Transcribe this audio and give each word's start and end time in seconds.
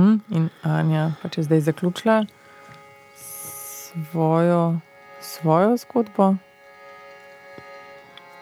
-huh. 0.00 0.20
In 0.30 0.50
Anja 0.62 1.12
pač 1.22 1.38
je 1.38 1.42
zdaj 1.42 1.60
zaključila 1.60 2.24
svojo, 3.14 4.78
svojo 5.20 5.76
zgodbo. 5.76 6.34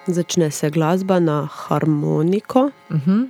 Začne 0.06 0.50
se 0.50 0.71
glasba 0.71 1.18
na 1.21 1.48
harmoniko. 1.52 2.71
Uh 2.90 2.96
-huh. 2.96 3.29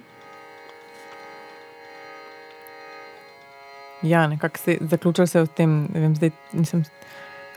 Ja, 4.03 4.27
nekako 4.27 4.58
se 4.58 4.79
zaključil 4.81 5.26
se 5.26 5.42
v 5.42 5.47
tem, 5.47 5.88
vem, 5.95 6.17
zdaj 6.17 6.31
nisem, 6.53 6.85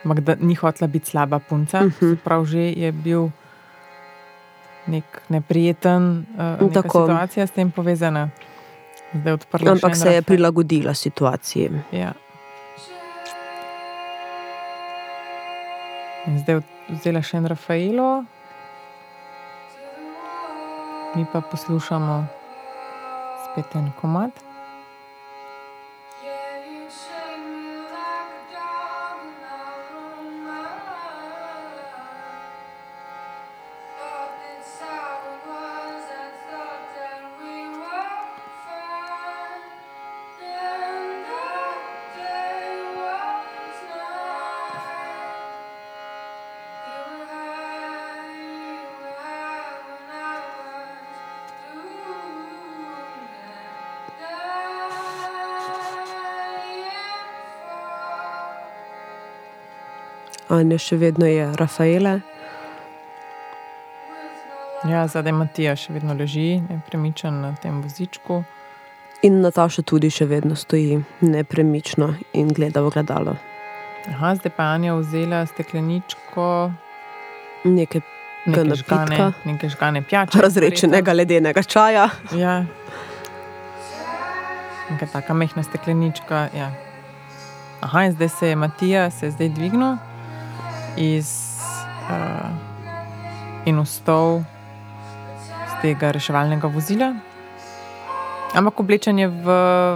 ampak 0.04 0.20
da 0.20 0.36
ni 0.40 0.56
hotela 0.56 0.88
biti 0.88 1.10
slaba 1.10 1.40
punca. 1.40 1.80
Uh 1.80 1.92
-huh. 1.92 2.18
Prav 2.24 2.46
že 2.46 2.60
je 2.60 2.92
bil 2.92 3.30
nek 4.88 5.22
neprijeten 5.30 6.26
uh, 6.62 6.84
situacija 6.84 7.48
s 7.48 7.52
tem 7.52 7.72
povezana. 7.72 8.30
Ampak 9.14 9.96
se 9.96 10.14
je 10.14 10.22
prilagodila 10.22 10.94
situaciji. 10.94 11.72
Ja. 11.92 12.14
Zdaj 16.38 16.62
vzela 16.88 17.24
še 17.26 17.42
en 17.42 17.50
Rafaelo, 17.50 18.24
mi 21.16 21.26
pa 21.34 21.42
poslušamo 21.42 22.22
spet 23.46 23.76
en 23.76 23.92
komat. 24.02 24.51
Anja 60.52 60.76
še 60.84 60.98
vedno 61.00 61.24
je 61.26 61.46
Rafaela. 61.56 62.18
Ja, 64.84 65.06
zadaj 65.08 65.32
Matija 65.32 65.78
še 65.80 65.94
vedno 65.96 66.12
leži, 66.18 66.58
nepremičen 66.66 67.38
na 67.40 67.54
tem 67.56 67.78
vozičku. 67.80 68.42
In 69.24 69.40
Nataša 69.46 69.86
tudi 69.88 70.10
še 70.12 70.28
vedno 70.28 70.58
stoji 70.60 70.98
nepremično 71.24 72.10
in 72.36 72.52
gleda 72.52 72.84
v 72.84 72.92
gledalo. 72.98 73.38
Aha, 74.12 74.34
zdaj 74.42 74.56
pa 74.58 74.74
Anja 74.76 74.98
vzela 75.00 75.46
stekleničko. 75.48 76.50
Nekaj 77.72 78.04
Nekaj 78.52 78.76
žgane, 78.82 79.32
nekaj 79.46 79.76
žgane 79.78 80.02
pijače. 80.02 80.42
Razrečenega 80.42 81.14
ledenega 81.14 81.64
čaja. 81.64 82.10
Ja. 82.36 82.64
Neka 84.90 85.14
taka 85.14 85.34
mehna 85.38 85.64
steklenička. 85.64 86.48
Ja. 86.58 86.72
Aha, 87.86 88.10
in 88.10 88.18
zdaj 88.18 88.30
se 88.30 88.50
je 88.50 88.56
Matija 88.56 89.12
se 89.14 89.30
je 89.30 89.38
zdaj 89.38 89.56
dvignil 89.56 90.02
iz, 90.98 91.58
uh, 92.10 92.50
in 93.66 93.80
vstal 93.82 94.44
z 95.68 95.74
tega 95.82 96.12
reševalnega 96.12 96.68
vozila. 96.68 97.14
Ampak 98.52 98.80
oblečen 98.84 99.20
je 99.20 99.28
v, 99.32 99.48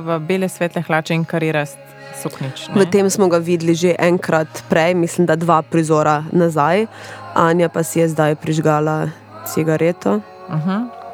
v 0.06 0.20
bele 0.24 0.48
svetle 0.48 0.80
hlače 0.82 1.12
in 1.12 1.26
karirast 1.28 1.80
suknič. 2.16 2.72
V 2.72 2.88
tem 2.88 3.10
smo 3.12 3.28
ga 3.28 3.44
videli 3.44 3.76
že 3.76 3.92
enkrat 4.00 4.48
prej, 4.72 4.96
mislim, 4.96 5.28
da 5.28 5.36
dva 5.36 5.60
prizora 5.62 6.24
nazaj. 6.32 6.88
Anja 7.36 7.68
pa 7.68 7.84
si 7.84 8.00
je 8.00 8.08
zdaj 8.08 8.40
prižgala 8.40 9.12
cigareto. 9.44 10.24
Uh 10.48 10.56
-huh. 10.56 11.05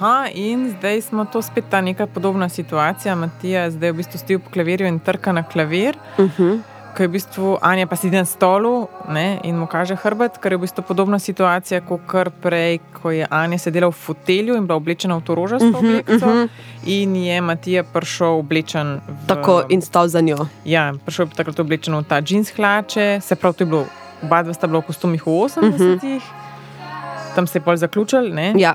Aha, 0.00 0.32
in 0.32 0.70
zdaj 0.78 1.00
smo 1.00 1.24
to 1.24 1.42
spet 1.42 1.64
ta 1.70 1.80
neka 1.80 2.06
podobna 2.06 2.48
situacija. 2.48 3.14
Matija 3.14 3.70
zdaj 3.70 3.92
v 3.92 3.96
bistvu 3.96 4.18
stoji 4.18 4.38
po 4.38 4.50
klavirju 4.50 4.86
in 4.88 4.98
trka 4.98 5.32
na 5.32 5.42
klavir. 5.42 5.96
Uh 6.18 6.30
-huh. 6.38 6.60
Ko 6.96 7.02
je 7.02 7.08
v 7.08 7.10
bistvu 7.10 7.58
Anja 7.62 7.86
pa 7.86 7.96
sedi 7.96 8.16
na 8.16 8.24
stolu 8.24 8.88
ne, 9.08 9.40
in 9.44 9.56
mu 9.56 9.66
kaže 9.66 9.96
hrbet, 9.96 10.38
ker 10.38 10.52
je 10.52 10.56
v 10.56 10.60
bistvu 10.60 10.82
podobna 10.88 11.18
situacija 11.18 11.80
kot 11.80 12.00
kar 12.06 12.30
prej, 12.30 12.78
ko 13.02 13.10
je 13.10 13.26
Anja 13.30 13.58
sedela 13.58 13.88
v 13.88 13.92
fotelju 13.92 14.56
in 14.56 14.66
bila 14.66 14.76
oblečena 14.76 15.16
v 15.16 15.20
to 15.20 15.34
rožasto 15.34 15.68
uh 15.68 15.74
-huh, 15.74 15.78
obleko, 15.78 16.12
uh 16.12 16.20
-huh. 16.20 16.48
in 16.84 17.16
je 17.16 17.40
Matija 17.40 17.84
prišel 17.84 18.38
oblečen 18.38 19.00
v. 19.08 19.26
Tako 19.26 19.62
in 19.68 19.82
stal 19.82 20.08
za 20.08 20.20
njo. 20.20 20.46
Ja, 20.64 20.94
prišel 21.04 21.26
je 21.26 21.36
takrat 21.36 21.60
oblečen 21.60 21.94
v 21.94 22.02
ta 22.02 22.20
džins 22.20 22.52
hlače, 22.56 23.20
se 23.20 23.36
pravi, 23.36 23.56
to 23.56 23.64
je 23.64 23.68
bilo, 23.68 23.86
oba 24.22 24.42
dva 24.42 24.54
sta 24.54 24.66
bila 24.66 24.78
v 24.80 24.82
kostumih 24.82 25.26
v 25.26 25.30
80-ih, 25.30 26.22
uh 26.22 26.22
-huh. 26.22 27.34
tam 27.34 27.46
se 27.46 27.58
je 27.58 27.62
pol 27.62 27.76
zaključil. 27.76 28.34
Ne? 28.34 28.54
Ja. 28.56 28.74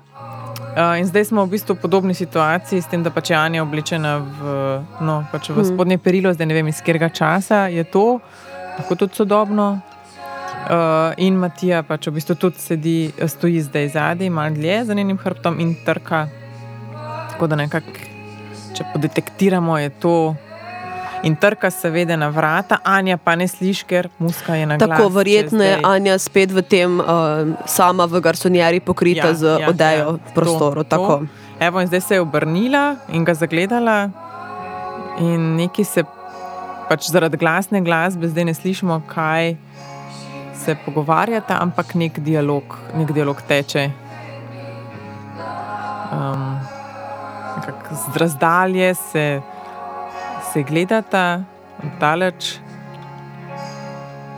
Uh, 0.76 1.00
in 1.00 1.08
zdaj 1.08 1.26
smo 1.32 1.46
v 1.46 1.56
bistvu 1.56 1.76
v 1.76 1.80
podobni 1.80 2.14
situaciji, 2.14 2.82
s 2.84 2.90
tem, 2.92 3.00
da 3.00 3.08
pač 3.08 3.32
je 3.32 3.38
Anja 3.40 3.64
oblečena 3.64 4.18
v, 4.20 4.56
no, 5.00 5.22
pač 5.32 5.48
v 5.56 5.64
spodnje 5.64 5.96
perilo, 6.04 6.34
zdaj 6.36 6.50
ne 6.52 6.58
vem, 6.58 6.68
iz 6.68 6.84
katerega 6.84 7.08
časa 7.16 7.72
je 7.72 7.86
to, 7.88 8.20
lahko 8.76 8.98
tudi 9.00 9.16
sodobno. 9.16 9.80
Uh, 10.66 11.16
in 11.16 11.40
Matija 11.40 11.80
pač 11.88 12.10
v 12.10 12.18
bistvu 12.20 12.36
tudi 12.36 12.60
sedi, 12.60 12.98
stoji 13.16 13.64
zdaj 13.64 13.88
zadaj, 13.96 14.28
malo 14.28 14.52
dlje 14.52 14.84
za 14.92 14.94
njenim 15.00 15.16
hrbtom 15.16 15.64
in 15.64 15.78
trka. 15.86 16.26
Tako 17.32 17.48
da 17.48 17.56
nekako, 17.56 17.96
če 18.76 18.92
podetektiramo, 18.92 19.80
je 19.80 19.96
to. 20.04 20.36
In 21.26 21.36
trka 21.36 21.72
se 21.72 21.90
vede 21.90 22.18
na 22.18 22.30
vrata, 22.30 22.78
Anja 22.84 23.18
pa 23.18 23.34
ne 23.36 23.48
sliši, 23.50 23.86
ker 23.90 24.10
muska 24.22 24.56
je 24.56 24.66
na 24.70 24.78
glas. 24.78 24.90
Tako 24.90 25.10
verjetno 25.10 25.64
je 25.64 25.80
Anja 25.84 26.20
spet 26.22 26.52
v 26.54 26.62
tem, 26.62 27.00
uh, 27.02 27.56
sama 27.66 28.06
v 28.06 28.22
garsonjeri 28.22 28.80
pokrita 28.80 29.32
ja, 29.32 29.34
z 29.34 29.56
ja, 29.58 29.70
odejo 29.70 30.12
ja, 30.20 30.34
prostoru. 30.36 30.84
To, 30.86 30.98
to. 30.98 31.18
Evo, 31.60 31.82
in 31.82 31.90
zdaj 31.90 32.02
se 32.02 32.20
je 32.20 32.22
obrnila 32.22 32.96
in 33.10 33.26
ga 33.26 33.34
zagledala, 33.34 34.10
in 35.18 35.56
neki 35.58 35.84
se 35.84 36.06
pač 36.90 37.10
zaradi 37.10 37.42
glasne 37.42 37.82
glasbe 37.82 38.30
zdaj 38.30 38.46
ne 38.46 38.54
slišimo, 38.54 39.02
kaj 39.10 39.56
se 40.66 40.78
pogovarjata, 40.86 41.58
ampak 41.58 41.96
nek 41.98 42.22
dialog, 42.22 42.78
nek 42.94 43.10
dialog 43.18 43.42
teče. 43.50 43.90
Um, 46.14 46.46
z 48.14 48.18
razdalje 48.22 48.94
se 49.10 49.26
se 50.56 50.64
gledata, 50.64 51.44
daleč, 52.00 52.60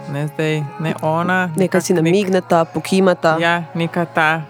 ne 0.10 0.26
zdaj, 0.28 0.64
ne 0.82 0.94
ona. 1.06 1.52
Nekaj 1.54 1.82
si 1.86 1.94
namigneta, 1.94 2.64
nek, 2.66 2.74
pokimata. 2.74 3.36
Ja, 3.38 3.70
neka 3.78 4.08
ta, 4.10 4.42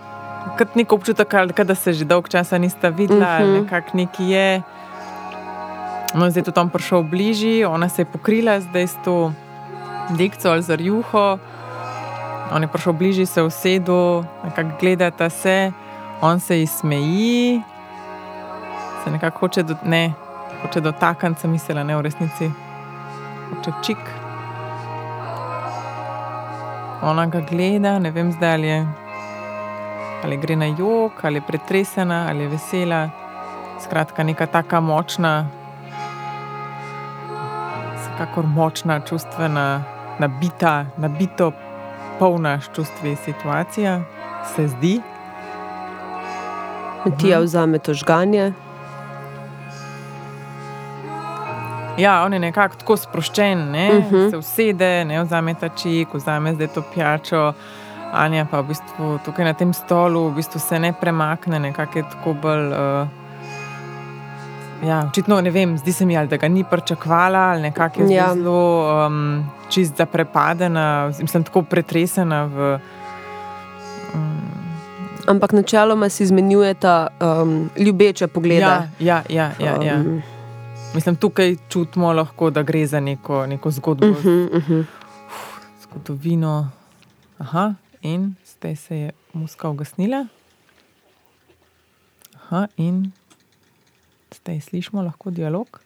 kot 0.56 0.78
nek 0.80 0.94
občutek, 0.96 1.28
da 1.68 1.76
se 1.76 1.92
že 1.92 2.08
dolgo 2.08 2.32
časa 2.32 2.56
nista 2.58 2.88
videla, 2.88 3.44
uh 3.44 3.44
-huh. 3.44 3.60
nekako 3.60 3.98
neki 4.00 4.24
je. 4.32 4.62
No, 6.16 6.32
zdaj 6.32 6.44
je 6.48 6.56
tam 6.56 6.70
prišel 6.70 7.04
bližji, 7.04 7.66
ona 7.66 7.90
se 7.90 8.02
je 8.02 8.06
pokrila 8.06 8.60
zdaj 8.60 8.88
s 8.88 8.96
to 9.04 9.34
dikcijo 10.16 10.52
ali 10.52 10.64
z 10.64 10.78
juho. 10.80 11.38
On 12.52 12.62
je 12.64 12.68
prišel 12.68 12.94
bližji, 12.94 13.26
se 13.26 13.44
usedel, 13.44 14.24
nekako 14.44 14.70
gledata 14.80 15.30
se, 15.30 15.72
on 16.22 16.40
se 16.40 16.60
ji 16.60 16.68
smeji, 16.68 17.62
se 19.04 19.12
nekako 19.12 19.40
hoče 19.40 19.64
do 19.64 19.76
ne 19.84 20.27
hoče 20.62 20.82
dotakniti, 20.82 21.42
sem 21.42 21.52
mislila, 21.52 21.84
ne 21.84 21.96
v 21.96 22.02
resnici, 22.02 22.50
hoče 23.50 23.72
čik. 23.84 23.98
Ona 27.02 27.26
ga 27.26 27.42
gleda, 27.50 28.00
ne 28.00 28.12
vem 28.12 28.32
zdaj 28.32 28.54
ali 28.54 28.68
je. 28.68 28.88
Ali 30.24 30.38
gre 30.38 30.56
na 30.56 30.66
jog, 30.66 31.12
ali 31.24 31.38
je 31.38 31.46
pretresena, 31.48 32.26
ali 32.30 32.44
je 32.44 32.50
vesela. 32.50 33.10
Skratka, 33.84 34.24
neka 34.24 34.46
taka 34.46 34.80
močna, 34.82 35.46
kakor 38.18 38.46
močna, 38.46 39.00
čustvena, 39.00 39.84
nabita, 40.20 40.86
nabito, 40.98 41.52
polna 42.20 42.62
s 42.62 42.70
čustvi 42.76 43.16
situacija, 43.16 44.02
se 44.56 44.68
zdi. 44.68 45.02
Ti 47.18 47.30
ja 47.30 47.40
vzame 47.40 47.80
to 47.80 47.94
žganje. 47.94 48.54
Ja, 51.98 52.24
on 52.26 52.34
je 52.34 52.40
nekako 52.40 52.76
tako 52.76 52.98
sproščen, 52.98 53.72
ne? 53.72 53.90
uh 53.98 54.12
-huh. 54.12 54.30
se 54.30 54.38
usede, 54.38 55.06
ne 55.06 55.24
vzame 55.24 55.54
ta 55.54 55.70
čik, 55.70 56.14
vzame 56.14 56.54
zdaj 56.54 56.68
to 56.68 56.84
pijačo. 56.94 57.54
Anja 58.14 58.46
pa 58.52 58.62
v 58.62 58.68
bistvu 58.68 59.20
tukaj 59.26 59.46
na 59.46 59.54
tem 59.54 59.74
stolu 59.74 60.30
v 60.30 60.36
bistvu 60.36 60.60
se 60.60 60.80
ne 60.80 60.94
premakne, 60.94 61.60
nekako 61.60 61.98
je 61.98 62.04
tako 62.04 62.34
bolj. 62.34 62.68
Uh, 62.68 63.08
ja, 64.88 65.08
očitno 65.10 65.42
ne 65.42 65.52
vem, 65.52 65.78
zdi 65.78 65.94
se 65.94 66.06
mi, 66.06 66.18
ali 66.18 66.28
da 66.28 66.38
ga 66.38 66.48
ni 66.48 66.64
pričakvala, 66.64 67.40
ali 67.40 67.62
nekako 67.62 68.02
je 68.02 68.16
ja. 68.16 68.34
zelo 68.34 69.06
um, 69.08 69.46
čist 69.70 69.98
zaprepadena, 69.98 71.12
mislim, 71.20 71.44
tako 71.44 71.62
pretresena 71.62 72.46
v. 72.46 72.80
Um, 74.14 74.42
Ampak 75.28 75.52
načeloma 75.52 76.10
si 76.10 76.24
izmenjujeta 76.24 77.08
um, 77.20 77.70
ljubeče 77.78 78.28
poglede. 78.28 78.62
Ja, 78.62 78.88
ja, 79.00 79.22
ja. 79.30 79.52
ja, 79.60 79.84
ja. 79.84 79.96
Um, 79.96 80.22
Mislim, 80.98 81.16
tukaj 81.16 81.56
čutimo 81.70 82.14
lahko, 82.14 82.50
da 82.50 82.64
gre 82.64 82.88
za 82.88 83.00
neko, 83.00 83.46
neko 83.48 83.72
zgodbo, 83.72 84.08
uh 84.08 84.18
uh 84.18 84.24
-huh, 84.26 84.58
uh 84.58 84.70
-huh. 84.70 84.84
zgodovino. 85.82 86.72
Aha, 87.38 87.74
in 88.02 88.36
zdaj 88.46 88.76
se 88.76 88.98
je 88.98 89.12
muska 89.34 89.70
ugasnila. 89.70 90.28
Aha, 92.36 92.68
in 92.78 93.12
zdaj 94.36 94.62
slišimo 94.62 95.02
lahko 95.02 95.30
dialog. 95.30 95.80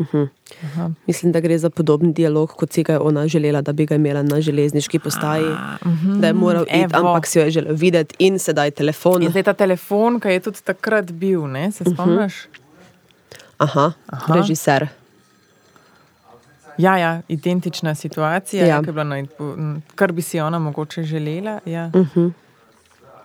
Uh 0.00 0.06
-huh. 0.06 0.28
Aha. 0.64 0.90
Mislim, 1.06 1.32
da 1.32 1.40
gre 1.40 1.58
za 1.58 1.70
podoben 1.70 2.12
dialog, 2.12 2.50
kot 2.50 2.72
si 2.72 2.82
ga 2.82 2.92
je 2.92 2.98
ona 2.98 3.28
želela, 3.28 3.60
da 3.62 3.72
bi 3.72 3.86
ga 3.86 3.94
imela 3.94 4.22
na 4.22 4.40
železniški 4.40 4.98
postaji. 4.98 5.44
A, 5.48 5.76
mhm, 5.86 6.20
Da 6.20 6.26
je 6.26 6.32
moral 6.32 6.62
iti, 6.62 6.74
evo. 6.74 6.90
ampak 7.08 7.26
si 7.26 7.38
jo 7.38 7.44
je 7.44 7.50
želel 7.50 7.74
videti, 7.74 8.14
in 8.18 8.38
sedaj 8.38 8.70
telefon. 8.70 9.22
In 9.22 9.30
zdaj 9.30 9.42
ta 9.42 9.52
telefon, 9.52 10.20
ki 10.20 10.28
je 10.28 10.40
tudi 10.40 10.58
takrat 10.64 11.12
bil, 11.12 11.46
ne, 11.46 11.72
se 11.72 11.84
spomniš? 11.84 12.46
Aha, 13.58 13.92
Aha. 14.06 14.34
režiser. 14.34 14.88
Ja, 16.78 16.98
ja, 16.98 17.22
identična 17.28 17.94
situacija, 17.94 18.66
Ja. 18.66 18.76
je 18.76 18.82
bila, 18.82 19.04
no, 19.04 19.16
kar 19.94 20.12
bi 20.12 20.22
si 20.22 20.40
ona 20.40 20.58
mogoče 20.58 21.02
želela. 21.02 21.58
Ja. 21.66 21.90
Uh 21.94 22.06
-huh. 22.06 22.30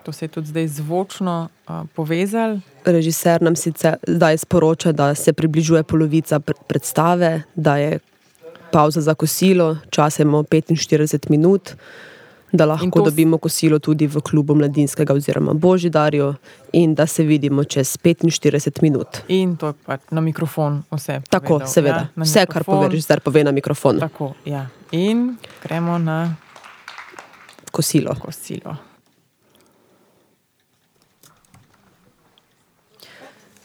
To 0.05 0.11
se 0.11 0.25
je 0.25 0.29
tudi 0.29 0.47
zdaj 0.47 0.67
zvočno 0.67 1.49
uh, 1.65 1.81
povezalo. 1.95 2.59
Režiser 2.85 3.41
nam 3.41 3.55
sicer 3.55 3.95
zdaj 4.07 4.37
sporoča, 4.37 4.91
da 4.91 5.15
se 5.15 5.33
približuje 5.33 5.83
polovica 5.83 6.39
pr- 6.39 6.53
predstave, 6.67 7.41
da 7.55 7.77
je 7.77 7.99
pauza 8.71 9.01
za 9.01 9.13
kosilo, 9.13 9.77
čas 9.89 10.19
imamo 10.19 10.43
45 10.43 11.29
minut, 11.29 11.71
da 12.51 12.65
lahko 12.65 13.01
dobimo 13.01 13.37
kosilo 13.37 13.79
tudi 13.79 14.07
v 14.07 14.21
klubu 14.21 14.55
mladinskega 14.55 15.13
oziroma 15.13 15.53
Božidarju 15.53 16.33
in 16.73 16.93
da 16.95 17.07
se 17.07 17.23
vidimo 17.23 17.63
čez 17.63 17.97
45 17.97 18.81
minut. 18.81 19.07
In 19.27 19.57
to 19.57 19.67
je 19.67 19.73
pač 19.85 20.01
na 20.11 20.21
mikrofon 20.21 20.83
vse. 20.91 21.21
Tako, 21.29 21.47
povedal, 21.47 21.67
seveda. 21.67 22.07
Ja, 22.15 22.23
Vse, 22.23 22.45
kar 22.45 22.61
mikrofon. 22.61 22.75
pove 22.75 22.87
režiser, 22.89 23.19
pove 23.19 23.43
na 23.43 23.51
mikrofon. 23.51 23.99
Tako, 23.99 24.33
ja. 24.45 24.67
In 24.91 25.35
gremo 25.63 25.97
na 25.97 26.35
Kosilo. 27.71 28.15
kosilo. 28.19 28.77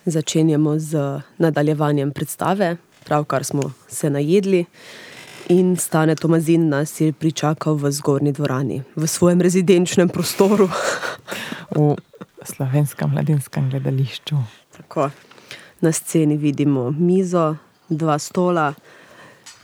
Začenjamo 0.07 0.79
z 0.79 1.21
nadaljevanjem 1.39 2.11
predstave, 2.11 2.77
pravkar 3.05 3.45
smo 3.45 3.73
se 3.89 4.11
najedli. 4.11 4.65
In 5.49 5.77
stane 5.77 6.15
Tomazin 6.17 6.69
nas 6.69 7.01
je 7.01 7.13
pričakal 7.13 7.75
v 7.75 7.91
zgornji 7.93 8.33
dvorani, 8.33 8.83
v 8.97 9.07
svojem 9.07 9.41
rezidenčnem 9.41 10.09
prostoru. 10.09 10.69
V 11.71 11.97
slovenskem 12.47 13.11
mladinskem 13.11 13.71
gledališču. 13.71 14.37
Tako. 14.77 15.11
Na 15.81 15.93
sceni 15.93 16.37
vidimo 16.37 16.91
mizo, 16.91 17.57
dva 17.89 18.19
stola, 18.19 18.75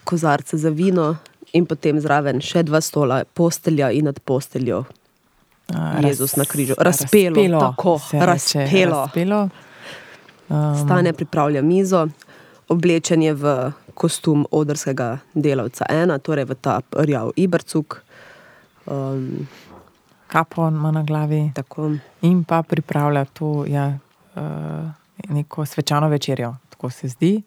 kozarce 0.05 0.59
za 0.59 0.69
vino 0.69 1.17
in 1.53 1.67
potem 1.67 2.01
zraven 2.01 2.41
še 2.41 2.63
dva 2.63 2.81
stola, 2.81 3.25
postelja 3.25 3.91
in 3.91 4.05
nad 4.05 4.21
posteljo. 4.21 4.85
A, 5.75 5.99
Jezus 6.05 6.37
na 6.37 6.45
križu. 6.45 6.75
Razpelo, 6.79 7.61
tako, 7.61 7.99
se 7.99 8.21
reče, 8.21 8.87
razpelo. 8.87 9.49
Um, 10.49 10.77
Stane 10.85 11.13
pripravlja 11.13 11.63
mizo, 11.63 12.07
oblečen 12.69 13.23
je 13.23 13.35
v 13.35 13.73
kostum 13.95 14.47
odrskega 14.51 15.19
delavca 15.35 15.87
ena, 15.89 16.19
torej 16.19 16.45
v 16.45 16.55
ta 16.61 16.81
rjav 16.93 17.33
ibrcuk. 17.37 18.03
Um, 18.87 19.49
kapo 20.27 20.69
ima 20.69 20.91
na 20.91 21.03
glavi 21.03 21.51
tako. 21.55 21.91
in 22.23 22.45
pa 22.45 22.63
pripravlja 22.63 23.25
to 23.25 23.65
ja, 23.67 23.99
uh, 24.37 24.43
neko 25.29 25.67
svečano 25.67 26.09
večerjo. 26.09 26.55
Tako 26.71 26.91
se 26.91 27.09
zdi, 27.09 27.43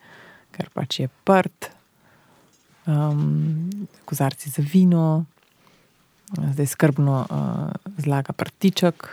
ker 0.52 0.70
pač 0.74 1.00
je 1.00 1.08
prt, 1.24 1.70
um, 2.88 3.70
kozarci 4.06 4.50
za 4.50 4.64
vino, 4.74 5.26
zdaj 6.54 6.66
skrbno 6.66 7.26
uh, 7.30 7.94
zlaga 7.98 8.34
prtiček, 8.34 9.08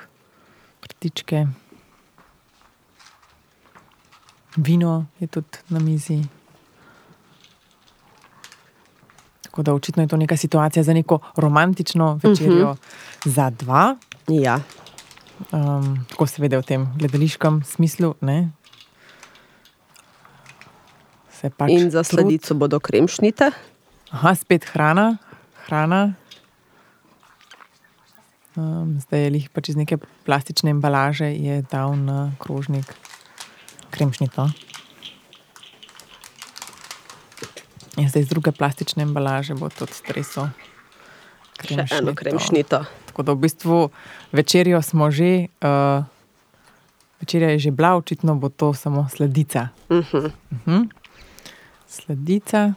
prtičke. 0.80 1.46
Vino 4.56 5.06
je 5.20 5.26
tudi 5.26 5.58
na 5.68 5.78
mizi. 5.78 6.22
Tako 9.42 9.62
da 9.62 9.74
očitno 9.74 10.02
je 10.02 10.08
to 10.08 10.16
neka 10.16 10.36
situacija 10.36 10.82
za 10.82 10.92
neko 10.92 11.18
romantično 11.36 12.20
večerjo 12.22 12.70
uh 12.70 12.76
-huh. 12.76 13.28
za 13.28 13.50
dva. 13.50 13.96
Ja, 14.28 14.60
Um, 15.52 16.00
tako 16.08 16.24
seveda 16.24 16.56
v 16.58 16.64
tem 16.64 16.82
gledališkem 16.96 17.60
smislu. 17.60 18.16
Ne? 18.24 18.56
Se 21.28 21.52
pač 21.52 21.70
in 21.76 21.92
za 21.92 22.00
trud- 22.00 22.24
sladico 22.24 22.56
bodo 22.56 22.80
kremšnite. 22.80 23.52
Aha, 24.16 24.32
spet 24.32 24.64
hrana, 24.72 25.20
hrana. 25.68 26.16
Um, 28.56 28.96
zdaj 29.04 29.28
je 29.28 29.30
lih 29.36 29.46
pač 29.52 29.68
iz 29.68 29.76
neke 29.76 30.00
plastične 30.24 30.72
embalaže 30.72 31.28
je 31.28 31.60
dal 31.68 31.92
na 32.00 32.32
krožnik 32.40 32.88
kremšnito. 33.96 34.48
In 37.96 38.08
zdaj 38.08 38.22
iz 38.22 38.28
druge 38.28 38.52
plastične 38.52 39.02
embalaže 39.08 39.56
bo 39.56 39.72
tudi 39.72 39.96
streso. 39.96 40.50
Še 41.64 41.86
eno 41.96 42.12
kremšnito. 42.12 42.84
Tako 43.08 43.24
da 43.24 43.32
v 43.32 43.40
bistvu 43.48 43.78
večerjo 44.36 44.82
smo 44.84 45.08
že, 45.08 45.48
uh, 45.64 46.04
večerja 47.24 47.56
je 47.56 47.58
že 47.58 47.70
bila, 47.72 47.96
očitno 47.96 48.36
bo 48.36 48.52
to 48.52 48.74
samo 48.76 49.08
sledica. 49.08 49.68
Uh 49.88 50.04
-huh. 50.04 50.28
Uh 50.28 50.58
-huh. 50.66 50.88
Sledica. 51.88 52.74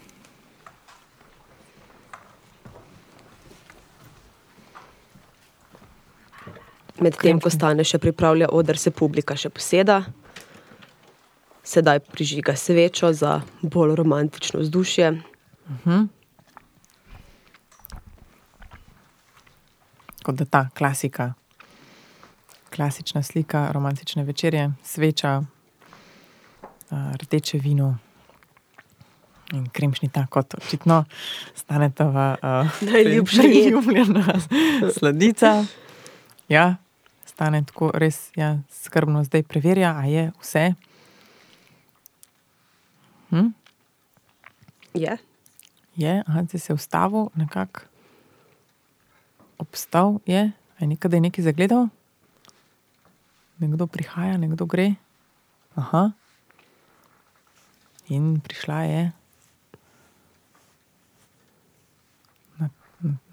Medtem 7.00 7.39
ko 7.39 7.50
stane 7.50 7.83
še 7.83 7.98
pripravlja 7.98 8.48
oder, 8.51 8.77
se 8.77 8.92
publika 8.92 9.36
še 9.36 9.50
poseda. 9.50 10.06
Sedaj 11.69 12.00
prižiga 12.00 12.56
svečo 12.56 13.13
za 13.13 13.42
bolj 13.62 13.95
romantično 13.95 14.60
vzdušje. 14.60 15.21
Kot 20.24 20.36
da 20.36 20.45
ta 20.45 20.69
klasika, 20.77 21.33
klasična 22.76 23.23
slika 23.23 23.69
romantične 23.71 24.23
večerje, 24.23 24.71
sveča, 24.83 25.44
uh, 26.90 26.97
rdeče 27.21 27.57
vino 27.57 27.97
in 29.54 29.69
kremšnita, 29.69 30.26
kot 30.30 30.54
očitno 30.54 31.06
staneta 31.56 32.09
v 32.09 32.18
uh, 32.33 32.81
Najljubša 32.92 33.42
jed. 33.42 33.71
ljubljena 33.71 34.42
sladica. 34.97 35.66
Ja, 36.47 36.76
stane 37.26 37.61
tako 37.66 37.92
res 37.94 38.31
ja, 38.35 38.57
skrbno 38.73 39.23
zdaj 39.23 39.44
preverja, 39.44 39.94
a 39.97 40.06
je 40.06 40.31
vse. 40.42 40.73
Hm? 43.30 43.54
Je. 44.94 45.18
Je, 45.95 46.24
aha, 46.28 46.44
zdaj 46.44 46.59
se 46.59 46.74
ustavil, 46.74 47.28
nekako 47.36 47.81
obstal 49.59 50.19
je, 50.26 50.52
je 50.80 50.88
nekaj, 50.88 51.09
da 51.09 51.18
je 51.18 51.21
nekaj 51.21 51.44
zagledal. 51.44 51.88
Nekdo 53.59 53.88
prihaja, 53.88 54.38
nekdo 54.38 54.66
gre. 54.66 54.95
Aha. 55.76 56.12
In 58.07 58.40
prišla 58.42 58.81
je 58.83 59.02
Na- 62.57 62.69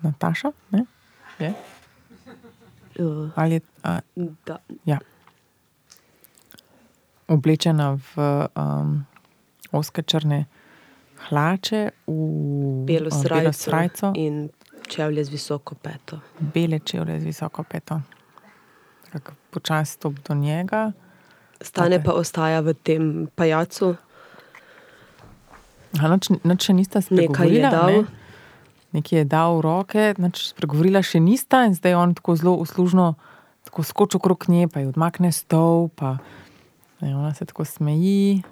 Nataša, 0.03 0.51
ne? 0.71 0.85
Je? 1.39 1.51
Uh, 2.99 3.31
Ali 3.37 3.55
je 3.55 3.61
a, 3.83 4.01
da. 4.47 4.59
ja. 4.85 4.99
oblečena 7.29 7.99
v 7.99 8.11
um, 8.55 9.03
oske 9.77 10.03
črne 10.03 10.45
hlače, 11.29 11.91
v 12.07 12.85
Belo 12.85 13.09
a, 13.09 13.11
srajco, 13.13 13.41
belo 13.41 13.53
srajco 13.53 14.13
in 14.15 14.49
čevlje 14.87 15.25
z 15.25 15.31
visoko 15.31 15.75
peto. 15.75 16.21
bele 16.39 16.79
čevlje 16.79 17.21
z 17.21 17.25
visoko 17.25 17.63
peto. 17.63 18.01
Počasi 19.51 19.93
stop 19.93 20.15
do 20.21 20.35
njega. 20.35 20.93
Stane 21.61 22.03
pa 22.05 22.13
ostaja 22.13 22.61
v 22.61 22.75
tem 22.75 23.03
pajacu, 23.35 23.97
Aha, 25.97 26.13
Nič, 26.13 26.29
nič 26.45 26.61
še 26.61 26.73
nista 26.75 27.01
nekaj 27.01 27.17
je 27.17 27.25
spregovorila. 27.25 27.71
dal. 27.71 27.89
Ne? 27.89 28.05
Nekaj 28.93 29.19
je 29.19 29.25
dal 29.25 29.51
v 29.57 29.63
roke, 29.63 30.03
nič 30.19 30.53
spregovorila 30.53 31.01
še 31.01 31.21
nista 31.21 31.65
in 31.65 31.73
zdaj 31.73 31.95
on 31.95 32.13
tako 32.13 32.37
zelo 32.37 32.53
uslužno 32.55 33.15
tako 33.65 33.81
skoči 33.83 34.17
okrog 34.17 34.45
nje, 34.47 34.69
pa 34.69 34.81
ji 34.81 34.87
odmakne 34.87 35.33
stol, 35.33 35.89
pa 35.89 36.21
ne, 37.01 37.17
ona 37.17 37.33
se 37.33 37.45
tako 37.45 37.65
smeji. 37.65 38.45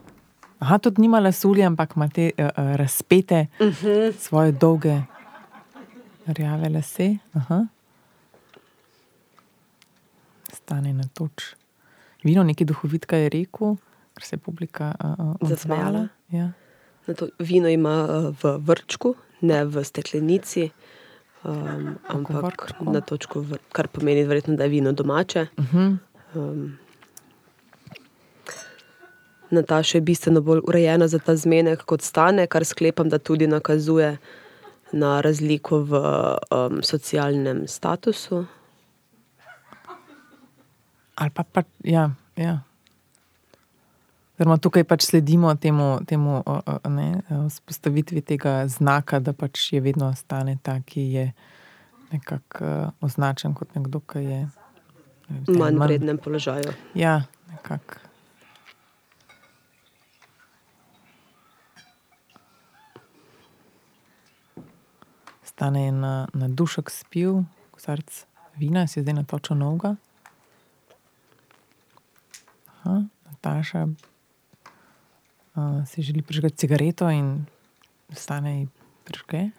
Aha, 0.65 0.79
tudi 0.79 1.03
nima 1.03 1.21
lasulja, 1.21 1.67
ampak 1.67 1.93
ima 1.97 2.09
te 2.09 2.31
uh, 2.33 2.45
uh, 2.47 2.77
razpete, 2.77 3.47
uh 3.61 3.67
Mhm. 3.67 3.73
-huh. 3.87 4.13
svoje 4.19 4.53
dolge 4.53 5.01
rjave 6.27 6.69
lase. 6.69 7.17
Aha. 7.33 7.67
Stane 10.53 10.93
na 10.93 11.05
toč. 11.15 11.55
Vino, 12.23 12.43
neki 12.43 12.65
duhovitka 12.65 13.17
je 13.17 13.29
rekel, 13.29 13.77
ker 14.15 14.23
se 14.25 14.37
je 14.37 14.41
publika 14.41 14.95
uh, 15.05 15.35
odzvala. 15.41 16.09
Ja. 16.31 16.53
To, 17.19 17.29
vino 17.39 17.69
ima 17.69 18.07
v 18.43 18.57
vrčku, 18.59 19.15
ne 19.41 19.65
v 19.65 19.85
steklenici, 19.85 20.71
um, 21.45 21.99
ampak 22.09 22.73
na 22.81 23.01
točku, 23.01 23.45
kar 23.73 23.89
pomeni, 23.89 24.25
verjetno, 24.25 24.57
da 24.57 24.65
je 24.65 24.69
vino 24.71 24.93
domače. 24.93 25.47
Uh 25.59 25.65
-huh. 25.65 25.97
um, 26.35 26.79
Nataša 29.55 29.99
je 29.99 30.03
bistveno 30.03 30.41
bolj 30.41 30.61
urejena 30.69 31.09
za 31.09 31.19
ta 31.19 31.37
zmenek 31.37 31.85
kot 31.85 32.03
stane, 32.03 32.47
kar 32.47 32.65
sklepam, 32.65 33.09
da 33.09 33.19
tudi 33.19 33.47
nakazuje 33.47 34.17
na 34.93 35.21
razliko 35.21 35.79
v 35.79 35.99
um, 35.99 36.83
socialnem 36.83 37.65
statusu. 37.69 38.45
Ali 41.15 41.31
pa, 41.31 41.43
pa 41.43 41.63
ja, 41.85 42.11
ja. 42.37 42.61
Zdaj, 44.35 44.59
tukaj 44.59 44.85
pač 44.85 45.07
sledimo 45.07 45.55
temu, 45.55 46.01
temu 46.07 46.43
ne, 46.91 47.23
spostavitvi 47.51 48.21
tega 48.21 48.67
znaka, 48.67 49.21
da 49.23 49.33
pač 49.33 49.73
je 49.73 49.81
vedno 49.81 50.11
stane 50.19 50.59
ta, 50.63 50.81
ki 50.83 51.01
je 51.01 51.27
nekako 52.11 52.65
uh, 52.65 52.91
označen 53.01 53.55
kot 53.55 53.75
nekdo, 53.79 54.03
ki 54.03 54.19
je 54.19 54.41
v 55.47 55.59
manj 55.59 55.79
vrednem 55.79 56.19
položaju. 56.19 56.75
Ja, 56.99 57.23
nekako. 57.51 58.04
Stane 65.55 65.93
na, 65.93 66.27
na 66.35 66.49
dušek 66.51 66.91
spil, 66.91 67.47
kozarc 67.71 68.27
vina, 68.59 68.91
si 68.91 69.07
zdaj 69.07 69.23
natočil 69.23 69.55
noga. 69.55 69.95
Aha, 72.83 73.07
Nataša 73.31 73.87
uh, 73.87 73.95
si 75.87 76.03
želi 76.03 76.27
prižgati 76.27 76.57
cigareto 76.57 77.11
in 77.11 77.47
stane 78.11 78.61
in 78.61 78.69
prižge. 79.07 79.51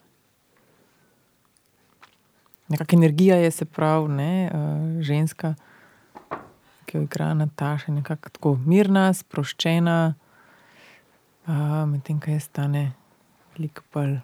Nekakšna 2.67 2.97
energija 2.97 3.35
je, 3.39 3.51
se 3.51 3.65
pravi, 3.65 4.09
ne, 4.19 4.51
uh, 4.51 4.55
ženska, 4.99 5.55
ki 6.85 6.97
jo 6.97 7.01
igra 7.07 7.33
Nataša, 7.33 7.91
nekako 7.95 8.29
tako 8.35 8.59
mirna, 8.67 9.13
sproščena, 9.13 10.13
uh, 11.47 11.87
medtem 11.87 12.19
ko 12.19 12.31
je 12.35 12.39
stane 12.39 12.91
veliko 13.55 13.81
bolj 13.93 14.19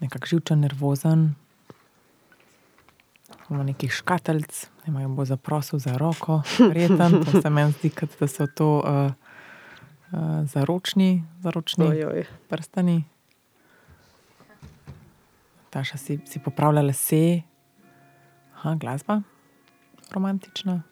nekako 0.00 0.26
živčen, 0.26 0.60
nervozen. 0.60 1.34
Imamo 3.48 3.64
nekih 3.64 3.92
škatelc, 3.92 4.66
ne 4.84 4.92
imajo 4.92 5.08
bo 5.08 5.24
zaprosil 5.24 5.78
za 5.78 5.96
roko, 5.96 6.42
reten, 6.76 7.24
to 7.24 7.42
se 7.42 7.50
meni 7.50 7.72
zdi, 7.72 7.90
da 8.20 8.28
so 8.28 8.46
to. 8.46 8.76
Uh, 8.84 9.28
uh, 10.12 10.46
zaročni, 10.48 11.24
zaročni 11.40 11.86
prstani. 12.48 13.04
Taša 15.70 15.98
si, 15.98 16.18
si 16.24 16.38
popravlja 16.38 16.82
lase, 16.82 17.42
Aha, 18.58 18.74
glasba, 18.74 19.20
romantična. 20.10 20.82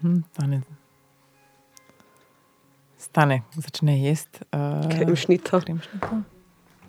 Hm, 0.00 0.20
stane, 0.32 0.62
stane, 3.18 3.42
začne 3.50 3.98
jesti. 3.98 4.46
Uh, 4.54 4.86
kremšnito. 4.94 5.58
kremšnito. 5.60 6.22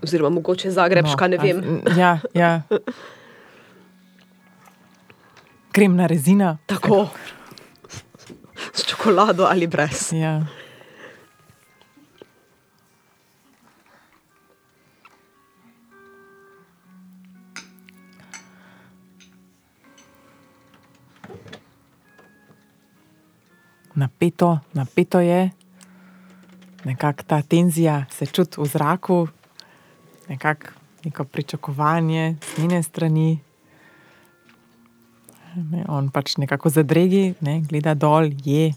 Oziroma, 0.04 0.30
mogoče 0.30 0.70
zagrebška, 0.72 1.26
no, 1.26 1.32
ne 1.34 1.38
vem. 1.42 1.82
Ja, 1.98 2.20
ja. 2.38 2.62
kremna 5.76 6.06
rezina. 6.06 6.58
Tako. 6.70 7.10
S 8.74 8.86
čokolado 8.86 9.50
ali 9.50 9.68
brez. 9.68 10.14
Ja. 10.14 10.46
Napeto, 23.96 24.60
napeto 24.74 25.20
je, 25.20 25.50
nekako 26.86 27.24
ta 27.28 27.42
tenzija 27.42 28.06
se 28.12 28.26
čuti 28.26 28.62
v 28.62 28.66
zraku, 28.66 29.28
nekako 30.30 30.80
neko 31.06 31.24
pričakovanje 31.24 32.36
z 32.42 32.62
njene 32.62 32.84
strani. 32.84 33.40
Ne, 35.56 35.86
on 35.88 36.10
pač 36.10 36.38
nekako 36.38 36.70
zadregi, 36.70 37.34
ne, 37.42 37.62
gleda 37.62 37.94
dol, 37.94 38.30
je. 38.46 38.74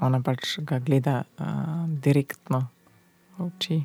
Ona 0.00 0.20
pač 0.22 0.58
ga 0.58 0.78
gleda 0.78 1.22
uh, 1.38 1.86
direktno 1.88 2.66
v 3.38 3.46
oči. 3.46 3.78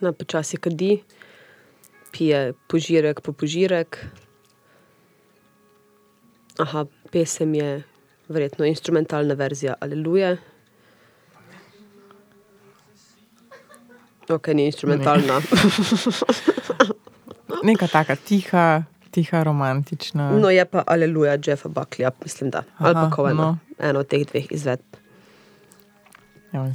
Na 0.00 0.12
počasi 0.12 0.56
kadi, 0.56 0.98
pije 2.12 2.52
požirek 2.68 3.20
po 3.20 3.32
požirek. 3.32 4.23
Aha, 6.58 6.86
pesem 7.10 7.54
je 7.54 7.82
verjetno 8.28 8.64
instrumentalna 8.64 9.34
verzija 9.34 9.74
Aleluja. 9.80 10.36
Ok, 14.28 14.48
ni 14.54 14.66
instrumentalna. 14.66 15.40
Neka 17.66 17.88
taka 17.88 18.16
tiha, 18.16 18.82
tiha, 19.10 19.42
romantična. 19.42 20.30
No, 20.38 20.50
je 20.50 20.64
pa 20.64 20.82
Aleluja, 20.86 21.38
Jeffa 21.46 21.68
Buckleya, 21.68 22.10
mislim, 22.24 22.50
da. 22.50 22.58
Aha, 22.58 22.86
Ali 22.86 22.94
pa 22.94 23.10
Kovena, 23.10 23.42
no. 23.42 23.58
eno 23.78 24.00
od 24.00 24.06
teh 24.06 24.26
dveh 24.26 24.46
izvedb. 24.50 24.96
Evo, 26.52 26.72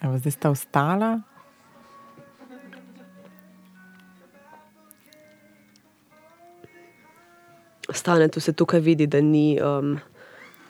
evo, 0.00 0.18
zdaj 0.18 0.32
sta 0.32 0.50
ostala. 0.50 1.20
Stane 7.92 8.28
tu 8.28 8.40
se 8.40 8.52
tukaj 8.52 8.80
vidi, 8.80 9.06
da 9.06 9.20
ni 9.20 9.58
um, 9.62 9.96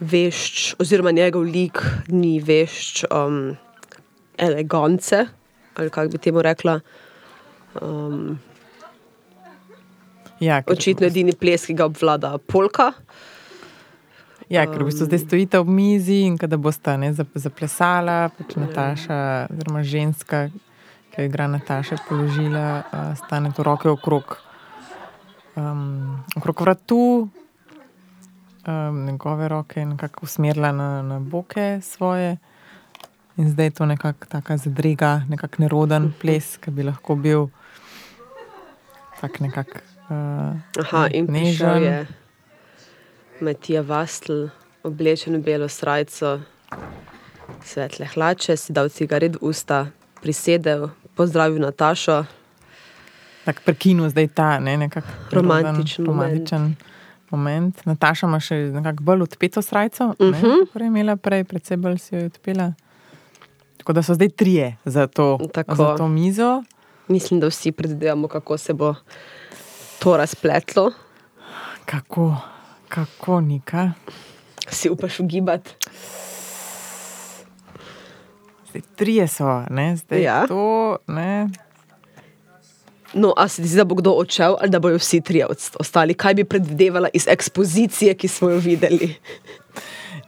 vešč, 0.01 0.75
oziroma 0.81 1.11
njegov 1.11 1.45
lik 1.45 1.83
ni 2.09 2.39
vešč 2.41 3.05
um, 3.11 3.57
elegance 4.39 5.27
ali 5.75 5.91
kako 5.91 6.09
bi 6.09 6.19
temu 6.19 6.43
rekla. 6.43 6.81
Um, 7.81 8.39
ja, 10.41 10.63
očitno 10.67 11.07
je 11.07 11.11
edini 11.11 11.33
ples, 11.33 11.67
ki 11.67 11.75
ga 11.75 11.87
obvlada 11.87 12.39
polka. 12.39 12.93
Ja, 14.51 14.65
ker 14.67 14.83
v 14.83 14.89
bistvu 14.91 15.07
zdaj 15.07 15.23
stojite 15.23 15.61
ob 15.63 15.69
mizi 15.71 16.25
in 16.27 16.37
da 16.37 16.59
boste 16.59 16.97
ne, 16.99 17.13
zaplesala, 17.15 18.33
pač 18.35 18.57
Nataša, 18.59 19.47
oziroma 19.53 19.85
ženska, 19.87 20.49
ki 21.15 21.23
jo 21.23 21.29
igra 21.31 21.47
Nataša, 21.49 22.01
položila, 22.09 22.67
uh, 22.83 23.13
stane 23.21 23.53
tu 23.57 23.63
roke 23.63 23.89
okrog, 23.89 24.41
um, 25.57 26.25
okrog 26.37 26.61
vratu, 26.61 27.29
um, 28.67 29.05
njegove 29.05 29.49
roke 29.49 29.85
nekako 29.85 30.21
usmerila 30.23 30.73
na, 30.73 31.03
na 31.03 31.21
boke 31.21 31.81
svoje. 31.83 32.37
In 33.37 33.51
zdaj 33.51 33.67
je 33.67 33.71
to 33.71 33.87
nekako 33.87 34.27
tako 34.27 34.57
zadrega, 34.57 35.23
nekako 35.29 35.63
neroden 35.63 36.03
mhm. 36.03 36.13
ples, 36.21 36.57
ki 36.57 36.71
bi 36.71 36.83
lahko 36.83 37.15
bil 37.15 37.47
tak 39.21 39.41
nekako. 39.41 39.79
Uh, 40.11 40.57
Aha, 40.81 41.07
in 41.13 41.27
nežen. 41.31 41.83
je 41.83 42.07
Matija 43.41 43.83
Vastl, 43.83 44.49
oblečen 44.83 45.37
v 45.37 45.43
belo 45.45 45.69
srajco, 45.69 46.41
svetle 47.65 48.07
hlače, 48.07 48.57
si 48.57 48.73
dal 48.73 48.89
cigaret 48.89 49.37
v 49.37 49.53
usta, 49.53 49.87
prisedel, 50.21 50.91
pozdravil 51.15 51.61
Natašo. 51.63 52.25
Tako 53.45 53.61
prekinu 53.65 54.09
zdaj 54.09 54.29
ta 54.29 54.59
ne, 54.59 54.77
nekako 54.77 55.09
romantičen, 55.31 56.07
romantičen 56.07 56.61
moment. 56.61 56.83
moment. 57.31 57.87
Nataša 57.87 58.27
ima 58.27 58.41
še 58.41 58.55
nekako 58.55 59.03
bolj 59.03 59.23
odpeto 59.23 59.63
srajco, 59.63 60.05
uh 60.05 60.15
-huh. 60.19 60.67
kot 60.73 60.83
je 60.83 60.87
imela 60.87 61.17
prej, 61.17 61.45
predvsem 61.45 61.83
bolj 61.83 61.99
si 61.99 62.15
jo 62.15 62.27
odpela. 62.27 62.73
Tako 63.77 63.93
da 63.93 64.03
so 64.03 64.15
zdaj 64.15 64.29
trije 64.29 64.77
za 64.85 65.07
to, 65.07 65.39
za 65.69 65.97
to 65.97 66.09
mizo. 66.09 66.63
Mislim, 67.09 67.41
da 67.41 67.47
vsi 67.47 67.73
predvidevamo, 67.73 68.29
kako 68.29 68.59
se 68.59 68.75
bo 68.75 68.95
to 69.99 70.17
razpletlo. 70.17 70.93
Kako, 71.85 72.37
kako 72.89 73.41
nika. 73.41 73.93
Si 74.69 74.91
upaš 74.91 75.21
ugibati. 75.21 75.71
Zdaj, 78.69 78.83
trije 78.97 79.29
so, 79.29 79.65
ne? 79.71 79.97
zdaj 79.97 80.23
ja. 80.23 80.47
to. 80.47 80.97
Ne? 81.07 81.49
No, 83.15 83.33
a 83.37 83.49
se 83.49 83.63
ti 83.63 83.69
zdi, 83.69 83.77
da 83.77 83.85
bo 83.85 83.95
kdo 83.99 84.13
odšel 84.13 84.55
ali 84.61 84.71
da 84.71 84.79
bojo 84.79 84.99
vsi 84.99 85.21
trije 85.21 85.47
ostali? 85.79 86.15
Kaj 86.15 86.35
bi 86.35 86.45
predvidevala 86.45 87.09
iz 87.13 87.27
ekspozicije, 87.29 88.15
ki 88.15 88.29
smo 88.29 88.51
jo 88.51 88.59
videli? 88.59 89.15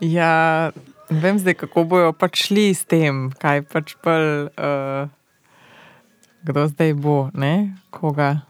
Ja, 0.00 0.70
vem 1.10 1.38
zdaj, 1.38 1.54
kako 1.54 1.84
bojo 1.84 2.12
pač 2.12 2.46
šli 2.48 2.74
s 2.74 2.84
tem, 2.84 3.30
kaj 3.38 3.62
pač 3.70 3.94
pol, 4.02 4.48
uh, 4.58 5.06
kdo 6.42 6.66
zdaj 6.68 6.94
bo, 6.98 7.30
ne, 7.34 7.76
koga. 7.90 8.40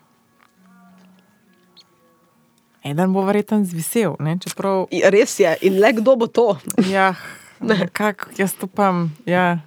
Eden 2.84 3.12
bo 3.12 3.22
verjeten 3.22 3.66
zvisel, 3.68 4.16
ne, 4.18 4.38
čeprav, 4.40 4.88
Ja, 4.90 5.10
Res 5.12 5.36
je, 5.40 5.52
in 5.62 5.76
le 5.78 5.92
kdo 5.92 6.16
bo 6.16 6.26
to? 6.26 6.56
ja, 6.90 7.12
nekako 7.60 8.32
jaz 8.38 8.56
upam, 8.62 9.12
ja. 9.26 9.60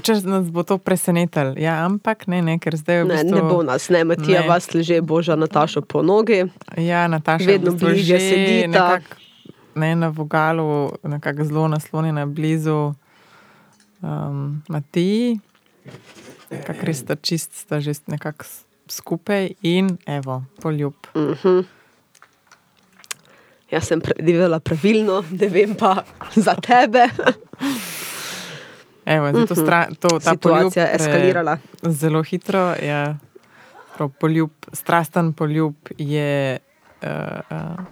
Če 0.00 0.14
nas 0.24 0.48
bo 0.48 0.62
to 0.64 0.78
presenetilo, 0.78 1.52
ja, 1.54 1.84
ampak 1.84 2.24
ne, 2.26 2.40
ne, 2.40 2.54
ker 2.56 2.72
zdaj 2.72 2.96
je 2.96 3.04
v 3.04 3.06
Ne, 3.06 3.14
bistvu, 3.14 3.34
ne 3.34 3.42
bo 3.42 3.58
nas, 3.62 3.88
ne, 3.88 4.04
Matija 4.04 4.40
Ne. 4.40 4.48
vas 4.48 4.72
leže 4.72 5.00
Boža 5.02 5.36
Natašo 5.36 5.82
po 5.82 6.00
nogi. 6.00 6.48
Ja, 6.74 7.04
Nataša 7.06 7.44
Vedno 7.46 7.70
v 7.70 7.74
bistvu 7.74 7.86
bližje 7.86 8.16
že 8.16 8.20
sedita. 8.20 8.68
nekako, 8.96 9.16
Ne, 9.70 9.94
na 9.94 10.08
vogalu, 10.08 10.66
nekako 11.02 11.44
zelo 11.44 11.68
naslonjena 11.68 12.26
blizu 12.26 12.94
um, 14.00 14.62
Matiji, 14.66 15.38
kako 16.66 16.80
res 16.82 16.98
sta 16.98 17.14
čist, 17.14 17.52
sta 17.54 17.78
že 17.78 17.92
nekako 18.06 18.44
skupaj 18.88 19.54
in 19.62 19.94
evo, 20.06 20.42
poljub. 20.58 20.94
Jaz 23.70 23.86
sem 23.86 24.00
predvidela 24.00 24.58
pravilno, 24.58 25.22
ne 25.30 25.46
vem 25.46 25.74
pa 25.74 26.02
za 26.46 26.56
tebe. 26.56 27.06
Evo, 29.04 29.30
zdaj 29.30 29.46
to 29.46 29.54
stra, 29.54 29.86
to, 30.00 30.08
ta 30.20 30.30
Situacija 30.30 30.84
je 30.86 30.94
eskalirala. 30.94 31.58
Zelo 31.82 32.22
hitro. 32.22 32.74
Prav 33.96 34.08
Poljub, 34.20 34.50
strasten 34.72 35.32
poljub 35.32 35.74
je 35.98 36.58
uh, 37.02 37.08
uh, 37.50 37.84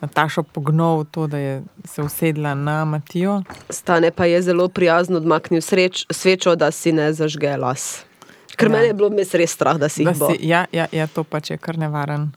Natašo 0.00 0.42
pognal 0.42 1.04
to, 1.04 1.26
da 1.26 1.38
je 1.38 1.62
se 1.84 2.02
usedla 2.02 2.54
na 2.54 2.84
Matijo. 2.84 3.42
Stane 3.70 4.10
pa 4.10 4.24
je 4.24 4.42
zelo 4.42 4.68
prijazno 4.68 5.16
odmaknil 5.16 5.60
sreč, 5.60 6.06
svečo, 6.10 6.56
da 6.56 6.70
si 6.70 6.92
ne 6.92 7.12
zažge 7.12 7.56
las. 7.56 8.04
Ker 8.56 8.68
Ja. 8.68 8.72
ja. 8.72 8.76
meni 8.76 8.88
je 8.88 8.94
bilo 8.94 9.10
res 9.32 9.50
strah, 9.52 9.76
da 9.76 9.88
si 9.88 10.04
Da 10.04 10.10
jih 10.10 10.18
bo. 10.18 10.30
si, 10.30 10.46
ja, 10.48 10.66
ja, 10.72 10.86
ja, 10.92 11.06
to 11.06 11.24
pač 11.24 11.50
je 11.50 11.58
kar 11.58 11.78
nevaren. 11.78 12.32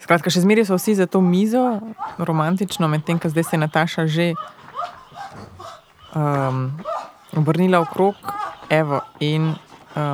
Skratka, 0.00 0.30
še 0.30 0.40
zmeraj 0.40 0.68
so 0.68 0.78
vsi 0.78 0.94
za 0.94 1.06
to 1.06 1.20
mizo, 1.20 1.80
romantično, 2.18 2.88
medtem 2.88 3.18
ko 3.18 3.28
zdaj 3.28 3.44
se 3.44 3.58
Nataša 3.58 4.06
že 4.06 4.32
um, 6.14 6.72
obrnila 7.36 7.80
okrog, 7.80 8.14
evo, 8.68 9.00
in 9.20 9.48
uh, 9.48 9.56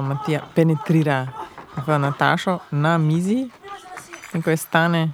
Matija 0.02 0.40
penetrira 0.54 1.26
v 1.86 1.98
Natašo 1.98 2.58
na 2.70 2.98
mizi, 2.98 3.50
in 4.34 4.42
ko 4.42 4.50
je 4.50 4.56
stane, 4.56 5.08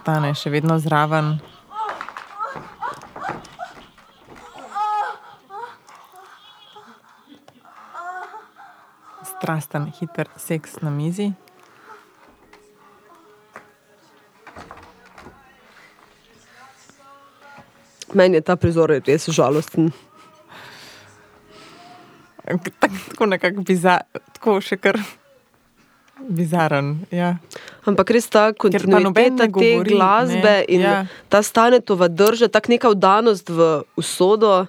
stane 0.00 0.34
še 0.34 0.50
vedno 0.50 0.78
zraven. 0.78 1.38
Strasten, 9.36 9.90
hiter 10.00 10.28
seks 10.40 10.80
na 10.80 10.90
mizi. 10.90 11.32
Meni 18.14 18.38
je 18.38 18.44
ta 18.46 18.54
prizor 18.56 18.92
res 18.94 19.26
žalosten. 19.28 19.90
Tak- 22.80 22.90
Tako 23.08 23.26
nekako 23.26 23.62
bizar, 23.62 24.02
tako 24.32 24.60
še 24.60 24.76
kar 24.76 24.98
bizaren. 26.28 26.98
Ja. 27.10 27.36
Ampak 27.84 28.10
res 28.10 28.28
ta 28.30 28.52
kontinuiteta 28.52 29.44
te 29.44 29.48
govori, 29.52 29.94
glasbe 29.94 30.42
ne, 30.42 30.64
in 30.68 30.84
ja. 30.84 31.06
ta 31.28 31.42
stanetova 31.42 32.08
drža, 32.08 32.48
tako 32.48 32.72
neka 32.72 32.92
vdanost 32.94 33.50
v 33.50 33.82
usodo. 33.96 34.66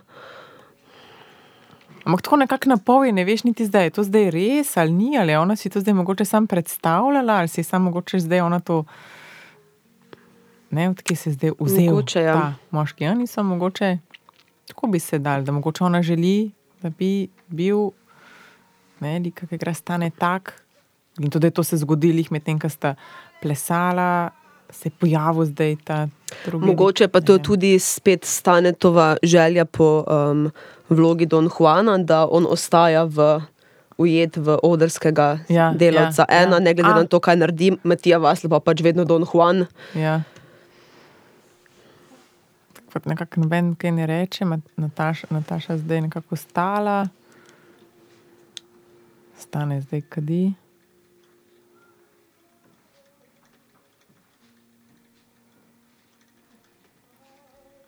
Ampak 2.06 2.22
tako 2.22 2.38
nekako 2.38 2.70
na 2.70 2.78
pol 2.78 3.06
je, 3.06 3.12
ne 3.12 3.26
veš 3.26 3.44
niti 3.48 3.66
zdaj, 3.66 3.90
je 3.90 3.96
to 3.98 4.04
zdaj 4.06 4.30
res 4.30 4.76
ali 4.78 4.94
ni, 4.94 5.18
ali 5.18 5.36
ona 5.36 5.56
si 5.56 5.70
to 5.70 5.82
zdaj 5.82 5.94
mogoče 5.94 6.26
sam 6.26 6.48
predstavljala, 6.48 7.40
ali 7.42 7.48
si 7.48 7.64
sam 7.64 7.88
mogoče 7.90 8.20
zdaj 8.20 8.42
ona 8.42 8.60
to. 8.60 8.84
Ne, 10.70 10.90
odkje 10.90 11.16
se 11.16 11.30
je 11.30 11.34
zdaj 11.34 11.52
vzel 11.60 11.86
Mogoče, 11.86 12.22
ja. 12.22 12.34
ta 12.34 12.54
moški. 12.72 13.04
Ja, 13.04 13.14
niso 13.14 13.44
mogoče, 13.44 13.98
tako 14.68 14.88
bi 14.88 15.00
se 15.00 15.20
dal, 15.20 15.42
da 15.42 15.52
mogoče 15.52 15.84
ona 15.84 16.02
želi, 16.02 16.52
da 16.86 16.94
bi 16.94 17.28
bil, 17.50 17.90
ne, 19.02 19.18
lik, 19.26 19.42
ki 19.50 19.58
ga 19.58 19.74
stane 19.74 20.12
tak. 20.14 20.54
In 21.20 21.32
tudi 21.34 21.50
to 21.52 21.64
se 21.64 21.76
je 21.76 21.82
zgodilo, 21.82 22.22
medtem, 22.30 22.60
ko 22.60 22.70
sta 22.70 22.94
plesala, 23.42 24.30
se 24.70 24.90
je 24.90 24.94
pojavil 25.00 25.48
zdaj 25.50 25.76
ta 25.88 25.98
drugi. 26.46 26.66
Mogoče 26.66 27.08
pa 27.08 27.22
to 27.22 27.38
tudi 27.40 27.80
spet 27.80 28.26
stanetova 28.26 29.16
želja 29.24 29.66
po 29.66 30.04
um, 30.04 30.52
vlogi 30.90 31.26
Don 31.26 31.50
Juana, 31.50 31.98
da 31.98 32.28
on 32.28 32.46
ostaja 32.50 33.04
v. 33.10 33.42
Ujet 33.98 34.36
v 34.36 34.58
odrskega 34.60 35.40
Ja, 35.48 35.70
delavca, 35.72 36.26
ja, 36.28 36.42
ena, 36.44 36.58
ja. 36.58 36.60
ne 36.60 36.74
glede 36.76 36.90
A. 36.92 36.96
na 37.00 37.08
to, 37.08 37.22
kaj 37.24 37.38
naredi, 37.40 37.70
Matija 37.88 38.18
Vasl 38.20 38.50
pa 38.52 38.60
pač 38.60 38.82
vedno 38.84 39.06
Don 39.08 39.24
Juan. 39.24 39.70
Ja. 39.96 40.18
Kot 42.96 43.06
nekako 43.06 43.42
noben 43.44 43.74
kaj 43.76 43.92
ne 43.92 44.06
reče, 44.08 44.46
Nataša, 44.80 45.28
Nataša 45.30 45.76
zdaj 45.78 46.02
nekako 46.02 46.36
stala, 46.36 47.08
stane 49.38 49.82
zdaj 49.82 50.02
kadi. 50.02 50.54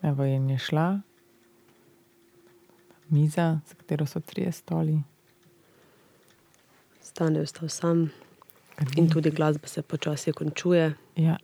Evo 0.02 0.24
je 0.24 0.40
nje 0.40 0.58
šla, 0.58 1.00
miza, 3.10 3.60
za 3.68 3.76
katero 3.76 4.06
so 4.06 4.20
trije 4.20 4.52
stoli. 4.52 5.00
Stane 7.02 7.42
ostal 7.42 7.70
sam 7.70 8.10
in 8.98 9.10
tudi 9.10 9.32
glasba 9.32 9.68
se 9.68 9.82
počasi 9.82 10.34
končuje. 10.34 10.94
Ja. 11.16 11.38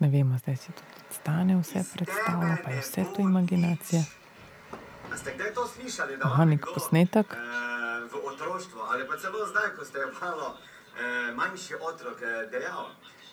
Ne 0.00 0.08
vemo, 0.08 0.38
zdaj 0.38 0.56
si 0.56 0.72
tudi 0.72 0.82
stane, 1.12 1.56
vse 1.56 1.84
predstavlja, 1.94 2.56
pa 2.64 2.70
je 2.70 2.80
vse 2.80 3.04
to 3.14 3.20
imaginacija. 3.20 4.02
A 5.12 5.16
ste 5.16 5.34
kdaj 5.34 5.54
to 5.54 5.66
slišali, 5.66 6.16
da 6.16 6.24
Aha, 6.24 6.44
nek 6.44 6.66
posnetek. 6.74 7.26
eh, 7.32 7.38
v 8.04 8.16
otroštvu 8.24 8.80
ali 8.82 9.06
pa 9.06 9.16
celo 9.16 9.46
zdaj, 9.46 9.74
ko 9.76 9.84
ste 9.84 9.98
malo 10.22 10.56
eh, 10.56 11.32
manjši 11.34 11.74
otrok 11.82 12.22
eh, 12.22 12.48
dejal? 12.50 12.86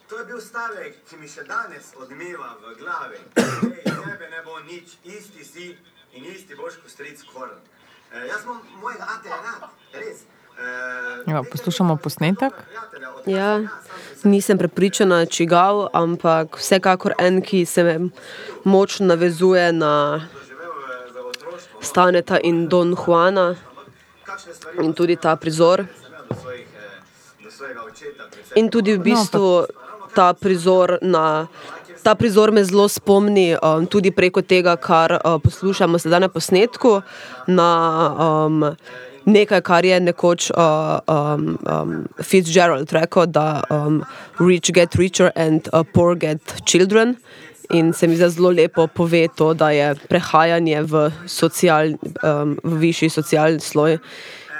To 0.07 0.17
je 0.17 0.25
bil 0.25 0.41
stavek, 0.41 1.03
ki 1.05 1.17
mi 1.17 1.27
še 1.27 1.43
danes 1.43 1.91
odmeva 1.95 2.55
v 2.57 2.75
glavi. 2.75 3.19
Ej, 3.35 3.83
tebe 3.83 4.27
ne 4.29 4.41
bo 4.41 4.59
nič, 4.61 4.97
isti 5.05 5.43
si 5.45 5.65
in 6.13 6.25
isti 6.25 6.55
boš 6.55 6.73
kot 6.75 6.91
stric 6.91 7.23
Korn. 7.23 7.55
Eh, 8.11 8.27
jaz 8.27 8.43
imam 8.43 8.61
mojega 8.75 9.07
ate 9.09 9.29
rad, 9.29 9.63
res. 9.93 10.23
Ja, 11.27 11.43
poslušamo 11.51 11.97
posnetek. 11.97 12.53
Ja, 13.25 13.61
nisem 14.23 14.57
prepričana, 14.57 15.25
čigav, 15.25 15.87
ampak 15.93 16.57
vsekakor 16.57 17.13
en, 17.19 17.41
ki 17.41 17.65
se 17.65 17.99
močno 18.63 19.07
navezuje 19.07 19.71
na. 19.73 20.21
Staneta 21.81 22.39
in 22.43 22.67
Don 22.67 22.95
Juana 22.95 23.55
in 24.83 24.93
tudi 24.93 25.15
ta 25.15 25.35
prizor. 25.35 25.85
In 28.55 28.69
tudi 28.69 28.97
v 28.97 28.99
bistvu 28.99 29.65
ta 30.15 30.33
prizor, 30.33 30.97
na, 31.01 31.47
ta 32.03 32.15
prizor 32.15 32.51
me 32.51 32.63
zelo 32.63 32.87
spomni 32.87 33.55
um, 33.55 33.85
tudi 33.85 34.11
preko 34.11 34.41
tega, 34.41 34.75
kar 34.75 35.17
uh, 35.17 35.37
poslušamo 35.43 35.99
sedaj 35.99 36.19
na 36.25 36.29
posnetku, 36.29 37.01
na 37.47 37.69
um, 38.17 38.63
nekaj, 39.27 39.61
kar 39.61 39.85
je 39.85 39.99
nekoč 39.99 40.51
uh, 40.51 40.99
um, 41.07 41.57
um, 41.67 42.07
Fitzgerald 42.23 42.91
rekel, 42.95 43.27
da 43.27 43.63
um, 43.69 44.03
rich 44.39 44.71
get 44.73 44.95
richer 44.95 45.31
and 45.35 45.69
uh, 45.73 45.83
poor 45.93 46.15
get 46.15 46.41
children. 46.65 47.17
In 47.69 47.93
se 47.93 48.07
mi 48.07 48.15
zdi 48.15 48.29
zelo 48.31 48.51
lepo 48.55 48.87
pove 48.87 49.27
to, 49.35 49.53
da 49.53 49.69
je 49.75 49.95
prehajanje 50.07 50.81
v, 50.87 51.09
social, 51.27 51.97
um, 52.23 52.55
v 52.63 52.77
višji 52.79 53.09
socialni 53.09 53.59
sloj 53.59 53.97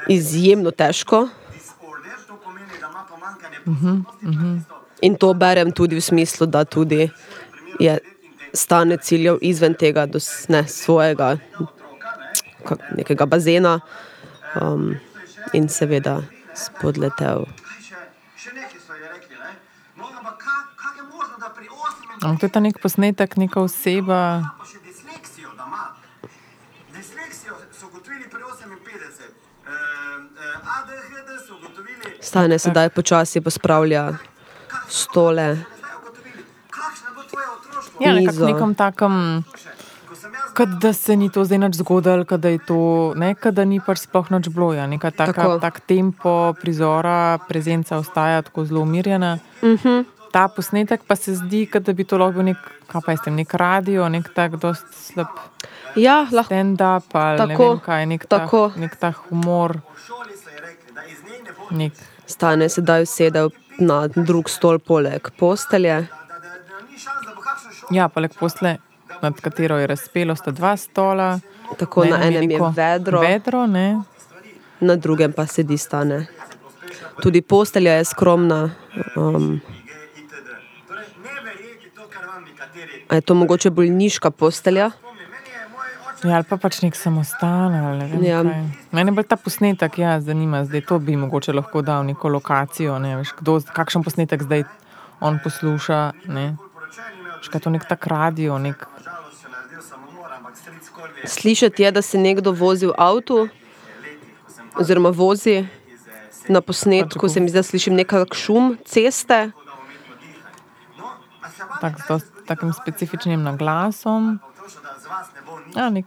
izjemno 0.09 0.71
težko. 0.71 1.27
da 1.27 2.87
ima 2.87 3.05
pomanjkanje 3.09 3.57
pozornosti. 3.65 4.73
In 5.01 5.15
to 5.15 5.33
berem 5.33 5.71
tudi 5.71 5.95
v 5.95 6.01
smislu, 6.01 6.47
da 6.47 6.65
tudi 6.65 7.09
je 7.79 7.97
stane 8.53 8.97
ciljev 8.97 9.37
izven 9.41 9.73
tega, 9.73 10.05
dos, 10.05 10.49
ne, 10.49 10.67
svojega 10.67 11.37
nekega 12.95 13.25
bazena 13.25 13.79
um, 14.61 14.95
in 15.53 15.69
seveda 15.69 16.21
spodletel. 16.53 17.45
To 22.21 22.45
je 22.45 22.49
ta 22.49 22.59
nek 22.59 22.79
posnetek, 22.81 23.37
neka 23.37 23.61
oseba. 23.61 24.41
pa 24.59 24.65
še 24.65 24.79
disleksijo, 24.83 25.49
da 25.57 25.65
ima. 25.69 25.83
Disleksijo 26.93 27.55
so 27.71 27.87
ugotovili 27.87 28.29
pri 28.29 28.41
58. 28.43 29.47
ADHD 30.77 31.29
so 31.47 31.55
ugotovili, 31.55 32.17
Stane 32.21 32.59
sedaj 32.59 32.89
počasi 32.89 33.41
pospravlja 33.41 34.17
stole. 34.89 35.57
Ja, 37.99 38.13
nekako 38.13 38.73
takem, 38.77 39.43
sem 39.53 39.73
jaz 39.73 39.86
kot 40.57 40.69
da 40.81 40.93
se 40.93 41.15
ni 41.15 41.29
to 41.29 41.43
zdaj 41.45 41.57
nič 41.59 41.75
zgodilo, 41.75 42.25
kot 42.25 42.41
da 42.41 42.49
je 42.49 42.57
to, 42.59 42.77
ne, 43.15 43.35
da 43.51 43.63
ni 43.63 43.77
pač 43.79 43.97
sploh 43.99 44.31
nič 44.31 44.49
bilo. 44.49 44.73
Ja. 44.73 44.87
Neka 44.87 45.11
taka, 45.11 45.33
Tako. 45.33 45.59
tak 45.59 45.79
tempo 45.81 46.53
prizora, 46.53 47.37
prezenca 47.47 47.97
ostaja 47.97 48.41
tako 48.41 48.65
zelo 48.65 48.81
umirjena. 48.81 49.37
Uh 49.61 49.67
Mhm. 49.69 49.77
-huh. 49.77 50.05
Ta 50.31 50.47
posnetek 50.47 51.01
pa 51.07 51.15
se 51.15 51.35
zdi, 51.35 51.69
da 51.73 51.93
bi 51.93 52.03
to 52.03 52.17
lahko 52.17 52.33
bil 52.33 52.43
nek, 52.43 52.57
kaj 52.87 53.01
pa 53.05 53.13
vem, 53.25 53.35
nek 53.35 53.53
radio, 53.53 54.09
nek 54.09 54.33
tak 54.35 54.51
dost 54.55 54.85
slab 54.93 55.27
Ja, 55.95 56.27
lahko. 56.31 56.53
stand-up 56.53 57.15
ali 57.15 57.37
ne 57.39 57.47
Tako, 57.47 57.69
vem 57.69 57.79
kaj, 57.79 58.05
nek, 58.05 58.25
tako. 58.25 58.69
ta, 58.69 58.79
nek 58.79 58.95
ta 58.95 59.11
humor, 59.11 59.79
so 59.97 60.13
ji 60.23 60.59
rekli, 60.61 60.93
da 60.93 61.01
ne 61.71 61.77
nek 61.77 61.93
Stane 62.25 62.69
sedaj 62.69 63.01
usedel 63.01 63.49
na 63.79 64.07
drug 64.07 64.49
stol 64.49 64.79
poleg 64.79 65.29
postelje. 65.39 66.07
Ja, 67.91 68.09
poleg 68.09 68.31
posle, 68.39 68.77
nad 69.21 69.41
katero 69.41 69.77
je 69.77 69.87
razpelo, 69.87 70.35
sta 70.35 70.51
dva 70.51 70.77
stola. 70.77 71.39
Tako 71.77 72.05
na 72.05 72.15
enem 72.15 72.43
enem 72.43 72.51
je 72.51 72.59
vedro, 72.75 73.19
Vedro, 73.19 73.65
ne. 73.67 74.01
na 74.79 74.95
drugem 74.95 75.33
pa 75.33 75.45
sedi 75.45 75.77
stane. 75.77 76.25
Tudi 77.21 77.41
postelja 77.41 77.93
je 77.93 78.05
skromna. 78.05 78.69
Um, 79.15 79.61
a 83.07 83.15
je 83.15 83.21
to 83.21 83.35
mogoče 83.35 83.69
bolniška 83.69 84.31
postelja? 84.31 84.91
Ja, 86.23 86.35
ali 86.35 86.45
pa 86.49 86.57
pač 86.57 86.81
nek 86.81 86.95
samostan. 86.95 87.71
vem 88.11 88.23
Ja. 88.23 88.41
kaj. 88.41 88.63
Mene 88.91 89.11
bolj 89.11 89.27
ta 89.29 89.35
posnetek 89.37 89.97
ja, 89.97 90.21
zanima, 90.21 90.65
zdaj 90.65 90.81
to 90.81 90.99
bi 90.99 91.15
mogoče 91.15 91.53
lahko 91.53 91.81
dal 91.81 92.05
neko 92.05 92.29
lokacijo. 92.29 92.97
Ne, 92.99 93.17
veš, 93.17 93.35
kdo, 93.37 93.61
kakšen 93.61 94.03
posnetek 94.03 94.43
zdaj 94.43 94.63
on 95.21 95.39
posluša. 95.43 96.11
Ne. 96.25 96.57
poročen 96.73 97.19
imel, 97.19 97.37
Veš, 97.37 97.49
kaj 97.49 97.59
je 97.59 97.63
to 97.63 97.69
nek 97.69 97.85
tak 97.85 98.07
radio, 98.07 98.57
nek, 98.57 98.81
na 98.81 99.03
žalost 99.03 99.43
še 99.43 99.49
naredil 99.53 99.81
samomor, 99.81 100.29
ampak 100.33 100.57
stric 100.57 100.89
Korvi 100.89 101.16
je 101.16 101.16
Slišati 101.27 101.83
je, 101.83 101.91
da 101.91 102.01
se 102.01 102.17
nekdo 102.17 102.51
vozi 102.51 102.87
v 102.87 102.93
avtu, 102.97 103.47
oziroma 104.79 105.09
vozi 105.09 105.67
na 106.47 106.61
posnetku. 106.61 107.29
Se 107.29 107.39
mi 107.39 107.49
zdi, 107.49 107.59
da 107.59 107.63
slišim 107.63 107.95
nekak 107.95 108.33
šum 108.33 108.77
ceste. 108.85 109.51
tak, 111.81 111.99
z 111.99 112.07
dost, 112.07 112.31
takim 112.45 112.73
specifičnim 112.73 113.43
naglasom. 113.43 114.39
Ja, 115.75 115.89
nek, 115.89 116.05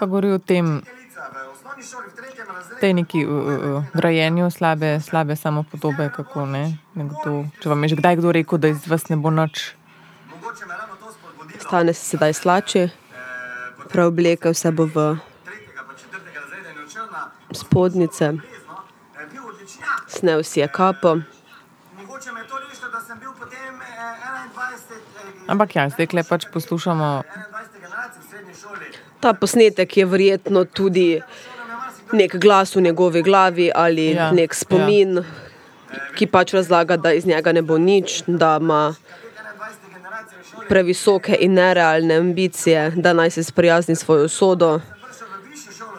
pa 0.00 0.06
govori 0.06 0.32
o 0.32 0.38
tem, 0.38 0.82
tej 2.80 2.92
neki 2.94 3.24
uh, 3.26 3.84
grajenju 3.94 4.50
slabe, 4.50 5.00
slabe 5.00 5.36
samopodobe, 5.36 6.10
kako 6.16 6.46
ne. 6.46 6.64
Nekdo, 6.94 7.44
če 7.62 7.68
vam 7.70 7.82
je 7.84 7.94
že 7.94 8.00
kdaj 8.02 8.20
kdo 8.20 8.32
rekel, 8.32 8.58
da 8.58 8.68
iz 8.68 8.86
vas 8.88 9.08
ne 9.08 9.16
bo 9.16 9.30
nič. 9.30 9.74
mogoče 10.44 10.66
me 10.66 10.74
to 10.74 10.83
spodbudilo. 10.83 10.83
Stane 11.64 11.92
se 11.94 12.04
sedaj 12.04 12.32
potem 12.32 12.90
preoblekel 13.88 14.54
se 14.54 14.70
bo 14.70 14.84
v 14.86 15.16
spodnjice, 17.52 18.32
snel 20.08 20.42
si 20.42 20.60
je 20.60 20.68
kapo. 20.68 21.16
Mogoče 21.96 22.32
me 22.32 22.40
je 22.40 22.48
to 22.48 22.58
rešilo, 22.58 22.90
da 22.90 23.00
sem 23.00 23.18
bil 23.18 23.32
potem 23.38 23.74
21, 24.54 25.46
Ampak 25.46 25.76
ja, 25.76 25.88
zdaj 25.88 26.06
kle 26.06 26.22
pač 26.22 26.46
poslušamo 26.52 27.22
21 27.22 27.80
generacij 27.80 28.20
v 28.20 28.26
srednji 28.30 28.54
šoli. 28.54 28.86
Ta 29.20 29.32
posnetek 29.32 29.96
je 29.96 30.06
verjetno 30.06 30.64
tudi 30.64 31.20
nek 32.12 32.36
glas 32.36 32.76
v 32.76 32.80
njegovi 32.80 33.22
glavi 33.22 33.70
ali 33.74 34.10
Ja, 34.12 34.32
nek 34.32 34.54
spomin, 34.54 35.24
ki 36.14 36.26
pač 36.26 36.54
razlaga, 36.54 36.96
da 36.96 37.12
iz 37.12 37.26
njega 37.26 37.52
ne 37.52 37.62
bo 37.62 37.78
nič, 37.78 38.22
da 38.26 38.58
ima 38.60 38.94
21 38.94 39.94
generacij 39.94 40.38
v 40.38 40.44
šoli. 40.50 40.53
Previsoke 40.68 41.36
in 41.40 41.54
nerealne 41.54 42.16
ambicije, 42.16 42.90
da 42.96 43.12
naj 43.12 43.30
se 43.30 43.44
sprijazni 43.44 43.96
s 43.96 44.04
svojo 44.04 44.28
šolo, 44.28 44.80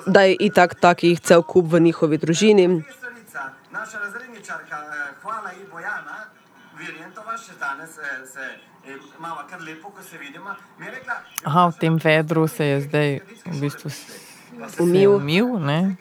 da 0.05 0.21
je 0.21 0.35
itak 0.39 0.75
takih 0.79 1.19
cel 1.19 1.41
kup 1.43 1.71
v 1.71 1.79
njihovi 1.79 2.17
družini. 2.17 2.83
naša 3.71 3.99
razredničarka, 3.99 4.75
eh, 4.75 5.13
hvala 5.21 5.51
ji 5.51 5.65
Bojana, 5.71 6.17
Virjentova, 6.77 7.37
še 7.37 7.53
danes 7.59 7.89
eh, 7.97 8.27
se 8.27 8.39
eh, 8.87 8.97
imamo 9.19 9.35
kar 9.49 9.61
lepo, 9.61 9.89
ko 9.89 10.03
se 10.03 10.17
vidimo, 10.17 10.55
rekla, 10.79 11.13
Aha, 11.43 11.67
v 11.67 11.77
tem 11.79 11.99
vedru 12.03 12.47
se 12.47 12.65
je 12.65 12.81
zdaj 12.81 13.19
v 13.45 13.59
bistvu 13.61 13.89
Umil. 14.79 15.15
umil 15.15 15.59
ne? 15.59 15.95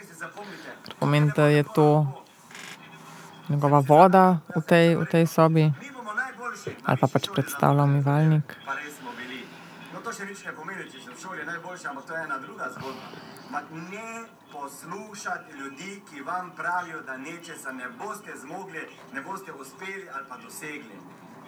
Kar 0.85 0.95
pomeni, 0.99 1.33
da 1.37 1.47
je 1.47 1.65
to 1.75 2.07
njegova 3.49 3.79
voda 3.79 4.39
v 4.57 4.61
tej, 4.63 4.97
v 4.97 5.05
tej 5.05 5.27
sobi. 5.27 5.73
Ali 6.85 6.99
pa 7.01 7.07
pač 7.07 7.29
predstavlja 7.35 7.83
umivalnik. 7.83 8.57
Pa 8.67 8.75
res 8.75 8.95
smo 9.01 9.11
bili. 9.19 9.41
No, 9.95 10.01
to 10.01 10.13
še 10.13 10.25
nič 10.27 10.45
ne 10.45 10.53
pomeni, 10.53 10.85
če 10.93 10.99
si 11.01 11.09
v 11.11 11.19
šoli 11.23 11.47
najboljši, 11.47 11.87
ampak 11.91 12.05
to 12.07 12.17
je 12.17 12.23
ena 12.25 12.39
druga 12.39 12.71
zgodba. 12.77 13.07
Ma 13.53 13.61
ne 13.91 14.11
poslušati 14.53 15.51
ljudi, 15.59 16.03
ki 16.11 16.23
vam 16.23 16.53
pravijo, 16.57 17.03
da 17.07 17.17
nečesa 17.17 17.73
ne 17.73 17.87
boste 17.99 18.33
zmogli, 18.43 18.83
ne 19.13 19.21
boste 19.23 19.53
uspeli 19.53 20.07
ali 20.15 20.25
pa 20.29 20.37
dosegli. 20.37 20.97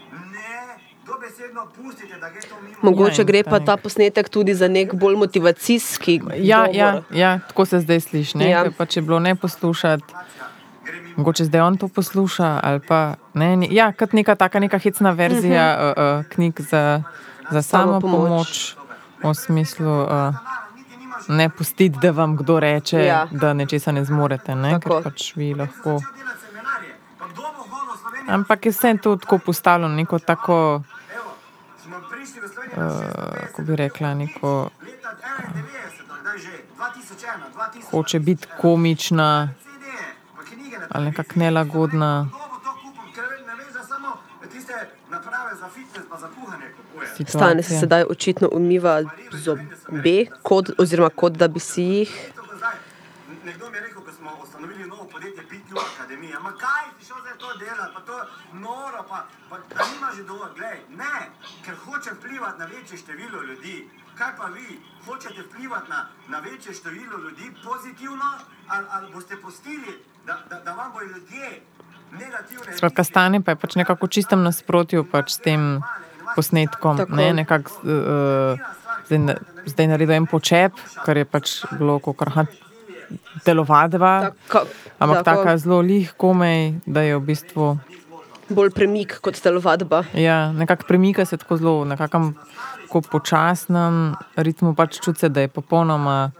Ne, 0.06 0.78
dobesedno 1.06 1.66
pustite, 1.76 2.14
da 2.20 2.30
gre 2.30 2.40
to 2.40 2.54
mimo. 2.62 2.76
Mogoče 2.82 3.22
Ja, 3.22 3.24
gre 3.24 3.42
pa 3.44 3.58
ta 3.60 3.76
posnetek 3.76 4.28
tudi 4.28 4.54
za 4.54 4.68
nek 4.68 4.94
bolj 4.94 5.16
motivacijski 5.16 6.20
Ja, 6.36 6.60
govor. 6.60 6.76
ja, 6.76 7.02
ja, 7.10 7.38
tako 7.48 7.64
se 7.66 7.80
zdaj 7.80 8.00
sliši. 8.00 8.38
Ne? 8.38 8.50
Ja. 8.50 8.64
Ja. 8.64 8.70
Pa 8.78 8.86
če 8.86 9.00
je 9.00 9.02
bilo 9.02 9.18
ne 9.18 9.34
poslušati. 9.34 10.14
Mogoče 11.16 11.44
zdaj 11.44 11.60
on 11.60 11.76
to 11.76 11.88
posluša. 11.88 12.60
Pa, 12.88 13.14
ne, 13.34 13.56
ne, 13.56 13.68
ja, 13.70 13.92
kot 13.92 14.12
neka 14.12 14.34
taka 14.34 14.60
neka 14.60 14.78
hecna 14.78 15.10
verzija 15.10 15.78
uh 15.80 15.86
-huh. 15.86 16.18
uh, 16.18 16.24
knjig 16.26 16.60
za, 16.60 17.02
za 17.50 17.62
samo 17.62 18.00
pomoč, 18.00 18.76
v 19.22 19.34
smislu 19.34 20.02
uh, 20.02 20.10
ne 21.28 21.48
pustiti, 21.48 21.98
da 22.02 22.10
vam 22.10 22.36
kdo 22.36 22.60
reče, 22.60 23.04
Ja. 23.04 23.26
da 23.30 23.52
nečesa 23.52 23.92
ne 23.92 24.04
zmorete, 24.04 24.54
ne? 24.54 24.70
Tako. 24.70 24.94
ker 24.94 25.02
pač 25.02 25.36
vi 25.36 25.54
lahko. 25.54 26.00
Ampak 28.28 28.66
je 28.66 28.72
vse 28.72 28.96
to 29.02 29.16
tako 29.16 29.38
postavljeno, 29.38 29.94
neko 29.94 30.18
tako, 30.18 30.74
uh, 30.76 30.82
650 32.76 33.40
kako 33.46 33.62
bi 33.62 33.76
rekla, 33.76 34.14
neko 34.14 34.70
leta 34.82 35.08
91, 35.40 36.20
kdaj 36.20 36.38
že, 36.38 36.50
2001, 36.78 37.80
2000. 37.80 37.90
hoče 37.90 38.18
biti 38.18 38.46
komična 38.60 39.48
CD-je, 39.62 40.14
pa 40.36 40.42
knjige 40.42 40.75
na 40.75 40.75
ali 40.90 41.04
nekako 41.04 41.32
nelagodna 41.36 42.28
Kdo 42.28 42.38
bo 42.38 42.58
to 42.64 42.72
kupil? 42.82 43.12
Ker 43.14 43.24
ne 43.46 43.54
veš, 43.54 43.72
da 43.72 43.82
samo 43.84 44.16
tiste 44.52 44.74
naprave 45.10 45.54
za 45.60 45.68
fitness 45.68 46.08
pa 46.10 46.16
za 46.18 46.28
kuhanje 46.28 46.68
kupuje. 46.76 47.28
Stane 47.28 47.62
se 47.62 47.78
sedaj 47.80 48.04
očitno 48.10 48.48
umiva 48.52 49.02
zobe, 49.32 50.26
kot, 50.42 50.70
oziroma 50.78 51.10
kot 51.10 51.32
da 51.32 51.48
bi 51.48 51.60
si 51.60 51.82
jih. 51.82 52.32
Nekdo 53.44 53.70
mi 53.70 53.76
je 53.76 53.80
rekel, 53.82 54.02
ko 54.02 54.12
smo 54.12 54.30
ustanovili 54.42 54.86
novo 54.88 55.04
podjetje 55.04 55.42
PQ 55.50 55.68
Akademija, 55.90 56.40
ma 56.40 56.52
kaj 56.52 56.84
si 56.98 57.06
šel 57.06 57.16
zdaj 57.20 57.38
to 57.38 57.58
delati, 57.58 57.94
pa 57.94 58.00
to 58.00 58.18
je 58.18 58.24
noro, 58.52 59.04
pa, 59.10 59.18
pa 59.50 59.56
da 59.58 59.84
nimaš 59.92 60.16
že 60.16 60.22
dovolj, 60.22 60.50
glej, 60.56 60.78
ne, 61.02 61.16
ker 61.64 61.74
hoče 61.84 62.10
vplivati 62.18 62.58
na 62.58 62.66
večje 62.66 62.98
število 62.98 63.42
ljudi. 63.42 63.88
Kaj 64.18 64.32
pa 64.36 64.46
vi, 64.46 64.80
hočete 65.06 65.42
vplivati 65.42 65.90
na, 65.90 66.08
na 66.28 66.38
večje 66.40 66.74
število 66.74 67.18
ljudi 67.18 67.52
pozitivno, 67.64 68.30
ali, 68.68 68.86
ali 68.90 69.12
boste 69.12 69.36
pustili, 69.42 69.92
da, 70.26 70.34
da, 70.50 70.60
da 70.60 70.72
vam 70.72 70.92
bodo 70.92 71.04
ljudje 71.06 71.60
negativne 72.12 72.76
Skratka, 72.76 73.04
stanje 73.04 73.40
pa 73.40 73.50
je 73.50 73.56
pač 73.56 73.74
nekako 73.74 74.06
v 74.06 74.10
čistem 74.10 74.42
nasprotju 74.42 75.04
pač 75.04 75.30
s 75.30 75.38
tem 75.38 75.80
posnetkom. 76.34 76.96
Tako. 76.96 77.14
Ne, 77.14 77.32
nekako, 77.32 77.70
uh, 77.82 78.58
zdaj, 79.06 79.18
na- 79.18 79.38
zdaj 79.66 79.86
naredil 79.86 80.14
en 80.14 80.26
počep, 80.26 80.72
kar 81.04 81.16
je 81.16 81.24
pač 81.24 81.64
bilo 81.72 81.98
kot 81.98 82.18
telovadba, 83.44 84.32
Tako, 84.44 84.66
ampak 84.98 85.24
tako, 85.24 85.42
taka 85.42 85.58
zelo 85.58 85.80
lih 85.80 86.12
komej, 86.12 86.80
da 86.86 87.00
je 87.00 87.16
v 87.16 87.22
bistvu. 87.22 87.78
bolj 88.48 88.70
premik 88.70 89.18
kot 89.20 89.34
telovadba. 89.34 90.04
Ja, 90.12 90.52
nekako 90.52 90.84
premika 90.86 91.24
se 91.24 91.36
tako 91.36 91.56
zelo, 91.56 91.84
na 91.84 91.96
kakem 91.96 92.34
počasnem 93.10 94.14
ritmu, 94.36 94.74
pač 94.74 95.00
čuti 95.00 95.20
se, 95.20 95.28
da 95.28 95.40
je 95.40 95.48
popolnoma 95.48 96.30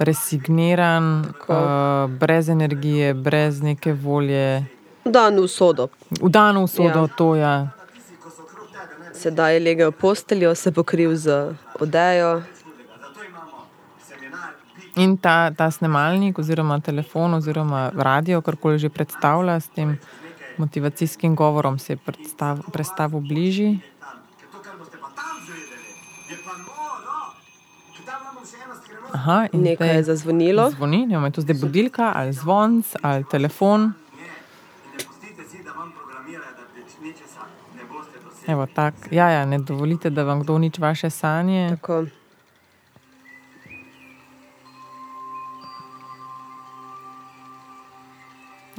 resigniran, 0.00 1.04
uh, 1.46 1.56
brez 2.10 2.48
energije, 2.48 3.14
brez 3.14 3.60
neke 3.60 3.92
volje, 3.92 4.64
Dan 5.04 5.36
v 5.36 5.48
sodo. 5.48 5.88
vdano 6.20 6.62
usodo, 6.62 6.88
Ja. 6.98 7.00
ja. 7.02 7.16
to 7.16 7.34
je. 7.34 7.54
Sedaj 9.12 9.54
je 9.54 9.60
legel 9.60 9.90
v 9.90 9.94
posteljo, 9.94 10.54
se 10.54 10.72
pokril 10.72 11.16
z 11.16 11.52
odejo. 11.76 12.42
In 14.96 15.16
ta, 15.16 15.50
ta 15.50 15.70
snemalnik, 15.70 16.38
oziroma 16.38 16.80
telefon, 16.80 17.34
oziroma 17.34 17.92
radio, 17.94 18.40
karkoli 18.40 18.78
že 18.78 18.88
predstavlja 18.88 19.60
s 19.60 19.68
tem 19.68 19.98
motivacijskim 20.56 21.34
govorom 21.34 21.78
se 21.78 21.92
je 21.92 21.96
predstav, 21.96 22.58
predstavil 22.72 23.20
bližje. 23.20 23.78
Aha, 29.12 29.46
Nekaj 29.52 29.96
je 29.96 30.02
zazvonilo. 30.02 30.70
Zvoni, 30.70 31.06
ne 31.06 31.16
vem, 31.16 31.24
je 31.24 31.30
to 31.30 31.40
zdaj 31.40 31.56
budilka 31.60 32.12
ali 32.16 32.32
zvonc 32.32 32.94
ali 33.02 33.24
telefon. 33.30 33.92
Evo, 38.46 38.66
tak. 38.66 38.94
Ja, 39.10 39.30
ja, 39.30 39.44
ne 39.44 39.58
dovolite, 39.58 40.10
da 40.10 40.22
vam 40.22 40.40
kdo 40.40 40.58
nič 40.58 40.78
vaše 40.78 41.10
sanje. 41.10 41.68
Tako. 41.70 42.04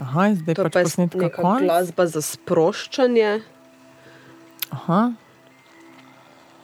Aha, 0.02 0.34
zdaj 0.34 0.56
To 0.56 0.64
pač 0.66 0.74
pa 0.74 0.80
je 0.80 0.86
posnetka 0.86 1.26
neka 1.30 1.42
konc. 1.42 1.62
glasba 1.62 2.04
za 2.10 2.22
sproščanje. 2.22 3.32
Aha. 4.72 5.14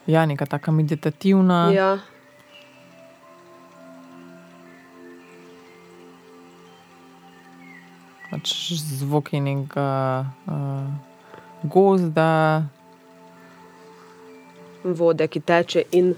Ja, 0.06 0.26
neka 0.26 0.46
taka 0.46 0.72
meditativna. 0.72 1.70
Ja. 1.70 1.90
Pač 8.28 8.54
zvoki 8.76 9.40
nekega 9.40 10.26
uh, 10.46 10.88
gozda, 11.64 12.68
Vode, 14.84 15.26
ki 15.28 15.40
teče 15.40 15.82
in 15.92 16.14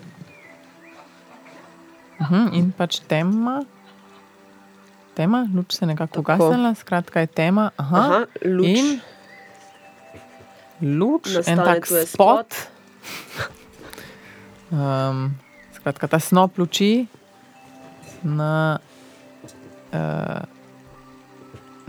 uh 2.21 2.31
-huh, 2.31 2.55
in 2.55 2.73
pač 2.73 3.01
tema. 3.01 3.65
Tema, 5.15 5.49
luč 5.55 5.73
se 5.73 5.87
nekako 5.87 6.21
ugasnila, 6.21 6.75
skratka 6.75 7.21
je 7.21 7.27
tema. 7.27 7.71
Aha, 7.77 7.99
aha, 7.99 8.27
luč. 8.45 8.67
In 8.67 9.01
luč, 10.99 11.27
en 11.29 11.35
Nastane 11.35 11.65
tak 11.65 11.89
tu 11.89 11.95
je 11.95 12.07
spot. 12.07 12.55
Um, 14.71 15.35
skratka, 15.77 16.09
ta 16.09 16.19
snop 16.19 16.59
luči 16.59 17.07
na 18.23 18.79
uh, 19.93 20.60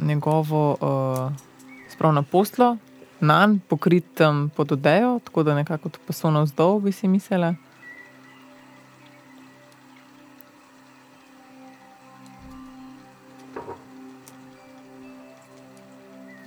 njegovo, 0.01 0.77
uh, 0.81 1.31
sprav 1.89 2.13
na 2.13 2.21
poslo, 2.21 2.77
na 3.19 3.47
njen 3.47 3.59
pokritem 3.59 4.49
pod 4.55 4.71
odejo, 4.71 5.19
tako 5.23 5.43
da 5.43 5.55
nekako 5.55 5.89
to 5.89 5.99
paso 6.07 6.31
navzdol, 6.31 6.79
bi 6.79 6.91
si 6.91 7.07
mislila. 7.07 7.55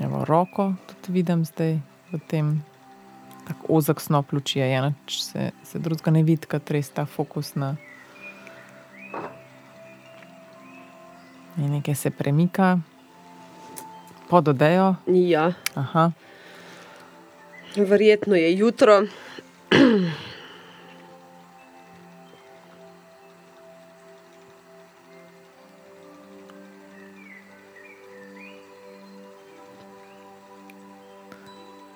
Evo, 0.01 0.25
roko 0.25 0.73
tudi 0.87 1.12
vidim 1.12 1.45
zdaj 1.45 1.79
v 2.12 2.19
tem. 2.29 2.62
Tako 3.45 3.67
ozek 3.69 4.01
snop 4.01 4.33
luči 4.33 4.59
je, 4.59 4.73
enač 4.73 5.21
se, 5.21 5.51
se 5.62 5.79
drugega 5.79 6.11
ne 6.11 6.23
vidi, 6.23 6.47
kot 6.47 6.71
res 6.71 6.88
ta 6.90 7.05
fokus 7.07 7.55
na. 7.55 7.77
In 11.57 11.71
nekaj 11.71 11.95
se 11.95 12.11
premika 12.11 12.79
pod 14.28 14.48
odejo. 14.48 14.94
Ja, 15.06 15.52
Aha. 15.74 16.10
verjetno 17.76 18.34
je 18.34 18.58
jutro. 18.58 19.02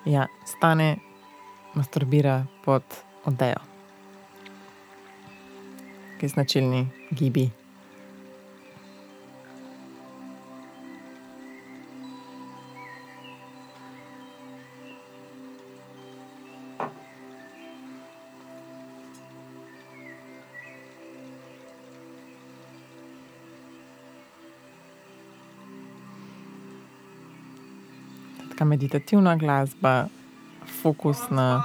Ja, 0.05 0.27
stane, 0.45 0.97
masturbira 1.73 2.45
pod 2.65 2.83
odejo. 3.25 3.59
Kaj 6.19 6.29
značilni 6.29 6.87
gibi. 7.11 7.58
Taka 28.59 28.67
meditativna 28.67 29.35
glasba, 29.35 30.07
fokus 30.83 31.17
na. 31.31 31.63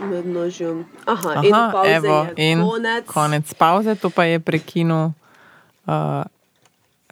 Med 0.00 0.26
nožjem. 0.26 0.84
Aha, 1.06 1.30
Aha, 1.30 1.42
in 1.42 1.52
pauze 1.72 1.90
evo, 1.90 2.16
je 2.28 2.50
in 2.50 2.60
konec. 2.60 3.04
konec 3.06 3.54
pauze, 3.54 3.94
to 3.94 4.10
pa 4.10 4.24
je 4.24 4.36
prekinil 4.36 5.16
uh, 5.86 6.24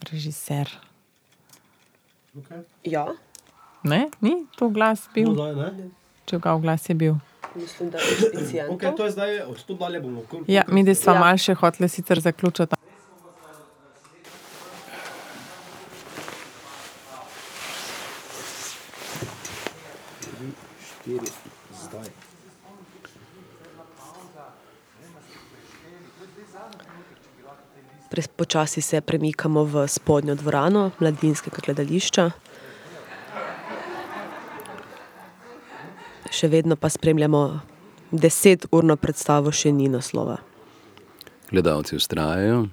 režiser. 0.03 0.69
Okay. 2.37 2.61
Ja, 2.83 3.07
Ne, 3.81 4.09
ni 4.21 4.45
to 4.53 4.69
glas 4.69 5.09
bil, 5.09 5.33
No, 5.33 5.49
zdaj, 5.49 5.73
ne? 5.73 5.89
čigav 6.25 6.61
glas 6.61 6.85
je 6.85 6.93
bil. 6.95 7.15
mislim, 7.55 7.89
da 7.89 7.97
je 7.97 8.05
incident. 8.31 8.69
Okay, 8.69 8.93
to 8.93 9.05
je 9.05 9.11
zdaj, 9.11 9.41
od 9.41 9.57
tu 9.65 9.73
dalje 9.73 9.99
bomo. 9.99 10.21
Ja, 10.47 10.61
mi 10.67 10.85
smo 10.95 11.13
Ja. 11.13 11.19
mal 11.19 11.37
še 11.37 11.53
hoteli 11.55 11.89
sicer 11.89 12.19
zaključiti. 12.19 12.75
Štiri, 20.81 21.29
zdaj. 21.75 22.09
Pres- 28.09 28.27
Počasi 28.53 28.81
se 28.81 29.01
premikamo 29.01 29.63
v 29.65 29.87
spodnjo 29.87 30.35
dvorano 30.35 30.91
mladinskega 31.01 31.57
gledališča. 31.65 32.27
Še 36.29 36.49
vedno 36.53 36.77
pa 36.77 36.91
spremljamo 36.93 37.41
deseturno 38.13 38.93
predstavo, 39.01 39.49
še 39.49 39.73
ni 39.73 39.89
naslova. 39.89 40.37
Gledalci 41.49 41.97
ustrajajo. 41.97 42.67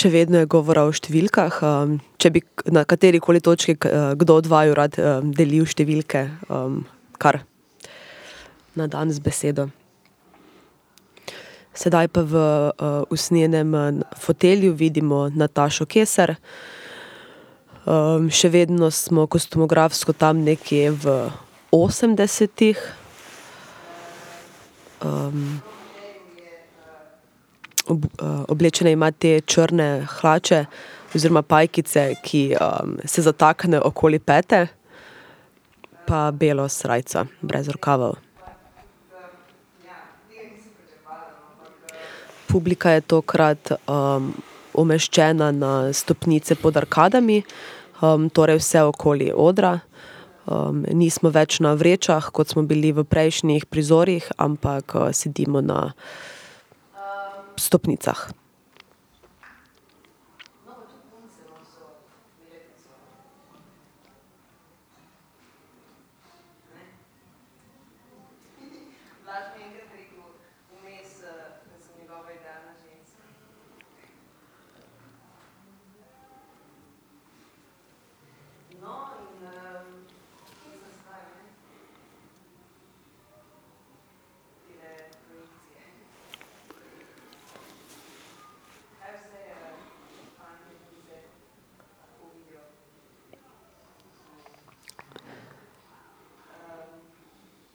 Še 0.00 0.08
vedno 0.08 0.40
je 0.40 0.48
govora 0.48 0.86
o 0.88 0.92
številkah. 0.96 1.56
um, 1.60 1.98
Če 2.16 2.30
bi 2.32 2.40
na 2.72 2.86
kateri 2.88 3.18
koli 3.20 3.42
točki 3.44 3.74
eh, 3.84 4.14
kdo 4.16 4.38
od 4.40 4.46
vaju 4.48 4.76
rad 4.78 4.96
um, 4.96 5.28
delil 5.36 5.66
številke, 5.68 6.22
um, 6.48 6.78
kar 7.20 7.42
na 8.72 8.86
dan 8.88 9.12
z 9.12 9.20
besedo. 9.20 9.66
Sedaj 11.76 12.08
pa 12.16 12.24
v 12.24 12.40
uh, 12.40 13.04
usnjenem 13.12 13.76
uh, 13.76 14.00
fotelju 14.16 14.72
vidimo 14.72 15.26
Natašo 15.28 15.84
Keser. 15.84 16.32
Um, 17.84 18.30
še 18.32 18.48
vedno 18.48 18.88
smo 18.88 19.26
kostumografsko 19.28 20.16
tam 20.16 20.40
nekje 20.48 20.94
v 20.96 21.18
80-ih. 21.76 22.80
Um, 25.04 25.60
ob, 27.90 28.06
uh, 28.22 28.44
oblečene 28.48 28.92
ima 28.92 29.10
te 29.10 29.40
črne 29.40 30.06
hlače 30.06 30.64
oziroma 31.14 31.42
pajkice, 31.42 32.14
ki 32.22 32.42
um, 32.54 32.96
se 33.04 33.22
zataknejo 33.22 33.82
okoli 33.84 34.18
pete, 34.18 34.66
pa 36.06 36.30
belo 36.30 36.68
srajco, 36.68 37.26
brez 37.42 37.68
rokavov. 37.68 38.16
Publika 42.50 42.90
je 42.90 43.00
tokrat 43.00 43.72
um, 43.86 44.32
umeščena 44.74 45.52
na 45.54 45.92
stopnice 45.94 46.56
pod 46.58 46.76
arkadami, 46.76 47.42
um, 48.02 48.26
torej 48.30 48.58
vse 48.58 48.82
okoli 48.90 49.30
odra. 49.34 49.78
Um, 50.50 50.82
nismo 50.90 51.30
več 51.30 51.60
na 51.62 51.76
vrečah, 51.78 52.30
kot 52.34 52.50
smo 52.50 52.64
bili 52.66 52.90
v 52.90 53.04
prejšnjih 53.06 53.68
prizorih, 53.70 54.26
ampak 54.38 54.94
uh, 54.98 55.10
sedimo 55.14 55.62
na 55.62 55.92
stopnicah. 57.60 58.32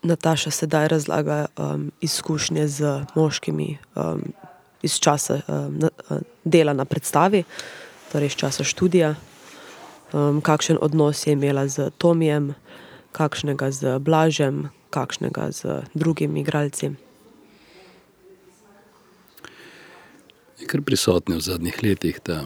Nataša 0.05 0.51
sedaj 0.51 0.87
razlaga 0.87 1.45
um, 1.57 1.91
izkušnje 2.01 2.67
z 2.67 3.05
moškimi 3.15 3.77
um, 3.95 4.21
iz 4.81 4.99
časa 4.99 5.39
um, 5.47 5.79
na, 5.81 5.89
dela 6.43 6.73
na 6.73 6.85
predstavi, 6.85 7.43
torej 8.11 8.29
iz 8.29 8.35
časa 8.37 8.63
študija, 8.63 9.15
um, 10.13 10.41
kakšen 10.45 10.77
odnos 10.81 11.25
je 11.27 11.33
imela 11.33 11.67
z 11.67 11.89
Tomijem, 11.97 12.53
kakšnega 13.11 13.71
z 13.71 13.97
Blažem, 13.99 14.69
kakšnega 14.93 15.49
z 15.51 15.81
drugimi 15.93 16.45
igralci. 16.45 16.93
Je 20.59 20.67
kar 20.69 20.85
prisotna 20.85 21.41
v 21.41 21.47
zadnjih 21.49 21.81
letih 21.83 22.19
ta 22.21 22.45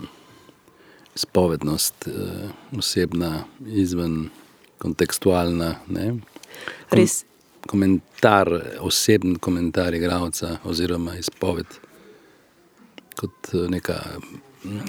spovednost, 1.15 2.07
uh, 2.07 2.77
osebna, 2.77 3.43
izven 3.67 4.29
kontekstualna. 4.79 5.75
Ne? 5.91 6.13
Res, 6.95 7.25
komentar, 7.67 8.49
osebni 8.79 9.39
komentar 9.39 9.93
igralca 9.93 10.57
oziroma 10.63 11.15
izpoved 11.19 11.79
kot 13.19 13.51
neka 13.69 13.99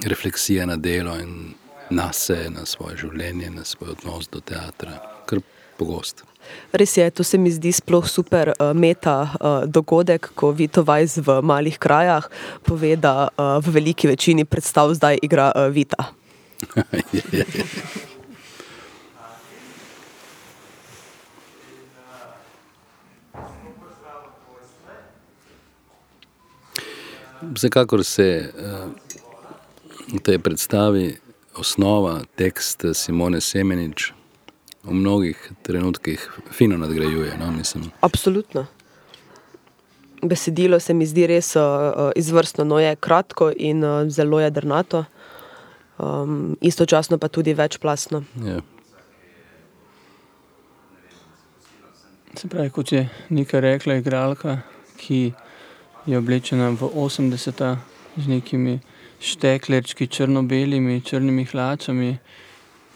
refleksija 0.07 0.65
na 0.65 0.77
delo 0.77 1.17
in 1.19 1.53
na 1.89 2.13
sebe, 2.13 2.49
na 2.49 2.65
svoje 2.65 2.97
življenje, 3.03 3.49
na 3.51 3.65
svoj 3.67 3.95
odnos 3.97 4.29
do 4.31 4.39
teatra, 4.39 4.95
kar 5.27 5.41
pogosto. 5.77 6.27
Res 6.73 6.95
je, 6.97 7.05
to 7.13 7.23
se 7.27 7.37
mi 7.37 7.51
zdi 7.53 7.71
sploh 7.75 8.07
super 8.09 8.53
uh, 8.53 8.71
meta 8.73 9.17
uh, 9.27 9.63
dogodek, 9.67 10.31
ko 10.35 10.51
Vito 10.55 10.83
Vajs 10.87 11.19
v 11.25 11.39
malih 11.45 11.77
krajah 11.79 12.27
pove, 12.67 12.95
da 12.95 13.27
uh, 13.29 13.59
v 13.63 13.75
veliki 13.77 14.09
večini 14.11 14.47
predstav 14.47 14.93
zdaj 14.97 15.21
igra 15.21 15.51
uh, 15.53 15.67
Vita. 15.73 16.11
je, 17.13 17.23
je, 17.31 17.45
je. 17.45 18.09
Vsekakor 27.41 28.03
se 28.03 28.53
v 30.13 30.19
tej 30.21 30.39
predstavi 30.39 31.17
osnova, 31.57 32.21
tekst 32.35 32.85
Simone 32.93 33.41
Semenič 33.41 34.13
v 34.83 34.93
mnogih 34.93 35.37
trenutkih 35.61 36.21
fino 36.51 36.77
nadgrajuje. 36.77 37.37
No, 37.37 37.53
Absolutno. 38.01 38.65
Besedilo 40.21 40.79
se 40.79 40.93
mi 40.93 41.05
zdi 41.05 41.27
res 41.27 41.55
izvrstno, 42.15 42.63
no 42.63 42.79
je 42.79 42.95
kratko 42.95 43.51
in 43.57 43.83
zelo 44.09 44.39
jedrnato, 44.39 45.05
um, 45.97 46.57
istočasno 46.61 47.17
pa 47.17 47.27
tudi 47.27 47.53
večplastno. 47.53 48.23
Ja. 48.45 48.61
Se 52.37 52.47
pravi, 52.47 52.69
kot 52.69 52.91
je 52.91 53.09
nekaj 53.29 53.61
rekla 53.61 53.95
igralka, 53.95 54.61
ki 54.97 55.23
je 55.23 55.50
oblečena 56.07 56.69
v 56.73 56.89
osemdeseta 56.97 57.77
z 58.17 58.27
nekimi 58.27 58.79
šteklerčki, 59.21 60.07
črno-belimi, 60.07 61.01
črnimi 61.01 61.45
hlačami, 61.45 62.17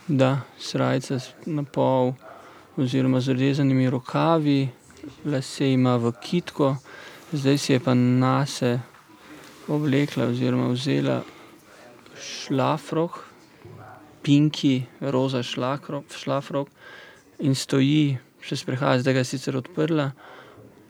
da 0.08 0.41
srajca 0.58 1.20
na 1.46 1.63
pol 1.63 2.13
oziroma 2.78 3.22
z 3.22 3.38
rezanimi 3.38 3.89
rokavi, 3.89 4.70
lase 5.26 5.72
ima 5.72 5.96
v 5.98 6.12
kitko, 6.22 6.76
zdaj 7.32 7.58
si 7.58 7.74
je 7.74 7.80
pa 7.80 7.94
nase 7.94 8.80
oblekla 9.68 10.26
oziroma 10.26 10.74
vzela 10.74 11.22
šlafrok, 12.18 13.22
pinki, 14.22 14.84
roza 15.02 15.44
šlafrok 15.44 16.68
in 17.39 17.56
stoji, 17.56 18.18
se 18.41 18.58
sprehaja, 18.58 19.00
zdaj 19.00 19.13
ga 19.13 19.20
je 19.20 19.30
sicer 19.30 19.58
odprla, 19.58 20.12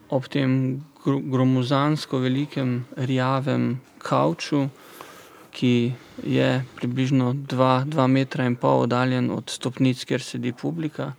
ob 0.09 0.27
tem 0.31 0.83
gromozansko 1.05 2.17
velikem 2.17 2.85
rjavem 2.97 3.79
kavču, 3.97 4.67
ki 5.55 5.93
je 6.23 6.65
približno 6.75 7.33
dva, 7.33 7.83
dva 7.87 8.07
metra 8.07 8.45
in 8.45 8.57
pol 8.59 8.83
oddaljen 8.83 9.29
od 9.31 9.49
stopnic, 9.49 10.03
kjer 10.05 10.21
sedi 10.21 10.51
publika. 10.51 11.13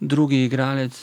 Drugi 0.00 0.44
igralec, 0.46 0.96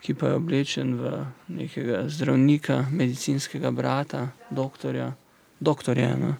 ki 0.00 0.14
pa 0.14 0.32
je 0.32 0.38
oblečen 0.40 0.94
v 0.96 1.12
nekega 1.60 2.06
zdravnika, 2.08 2.86
medicinskega 2.90 3.70
brata, 3.70 4.30
doktorja, 4.50 5.12
doktorja, 5.60 6.14
no, 6.16 6.34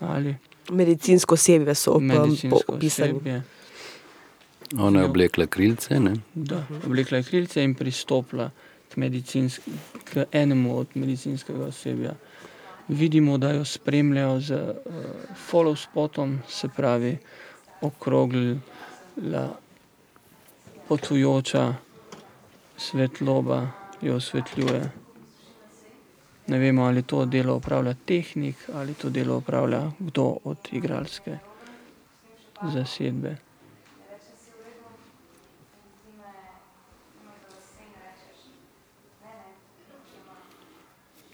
ali. 0.00 0.36
Medicinsko 0.70 1.34
osebje 1.34 1.74
so 1.74 1.96
opisali. 1.96 3.40
Ona 4.76 5.00
je 5.00 5.06
oblekla 5.08 5.46
krilce, 5.46 5.96
ne? 6.00 6.12
Da, 6.34 6.60
oblekla 6.84 7.22
je 7.22 7.24
krilce 7.30 7.64
in 7.64 7.74
pristopila 7.74 8.50
k 10.04 10.24
enemu 10.32 10.78
od 10.78 10.86
medicinskega 10.94 11.64
osebja. 11.64 12.14
Vidimo, 12.88 13.38
da 13.38 13.52
jo 13.52 13.64
spremljajo 13.64 14.40
z 14.40 14.52
uh, 14.52 14.70
follow 15.50 15.76
spotom, 15.76 16.38
se 16.48 16.68
pravi 16.76 17.18
okrogla 17.80 18.56
potujoča 20.88 21.74
svetloba 22.76 23.66
jo 24.02 24.16
osvetljuje. 24.16 24.90
Ne 26.46 26.58
vemo, 26.58 26.84
ali 26.84 27.02
to 27.02 27.24
delo 27.24 27.54
opravlja 27.54 27.94
tehnik 28.04 28.56
ali 28.74 28.94
to 28.94 29.10
delo 29.10 29.36
opravlja 29.36 29.90
kdo 29.98 30.36
od 30.44 30.58
igralske 30.72 31.38
zasedbe. 32.72 33.36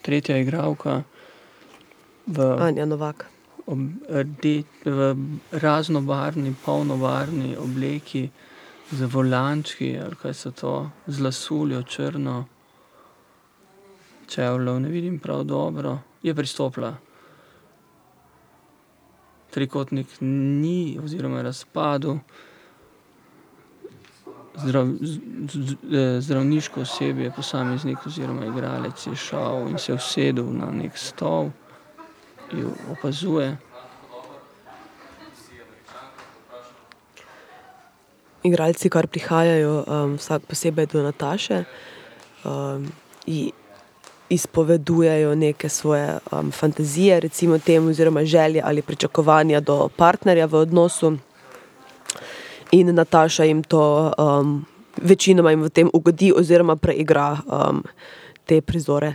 Tretja 0.04 0.36
igralka 0.38 1.02
v, 2.26 2.56
Anja 2.60 2.84
Novak. 2.84 3.26
Ob, 3.66 3.78
rde, 4.08 4.62
v 4.84 5.14
raznobarvni, 5.56 6.52
polnobarvni 6.64 7.56
obleki 7.56 8.28
z 8.92 9.08
volančki, 9.08 9.94
ali 9.96 10.16
kaj 10.20 10.34
so 10.36 10.52
to, 10.52 10.74
z 11.06 11.24
lasuljo 11.24 11.80
črno, 11.82 12.44
čevljev 14.28 14.80
ne 14.84 14.92
vidim 14.92 15.18
prav 15.18 15.44
dobro, 15.48 15.98
je 16.22 16.34
pristopila. 16.34 16.92
Trikotnik 19.50 20.20
ni, 20.20 20.98
oziroma 21.04 21.40
je 21.40 21.48
razpadel 21.48 22.18
zdrav, 24.56 24.86
z, 25.00 25.18
z, 25.52 25.76
zdravniško 26.20 26.80
osebje, 26.80 27.32
posameznik 27.36 28.06
oziroma 28.06 28.46
igralec 28.46 29.06
je 29.06 29.16
šel 29.16 29.68
in 29.68 29.78
se 29.78 29.94
usedel 29.94 30.46
na 30.52 30.70
nek 30.70 30.98
stol 30.98 31.50
in 32.52 32.70
opazuje. 32.92 33.56
Igralci, 38.44 38.90
kar 38.90 39.06
prihajajo, 39.06 39.84
um, 39.86 40.16
vsak 40.20 40.42
posebej 40.44 40.86
do 40.92 41.02
Nataše, 41.02 41.64
um, 42.44 42.92
izpovedujejo 44.28 45.34
neke 45.34 45.68
svoje 45.68 46.18
um, 46.32 46.50
fantazije, 46.52 47.20
recimo 47.20 47.58
temu, 47.58 47.88
oziroma 47.90 48.24
želje 48.24 48.62
ali 48.64 48.82
pričakovanja 48.82 49.60
do 49.60 49.88
partnerja 49.96 50.46
v 50.46 50.54
odnosu 50.54 51.16
in 52.74 52.94
Nataša 52.94 53.44
jim 53.44 53.62
to 53.62 54.12
um, 54.18 54.64
večinoma 55.02 55.50
jim 55.50 55.62
v 55.62 55.70
tem 55.70 55.90
ugodi, 55.92 56.32
oziroma 56.36 56.76
preigra 56.76 57.38
um, 57.46 57.82
te 58.46 58.60
prizore. 58.60 59.14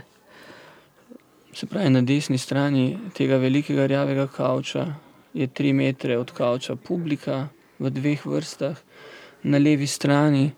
Se 1.52 1.66
pravi, 1.66 1.90
na 1.90 2.02
desni 2.02 2.38
strani 2.38 2.98
tega 3.14 3.36
velikega 3.36 3.86
rjavega 3.86 4.26
kavča 4.26 4.86
je 5.34 5.46
tri 5.46 5.72
metre 5.72 6.18
od 6.18 6.30
kavča 6.32 6.76
publika 6.76 7.48
v 7.78 7.90
dveh 7.90 8.26
vrstah, 8.26 8.76
na 9.42 9.58
levi 9.58 9.86
strani 9.86 10.50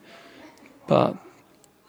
pa 0.88 1.12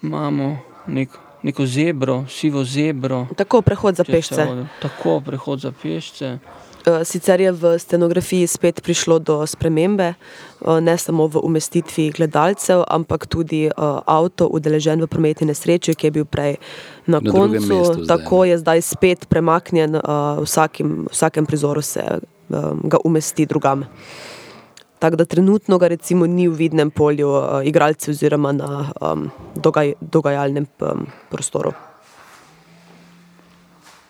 imamo 0.04 0.58
nek, 0.88 1.10
neko 1.44 1.66
zebro, 1.66 2.26
sivo 2.30 2.64
zebro. 2.64 3.28
Tako 3.36 3.62
prehod 3.62 3.96
za 3.96 4.04
pešce. 4.04 4.48
Tako 4.82 5.22
prehod 5.26 5.60
za 5.60 5.72
pešce. 5.72 6.38
Eh, 6.86 7.06
Sicer 7.06 7.42
je 7.42 7.52
v 7.52 7.80
scenografiji 7.80 8.48
spet 8.48 8.82
prišlo 8.84 9.20
do 9.20 9.48
spremembe, 9.48 10.14
eh, 10.14 10.82
ne 10.82 10.98
samo 10.98 11.28
v 11.28 11.40
umestitvi 11.44 12.12
gledalcev, 12.12 12.84
ampak 12.88 13.28
tudi 13.28 13.66
eh, 13.66 13.74
avto 14.06 14.48
udeležen 14.48 15.00
v 15.02 15.08
prometni 15.08 15.48
nesreči, 15.48 15.96
ki 15.96 16.08
je 16.08 16.12
bil 16.12 16.26
prej 16.26 16.58
na, 17.08 17.20
Na 17.20 17.32
koncu. 17.32 17.60
mestu 17.60 18.04
zdaj, 18.04 18.08
tako 18.08 18.44
je 18.46 18.58
zdaj 18.58 18.82
spet 18.82 19.20
premaknjen, 19.30 19.96
v 19.96 20.44
vsakem, 20.44 21.08
vsakem 21.12 21.46
prizoru 21.46 21.82
se 21.82 22.04
ga 22.84 22.98
umesti 23.04 23.46
drugam. 23.46 23.86
Tako 25.00 25.16
da 25.16 25.26
trenutno 25.26 25.78
ga 25.78 25.88
recimo 25.88 26.26
ni 26.28 26.48
v 26.48 26.56
vidnem 26.56 26.92
polju 26.92 27.28
igralcev 27.64 28.12
oziroma 28.12 28.52
na 28.52 28.92
um, 29.02 29.32
dogaj, 29.56 29.94
dogajalnem 30.00 30.68
um, 30.80 31.08
prostoru. 31.30 31.72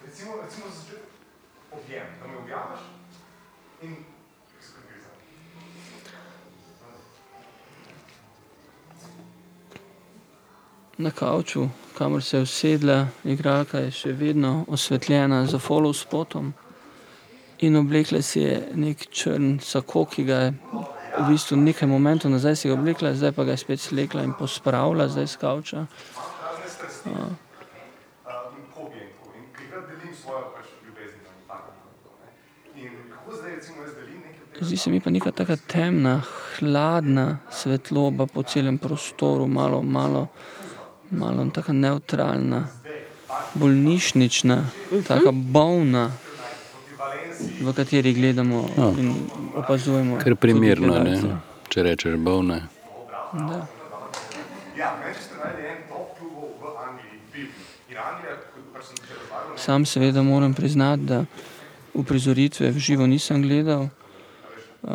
Recimo, 0.06 0.32
recimo 0.46 0.66
za 0.70 0.78
začetek 0.86 1.10
objem, 1.74 2.06
da 2.22 2.28
me 2.28 2.38
objameš 2.38 2.80
in 3.82 3.96
skrizam. 4.62 5.18
Na 11.04 11.12
kavču, 11.12 11.68
kamor 11.98 12.24
se 12.24 12.38
je 12.38 12.42
usedla, 12.42 13.08
igralka 13.28 13.80
je 13.84 13.90
še 13.92 14.12
vedno 14.16 14.52
osvetljena 14.72 15.42
z 15.52 15.60
follow 15.60 15.92
spotom 15.92 16.54
in 17.60 17.76
oblekla 17.76 18.22
si 18.24 18.40
je 18.40 18.62
nek 18.80 19.04
črn 19.12 19.58
sako, 19.60 20.06
ki 20.06 20.24
ga 20.24 20.38
je 20.46 20.54
v 21.18 21.26
bistvu 21.28 21.58
nekaj 21.60 21.92
momentov 21.92 22.32
nazaj 22.32 22.56
si 22.56 22.72
ga 22.72 22.78
oblekla, 22.78 23.12
zdaj 23.20 23.36
pa 23.36 23.44
ga 23.44 23.52
je 23.52 23.64
spet 23.66 23.84
slekla 23.84 24.24
in 24.24 24.32
pospravila 24.40 25.10
zdaj 25.12 25.28
z 25.28 25.42
kavča. 25.44 25.86
Uh? 27.12 27.36
Zdi 34.62 34.78
se 34.78 34.90
mi 34.90 35.04
pa 35.04 35.12
neka 35.12 35.36
taka 35.36 35.60
temna, 35.68 36.22
hladna 36.60 37.40
svetloba 37.52 38.26
po 38.26 38.48
celem 38.48 38.78
prostoru, 38.78 39.48
malo, 39.48 39.84
malo, 39.84 40.28
malo 41.14 41.46
taka 41.54 41.74
neutralna, 41.74 42.68
bolnišnična, 43.54 44.58
taka 45.08 45.32
bolna, 45.32 46.12
v 47.62 47.74
kateri 47.74 48.14
gledamo 48.14 48.70
Ja. 48.78 48.90
in 48.98 49.16
opazujemo. 49.56 50.18
Ker 50.18 50.36
primerno, 50.36 51.00
ne? 51.04 51.22
če 51.70 51.84
rečeš 51.84 52.16
bolne. 52.16 52.68
Da. 53.34 53.68
Sam 59.58 59.86
seveda 59.86 60.22
moram 60.22 60.54
priznati, 60.54 61.04
da 61.04 61.26
uprizoritve 61.94 62.72
v 62.72 62.78
živo 62.80 63.08
nisem 63.08 63.42
gledal. 63.42 63.88
Uh, 64.84 64.90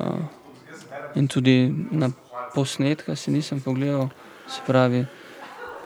in 1.14 1.28
tudi 1.28 1.74
na 1.90 2.10
posnetka 2.54 3.16
si 3.16 3.30
nisem 3.30 3.60
pogledal, 3.60 4.08
se 4.48 4.60
pravi, 4.66 5.06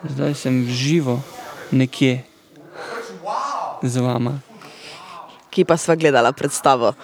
zdaj 0.04 0.34
sem 0.34 0.64
v 0.64 0.70
živo 0.70 1.16
nekje 1.72 2.24
z 3.82 3.94
vama. 3.98 4.38
Ki 5.50 5.64
pa 5.64 5.76
sva 5.76 5.94
gledala 5.94 6.32
predstavo. 6.32 6.94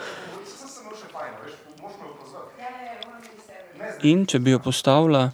In 4.06 4.22
če 4.26 4.38
bi 4.38 4.54
jo 4.54 4.62
postavila 4.62 5.26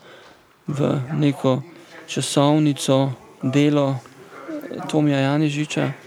v 0.67 0.89
neko 1.21 1.61
časovnico, 2.09 3.13
delo 3.45 4.01
Tomija 4.89 5.21
Janižiča, 5.21 6.05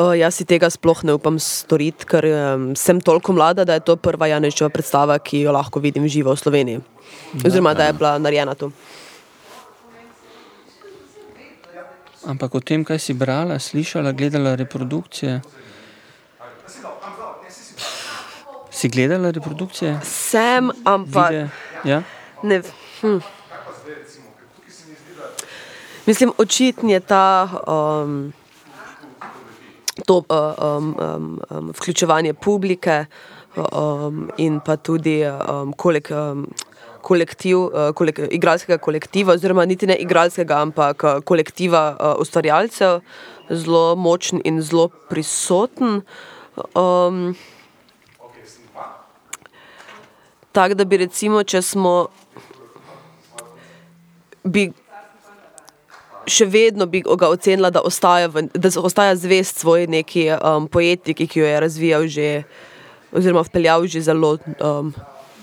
Uh, 0.00 0.14
jaz 0.14 0.38
si 0.38 0.46
tega 0.46 0.70
sploh 0.70 1.02
ne 1.04 1.12
upam 1.18 1.34
storiti, 1.42 2.06
ker 2.08 2.24
um, 2.24 2.62
sem 2.78 3.02
toliko 3.02 3.34
mlada, 3.34 3.66
da 3.66 3.74
je 3.76 3.82
to 3.84 3.98
prva 4.00 4.30
Janečeva 4.30 4.70
predstava, 4.70 5.18
ki 5.18 5.42
jo 5.42 5.52
lahko 5.52 5.82
vidim 5.82 6.06
živo 6.08 6.32
v 6.32 6.40
Sloveniji. 6.40 6.80
Oziroma, 7.42 7.74
da 7.74 7.90
je 7.90 7.96
bila 7.98 8.14
narejena 8.22 8.54
tu. 8.54 8.70
Ampak 12.26 12.54
o 12.54 12.60
tem, 12.60 12.84
kaj 12.84 12.98
si 12.98 13.14
brala, 13.14 13.58
slišala, 13.58 14.12
gledala 14.12 14.54
reprodukcije. 14.54 15.40
Si 18.70 18.88
gledala 18.88 19.30
reprodukcije? 19.30 20.00
Sem, 20.04 20.70
ampak 20.84 21.30
Videe? 21.30 21.48
Ja? 21.84 22.02
ne. 22.42 22.62
Hm. 23.00 23.18
Mislim, 26.06 26.32
očitno 26.38 26.90
je 26.90 27.00
ta. 27.00 27.48
Um, 27.66 28.32
To 30.06 30.16
uh, 30.16 30.54
um, 30.58 30.96
um, 30.96 31.40
um, 31.50 31.72
vključevanje 31.76 32.34
publike 32.34 33.04
um, 33.56 34.30
in 34.36 34.60
pa 34.60 34.76
tudi 34.76 35.24
um, 35.26 35.72
kolek, 35.72 36.10
um, 36.10 36.46
kolektiv, 37.02 37.66
uh, 37.68 37.90
kolek, 37.96 38.22
igralskega 38.30 38.78
kolektiva, 38.78 39.36
oziroma 39.38 39.64
niti 39.68 39.88
ne 39.90 39.96
igralskega, 40.00 40.60
ampak 40.66 41.04
uh, 41.04 41.22
kolektiva 41.24 41.84
uh, 41.94 42.12
ustvarjalcev, 42.22 43.00
zelo 43.50 43.96
močen 43.96 44.42
in 44.44 44.60
zelo 44.62 44.88
prisoten. 45.10 46.02
Um, 46.74 47.34
Tako 50.52 50.74
da 50.74 50.84
bi 50.84 50.96
recimo, 50.98 51.44
če 51.46 51.60
smo, 51.62 52.08
bi 54.42 54.64
še 56.30 56.46
vedno 56.50 56.86
bi 56.90 57.02
ga 57.02 57.30
ocenila, 57.30 57.70
da 57.70 57.82
ostaja, 57.86 58.28
v, 58.30 58.46
da 58.54 58.70
ostaja 58.80 59.16
zvest 59.18 59.62
svoji 59.62 59.88
neki 59.90 60.26
um, 60.36 60.66
poetiki, 60.70 61.26
ki 61.26 61.42
jo 61.42 61.46
je 61.46 61.60
razvijal 61.60 62.06
že, 62.10 62.28
oziroma 63.12 63.44
vpeljal 63.46 63.86
že 63.90 64.02
zelo 64.06 64.36
um, 64.58 64.92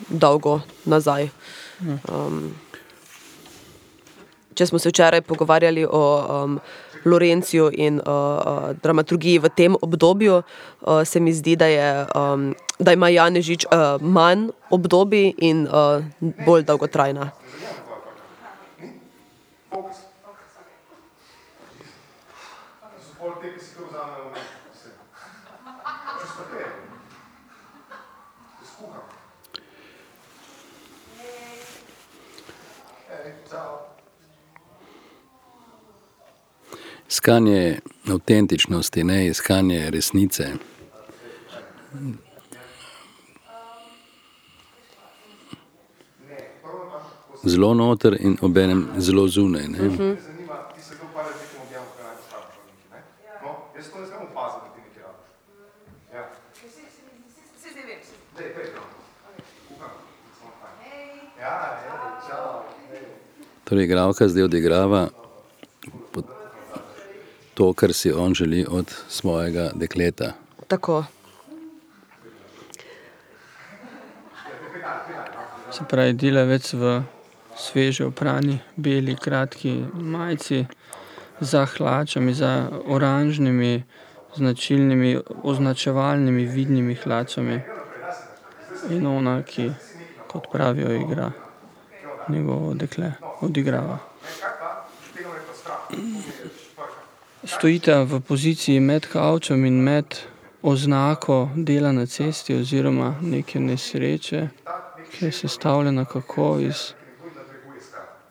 dolgo 0.10 0.60
nazaj. 0.86 1.30
Um, 2.10 2.55
če 4.58 4.66
smo 4.66 4.80
se 4.80 4.89
včeraj 4.89 5.22
pogovarjali 5.22 5.86
o 5.86 6.03
um, 6.43 6.60
Lorenciju 7.05 7.70
in 7.74 8.01
uh, 8.01 8.08
uh, 8.08 8.70
dramaturgiji 8.84 9.39
v 9.39 9.49
tem 9.49 9.76
obdobju, 9.82 10.41
uh, 10.41 11.03
se 11.05 11.20
mi 11.20 11.34
zdi, 11.34 11.55
da, 11.55 11.66
je, 11.66 11.89
um, 12.16 12.49
da 12.80 12.93
ima 12.93 13.10
Janežič 13.10 13.68
uh, 13.70 14.01
manj 14.01 14.49
obdobij 14.70 15.34
in 15.38 15.68
uh, 15.68 16.03
bolj 16.45 16.66
dolgotrajna. 16.68 17.32
so 23.08 23.14
pol 23.20 23.32
te, 23.41 23.53
ki 23.53 23.62
si 23.64 23.76
to 23.76 23.88
vzamejo 23.88 24.26
v 24.30 24.41
vse. 24.72 24.89
Čez 26.20 26.32
papir. 26.38 26.68
Skuham. 28.68 29.05
Ej, 33.08 33.34
čau. 33.49 33.97
Iskanje 37.10 37.80
avtentičnosti, 38.10 39.03
ne 39.03 39.28
iskanje 39.28 39.89
resnice. 39.91 40.47
Zelo 47.43 47.74
noter 47.74 48.18
in 48.20 48.38
obenem 48.41 48.88
zelo 48.97 49.28
zunaj. 49.28 49.68
Ne? 49.68 49.78
Ej, 49.80 49.88
čau. 62.28 62.64
Ej. 62.91 63.05
Torej, 63.64 63.84
igralka 63.84 64.28
zdaj 64.28 64.43
odigrava 64.43 65.08
to, 67.58 67.74
kar 67.74 67.93
si 67.93 68.12
on 68.12 68.34
želi 68.34 68.66
od 68.70 68.95
svojega 69.10 69.72
dekleta. 69.76 70.34
Tako. 70.68 71.05
Se 75.72 75.84
pravi, 75.89 76.14
delavec 76.14 76.74
v 76.74 77.01
sveže 77.58 78.05
oprani, 78.05 78.60
beli, 78.76 79.16
kratki 79.16 79.74
majici, 79.93 80.66
za 81.39 81.66
hlačami, 81.66 82.34
za 82.34 82.70
oranžnimi, 82.86 83.84
značilnimi, 84.36 85.18
označevalnimi, 85.43 86.45
vidnimi 86.45 86.95
hlačami. 86.95 87.62
In 88.89 89.08
ona, 89.08 89.41
ki, 89.41 89.72
kot 90.28 90.51
pravijo, 90.51 90.93
igra 90.93 91.32
njegovo 92.30 92.74
dekle, 92.74 93.12
odigrava. 93.41 93.97
Stojite 97.48 98.04
v 98.04 98.20
poziciji 98.20 98.80
med 98.80 99.06
kavčem 99.08 99.66
in 99.66 99.80
med 99.84 100.16
oznako 100.62 101.50
dela 101.56 101.91
na 101.91 102.06
cesti 102.06 102.56
oziroma 102.56 103.16
neke 103.22 103.60
nesreče, 103.60 104.48
ki 105.12 105.26
je 105.26 105.32
sestavljena 105.32 106.06
kako 106.06 106.60
iz 106.60 106.91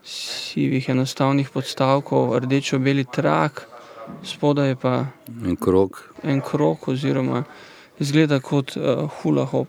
sivih 0.04 0.88
enostavnih 0.88 1.48
podstavkov, 1.50 2.36
rdečo-beli 2.44 3.06
trak, 3.12 3.64
spodaj 4.24 4.68
je 4.68 4.76
pa 4.76 5.06
En 5.46 5.56
krok, 5.56 6.12
en 6.22 6.40
krok 6.40 6.88
oziroma 6.88 7.44
izgleda 7.98 8.40
kot 8.40 8.76
uh, 8.76 9.08
hula 9.22 9.44
hop. 9.44 9.68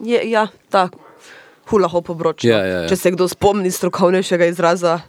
Je, 0.00 0.30
ja, 0.30 0.46
ta 0.70 0.88
hula 1.70 1.88
hop 1.88 2.10
obroč. 2.10 2.44
no. 2.44 2.50
Ja, 2.50 2.64
ja, 2.64 2.80
ja. 2.80 2.88
Če 2.88 2.96
se 2.96 3.10
kdo 3.10 3.28
spomni 3.28 3.70
strokovnejšega 3.70 4.46
izraza. 4.46 5.00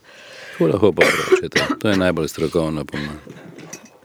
Hula 0.58 0.78
hopa 0.78 1.06
obročete. 1.06 1.62
To 1.80 1.90
je 1.90 1.98
najbolj 1.98 2.28
strokovno 2.28 2.86
po 2.86 2.98
mojem. 2.98 3.20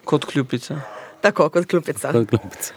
Kot 0.04 0.24
kljupica. 0.24 0.80
Tako 1.20 1.48
kot 1.48 1.66
klupica. 1.66 2.12
Kot. 2.12 2.72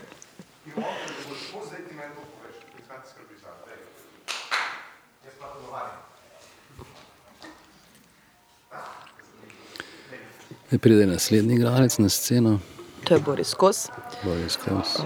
Zdaj 10.68 10.80
pride 10.80 11.06
naslednji 11.06 11.56
igralec 11.56 11.98
na 11.98 12.10
sceno, 12.10 12.60
To 13.06 13.14
je 13.14 13.20
Boris 13.20 13.54
Kos. 13.54 13.90
Boris 14.24 14.58
Kos. 14.58 14.98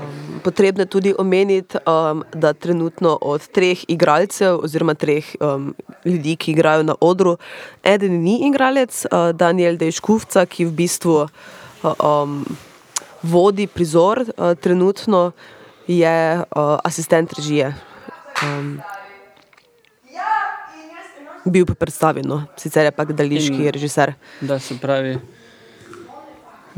Potrebno 0.44 0.82
je 0.82 0.86
tudi 0.86 1.14
omeniti, 1.18 1.78
um, 1.84 2.24
da 2.34 2.54
trenutno 2.54 3.18
od 3.22 3.48
treh 3.48 3.84
igralcev, 3.88 4.60
oziroma 4.64 4.94
treh 4.94 5.36
um, 5.40 5.74
ljudi, 6.06 6.36
ki 6.36 6.52
igrajo 6.52 6.84
na 6.84 6.96
odru, 7.02 7.38
eden 7.84 8.22
ni 8.24 8.40
igralec, 8.48 9.06
uh, 9.06 9.36
Daniel 9.36 9.78
Dejškufca, 9.78 10.46
ki 10.46 10.66
v 10.66 10.72
bistvu 10.72 11.18
uh, 11.28 11.92
um, 12.00 12.46
vodi 13.24 13.68
prizor, 13.68 14.24
uh, 14.24 14.56
trenutno 14.56 15.32
je 15.88 16.40
uh, 16.40 16.80
asistent 16.84 17.34
režije. 17.34 17.76
Um, 18.44 18.80
bil 21.46 21.66
pa 21.66 21.74
predstavljen, 21.74 22.32
sicer 22.58 22.88
je 22.88 22.92
pa 22.92 23.04
gledališki 23.06 23.72
režiser. 23.72 24.14
Da 24.42 24.60
se 24.60 24.78
pravi, 24.82 25.18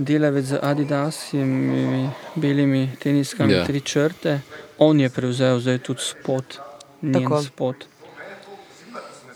delavec 0.02 0.46
z 0.46 0.60
Adidasimi 0.62 2.10
belimi 2.36 2.90
teniskami, 3.00 3.54
Ja. 3.54 3.60
ja. 3.60 3.66
tri 3.66 3.82
črte, 3.82 4.40
on 4.78 5.00
je 5.00 5.10
prevzel 5.10 5.60
zdaj 5.60 5.80
tudi 5.80 6.02
spot, 6.02 6.58
njen 7.02 7.14
Tako. 7.24 7.42
spot. 7.44 7.86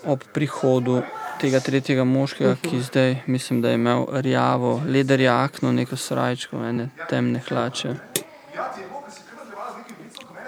Ob 0.06 0.22
prihodu 0.34 1.02
tega 1.42 1.60
tretjega 1.60 2.04
moškega, 2.04 2.56
ki 2.62 2.82
zdaj 2.82 3.16
mislim, 3.28 3.62
da 3.62 3.70
je 3.70 3.76
imel 3.76 4.06
rjavo, 4.12 4.82
leder 4.88 5.20
jakno, 5.20 5.72
neko 5.72 5.96
srajčko, 5.96 6.62
ene 6.66 6.90
temne 7.10 7.42
hlače. 7.50 7.96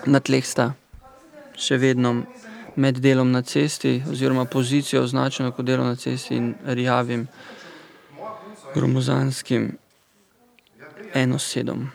Na 0.05 0.19
tleh 0.19 0.45
sta 0.45 0.73
še 1.57 1.77
vedno 1.77 2.13
med 2.75 2.99
delom 3.01 3.31
na 3.31 3.41
cesti, 3.41 4.03
oziroma 4.11 4.45
pozicijo 4.45 5.01
označeno 5.03 5.51
kot 5.51 5.65
delo 5.65 5.83
na 5.83 5.95
cesti 5.95 6.35
in 6.35 6.53
rjavim 6.65 7.27
gromozanskim 8.73 9.71
enosedom. 11.13 11.89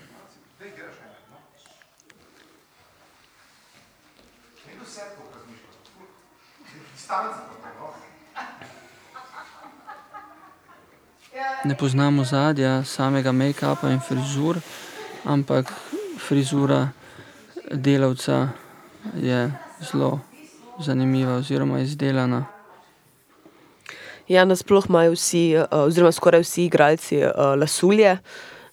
Ne 11.65 11.77
poznamo 11.79 12.25
zadja, 12.25 12.85
samega 12.85 13.33
make-upa 13.33 13.91
in 13.91 14.01
frizur, 14.01 14.59
ampak 15.25 15.71
frizura 16.19 16.89
delavca 17.71 18.49
je 19.15 19.53
zelo 19.81 20.21
zanimiva 20.81 21.37
oziroma 21.37 21.79
izdelana. 21.81 22.45
Ja, 24.29 24.45
nasploh 24.45 24.85
imajo 24.89 25.13
vsi, 25.13 25.57
uh, 25.57 25.79
oziroma 25.87 26.13
skoraj 26.13 26.43
vsi 26.43 26.65
igralci 26.65 27.19
uh, 27.23 27.31
lasulje, 27.59 28.17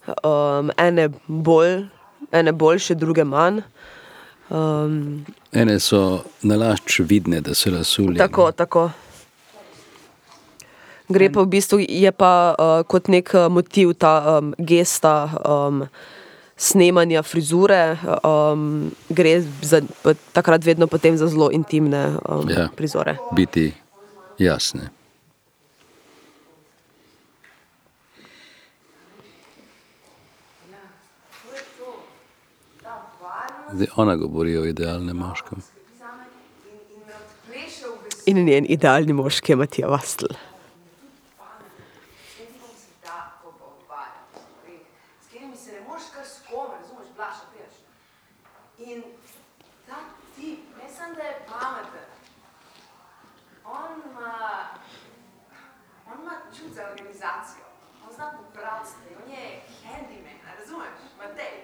um, 0.06 0.70
ene, 0.76 1.08
bolj, 1.26 1.84
ene 2.32 2.52
boljše, 2.52 2.94
druge 2.94 3.24
manj. 3.24 3.60
Um, 4.50 5.26
Ene 5.52 5.80
so 5.80 6.22
nalašč 6.42 7.00
vidne, 7.00 7.40
da 7.40 7.54
so 7.54 7.70
rasulje. 7.70 8.18
tako, 8.18 8.52
tako. 8.52 8.90
Gre 11.08 11.26
pa 11.32 11.42
v 11.42 11.46
bistvu, 11.46 11.78
je 11.82 12.12
pa 12.12 12.54
uh, 12.54 12.82
kot 12.86 13.08
nek 13.08 13.30
uh, 13.34 13.48
motiv 13.48 13.94
ta 13.94 14.38
um, 14.38 14.54
gesta 14.58 15.26
um, 15.42 15.84
snemanja 16.56 17.22
frizure, 17.22 17.96
um, 18.22 18.90
gre 19.08 19.40
za, 19.62 19.80
takrat 20.32 20.64
vedno 20.64 20.86
potem 20.86 21.16
za 21.16 21.26
zelo 21.26 21.50
intimne 21.50 22.14
um, 22.28 22.46
Ja. 22.50 22.68
prizore. 22.76 23.16
Biti 23.32 23.72
jasne. 24.38 24.90
Zdaj 33.72 33.86
ona 33.96 34.16
govori 34.16 34.58
o 34.58 34.64
idealnem 34.64 35.16
moškem. 35.16 35.58
In 38.26 38.44
njen 38.44 38.66
idealni 38.68 39.12
moški 39.12 39.52
je 39.52 39.56
Matija 39.56 39.88
Vastl. 39.88 40.26
s 45.20 45.32
katerimi 45.32 45.56
se 45.56 45.72
ne 45.72 45.80
moreš 45.88 46.04
kar 46.14 46.24
s 46.26 46.38
kom, 46.50 46.66
razumeš, 46.80 47.08
blaša 47.16 47.44
priješ. 47.50 47.74
In 48.78 49.02
ta 49.86 49.96
tip, 50.36 50.58
ne 50.82 50.88
samo 50.96 51.14
da 51.14 51.22
je 51.22 51.36
pameten, 51.48 52.08
on 53.64 53.90
ima, 54.10 54.34
on 56.06 56.20
ima 56.22 56.34
čut 56.56 56.72
za 56.74 56.82
organizacijo, 56.92 57.64
on 58.04 58.14
zna 58.14 58.32
popraviti 58.36 58.90
stvari, 58.90 59.14
on 59.24 59.30
je 59.32 59.60
handyman, 59.84 60.38
a 60.46 60.50
razumeš, 60.58 61.00
Matej. 61.18 61.54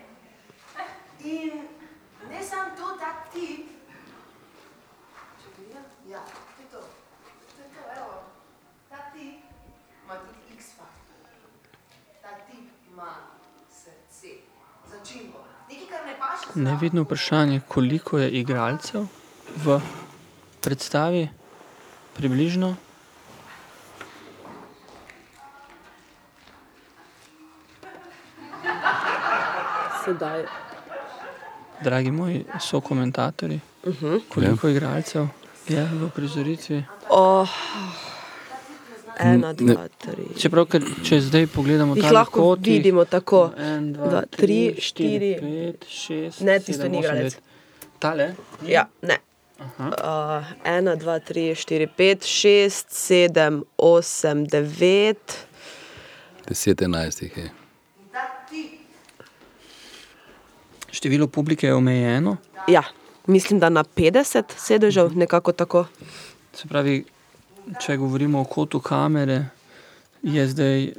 In 1.24 1.68
ne 2.30 2.35
samo 2.46 2.70
to, 2.78 2.92
ta 3.00 3.10
tip, 3.32 3.66
če 5.42 5.48
vidim, 5.58 5.84
ja, 6.10 6.22
to 6.22 6.62
je 6.62 6.68
to, 6.70 6.82
to 7.56 7.62
je 7.62 7.68
to, 7.74 7.82
evo, 7.96 8.22
ta 8.90 9.00
tip 9.14 9.42
ima 10.04 10.18
tudi 10.22 10.54
X-faktor. 10.54 11.34
Ta 12.22 12.36
tip 12.46 12.90
ima 12.90 13.10
srce, 13.70 14.36
začimbo. 14.90 15.42
Nekaj, 15.68 15.86
kar 15.90 16.06
ne 16.06 16.14
paše 16.18 16.46
zraven. 16.46 16.64
Nevidno 16.70 17.02
vprašanje, 17.02 17.60
koliko 17.68 18.18
je 18.18 18.30
igralcev 18.30 19.08
v 19.64 19.80
predstavi, 20.62 21.28
približno. 22.14 22.76
Sedaj. 30.04 30.65
Dragi 31.84 32.10
moji 32.10 32.44
sokomentatorji, 32.60 33.60
uh 33.84 34.02
-huh. 34.02 34.20
koliko 34.28 34.68
ja. 34.68 34.72
igralcev 34.72 35.26
je 35.68 35.88
v 35.92 36.10
prizoritvi? 36.14 36.84
Oh, 37.10 37.48
ena, 39.18 39.52
dva, 39.52 39.88
tri. 39.98 40.28
Čeprav, 40.38 40.66
ker, 40.70 40.84
če 41.04 41.20
zdaj 41.26 41.46
pogledamo 41.50 41.96
Jih 41.96 42.10
lahko 42.12 42.42
kotih, 42.52 42.78
vidimo 42.78 43.04
tako. 43.04 43.50
En, 43.58 43.92
dva, 43.92 44.08
Dva, 44.08 44.22
tri, 44.30 44.46
tri, 44.46 44.58
štiri, 44.80 45.32
štiri. 45.34 45.34
pet, 45.40 45.88
šest. 45.90 46.40
Ne, 46.40 46.58
tisto 46.60 46.88
ni 46.88 47.00
igralec. 47.02 47.38
Tale? 47.98 48.34
Ja, 48.66 48.86
ne. 49.02 49.18
Uh, 49.58 50.44
ena, 50.68 50.96
dva, 51.00 51.18
tri, 51.18 51.54
štiri, 51.56 51.88
pet, 51.88 52.26
šest, 52.28 52.92
sedem, 52.92 53.62
osem, 53.76 54.44
devet. 54.46 55.38
10-11 56.46 57.22
jih 57.22 57.38
je. 57.42 57.65
Število 60.96 61.26
publike 61.28 61.66
je 61.66 61.74
omejeno, 61.74 62.36
Ja, 62.68 62.82
mislim, 63.26 63.60
da 63.60 63.68
na 63.70 63.84
50 63.86 64.42
sedežev, 64.58 65.12
nekako 65.14 65.52
tako. 65.54 65.84
se 66.52 66.66
pravi, 66.66 67.04
če 67.76 67.96
govorimo 67.96 68.40
o 68.40 68.44
kotu 68.46 68.80
kamere, 68.80 69.44
je 70.24 70.48
zdaj, 70.48 70.92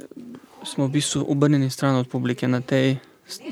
smo 0.64 0.86
v 0.86 0.90
bistvu 0.90 1.24
obrnjeni 1.28 1.70
stran 1.70 1.96
od 1.96 2.08
publike. 2.08 2.48
Na 2.48 2.60
tej 2.62 2.96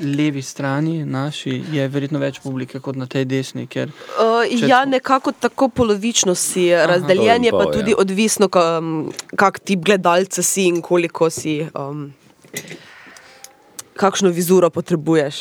levi 0.01 0.41
strani 0.41 1.05
naši 1.05 1.51
je 1.71 1.87
verjetno 1.87 2.19
več 2.19 2.39
publike 2.39 2.79
kot 2.79 2.95
na 2.95 3.05
tej 3.07 3.25
desni, 3.25 3.67
ker 3.67 3.89
Uh, 3.89 4.41
ja, 4.51 4.79
smo- 4.79 4.91
nekako 4.91 5.31
tako 5.33 5.67
polovično 5.69 6.33
si 6.35 6.69
razdeljen, 6.71 7.43
je 7.43 7.51
pa 7.51 7.57
pol, 7.57 7.67
ja. 7.67 7.71
tudi 7.73 7.93
odvisno, 7.95 8.47
ka- 8.47 8.79
um, 8.79 8.89
kak 9.35 9.59
tip 9.59 9.79
gledalca 9.81 10.41
si 10.43 10.63
in 10.63 10.81
koliko 10.81 11.29
si, 11.29 11.59
um, 11.75 12.07
kakšno 13.95 14.29
vizuro 14.31 14.69
potrebuješ. 14.71 15.35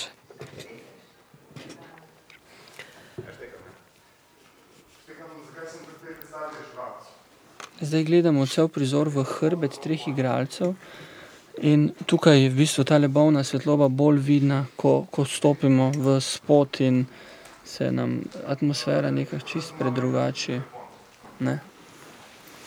Zdaj 7.81 8.05
gledamo 8.05 8.47
cel 8.47 8.69
prizor 8.69 9.09
v 9.09 9.25
hrbet 9.25 9.77
treh 9.83 10.09
igralcev. 10.09 10.75
In 11.63 11.91
tukaj 12.07 12.43
je 12.43 12.51
v 12.51 12.57
bistvu 12.57 12.85
ta 12.85 12.99
lebovna 12.99 13.45
svetloba 13.45 13.89
bolj 13.89 14.21
vidna, 14.21 14.65
ko, 14.77 15.07
ko 15.11 15.25
stopimo 15.25 15.91
v 15.97 16.21
spot 16.21 16.81
in 16.81 17.05
se 17.65 17.93
nam 17.93 18.21
atmosfera 18.47 19.11
nekaj 19.11 19.41
čist 19.45 19.73
predrugači. 19.79 20.61
Ne? 21.41 21.59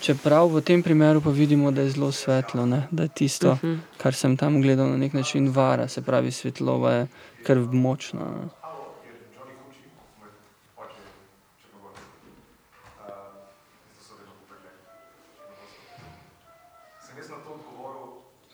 Čeprav 0.01 0.49
v 0.53 0.62
tem 0.62 0.84
primeru 0.84 1.22
pa 1.22 1.30
vidimo, 1.30 1.72
da 1.72 1.82
je 1.82 1.89
zelo 1.89 2.12
svetlo, 2.12 2.66
ne? 2.66 2.88
da 2.91 3.03
je 3.03 3.10
tisto, 3.10 3.51
uh 3.51 3.62
-huh. 3.62 3.78
kar 3.97 4.14
sem 4.14 4.38
tam 4.38 4.62
gledal, 4.62 4.89
na 4.89 4.97
nek 4.97 5.14
način 5.14 5.49
vara, 5.49 5.88
se 5.88 6.01
pravi, 6.01 6.32
svetloba 6.32 6.91
je 6.91 7.07
kar 7.43 7.57
močna. 7.57 8.20
Ne? 8.20 8.49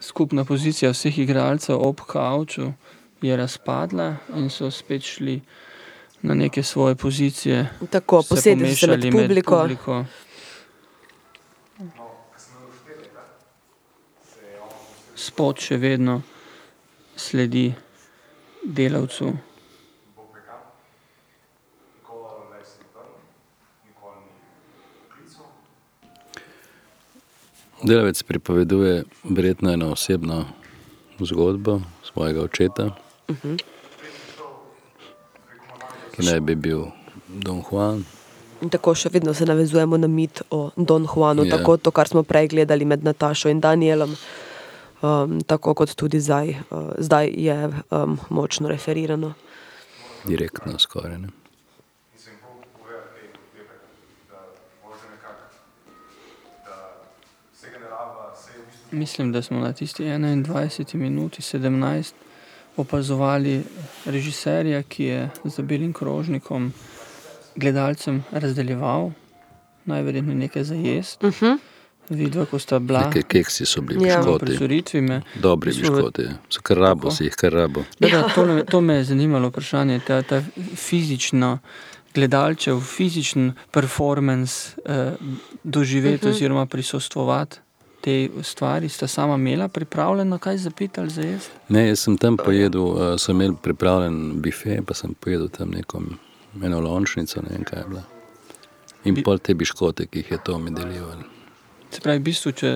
Skupna 0.05 0.45
pozicija 0.45 0.91
vseh 0.91 1.19
igralcev 1.19 1.81
ob 1.81 2.01
kavču 2.07 2.71
je 3.21 3.37
razpadla 3.37 4.15
in 4.35 4.49
so 4.49 4.71
spet 4.71 5.01
šli 5.01 5.41
na 6.21 6.33
neke 6.33 6.63
svoje 6.63 6.95
pozicije. 6.95 7.67
Tako, 7.89 8.21
se 8.21 8.29
posedli 8.29 8.75
se 8.75 8.87
med 8.87 9.01
publiko. 9.11 9.61
publiko. 9.61 10.05
Spot 15.15 15.59
še 15.59 15.77
vedno 15.77 16.21
sledi 17.15 17.73
delavcu. 18.63 19.33
Delavec 27.83 28.23
pripoveduje 28.23 29.03
verjetno 29.23 29.71
eno 29.73 29.91
osebno 29.91 30.45
zgodbo 31.19 31.81
svojega 32.03 32.41
očeta, 32.41 32.89
ki 36.15 36.25
naj 36.25 36.39
bi 36.39 36.55
bil 36.55 36.85
Don 37.27 37.63
Juan. 37.71 38.03
In 38.63 38.71
tako 38.71 38.95
še 38.95 39.09
vedno 39.11 39.33
se 39.33 39.45
navezujemo 39.45 39.97
na 39.97 40.07
mit 40.07 40.41
o 40.49 40.69
Don 40.75 41.07
Juanu, 41.07 41.43
ja. 41.45 41.57
tako 41.57 41.77
to, 41.77 41.91
kar 41.91 42.07
smo 42.07 42.23
prej 42.23 42.47
gledali 42.55 42.85
med 42.85 43.03
Natašo 43.03 43.49
in 43.51 43.59
Danielom. 43.59 44.15
Um, 45.03 45.41
tako 45.43 45.73
kot 45.75 45.91
tudi 45.95 46.19
zdaj, 46.23 46.55
uh, 46.71 46.93
zdaj 46.97 47.29
je 47.35 47.57
um, 47.91 48.19
močno 48.29 48.71
referirano. 48.71 49.33
direktno 50.25 50.79
skoraj. 50.79 51.17
Ne? 51.17 51.29
Mislim, 58.95 59.31
da 59.31 59.41
smo 59.41 59.59
na 59.59 59.73
tisti 59.73 60.03
21 60.03 60.95
minuti 60.95 61.41
17 61.43 62.13
opazovali 62.77 63.63
režiserja, 64.05 64.83
ki 64.83 65.03
je 65.03 65.29
za 65.45 65.61
belim 65.63 65.93
krožnikom 65.93 66.73
gledalcem 67.55 68.23
razdeljeval 68.31 69.11
najverjetneje 69.85 70.35
nekaj 70.37 70.63
za 70.63 70.75
jesti. 70.75 71.25
Uh 71.25 71.33
-huh. 71.33 71.57
Vidva, 72.09 72.45
ko 72.45 72.59
sta 72.59 72.79
bila 72.79 72.99
Nekaj 72.99 73.23
keksi 73.23 73.65
so 73.65 73.81
bili 73.81 74.07
Ja. 74.07 74.15
na 74.15 74.21
piškoti, 74.21 74.45
prizoritvi. 74.45 75.01
Me, 75.01 75.21
dobri 75.35 75.71
v- 75.71 75.75
piškoti. 75.75 76.23
So 76.49 76.61
kar 76.61 76.77
rabo, 76.77 77.11
si 77.11 77.23
jih 77.23 77.33
kar 77.33 77.53
rabo. 77.53 77.83
Da, 77.99 78.09
da, 78.09 78.29
to, 78.29 78.45
me, 78.45 78.65
to 78.65 78.81
me 78.81 78.93
je 78.93 79.03
zanimalo 79.03 79.49
vprašanje, 79.49 79.99
ta, 79.99 80.21
ta 80.21 80.41
fizično, 80.75 81.59
gledalčev, 82.13 82.79
fizičen 82.81 83.53
performance 83.71 84.53
eh, 84.85 85.11
doživeti 85.63 86.15
uh 86.15 86.21
Mhm. 86.21 86.27
-huh. 86.27 86.35
oziroma 86.35 86.65
prisostvovati 86.65 87.57
te 88.05 88.29
stvari. 88.43 88.89
Sta 88.89 89.07
sama 89.07 89.35
imela 89.35 89.67
pripravljeno 89.67 90.37
kaj 90.37 90.57
za 90.57 90.69
pit 90.69 90.97
ali 90.97 91.09
za 91.09 91.21
jesti? 91.21 91.51
Ne, 91.69 91.87
jaz 91.87 91.99
sem 92.05 92.17
tam 92.17 92.37
pojedel, 92.37 92.81
uh, 92.81 92.97
so 93.17 93.31
imeli 93.33 93.55
pripravljen 93.61 94.41
bife, 94.41 94.77
pa 94.85 94.93
sem 94.93 95.13
pojedel 95.13 95.49
tam 95.49 95.73
neko 95.73 96.01
eno 96.63 96.79
lončnico, 96.79 97.41
ne 97.41 97.55
vem 97.57 97.63
kaj 97.63 97.79
je 97.79 97.87
bila. 97.89 98.03
In 99.05 99.15
Bi- 99.15 99.23
pol 99.23 99.41
te 99.41 99.53
biškote, 99.53 100.05
ki 100.05 100.21
jih 100.21 100.31
je 100.31 100.43
to 100.45 100.59
mi 100.59 100.71
delil. 100.73 101.25
Se 101.95 102.01
pravi, 102.03 102.19
v 102.19 102.27
bistvu, 102.27 102.51
če 102.51 102.69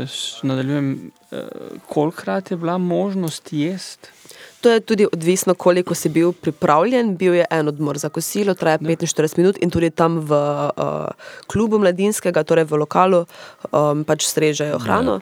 nadaljujem, 0.47 0.87
eh, 1.31 1.47
kolikrat 1.91 2.51
je 2.51 2.57
bila 2.57 2.77
možnost 2.77 3.51
jesti? 3.51 4.15
To 4.61 4.71
je 4.71 4.79
tudi 4.79 5.07
odvisno, 5.07 5.55
koliko 5.55 5.95
si 5.95 6.09
bil 6.09 6.31
pripravljen. 6.31 7.15
Bil 7.17 7.33
je 7.33 7.45
en 7.51 7.67
odmor 7.67 7.97
za 7.97 8.09
kosilo, 8.09 8.53
traja 8.53 8.77
45 8.77 9.37
minut 9.37 9.57
in 9.61 9.71
tudi 9.71 9.89
tam 9.89 10.19
v 10.19 10.35
uh, 10.35 11.07
klubu 11.47 11.79
mladinskega, 11.79 12.43
torej 12.43 12.67
v 12.67 12.79
lokalu, 12.83 13.23
um, 13.71 14.03
pač 14.03 14.27
strežejo 14.27 14.79
hrano. 14.83 15.21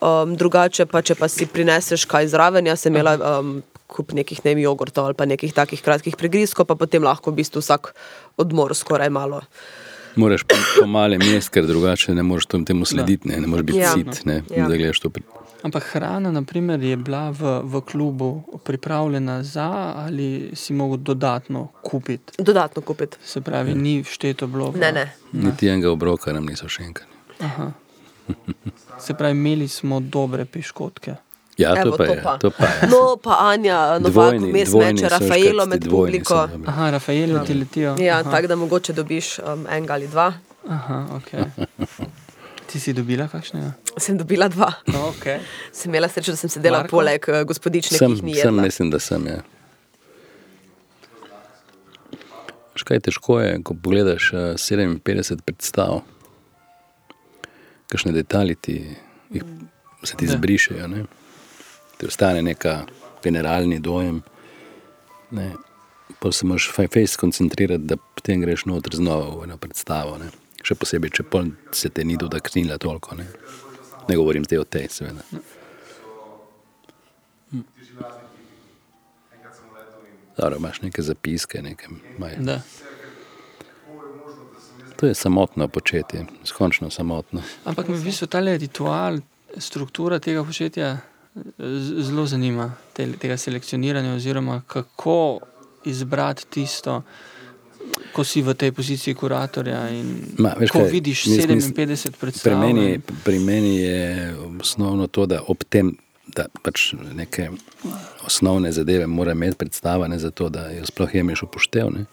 Um, 0.00 0.34
drugače 0.34 0.86
pa, 0.90 1.02
če 1.02 1.14
pa 1.14 1.28
si 1.30 1.46
prineseš 1.46 2.08
kaj 2.10 2.32
zraven, 2.34 2.66
jaz 2.66 2.82
sem 2.82 2.94
imela 2.94 3.14
um, 3.18 3.62
kup 3.86 4.16
nekih 4.16 4.42
ne 4.42 4.54
vem, 4.54 4.64
jogurtov 4.64 5.06
ali 5.06 5.14
pa 5.14 5.28
nekih 5.30 5.54
takih 5.54 5.82
kratkih 5.82 6.18
pregrizkov, 6.18 6.66
pa 6.66 6.74
potem 6.74 7.06
lahko 7.06 7.30
v 7.30 7.42
bistvu 7.42 7.62
vsak 7.62 7.94
odmor 8.40 8.74
skoraj 8.74 9.12
malo. 9.14 9.44
Moraš 10.16 10.42
po, 10.42 10.54
po 10.76 10.86
malem 10.86 11.22
jesti, 11.22 11.50
ker 11.50 11.66
drugače 11.66 12.14
ne 12.14 12.22
moreš 12.22 12.46
tem- 12.46 12.64
temu 12.64 12.84
slediti, 12.84 13.28
ne, 13.28 13.36
ne 13.36 13.46
moreš 13.46 13.64
biti 13.64 13.78
Ja. 13.78 13.92
sit, 13.92 14.24
ne, 14.24 14.42
Ja. 14.50 14.68
da 14.68 14.76
gledaš 14.76 15.00
to. 15.00 15.08
pri- 15.08 15.22
Ampak 15.62 15.82
hrana, 15.84 16.30
naprimer, 16.30 16.82
je 16.82 16.96
bila 16.98 17.30
v, 17.30 17.40
v 17.62 17.80
klubu 17.82 18.28
pripravljena 18.58 19.42
za 19.42 19.70
ali 19.96 20.26
si 20.54 20.72
mogel 20.72 20.96
dodatno 20.98 21.68
kupiti. 21.82 22.32
Dodatno 22.38 22.82
kupiti. 22.82 23.16
Se 23.24 23.40
pravi, 23.40 23.74
ni 23.74 24.02
všteto 24.02 24.46
bilo. 24.46 24.70
v- 24.70 24.78
Ne, 24.78 24.92
ne. 24.92 25.12
Niti 25.32 25.68
enega 25.68 25.90
obroka 25.90 26.32
nam 26.32 26.46
niso 26.46 26.68
še 26.68 26.82
enkrat. 26.82 27.08
Aha. 27.40 27.72
Se 28.98 29.14
pravi, 29.14 29.32
imeli 29.32 29.68
smo 29.68 30.00
dobre 30.00 30.44
piškotke. 30.44 31.14
Ja, 31.62 31.74
Evo, 31.76 31.84
to 31.86 31.96
pa 31.96 32.04
to 32.04 32.12
je. 32.12 32.22
pa. 32.22 32.32
To 32.38 32.50
pa 32.52 32.66
je. 32.66 32.88
No, 32.88 33.00
pa 33.16 33.36
Anja 33.42 33.78
Novak 33.98 34.34
vmes 34.36 34.72
meče 34.74 35.08
Rafaelo 35.08 35.66
med 35.66 35.80
dvojni 35.80 36.18
publiko. 36.18 36.40
Aha, 36.66 36.90
Rafaeli 36.90 37.46
ti 37.46 37.54
letijo. 37.54 37.94
Ja, 38.00 38.22
tako 38.24 38.46
da 38.46 38.56
mogoče 38.56 38.92
dobiš 38.94 39.38
um, 39.40 39.66
enega 39.68 39.94
ali 39.94 40.08
dva. 40.08 40.32
Aha, 40.68 41.06
ok. 41.12 41.30
Ti 42.68 42.80
si 42.80 42.92
dobila 42.92 43.26
kakšnega? 43.28 43.72
Sem 43.98 44.16
dobila 44.16 44.46
dva. 44.48 44.70
No, 44.86 45.10
okay. 45.10 45.38
Sem 45.72 45.90
imela 45.90 46.08
srečo, 46.08 46.30
da 46.30 46.38
sem 46.38 46.48
sedela 46.50 46.78
Marko? 46.78 46.96
poleg 46.96 47.26
uh, 47.28 47.42
gospodične, 47.44 47.90
ki 47.90 47.98
Sem, 47.98 48.12
jih 48.12 48.22
ni 48.22 48.34
sem, 48.34 48.46
jedla. 48.46 48.62
mislim, 48.62 48.90
da 48.90 48.98
sem. 48.98 49.26
Ja. 49.26 49.40
Škaj 52.74 53.00
težko 53.00 53.40
je, 53.40 53.58
ko 53.60 53.74
pogledaš 53.74 54.30
eh, 54.32 54.36
57 54.56 55.40
predstav, 55.40 56.00
kakšne 57.86 58.12
detalji 58.12 58.54
ti, 58.56 58.76
jih, 59.30 59.44
se 60.02 60.16
ti 60.16 60.26
Da. 60.26 60.32
zbrišejo. 60.32 60.88
Ne? 60.88 61.04
Ti 62.02 62.06
ostane 62.06 62.42
neka 62.42 62.80
generalni 63.22 63.78
dojem. 63.78 64.22
Ne? 65.30 65.52
Pa 66.18 66.32
se 66.32 66.46
moraš 66.46 66.70
fejs 66.74 67.12
skoncentrirati, 67.12 67.84
da 67.84 67.96
potem 67.96 68.40
greš 68.42 68.64
noter 68.66 68.96
znova 68.98 69.28
v 69.36 69.44
eno 69.44 69.56
predstavo. 69.56 70.16
Ne? 70.18 70.32
Še 70.66 70.74
posebej, 70.74 71.12
če 71.14 71.22
pol 71.22 71.52
se 71.70 71.92
te 71.94 72.02
ni 72.02 72.16
dotaknila 72.18 72.80
toliko. 72.82 73.14
Ne, 73.14 73.28
ne 74.08 74.16
govorim 74.18 74.42
zdaj 74.42 74.58
o 74.58 74.64
tej, 74.66 74.88
seveda. 74.90 75.22
Dobro, 80.40 80.58
imaš 80.58 80.82
neke 80.82 81.06
zapiske, 81.06 81.62
neke 81.62 81.86
maj. 82.18 82.34
Da. 82.42 82.58
To 84.98 85.06
je 85.06 85.14
samotno 85.14 85.70
početje, 85.70 86.26
skončno 86.50 86.90
samotno. 86.90 87.46
Ampak 87.62 87.94
v 87.94 88.02
bistvu 88.02 88.26
ta 88.26 88.42
ritual, 88.42 89.22
struktura 89.54 90.18
tega 90.18 90.42
početja 90.42 90.96
zelo 92.02 92.26
zanima, 92.26 92.72
te, 92.92 93.06
tega 93.12 93.36
selekcioniranja, 93.36 94.14
oziroma 94.14 94.62
kako 94.66 95.38
izbrati 95.84 96.46
tisto, 96.50 97.02
ko 98.12 98.24
si 98.24 98.42
v 98.42 98.54
tej 98.54 98.72
poziciji 98.72 99.14
kuratorja. 99.14 99.88
in 99.90 100.36
Ma, 100.38 100.54
veš 100.58 100.70
ko 100.70 100.78
kaj, 100.78 100.90
vidiš 100.90 101.26
mislim, 101.26 101.60
57 101.60 102.10
predstav. 102.20 102.52
Pri 102.52 102.60
meni, 102.60 103.00
pri 103.24 103.38
meni 103.38 103.76
je 103.76 104.34
osnovno 104.60 105.06
to, 105.06 105.26
da 105.26 105.42
ob 105.48 105.64
tem, 105.68 105.96
da 106.26 106.46
pač 106.62 106.92
neke 107.14 107.50
osnovne 108.26 108.72
zadeve 108.72 109.06
mora 109.06 109.32
imeti 109.32 109.56
predstava, 109.56 110.08
ne 110.08 110.18
zato, 110.18 110.48
da 110.48 110.70
jo 110.70 110.86
sploh 110.86 111.14
jemeš 111.14 111.42
upoštev. 111.42 111.90
Ne. 111.90 112.04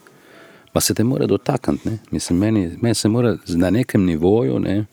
Pa 0.74 0.82
se 0.82 0.94
te 0.94 1.04
mora 1.04 1.28
dotakniti. 1.28 1.98
Mislim, 2.12 2.40
meni, 2.40 2.78
meni 2.82 2.96
se 2.96 3.10
mora 3.10 3.38
na 3.48 3.70
nekem 3.70 4.06
nivoju, 4.06 4.60
ne, 4.60 4.86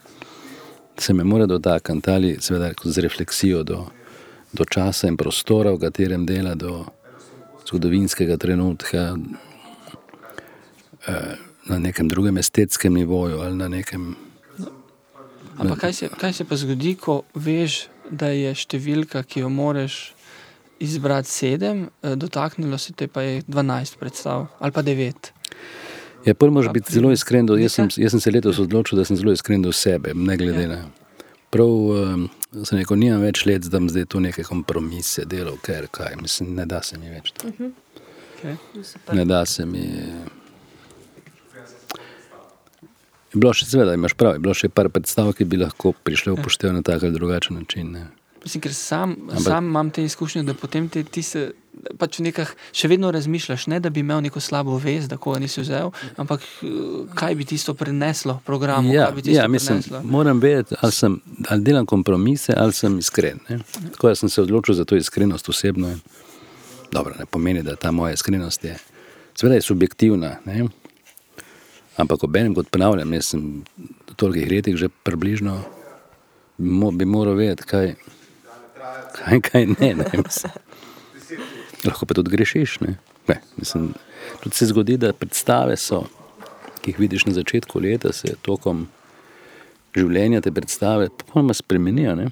se 0.99 1.15
me 1.15 1.25
mora 1.25 1.47
dotakniti 1.47 2.11
ali 2.11 2.37
seveda 2.41 2.73
z 2.85 2.99
refleksijo 2.99 3.63
do, 3.63 3.87
do 4.57 4.65
časa 4.65 5.09
in 5.09 5.17
prostora, 5.17 5.75
v 5.77 5.85
katerem 5.87 6.27
dela, 6.27 6.55
do 6.55 6.87
zgodovinskega 7.67 8.39
trenutka, 8.41 9.17
eh, 11.07 11.35
na 11.67 11.79
nekem 11.79 12.09
drugem 12.09 12.39
estetskem 12.39 12.95
nivoju 12.95 13.41
ali 13.41 13.57
na 13.57 13.69
nekem 13.69 14.15
Ampak 15.57 15.79
kaj 15.81 15.93
se, 15.93 16.09
kaj 16.21 16.33
se 16.33 16.45
pa 16.45 16.57
zgodi, 16.57 16.95
ko 17.01 17.23
veš, 17.35 17.87
da 18.13 18.29
je 18.29 18.53
številka, 18.55 19.23
ki 19.25 19.41
jo 19.41 19.49
moraš 19.49 20.13
izbrati 20.85 21.33
sedem, 21.33 21.87
eh, 22.05 22.13
dotaknilo 22.17 22.79
se 22.79 22.93
te 22.93 23.09
pa 23.09 23.25
je 23.25 23.43
12 23.49 23.97
predstav 23.97 24.47
ali 24.61 24.73
pa 24.73 24.83
9. 24.83 25.33
Ja, 26.27 26.35
prvo 26.35 26.53
moraš 26.53 26.73
biti 26.75 26.93
zelo 26.93 27.13
iskren. 27.13 27.47
Do, 27.47 27.57
jaz, 27.57 27.73
sem, 27.73 27.89
jaz 27.97 28.11
sem 28.13 28.21
se 28.21 28.31
letos 28.31 28.59
odločil, 28.59 28.99
da 28.99 29.05
sem 29.05 29.17
zelo 29.17 29.33
iskren 29.33 29.63
do 29.63 29.73
sebe, 29.73 30.13
ne 30.15 30.37
glede 30.37 30.63
Ja. 30.63 30.69
na. 30.69 31.06
Prav 31.51 31.71
sem 32.65 32.79
rekel, 32.81 32.99
nimam 33.01 33.23
več 33.23 33.45
let, 33.47 33.69
da 33.71 33.79
bom 33.79 33.91
zdaj 33.93 34.09
tu 34.13 34.21
neke 34.21 34.45
kompromise 34.47 35.25
delal, 35.29 35.59
ker 35.63 35.87
kaj, 35.93 36.17
mislim, 36.21 36.55
ne 36.59 36.67
da 36.69 36.83
se 36.83 36.99
mi 36.99 37.13
več 37.13 37.33
to. 37.37 37.53
Okay. 38.37 38.57
Ne 39.17 39.25
da 39.25 39.45
se 39.47 39.67
mi. 39.67 39.85
Je 43.33 43.41
bilo 43.41 43.53
še, 43.53 43.67
seveda, 43.69 43.95
imaš 43.97 44.15
prav, 44.17 44.37
je 44.37 44.45
bilo 44.45 44.55
še 44.57 44.71
par 44.73 44.89
predstav, 44.93 45.33
ki 45.37 45.45
bi 45.49 45.61
lahko 45.61 45.93
prišle 46.07 46.37
v 46.37 46.45
poštev 46.45 46.73
na 46.73 46.83
tak 46.87 47.05
ali 47.05 47.13
drugačen 47.13 47.59
način. 47.61 47.93
Ne. 47.93 48.07
Mislim, 48.47 48.63
ker 48.63 48.75
sam, 48.75 49.17
Ampak- 49.27 49.43
sam 49.43 49.67
imam 49.67 49.91
te 49.91 50.05
izkušnje, 50.05 50.43
da 50.47 50.55
potem 50.55 50.89
te, 50.89 51.03
ti 51.03 51.23
se 51.23 51.49
pač 51.99 52.19
nekah, 52.23 52.51
še 52.75 52.89
vedno 52.89 53.11
razmišljaš, 53.11 53.67
ne 53.73 53.81
da 53.83 53.91
bi 53.91 54.01
imel 54.01 54.23
neko 54.25 54.41
slabo 54.41 54.77
vest, 54.79 55.11
da 55.11 55.19
koga 55.21 55.41
nisi 55.43 55.61
vzel, 55.65 55.91
ampak 56.17 56.45
eh, 56.63 56.69
kaj 57.15 57.35
bi 57.35 57.45
tisto 57.45 57.75
preneslo 57.75 58.39
programu. 58.47 58.95
Ja, 58.95 59.11
ja 59.25 59.49
mislim, 59.49 59.83
preneslo. 59.83 60.03
moram 60.07 60.41
vedeti, 60.41 60.79
ali, 60.81 60.93
sem, 60.93 61.19
ali 61.49 61.67
delam 61.67 61.87
kompromise, 61.87 62.55
ali 62.57 62.73
sem 62.73 62.99
iskren. 62.99 63.43
Ne? 63.49 63.59
Tako 63.93 64.09
da 64.09 64.15
sem 64.15 64.31
se 64.33 64.43
odločil 64.43 64.79
za 64.79 64.85
to 64.85 64.97
iskrenost 64.97 65.49
osebno. 65.49 65.91
In, 65.91 66.01
dobro, 66.93 67.15
ne 67.19 67.27
pomeni, 67.27 67.63
da 67.63 67.77
ta 67.77 67.91
moja 67.91 68.15
iskrenost 68.15 68.65
je, 68.65 68.79
seveda 69.35 69.59
je 69.59 69.63
subjektivna. 69.63 70.37
Ne? 70.45 70.69
Ampak 71.97 72.25
ob 72.25 72.37
enem, 72.37 72.55
kot 72.55 72.71
ponavljam, 72.71 73.13
jaz 73.17 73.33
sem 73.35 73.65
v 73.77 74.15
tolikih 74.17 74.51
letih 74.51 74.77
že 74.77 74.89
približno, 75.03 75.63
bi, 76.59 76.71
mo, 76.71 76.91
bi 76.93 77.05
moral 77.09 77.35
vedeti, 77.35 77.67
kaj, 77.67 77.95
kaj, 79.17 79.41
kaj 79.41 79.67
ne. 79.67 79.95
ne 79.95 80.23
mislim. 80.25 80.53
Lahko 81.85 82.07
pa 82.07 82.15
tudi 82.15 82.31
grešiš. 82.31 82.81
Ne? 82.81 82.97
Ne, 83.29 83.41
mislim, 83.57 83.93
tudi 84.43 84.57
se 84.57 84.67
zgodi, 84.67 84.97
da 84.97 85.13
predstave 85.13 85.77
so, 85.77 86.05
ki 86.83 86.91
jih 86.91 87.01
vidiš 87.01 87.27
na 87.27 87.33
začetku 87.33 87.81
leta, 87.83 88.13
se 88.13 88.37
tokom 88.43 88.87
življenja 89.97 90.43
te 90.45 90.53
predstave 90.53 91.09
popolnoma 91.09 91.55
spremenijo. 91.57 92.15
Ne? 92.19 92.29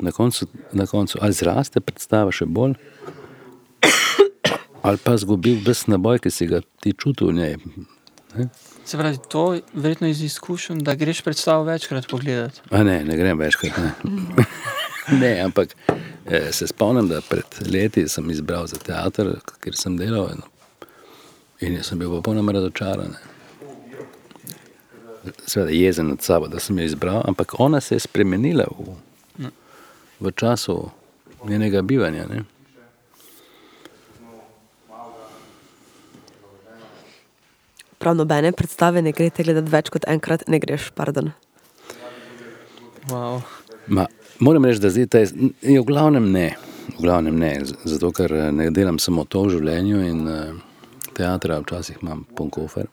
Na 0.00 0.12
koncu, 0.14 0.46
na 0.72 0.86
koncu 0.86 1.18
ali 1.22 1.34
zraste 1.34 1.80
predstava 1.80 2.32
še 2.34 2.46
bolj, 2.46 2.76
ali 4.86 5.02
pa 5.04 5.16
zgubi 5.18 5.56
ves 5.64 5.86
naboj, 5.90 6.20
ki 6.22 6.30
si 6.30 6.50
ga 6.50 6.62
ti 6.82 6.94
čutil 6.94 7.32
v 7.32 7.38
njej. 7.40 7.56
Ne? 8.36 8.50
Se 8.88 8.96
pravi, 8.96 9.18
to 9.28 9.42
je 9.56 9.62
verjetno 9.74 10.08
iz 10.08 10.20
izkušenj, 10.22 10.84
da 10.84 10.94
greš 10.94 11.24
predstavo 11.26 11.64
večkrat 11.64 12.06
pogledati. 12.08 12.60
A 12.70 12.84
ne, 12.86 13.00
ne 13.04 13.16
grem 13.16 13.40
večkrat. 13.40 13.80
Ne. 14.04 14.44
ne, 15.22 15.40
ampak 15.40 15.76
eh, 16.26 16.52
se 16.52 16.66
spomnim, 16.66 17.08
da 17.08 17.20
pred 17.20 17.72
leti 17.72 18.08
sem 18.08 18.30
izbral 18.30 18.66
za 18.66 18.76
teater, 18.76 19.38
ker 19.60 19.76
sem 19.76 19.96
delal 19.96 20.30
in, 20.34 20.42
in 21.60 21.82
sem 21.84 21.98
bil 21.98 22.10
popolnoma 22.18 22.52
razočaran. 22.52 23.16
Seveda 25.46 25.72
jezen 25.72 26.08
nad 26.08 26.22
sabo, 26.22 26.48
da 26.48 26.60
sem 26.60 26.78
jo 26.78 26.84
izbral, 26.84 27.22
ampak 27.28 27.60
ona 27.60 27.80
se 27.80 27.94
je 27.94 28.04
spremenila 28.04 28.64
v, 28.78 28.94
v 30.20 30.32
času 30.36 30.90
njenega 31.44 31.82
bivanja. 31.82 32.26
Ne. 32.28 32.44
Prav 37.98 38.14
nobene 38.14 38.52
predstave 38.52 39.02
ne 39.02 39.12
greš 39.12 39.42
gledati 39.42 39.72
več 39.72 39.90
kot 39.90 40.06
enkrat, 40.06 40.46
ne 40.46 40.60
greš, 40.62 40.92
pardon. 40.94 41.32
Wow. 43.08 43.42
Ma, 43.88 44.04
moram 44.38 44.64
reči, 44.64 44.80
da 44.80 44.90
zdaj 44.90 45.22
je, 45.22 45.28
je 45.62 45.80
v 45.80 45.84
glavnem 45.84 46.32
ne. 46.32 46.56
V 46.98 47.02
glavnem 47.02 47.38
ne, 47.38 47.60
zato 47.84 48.12
ker 48.12 48.32
eh, 48.32 48.52
ne 48.52 48.70
delam 48.70 48.98
samo 48.98 49.24
to 49.24 49.42
v 49.44 49.50
življenju 49.58 49.98
in 50.08 50.20
uh, 50.24 50.56
teatra 51.16 51.60
včasih 51.60 51.96
imam 52.02 52.24
poln 52.36 52.50
kofer. 52.50 52.86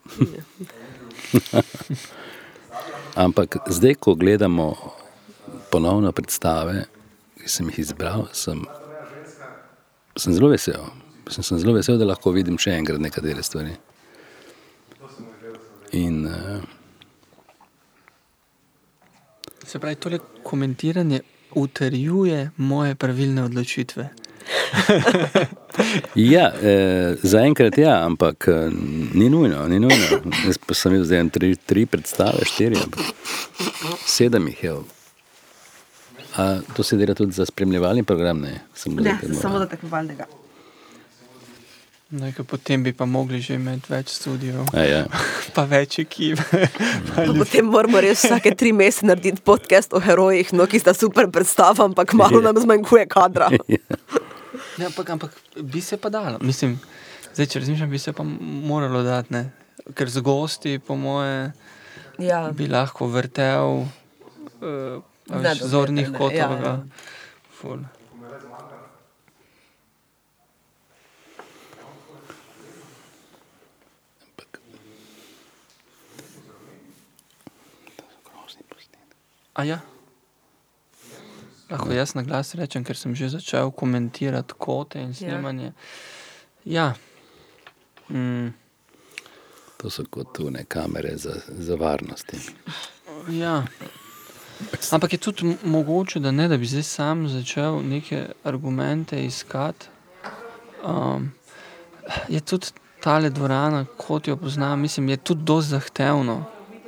Ampak 3.25 3.57
zdaj, 3.71 3.95
ko 4.03 4.15
gledamo 4.19 4.75
ponovno 5.71 6.11
predstave, 6.11 6.85
ki 7.39 7.49
sem 7.49 7.69
jih 7.71 7.79
izbral, 7.85 8.27
sem, 8.35 8.65
sem 10.19 10.35
zelo 10.35 10.51
vesel. 10.51 10.83
Sem, 11.31 11.43
sem 11.43 11.61
zelo 11.61 11.73
vesel, 11.77 11.97
da 12.01 12.09
lahko 12.09 12.35
vidim 12.35 12.59
še 12.59 12.75
enkrat 12.75 12.99
nekatere 13.01 13.43
stvari. 13.45 13.77
In 15.95 16.25
uh, 16.27 16.59
Se 19.65 19.79
pravi, 19.79 19.95
tole 19.97 20.19
komentiranje 20.43 21.21
utrjuje 21.53 22.49
moje 22.57 22.95
pravilne 22.95 23.43
odločitve. 23.43 24.09
Ja, 26.15 26.53
eh, 26.63 27.15
zaenkrat 27.23 27.77
ja, 27.77 28.05
ampak 28.05 28.47
eh, 28.47 28.71
ni 29.13 29.29
nujno. 29.29 29.67
Ni 29.67 29.79
nujno. 29.79 30.21
Jaz 30.45 30.57
pa 30.57 30.73
sem 30.73 30.93
videl 30.95 31.05
zdaj 31.09 31.19
en 31.19 31.29
tri, 31.29 31.49
tri 31.55 31.83
predstave, 31.85 32.45
štiri, 32.47 32.79
sedem 34.07 34.47
jih 34.53 34.63
je. 34.63 34.75
A 36.39 36.47
to 36.75 36.83
se 36.83 36.97
dela 36.97 37.13
tudi 37.15 37.35
za 37.35 37.45
spremljevalni 37.45 38.03
program? 38.03 38.39
Ne, 38.39 38.61
samo 38.73 39.03
za 39.03 39.17
tekmovalni. 39.19 39.69
tekmovalnega. 39.69 40.25
No, 42.15 42.29
ker 42.31 42.45
potem 42.47 42.79
bi 42.79 42.93
pa 42.95 43.03
mogli 43.05 43.41
že 43.41 43.57
imeti 43.57 43.91
več 43.91 44.13
studijev, 44.15 44.69
A 44.71 44.83
Ja. 44.83 45.01
pa 45.55 45.65
več 45.65 45.99
ekip. 45.99 46.39
Potem 47.39 47.67
moramo 47.67 47.99
res 47.99 48.23
vsake 48.23 48.53
tri 48.55 48.71
mesece 48.71 49.03
narediti 49.05 49.41
podcast 49.41 49.91
o 49.91 49.99
herojih, 49.99 50.53
no, 50.53 50.63
ki 50.63 50.79
sta 50.79 50.93
super 50.93 51.27
predstava, 51.27 51.83
ampak 51.83 52.13
malo 52.13 52.39
nam 52.39 52.55
zmanjkuje 52.55 53.05
kadra. 53.07 53.49
Ne, 54.75 54.85
ampak, 54.85 55.07
ampak 55.09 55.31
bi 55.63 55.79
se 55.79 55.95
pa 55.95 56.09
dalo. 56.09 56.35
Mislim, 56.43 56.73
zdaj, 57.29 57.47
če 57.47 57.59
razmišljam, 57.61 57.89
bi 57.89 57.99
se 57.99 58.11
pa 58.11 58.23
moralo 58.27 59.03
dati, 59.03 59.31
ne? 59.31 59.43
ker 59.95 60.09
z 60.09 60.19
gosti, 60.19 60.79
po 60.79 60.95
moje, 60.95 61.51
Ja. 62.19 62.49
bi 62.51 62.67
lahko 62.67 63.07
vrtel 63.07 63.83
uh, 63.83 64.99
Ne, 65.25 65.39
da 65.41 65.53
zornih 65.55 66.11
kotov. 66.11 66.33
ja, 66.33 66.49
Ja, 66.53 66.75
ja. 67.63 67.77
Ja. 79.55 79.61
A 79.61 79.63
ja. 79.63 79.79
Lahko 81.69 81.93
jaz 81.93 82.13
na 82.15 82.21
glas 82.21 82.53
rečem, 82.55 82.83
ker 82.83 82.97
sem 82.97 83.15
že 83.15 83.29
začel 83.29 83.71
komentirati 83.71 84.53
kote 84.57 85.01
in 85.01 85.13
snemanje. 85.13 85.73
Ja. 86.65 86.93
Mm, 88.09 88.53
To 89.77 89.89
so 89.89 90.03
kot 90.09 90.33
tune 90.33 90.63
kamere 90.65 91.17
za, 91.17 91.33
za 91.47 91.75
varnost. 91.75 92.33
ja. 93.29 93.63
Ampak 94.91 95.13
je 95.13 95.17
tudi 95.17 95.57
mogoče, 95.63 96.19
da 96.19 96.31
ne, 96.31 96.47
da 96.47 96.57
bi 96.57 96.65
zdaj 96.65 96.83
sam 96.83 97.27
začel 97.27 97.81
neke 97.83 98.25
argumente 98.43 99.25
iskati. 99.25 99.87
Um, 100.85 101.31
je 102.29 102.39
tudi 102.41 102.67
tale 103.03 103.29
dvorana, 103.29 103.85
kot 103.97 104.27
jo 104.27 104.37
poznam, 104.37 104.79
mislim, 104.81 105.09
je 105.09 105.17
tudi 105.17 105.43
dosti 105.43 105.69
zahtevno. 105.69 106.45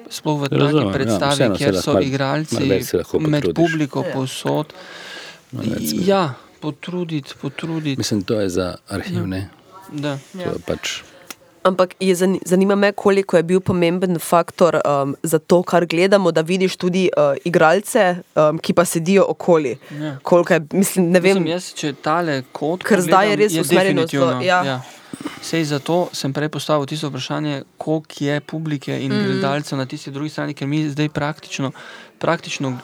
Sploh 0.09 0.41
v 0.41 0.49
taki 0.49 0.77
ja, 0.77 0.91
predstavi, 0.93 1.35
se 1.35 1.49
kjer 1.57 1.81
so 1.81 1.93
malo 1.93 2.05
igralci 2.05 2.69
lahko 2.93 3.19
med 3.19 3.51
publiko 3.55 4.05
povsod. 4.13 4.73
Ja, 6.05 6.33
potruditi, 6.59 7.35
potruditi. 7.41 7.97
Mislim, 7.97 8.23
to 8.23 8.39
je 8.41 8.49
za 8.49 8.75
arhiv, 8.87 9.27
ne? 9.27 9.49
Da. 9.91 10.17
Je 10.33 10.51
pač, 10.65 11.01
Ampak 11.67 11.95
je 11.99 12.15
zani- 12.15 12.39
zanima 12.45 12.75
me, 12.75 12.91
koliko 12.91 13.37
je 13.37 13.43
bil 13.43 13.59
pomemben 13.59 14.19
faktor 14.19 14.79
um, 14.85 15.15
za 15.23 15.39
to, 15.39 15.63
kar 15.63 15.85
gledamo, 15.85 16.31
da 16.31 16.41
vidiš 16.41 16.75
tudi 16.75 17.09
uh, 17.17 17.35
igralce, 17.45 18.15
um, 18.35 18.59
ki 18.59 18.73
pa 18.73 18.85
sedijo 18.85 19.25
okoli. 19.27 19.77
Ja. 20.01 20.17
Koliko 20.23 20.53
je, 20.53 20.61
mislim, 20.71 21.09
ne 21.11 21.19
vem, 21.19 21.33
Mislim, 21.33 21.47
jaz, 21.47 21.73
če 21.73 21.93
tale 21.93 22.43
kot. 22.51 22.83
Ker 22.83 23.01
zdaj 23.01 23.29
je 23.29 23.35
res 23.35 23.53
definitivno, 23.53 24.41
ja. 24.41 24.63
ja. 24.63 24.81
Sej 25.41 25.63
zato 25.63 26.09
sem 26.13 26.33
prej 26.33 26.49
postavil 26.49 26.85
tisto 26.85 27.07
vprašanje, 27.09 27.63
koliko 27.77 28.15
je 28.19 28.41
publike 28.41 28.97
in 28.99 29.13
mm. 29.13 29.23
gledalcev 29.23 29.77
na 29.77 29.85
tisti 29.85 30.11
drugi 30.11 30.29
strani, 30.29 30.53
ker 30.53 30.67
mi 30.67 30.89
zdaj 30.89 31.09
praktično, 31.09 31.71
praktično 32.19 32.69
eh, 32.69 32.79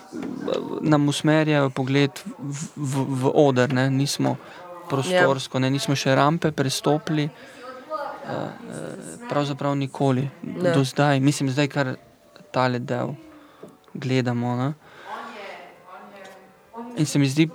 nam 0.82 1.08
usmerjajo 1.10 1.70
pogled 1.70 2.12
v, 2.38 2.68
v, 2.76 3.06
v 3.10 3.32
oder, 3.34 3.74
ne? 3.74 3.90
nismo 3.90 4.38
prostorsko, 4.90 5.60
ne? 5.60 5.70
nismo 5.70 5.96
še 5.96 6.16
rampe 6.16 6.52
prestopili. 6.52 7.24
eh, 7.24 8.32
eh, 8.32 9.28
Pravzaprav 9.30 9.76
nikoli, 9.76 10.30
Ne. 10.44 10.72
do 10.74 10.84
zdaj, 10.84 11.20
mislim, 11.20 11.50
zdaj 11.50 11.68
kar 11.68 11.96
tale 12.52 12.80
del 12.80 13.16
gledamo. 13.94 14.56
Ne? 14.56 14.74
In 16.98 17.06
se 17.06 17.20
mi 17.20 17.28
zdi, 17.28 17.50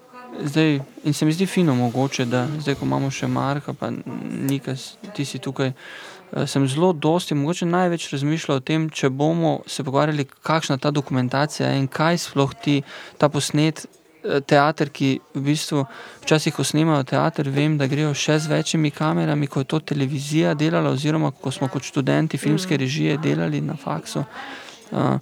zdaj, 0.44 0.80
in 1.04 1.12
se 1.12 1.24
mi 1.24 1.32
zdi 1.32 1.46
fino, 1.46 1.74
mogoče, 1.74 2.24
da 2.24 2.46
zdaj, 2.58 2.74
ko 2.74 2.86
imamo 2.86 3.10
še 3.10 3.26
Marka, 3.26 3.72
pa 3.72 3.90
nekaj, 3.90 4.76
ti 5.16 5.24
si 5.24 5.38
tukaj. 5.38 5.72
eh, 6.32 6.46
Sem 6.46 6.68
zelo 6.68 6.92
dosti, 6.92 7.34
mogoče 7.34 7.66
največ 7.66 8.10
razmišljal 8.12 8.56
o 8.56 8.60
tem, 8.60 8.90
če 8.90 9.08
bomo 9.10 9.60
se 9.66 9.84
pogovarjali, 9.84 10.26
kakšna 10.42 10.78
ta 10.78 10.90
dokumentacija 10.90 11.68
je 11.68 11.78
in 11.78 11.88
kaj 11.88 12.18
sploh 12.18 12.54
ti 12.62 12.82
ta 13.18 13.28
posnet. 13.28 13.86
eh, 14.24 14.40
Teater, 14.40 14.90
ki 14.90 15.20
v 15.34 15.40
bistvu 15.40 15.86
včasih, 16.22 16.54
ko 16.54 16.64
snemajo 16.64 17.04
teater, 17.04 17.48
vem, 17.48 17.78
da 17.78 17.86
grejo 17.86 18.14
še 18.14 18.38
z 18.38 18.46
večjimi 18.50 18.90
kamerami, 18.90 19.46
kot 19.46 19.62
je 19.62 19.68
to 19.68 19.78
televizija 19.80 20.54
delala, 20.54 20.90
oziroma 20.90 21.30
ko 21.30 21.50
smo 21.50 21.68
kot 21.68 21.82
študenti 21.82 22.38
filmske 22.38 22.76
režije 22.76 23.16
delali 23.18 23.60
na 23.60 23.76
faksu. 23.76 24.24
Uh, 24.90 25.20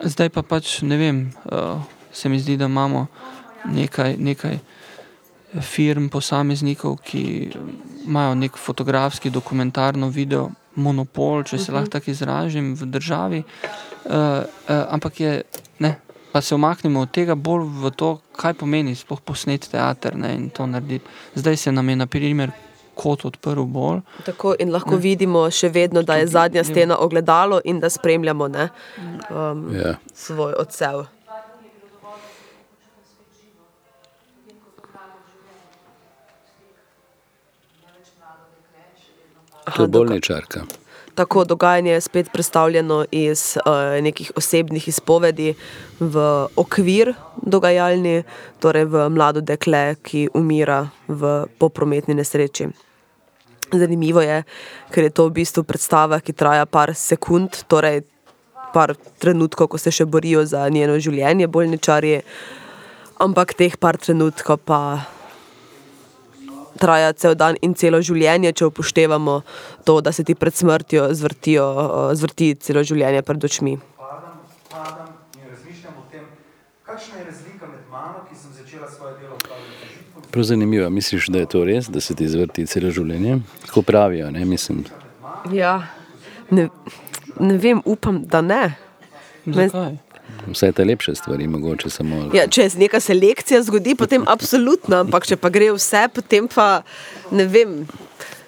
zdaj 0.00 0.28
pa 0.28 0.42
pač 0.42 0.82
ne 0.82 0.96
vem, 0.96 1.32
uh, 1.50 1.82
se 2.12 2.28
mi 2.28 2.38
zdi, 2.38 2.56
da 2.56 2.64
imamo 2.64 3.06
nekaj, 3.64 4.16
nekaj 4.18 4.58
firm, 5.60 6.08
posameznikov, 6.08 6.96
ki 7.04 7.50
imajo 8.06 8.34
nek 8.34 8.56
fotografski, 8.56 9.30
dokumentarno 9.30 10.08
video 10.08 10.50
monopol, 10.74 11.44
če 11.44 11.58
se 11.58 11.72
lahko 11.72 11.98
tako 11.98 12.10
izražim, 12.10 12.72
v 12.74 12.88
državi. 12.88 13.42
Uh, 13.42 14.12
uh, 14.12 14.86
ampak 14.90 15.20
je, 15.20 15.42
ne, 15.78 15.98
Pa 16.32 16.40
se 16.40 16.54
omaknemo 16.54 17.00
od 17.00 17.10
tega 17.12 17.34
bolj 17.34 17.66
v 17.68 17.90
to, 17.92 18.14
kaj 18.40 18.54
pomeni 18.56 18.94
sploh 18.96 19.20
posnet 19.20 19.68
teater 19.68 20.16
ne, 20.16 20.30
in 20.34 20.48
to 20.50 20.64
narediti. 20.66 21.04
Zdaj 21.34 21.56
se 21.56 21.72
nam 21.72 21.88
je, 21.88 21.96
na 21.96 22.06
primer, 22.06 22.50
kot 22.94 23.24
odprl 23.24 23.66
bolj. 23.68 24.00
Tako, 24.24 24.54
in 24.58 24.72
lahko 24.72 24.96
ne. 24.96 25.02
vidimo 25.04 25.44
še 25.50 25.68
vedno, 25.68 26.02
da 26.02 26.16
je 26.16 26.30
zadnja 26.32 26.64
stena 26.64 26.96
ogledalo 26.98 27.60
in 27.64 27.80
da 27.80 27.90
spremljamo 27.90 28.48
ne, 28.48 28.68
um, 29.28 29.68
Ja. 29.76 29.98
svoj 30.14 30.54
odsev. 30.58 31.04
To 39.76 39.82
je 39.82 39.88
bolničarka. 39.88 40.64
Tako 41.14 41.44
dogajanje 41.44 41.92
je 41.92 42.00
spet 42.00 42.28
predstavljeno 42.32 43.04
iz 43.10 43.56
uh, 43.66 44.02
nekih 44.02 44.32
osebnih 44.36 44.88
izpovedi 44.88 45.54
v 46.00 46.46
okvir 46.56 47.14
dogajalni, 47.42 48.22
torej 48.60 48.84
v 48.84 49.08
mlado 49.08 49.40
dekle, 49.40 49.94
ki 50.02 50.28
umira 50.34 50.88
v 51.08 51.44
poprometni 51.58 52.14
nesreči. 52.14 52.70
Zanimivo 53.72 54.20
je, 54.20 54.42
ker 54.92 55.04
je 55.04 55.10
to 55.10 55.28
v 55.28 55.36
bistvu 55.40 55.64
predstava, 55.68 56.20
ki 56.20 56.32
traja 56.32 56.64
par 56.66 56.94
sekund, 56.96 57.64
torej 57.68 58.02
par 58.72 58.96
trenutkov, 59.20 59.68
ko 59.68 59.78
se 59.78 59.92
še 59.92 60.08
borijo 60.08 60.44
za 60.48 60.64
njeno 60.68 60.96
življenje, 60.96 61.46
bolničarji, 61.46 62.22
ampak 63.20 63.52
teh 63.54 63.76
par 63.76 64.00
trenutkov 64.00 64.64
pa 64.64 64.80
traja 66.82 67.12
cel 67.14 67.36
dan 67.38 67.58
in 67.62 67.76
celo 67.78 68.00
življenje, 68.02 68.52
če 68.58 68.68
upoštevamo 68.70 69.38
to, 69.86 70.00
da 70.02 70.12
se 70.12 70.24
ti 70.26 70.34
pred 70.34 70.56
smrtjo 70.58 71.08
zvrtijo, 71.14 71.66
eh, 71.86 72.14
zvrti 72.18 72.54
celo 72.58 72.82
življenje 72.82 73.22
pred 73.28 73.46
očmi. 73.50 73.76
Padam, 74.00 74.40
padam 74.72 75.14
in 75.38 75.46
razmišljam 75.52 75.94
o 76.02 76.04
tem, 76.10 76.26
kakšna 76.88 77.22
je 77.22 77.26
razlika 77.30 77.70
med 77.70 77.86
mano, 77.92 78.26
ki 78.26 78.38
sem 78.42 78.50
začela 78.58 78.90
svoje 78.90 79.14
delo 79.22 79.38
užitkom, 79.38 80.28
Prav 80.32 80.48
zanimivo, 80.48 80.90
misliš, 80.90 81.28
da 81.28 81.44
je 81.44 81.50
to 81.54 81.64
res, 81.68 81.90
da 81.92 82.00
se 82.00 82.16
ti 82.18 82.28
zvrti 82.28 82.66
celo 82.66 82.90
življenje? 82.90 83.42
Tako 83.66 83.86
pravijo, 83.86 84.30
ne 84.34 84.44
mislim. 84.48 84.86
Ja, 85.52 85.76
ne, 86.50 86.70
ne 87.38 87.58
vem, 87.58 87.82
upam, 87.84 88.24
da 88.26 88.40
ne. 88.42 88.64
Zakaj? 89.46 89.98
Vse 90.50 90.72
te 90.72 90.84
lepše 90.84 91.14
stvari, 91.14 91.46
mogoče 91.46 91.90
samo. 91.90 92.30
Ja, 92.34 92.46
če 92.50 92.68
se 92.70 92.78
neka 92.78 93.00
selekcija 93.00 93.62
zgodi, 93.62 93.94
potem 93.98 94.24
absolutno, 94.28 95.02
ampak 95.04 95.26
če 95.28 95.38
pa 95.38 95.50
gre 95.52 95.70
vse, 95.76 96.06
potem 96.14 96.48
pa 96.50 96.82
ne 97.30 97.46
vem. 97.46 97.82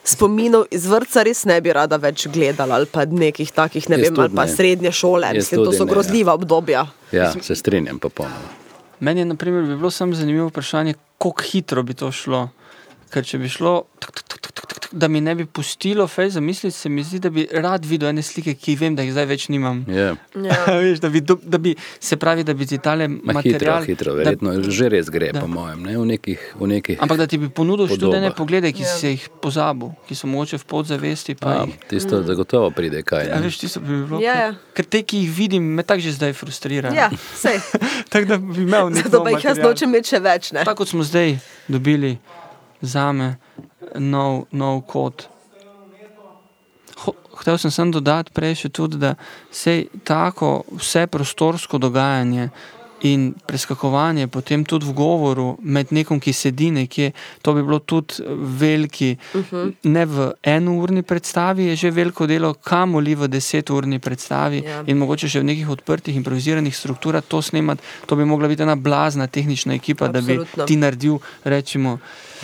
Spominov 0.04 0.66
iz 0.74 0.84
vrca 0.84 1.22
res 1.24 1.46
ne 1.48 1.54
bi 1.64 1.72
rada 1.72 1.96
več 1.96 2.26
gledala, 2.28 2.76
ali 2.76 2.88
pa 2.92 3.06
nekih 3.08 3.48
takih, 3.56 3.86
ne 3.88 3.96
Jaz 3.96 4.10
vem, 4.10 4.18
ali 4.20 4.36
pa 4.36 4.44
ne. 4.44 4.52
srednje 4.52 4.92
šole. 4.92 5.30
Jaz 5.32 5.46
Mislim, 5.46 5.62
to 5.64 5.72
so 5.72 5.86
ne, 5.86 5.88
ja. 5.88 5.92
grozljiva 5.94 6.34
obdobja. 6.36 6.82
Ja, 7.12 7.30
se 7.32 7.56
strinjam 7.56 7.98
popolnoma. 8.02 8.52
Meni 9.00 9.24
je, 9.24 9.30
na 9.30 9.36
primer, 9.40 9.64
bi 9.64 9.78
bilo 9.78 9.90
samo 9.90 10.14
zanimivo 10.14 10.50
vprašanje, 10.50 10.94
kako 11.18 11.42
hitro 11.42 11.82
bi 11.82 11.96
to 11.96 12.12
šlo. 12.12 12.48
Ker 13.14 13.24
če 13.24 13.40
bi 13.40 13.48
šlo, 13.48 13.86
tuk, 14.02 14.20
tuk, 14.20 14.44
tuk, 14.44 14.52
tuk, 14.52 14.73
da 14.94 15.08
mi 15.08 15.20
ne 15.20 15.34
bi 15.34 15.44
pustilo 15.46 16.06
fej 16.06 16.30
zamisliti, 16.30 16.72
se 16.72 16.88
mi 16.88 17.02
zdi, 17.02 17.18
da 17.18 17.30
bi 17.30 17.44
rad 17.52 17.84
videl 17.84 18.08
ene 18.08 18.22
slike, 18.22 18.54
ki 18.54 18.76
vem, 18.76 18.94
da 18.94 19.02
jih 19.02 19.10
zdaj 19.10 19.26
več 19.26 19.48
nimam. 19.48 19.82
Ja. 19.88 20.12
Ja. 20.36 20.58
Veš, 20.80 21.00
da, 21.00 21.08
bi, 21.08 21.20
do- 21.20 21.40
da 21.44 21.58
bi, 21.58 21.72
se 22.00 22.16
pravi, 22.16 22.42
da 22.42 22.54
bi 22.54 22.64
ti 22.64 22.78
tale 22.78 23.08
Ma 23.08 23.16
hitro, 23.16 23.34
material. 23.34 23.82
hitro, 23.84 24.12
da- 24.12 24.18
verjetno 24.20 24.52
že 24.64 24.88
res 24.88 25.08
gre, 25.08 25.28
da. 25.30 25.40
po 25.40 25.48
mojem, 25.48 25.82
ne? 25.82 25.96
v 25.96 26.06
nekih, 26.08 26.38
v 26.54 26.66
nekih 26.68 26.96
Ampak 26.98 27.18
da 27.18 27.26
ti 27.26 27.36
bi 27.36 27.48
ponudil 27.50 27.88
študene 27.88 28.30
poglede, 28.32 28.70
ki 28.70 28.80
Ja. 28.80 28.88
si 28.88 29.00
se 29.00 29.10
jih 29.10 29.28
pozabil, 29.38 29.90
ki 30.04 30.14
so 30.14 30.26
mogoče 30.26 30.56
v 30.56 30.64
podzavesti. 30.66 31.34
Pa 31.34 31.50
A, 31.50 31.64
jih, 31.64 31.74
tisto 31.88 32.22
zagotovo 32.22 32.70
pride 32.70 33.02
kaj. 33.02 33.26
ja, 33.26 33.34
ne. 33.34 33.42
veš, 33.42 33.58
tisto 33.58 33.80
bi 33.80 33.98
bilo. 33.98 34.20
Ja, 34.20 34.34
ja. 34.36 34.50
Ker 34.72 34.84
te, 34.86 35.02
ki 35.02 35.18
jih 35.18 35.30
vidim, 35.32 35.62
me 35.74 35.82
tako 35.82 36.00
že 36.00 36.12
zdaj 36.12 36.32
frustrirajo. 36.34 36.94
Ja, 36.94 37.10
sej. 37.42 37.58
tako 38.08 38.26
da 38.26 38.36
bi 38.38 38.62
imel 38.62 38.88
nekaj. 38.90 39.10
Zato 39.10 39.20
pa 39.20 39.30
jih 39.32 39.44
jaz 39.44 39.58
nočem 39.58 39.88
imeti 39.88 40.08
še 40.08 40.20
več. 40.20 40.52
Ne? 40.52 40.62
Tako 40.62 40.78
kot 40.78 40.88
smo 40.88 41.02
zdaj 41.02 41.36
dobili 41.66 42.18
za 42.84 43.12
me 43.12 43.36
nov, 43.96 44.44
nov. 44.52 44.82
Ho- 46.96 47.14
Hotel 47.32 47.58
sem 47.58 47.70
samo 47.70 47.90
dodati 47.92 48.30
prej 48.30 48.54
še 48.56 48.68
tudi, 48.70 48.96
da 48.96 49.14
se 49.50 49.72
tako 50.04 50.48
vse 50.72 51.06
prostorsko 51.06 51.78
dogajanje 51.78 52.48
in 53.02 53.34
preskakovanje, 53.36 54.28
potem 54.28 54.64
tudi 54.64 54.86
v 54.86 54.94
govoru 54.94 55.58
med 55.60 55.92
nekom, 55.92 56.16
ki 56.16 56.32
sedi 56.32 56.70
nekje, 56.70 57.10
to 57.42 57.52
bi 57.52 57.60
bilo 57.60 57.78
tudi 57.78 58.22
veliki, 58.56 59.10
uh 59.34 59.42
-huh. 59.42 59.74
ne 59.84 60.04
v 60.06 60.16
enourni 60.42 61.02
predstavi, 61.02 61.64
je 61.64 61.76
že 61.76 61.90
veliko 61.90 62.26
delo, 62.26 62.54
kamoli 62.54 63.14
v 63.14 63.28
deseturni 63.28 63.98
predstavi 63.98 64.62
Ja. 64.64 64.84
in 64.86 64.96
mogoče 64.96 65.28
še 65.28 65.40
v 65.40 65.44
nekih 65.44 65.68
odprtih, 65.68 66.16
improviziranih 66.16 66.72
strukturah 66.72 67.22
to 67.22 67.42
snemati, 67.42 67.82
to 68.06 68.16
bi 68.16 68.24
mogla 68.24 68.48
biti 68.48 68.62
ena 68.62 68.76
blazna 68.76 69.26
tehnična 69.26 69.74
ekipa, 69.74 70.08
da 70.08 70.18
Absolutno. 70.18 70.46
bi 70.56 70.66
ti 70.66 70.76
naredil, 70.76 71.18
rečemo. 71.44 71.98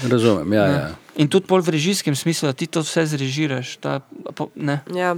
Razumem, 0.09 0.53
ja, 0.53 0.67
ne. 0.67 0.79
ja. 0.79 0.89
In 1.21 1.29
tudi 1.29 1.47
pol 1.47 1.61
v 1.61 1.75
režijskem 1.75 2.17
smislu, 2.17 2.49
da 2.49 2.57
ti 2.57 2.67
to 2.67 2.81
vse 2.81 3.05
zrežiraš. 3.11 3.77
Ta, 3.83 4.01
po, 4.35 4.49
ne. 4.55 4.81
Ja. 4.95 5.17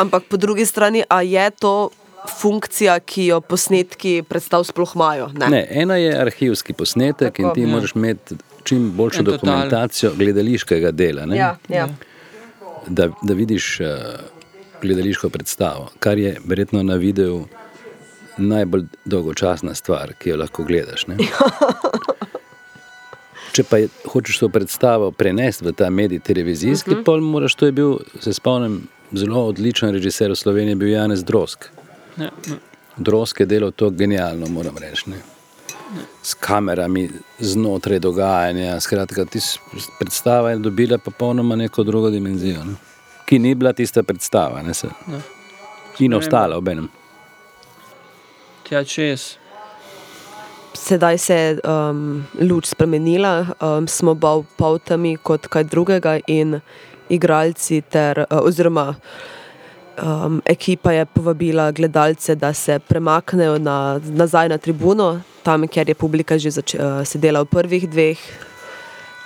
Ampak 0.00 0.26
po 0.28 0.36
drugi 0.36 0.66
strani, 0.66 1.04
a 1.08 1.22
je 1.22 1.50
to 1.60 1.90
funkcija, 2.26 2.98
ki 3.00 3.26
jo 3.30 3.40
posnetki 3.40 4.22
predstav 4.28 4.64
sploh 4.66 4.96
imajo? 4.96 5.28
Ne. 5.38 5.48
Ne, 5.52 5.62
ena 5.70 5.96
je 5.96 6.10
arhivski 6.20 6.72
posnetek 6.72 7.36
Tako, 7.36 7.42
in 7.42 7.54
ti 7.54 7.60
ja. 7.62 7.68
moraš 7.68 7.94
imeti 7.94 8.36
čim 8.64 8.90
boljšo 8.96 9.20
En 9.20 9.24
total. 9.24 9.38
dokumentacijo 9.38 10.12
gledališkega 10.16 10.90
dela. 10.90 11.26
Ne? 11.26 11.36
Ja, 11.36 11.56
ja. 11.68 11.88
da, 12.86 13.08
da 13.22 13.34
vidiš 13.34 13.80
uh, 13.80 13.86
gledališko 14.82 15.30
predstavo, 15.30 15.90
kar 15.98 16.18
je 16.18 16.36
verjetno 16.44 16.82
na 16.82 16.94
videu 16.94 17.44
najbolj 18.36 18.84
dolgočasna 19.04 19.74
stvar, 19.74 20.12
ki 20.18 20.30
jo 20.30 20.36
lahko 20.36 20.64
gledaš. 20.64 21.06
Če 23.56 23.64
pa 23.64 23.78
je, 23.80 23.88
hočeš 24.12 24.42
to 24.42 24.48
predstavo 24.52 25.08
prenesti 25.16 25.64
v 25.64 25.72
ta 25.72 25.88
medij 25.90 26.20
televizijski, 26.20 26.90
uh 26.90 26.96
-huh. 26.98 27.04
pol 27.04 27.20
moraš, 27.24 27.54
to 27.54 27.66
je 27.66 27.72
bil, 27.72 27.98
se 28.20 28.34
spomnim, 28.34 28.88
zelo 29.12 29.46
odličen 29.48 29.90
režiser 29.90 30.30
v 30.30 30.36
Sloveniji, 30.36 30.74
bil 30.74 30.88
Janez 30.88 31.24
Drosk. 31.24 31.70
Ne, 32.16 32.30
ne. 32.48 32.56
Drosk 32.96 33.40
je 33.40 33.46
delal 33.46 33.72
to 33.72 33.90
genialno, 33.90 34.46
moram 34.46 34.76
reči. 34.78 35.10
Ne? 35.10 35.16
S 36.22 36.34
kamerami 36.34 37.10
znotraj 37.38 37.98
dogajanja. 37.98 38.80
Skratka, 38.80 39.24
tis, 39.24 39.58
predstava 39.98 40.50
je 40.50 40.56
dobila 40.56 40.98
popolnoma 40.98 41.56
neko 41.56 41.82
drugo 41.82 42.10
dimenzijo, 42.10 42.64
ne? 42.64 42.74
ki 43.24 43.38
ni 43.38 43.54
bila 43.54 43.72
tista 43.72 44.02
predstava. 44.02 44.62
Ne, 44.62 44.74
se, 44.74 44.88
Ne. 45.06 45.20
in 45.98 46.14
ostala 46.14 46.56
ob 46.56 46.68
enem. 46.68 46.88
Tja 48.68 48.84
čez. 48.84 49.36
Sedaj 50.76 51.18
se 51.18 51.34
je 51.34 51.58
um, 51.64 52.24
luč 52.40 52.66
spremenila, 52.66 53.46
um, 53.60 53.88
smo 53.88 54.14
bolj 54.14 54.44
poltami 54.56 55.16
kot 55.16 55.48
kaj 55.48 55.64
drugega, 55.64 56.18
in 56.26 56.60
igralci, 57.08 57.80
ter, 57.80 58.26
uh, 58.28 58.44
oziroma 58.44 58.94
um, 60.02 60.42
ekipa 60.44 60.92
je 60.92 61.06
povabila 61.06 61.70
gledalce, 61.72 62.34
da 62.34 62.52
se 62.54 62.78
premaknejo 62.78 63.58
na, 63.58 64.00
nazaj 64.04 64.48
na 64.48 64.58
tribuno, 64.58 65.20
tam, 65.42 65.68
kjer 65.68 65.88
je 65.88 65.94
publika 65.94 66.38
že 66.38 66.50
zač, 66.50 66.74
uh, 66.74 67.00
sedela 67.04 67.42
v 67.42 67.50
prvih 67.56 67.88
dveh 67.90 68.18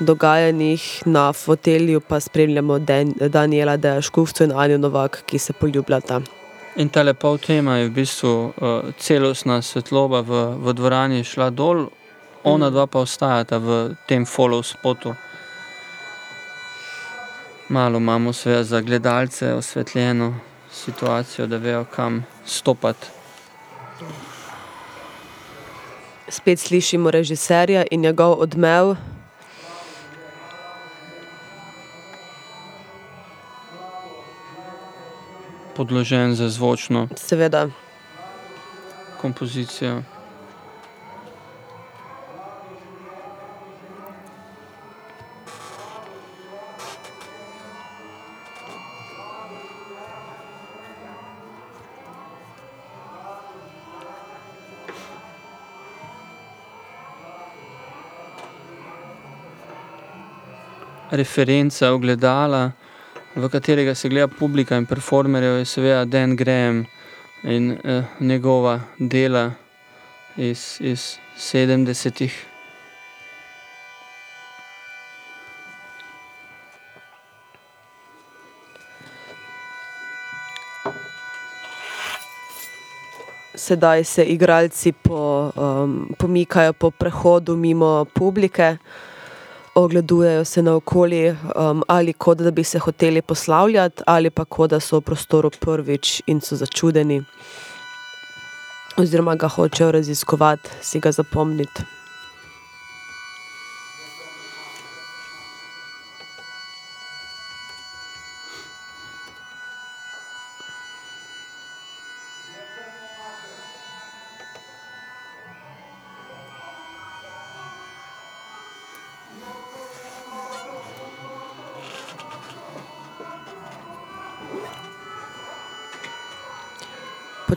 dogajanjih, 0.00 1.02
na 1.06 1.32
fotelju 1.32 2.00
pa 2.00 2.20
spremljamo 2.20 2.78
Dan, 2.78 3.14
Daniela 3.20 3.76
Dejškufca 3.76 4.44
in 4.44 4.52
Anjo 4.52 4.78
Novak, 4.78 5.22
ki 5.26 5.38
se 5.38 5.52
poljubljata. 5.52 6.39
In 6.76 6.88
ta 6.88 7.02
lepa 7.02 7.36
tema 7.38 7.76
je 7.76 7.88
v 7.88 7.90
bistvu 7.90 8.30
uh, 8.30 8.52
celostna 8.98 9.62
svetloba 9.62 10.20
v, 10.22 10.54
v 10.54 10.72
dvorani 10.72 11.24
šla 11.24 11.50
dol, 11.50 11.90
ona 12.44 12.70
dva 12.70 12.86
pa 12.86 13.02
ostajata 13.02 13.58
v 13.58 13.68
tem 14.06 14.22
follow 14.22 14.62
spotu. 14.62 15.14
Malo 17.68 17.98
imamo 17.98 18.32
sve 18.32 18.64
za 18.64 18.80
gledalce 18.80 19.54
osvetljeno 19.54 20.34
situacijo, 20.72 21.46
da 21.46 21.56
vejo, 21.56 21.84
kam 21.84 22.24
stopati. 22.46 23.06
Spet 26.28 26.58
slišimo 26.58 27.10
režiserja 27.10 27.84
in 27.90 28.00
njegov 28.00 28.40
odmev. 28.40 28.94
Podložen 35.80 36.34
za 36.34 36.48
zvočno 36.48 37.08
Seveda, 37.16 37.68
kompozicijo. 39.20 40.02
Referenca 61.10 61.92
ogledala, 61.92 62.72
v 63.36 63.48
katerega 63.48 63.94
se 63.94 64.08
gleda 64.08 64.28
publika 64.28 64.76
in 64.76 64.86
performerjev, 64.86 65.58
je 65.58 65.64
seveda 65.64 66.04
Dan 66.04 66.36
Graham 66.36 66.86
in 67.42 67.78
eh, 67.84 68.04
njegova 68.20 68.80
dela 68.98 69.52
iz, 70.36 70.76
iz 70.80 71.18
70-ih. 71.38 72.46
Sedaj 83.54 84.04
se 84.04 84.24
igralci 84.24 84.92
po, 84.92 85.52
um, 85.56 86.14
pomikajo 86.18 86.72
po 86.72 86.90
prehodu 86.90 87.56
mimo 87.56 88.04
publike, 88.04 88.76
ogledujejo 89.74 90.44
se 90.44 90.62
naokoli, 90.62 91.30
um, 91.30 91.82
ali 91.88 92.12
kot 92.12 92.38
da 92.38 92.50
bi 92.50 92.64
se 92.64 92.78
hoteli 92.78 93.22
poslavljati, 93.22 94.02
ali 94.06 94.30
pa 94.30 94.44
kot 94.44 94.70
da 94.70 94.80
so 94.80 94.98
v 94.98 95.00
prostoru 95.00 95.50
prvič 95.50 96.22
in 96.26 96.40
so 96.40 96.56
začudeni, 96.56 97.22
oziroma 98.96 99.34
ga 99.34 99.48
hočejo 99.48 99.92
raziskovati, 99.92 100.70
si 100.82 101.00
ga 101.00 101.12
zapomniti. 101.12 101.99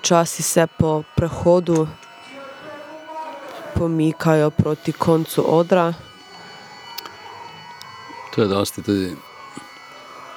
Počasi 0.04 0.44
se 0.44 0.68
po 0.68 1.04
prehodu 1.16 1.88
pomikajo 3.76 4.50
proti 4.50 4.92
koncu 4.92 5.44
odra. 5.48 5.94
To 8.36 8.42
je 8.42 8.48
dosti 8.48 8.84
tudi, 8.84 9.16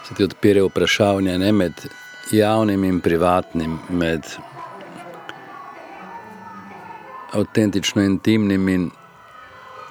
se 0.08 0.14
ti 0.14 0.24
odpira 0.24 0.62
vprašanje 0.64 1.38
ne, 1.38 1.52
med 1.52 1.72
javnim 2.32 2.84
in 2.84 3.00
privatnim, 3.00 3.78
med 3.88 4.22
avtentično 7.32 8.02
intimnim 8.02 8.68
in, 8.68 8.90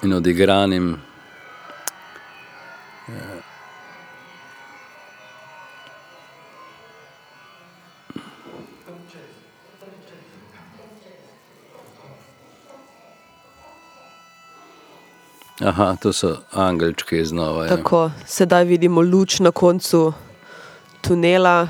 in 0.02 0.12
odigranim. 0.12 0.96
Aha, 15.60 15.96
to 16.00 16.12
so 16.12 16.36
angelčki 16.52 17.24
znova. 17.24 17.64
Ja. 17.64 17.76
Tako, 17.76 18.10
sedaj 18.26 18.64
vidimo 18.64 19.00
luč 19.00 19.40
na 19.40 19.50
koncu 19.50 20.12
tunela. 21.00 21.68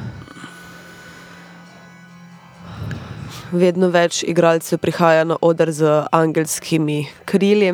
Vedno 3.53 3.89
več 3.95 4.25
igralcev 4.27 4.83
prihaja 4.83 5.25
na 5.25 5.37
oder 5.41 5.71
z 5.71 6.03
angelskimi 6.13 7.07
krili. 7.25 7.71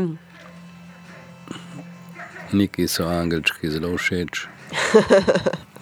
Neki 2.52 2.88
so 2.88 3.08
angelčki 3.08 3.70
zelo 3.70 3.96
všeč. 3.96 4.46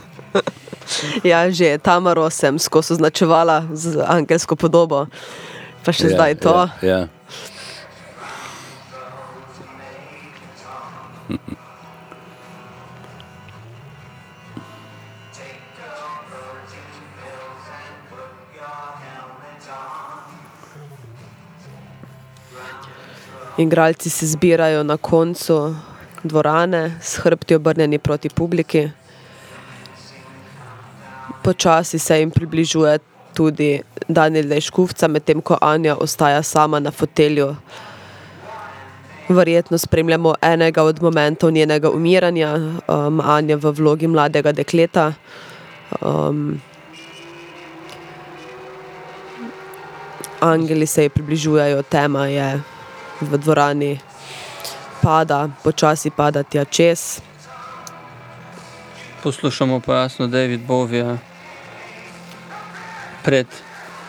Ja, 1.22 1.47
že 1.51 1.78
Tamaro 1.78 2.26
sem 2.31 2.59
skozi 2.59 2.99
označevala 2.99 3.70
z 3.72 4.03
angelsko 4.03 4.59
podobo, 4.59 5.07
pa 5.87 5.91
še 5.95 6.11
zdaj 6.11 6.35
to. 6.43 6.66
Ja, 6.83 7.07
ja. 7.07 7.20
Igralci 23.59 24.11
se 24.11 24.26
zbirajo 24.26 24.83
na 24.83 24.97
koncu 24.97 25.74
dvorane, 26.22 26.99
s 27.03 27.16
hrbti 27.16 27.55
obrnjeni 27.55 27.99
proti 27.99 28.28
publiki. 28.28 28.91
Počasi 31.43 31.99
se 31.99 32.18
jim 32.18 32.31
približuje 32.31 32.99
tudi 33.35 33.83
Daniel 34.09 34.49
Dejškufca, 34.49 35.09
medtem 35.09 35.41
ko 35.41 35.59
Anja 35.61 35.97
ostaja 35.97 36.43
sama 36.43 36.81
na 36.81 36.91
fotelju. 36.91 37.57
Verjetno 39.31 39.78
spremljamo 39.78 40.35
enega 40.43 40.83
od 40.83 41.03
momentov 41.03 41.51
njenega 41.51 41.91
umiranja, 41.91 42.55
um, 42.57 43.20
Anja 43.20 43.57
v 43.57 43.70
vlogi 43.70 44.07
mladega 44.07 44.53
dekleta. 44.53 45.12
Um, 46.01 46.61
angeli 50.41 50.87
se 50.87 51.03
ji 51.03 51.09
približujejo, 51.09 51.83
tema 51.83 52.26
je 52.26 52.61
v 53.20 53.39
dvorani, 53.39 53.99
pada, 55.03 55.49
počasi 55.62 56.11
pada 56.11 56.43
tja 56.43 56.64
čez. 56.64 57.20
Poslušamo 59.22 59.81
pa 59.81 59.95
jasno 59.95 60.26
David 60.26 60.61
Bovija, 60.66 61.18
pred 63.22 63.47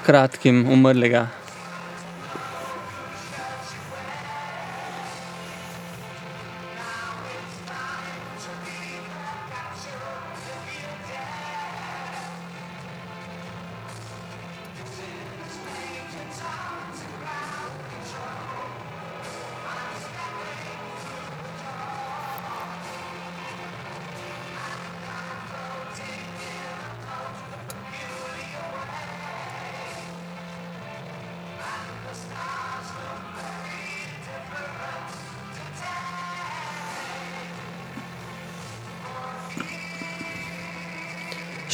kratkim 0.05 0.65
umrlega. 0.71 1.40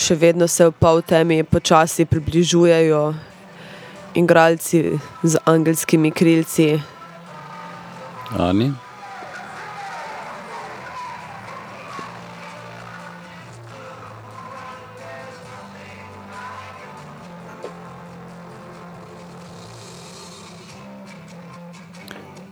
Še 0.08 0.16
vedno 0.16 0.46
se 0.48 0.64
v 0.64 0.72
pol 0.72 1.02
temi 1.04 1.44
počasi 1.44 2.06
približujejo 2.08 3.12
igralci 4.16 4.96
z 5.20 5.34
angelskimi 5.44 6.16
krilci. 6.16 6.80
Ani? 8.40 8.72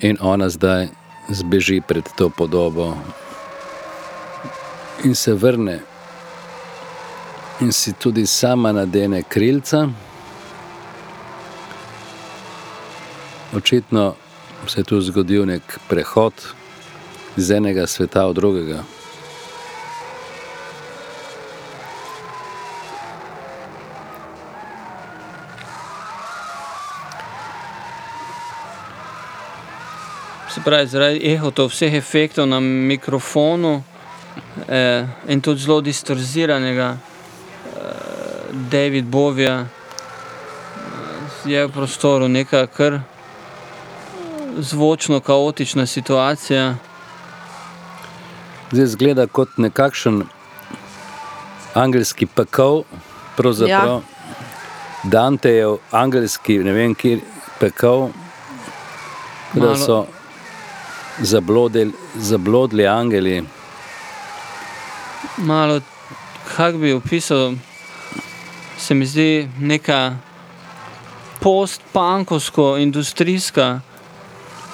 In 0.03 0.20
ona 0.20 0.51
zdaj 0.51 0.91
zbeži 1.32 1.80
pred 1.88 2.03
to 2.20 2.28
podobo 2.28 2.97
in 5.08 5.16
se 5.16 5.32
vrne, 5.32 5.95
in 7.60 7.72
si 7.72 7.93
tudi 7.93 8.26
sama 8.26 8.72
nadene 8.72 9.24
krilca. 9.24 9.88
Očitno 13.56 14.16
se 14.68 14.80
je 14.80 14.84
tu 14.84 15.01
zgodil 15.01 15.45
nek 15.45 15.80
prehod 15.88 16.34
iz 17.38 17.51
enega 17.51 17.88
sveta 17.88 18.26
v 18.28 18.34
drugega. 18.34 18.84
Se 30.49 30.62
pravi, 30.64 30.88
zaradi 30.88 31.20
ehotov, 31.24 31.70
vseh 31.72 31.93
efektov 31.93 32.47
na 32.47 32.60
mikrofonu 32.60 33.84
eh, 34.68 35.08
in 35.28 35.41
tudi 35.41 35.62
zelo 35.62 35.82
distorziranega 35.82 37.14
David 38.56 39.06
Bovija 39.06 39.66
je 41.45 41.68
v 41.68 41.72
prostoru 41.72 42.28
neka 42.28 42.68
kar 42.68 42.99
zvočno 44.58 45.20
kaotična 45.20 45.86
situacija. 45.86 46.76
Zdaj 48.72 48.86
zgleda 48.86 49.28
kot 49.28 49.58
nekakšen 49.58 50.24
angelski 51.74 52.26
pekel, 52.26 52.84
pravzaprav. 53.36 53.88
Ja. 53.88 54.01
Dantejev 55.03 55.78
angelski, 55.91 56.58
ne 56.58 56.72
vem, 56.72 56.95
kje 56.95 57.20
pekel, 57.60 58.10
Da 59.56 59.76
so 59.76 60.06
zablodel, 61.20 61.91
zablodli 62.16 62.88
angeli, 62.88 63.43
malo 65.38 65.80
kako 66.56 66.78
bi 66.78 66.93
opisal, 66.93 67.53
se 68.86 68.94
mi 68.94 69.06
zdi 69.06 69.50
neka 69.60 70.14
post-punkovsko, 71.40 72.78
industrijska, 72.78 73.80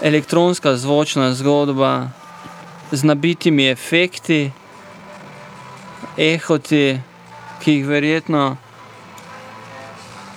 elektronska 0.02 0.76
zvočna 0.76 1.34
zgodba 1.34 2.10
z 2.92 3.04
nabitimi 3.04 3.70
efekti, 3.70 4.52
ehoti, 6.18 7.00
ki 7.64 7.74
jih 7.74 7.88
verjetno 7.88 8.58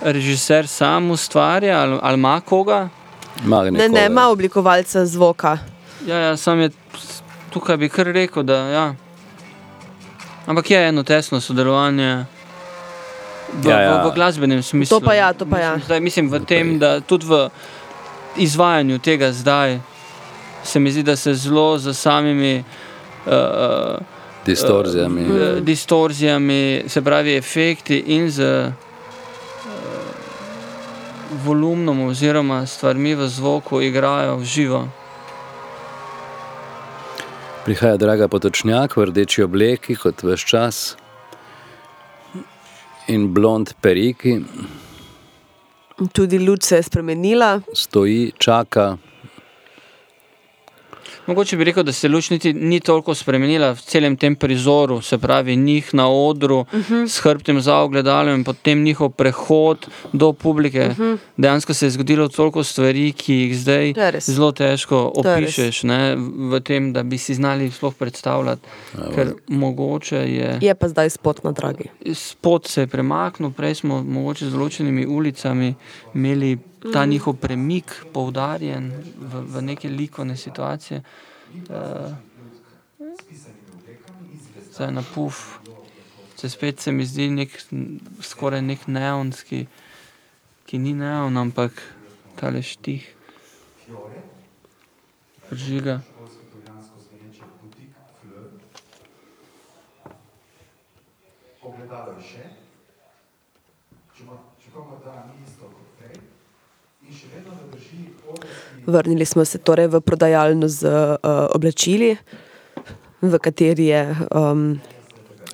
režiser 0.03 0.69
sam 0.69 1.11
ustvarja 1.11 1.81
ali, 1.81 1.99
ali 2.03 2.15
ima 2.15 2.41
koga. 2.41 2.89
Ne, 3.45 3.89
ne, 3.89 4.07
ima 4.07 4.29
oblikovalca 4.29 5.07
zvoka. 5.07 5.59
Ja, 6.07 6.17
ja, 6.17 6.37
sam 6.37 6.61
je 6.61 6.71
tukaj 7.51 7.77
bi 7.77 7.89
kar 7.89 8.07
rekel, 8.07 8.43
da 8.43 8.55
ja. 8.55 8.95
Ampak 10.47 10.71
je 10.71 10.89
eno 10.89 11.03
tesno 11.03 11.41
sodelovanje 11.41 12.25
v, 13.63 13.69
Ja, 13.69 13.81
ja. 13.81 14.03
v, 14.03 14.11
v 14.11 14.15
glasbenem 14.15 14.63
smislu. 14.63 15.01
To 15.01 15.05
pa 15.05 15.15
ja, 15.15 15.33
to 15.33 15.47
pa 15.47 15.59
ja. 15.59 15.73
Mislim, 15.75 15.85
zdaj, 15.87 16.01
mislim 16.01 16.31
v 16.31 16.45
tem, 16.45 16.79
da 16.79 17.01
tudi 17.01 17.27
v 17.27 17.49
izvajanju 18.37 18.99
tega 18.99 19.33
zdaj 19.33 19.81
se 20.65 20.81
mi 20.81 20.91
zdi, 20.93 21.03
da 21.03 21.17
se 21.17 21.35
zelo 21.35 21.79
za 21.79 21.95
samimi 21.95 22.65
uh, 23.27 23.33
Distorzijami. 24.47 25.23
uh, 25.23 25.61
distorzijami, 25.61 26.85
se 26.87 27.03
pravi 27.03 27.37
efekti 27.37 27.99
in 28.07 28.31
z 28.31 28.41
uh, 28.67 28.73
volumnom 31.45 32.07
oziroma 32.07 32.67
stvarmi 32.67 33.15
v 33.15 33.29
zvoku 33.29 33.81
igrajo 33.83 34.37
v 34.37 34.45
živo. 34.45 34.89
Prihaja 37.65 37.97
draga 37.97 38.29
potočnjak 38.29 38.97
v 38.97 39.05
rdeči 39.05 39.43
obleki, 39.43 39.97
kot 39.97 40.23
veš 40.23 40.45
čas, 40.45 40.97
in 43.07 43.33
blond 43.33 43.75
periki, 43.81 44.41
Tudi 46.13 46.39
luč 46.39 46.63
se 46.63 46.77
je 46.77 46.83
spremenila. 46.83 47.61
stoji, 47.73 48.33
čaka. 48.39 48.97
Mogoče 51.27 51.57
bi 51.57 51.65
rekel, 51.65 51.83
da 51.83 51.93
se 51.93 52.09
luč 52.09 52.31
niti 52.31 52.53
ni 52.53 52.81
toliko 52.81 53.15
spremenila 53.15 53.71
v 53.71 53.81
celem 53.81 54.17
tem 54.17 54.37
prizoru, 54.37 55.01
se 55.01 55.19
pravi 55.19 55.57
njih 55.57 55.95
na 55.95 56.09
odru 56.09 56.59
uh 56.61 56.75
Mhm. 56.75 56.95
-huh. 56.95 57.09
s 57.09 57.19
hrbtom 57.19 57.61
za 57.61 57.77
ogledalom 57.77 58.35
in 58.35 58.45
potem 58.45 58.83
njihov 58.83 59.11
prehod 59.11 59.79
do 60.13 60.33
publike. 60.33 60.81
Uh 60.81 60.91
Mhm. 60.91 61.03
-huh. 61.05 61.19
Dejansko 61.37 61.75
se 61.75 61.87
je 61.87 61.91
zgodilo 61.91 62.29
toliko 62.29 62.65
stvari, 62.65 63.13
ki 63.13 63.35
jih 63.35 63.57
zdaj 63.59 63.95
zelo 64.21 64.53
težko 64.53 65.13
opišeš 65.17 65.83
ne, 65.83 66.17
v 66.51 66.61
tem, 66.61 66.93
da 66.93 67.03
bi 67.03 67.19
si 67.19 67.35
znali 67.35 67.71
sploh 67.71 67.95
predstavljati. 67.95 68.63
Ker 69.15 69.33
mogoče 69.49 70.17
je. 70.17 70.59
Je 70.61 70.75
pa 70.75 70.89
zdaj 70.89 71.11
spot 71.11 71.45
na 71.45 71.53
dragi. 71.53 71.85
Spot 72.15 72.67
se 72.67 72.81
je 72.81 72.87
premaknil, 72.87 73.51
prej 73.51 73.75
smo 73.75 74.03
mogoče 74.03 74.47
z 74.47 74.53
določenimi 74.53 75.07
ulicami 75.07 75.75
imeli 76.15 76.59
ta 76.93 77.05
njihov 77.07 77.37
premik 77.41 77.93
poudarjen 78.13 78.93
v, 79.17 79.43
v 79.49 79.63
neke 79.63 79.89
likovne 79.89 80.37
situacije. 80.37 81.03
Uh, 81.71 82.13
zdaj 84.75 84.93
na 84.93 85.03
puf. 85.15 85.59
Se 86.37 86.49
spet 86.51 86.81
se 86.81 86.93
mi 86.93 87.07
zdi 87.07 87.31
nek, 87.31 87.51
skoraj 88.21 88.63
nek 88.63 88.87
neonski, 88.87 89.67
ki 90.67 90.79
ni 90.79 90.93
neon, 90.95 91.37
ampak 91.37 91.73
tale 92.37 92.63
štih. 92.63 93.07
Žiga. 95.53 96.01
Ogledalo 101.65 102.13
je 102.19 102.23
še, 102.29 102.45
čeprav 104.17 104.39
čeprav 104.61 104.85
morda 104.91 105.15
ni 105.29 105.45
isto 105.47 105.71
kot 105.71 105.89
prej, 105.99 106.19
in 107.07 107.15
še 107.15 107.31
vedno 107.33 107.55
ne 107.57 107.71
drži 107.73 108.01
odrski 108.03 108.24
Vrnili 108.87 109.25
smo 109.25 109.45
se 109.45 109.59
torej 109.59 109.89
v 109.89 110.01
prodajalno 110.01 110.69
z 110.69 110.85
uh, 110.85 111.17
oblačili, 111.55 112.17
v 113.23 113.39
kateri 113.39 113.87
je 113.89 114.03
um, 114.29 114.81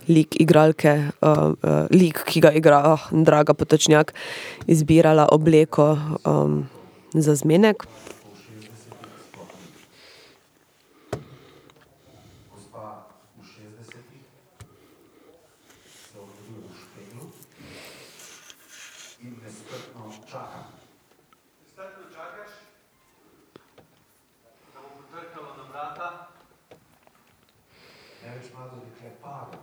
lik 0.09 0.35
igralke, 0.41 1.15
uh, 1.23 1.55
uh, 1.55 1.87
lik, 1.95 2.25
ki 2.27 2.43
ga 2.43 2.51
igra 2.51 2.83
oh, 2.93 3.07
Draga 3.15 3.55
Potočnjak, 3.55 4.15
izbirala 4.67 5.29
obleko 5.31 5.95
um, 6.27 6.67
za 7.15 7.35
zmenek. 7.39 7.87
gospa 12.51 13.07
v 13.39 13.43
60-ih 13.43 14.25
se 15.91 16.19
ogleduje 16.19 16.69
v 16.69 16.75
špeglu 16.77 17.27
in 19.21 19.33
nestrpno 19.43 20.13
čaka. 20.27 20.71
Strpno 21.67 22.05
čakaš, 22.15 22.53
da 24.75 24.79
bo 24.81 24.89
potrkalo 25.03 25.51
na 25.57 25.65
vrata. 25.71 26.09
Največ 28.21 28.53
mlado 28.53 28.77
dekle 28.85 29.11
pada, 29.23 29.59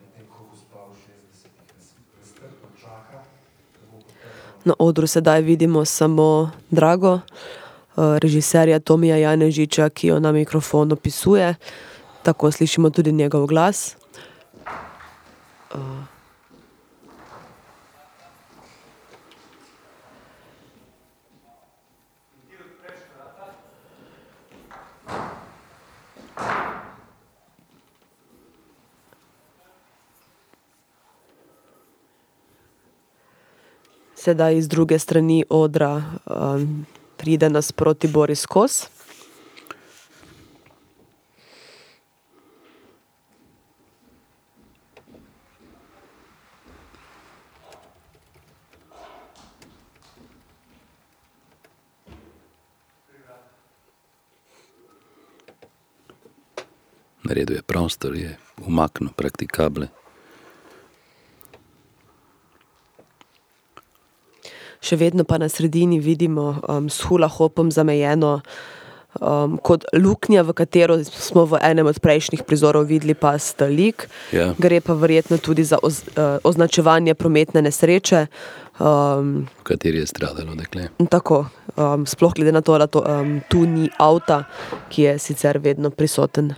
medtem 0.00 0.26
ko 0.26 0.50
gospa 0.50 0.90
v 0.90 0.94
60-ih 0.98 1.66
nes- 1.78 1.96
nestrpno 2.20 2.68
čaka, 2.74 3.24
da 3.74 3.82
bo 3.90 4.02
potrkalo 4.02 4.55
Na 4.66 4.74
odru 4.78 5.06
sedaj 5.06 5.40
vidimo 5.46 5.84
samo 5.84 6.50
Drago, 6.70 7.12
uh, 7.14 8.18
režiserja 8.18 8.80
Tomija 8.82 9.16
Janežiča, 9.16 9.88
ki 9.88 10.08
jo 10.10 10.20
na 10.20 10.32
mikrofon 10.32 10.92
opisuje. 10.92 11.54
Tako 12.22 12.50
slišimo 12.50 12.90
tudi 12.90 13.12
njegov 13.12 13.46
glas. 13.46 13.94
Sedaj 34.26 34.56
iz 34.58 34.68
druge 34.68 34.98
strani 34.98 35.44
odra 35.50 36.02
um, 36.26 36.86
pride 37.16 37.50
nasproti 37.50 38.08
Boris 38.08 38.46
Kos. 38.46 38.88
Naredil 57.22 57.56
je 57.56 57.62
prostor, 57.62 58.16
je 58.16 58.36
umaknil 58.66 59.10
praktikable. 59.16 59.86
Še 64.80 64.96
vedno 65.00 65.24
pa 65.24 65.38
na 65.38 65.48
sredini 65.48 66.00
vidimo 66.00 66.56
um, 66.68 66.90
s 66.90 67.06
hula 67.08 67.28
hopom 67.28 67.70
zamejeno 67.72 68.40
um, 69.20 69.56
kot 69.62 69.84
luknja, 69.96 70.44
v 70.46 70.54
katero 70.56 70.98
smo 71.04 71.46
v 71.48 71.60
enem 71.64 71.88
od 71.88 71.98
prejšnjih 72.02 72.44
prizorov 72.46 72.88
videli 72.90 73.16
past 73.16 73.60
lik. 73.60 74.08
Ja. 74.32 74.52
Gre 74.58 74.80
pa 74.84 74.96
verjetno 74.98 75.38
tudi 75.38 75.64
za 75.64 75.80
oz, 75.82 76.04
uh, 76.16 76.38
označevanje 76.44 77.14
prometne 77.14 77.62
nesreče. 77.64 78.26
Um, 78.76 79.48
v 79.62 79.64
kateri 79.64 80.04
je 80.04 80.10
stradalo 80.10 80.54
dekle. 80.58 80.88
tako, 81.08 81.46
um, 81.76 82.06
sploh 82.06 82.34
glede 82.36 82.52
na 82.52 82.60
to, 82.60 82.76
da 82.78 82.86
to, 82.86 83.00
um, 83.00 83.40
tu 83.48 83.64
ni 83.64 83.88
avta, 83.98 84.44
ki 84.92 85.02
je 85.02 85.18
sicer 85.18 85.58
vedno 85.58 85.90
prisoten. 85.90 86.54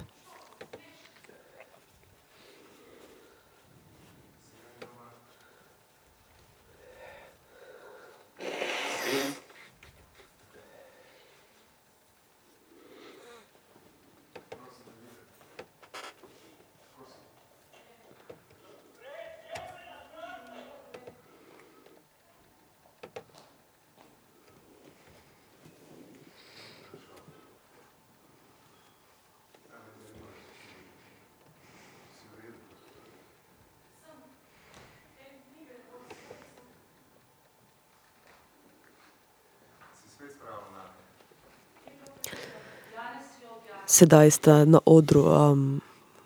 Sedaj 43.89 44.31
sta 44.31 44.65
na 44.69 44.81
odru 44.85 45.25
um, 45.25 45.81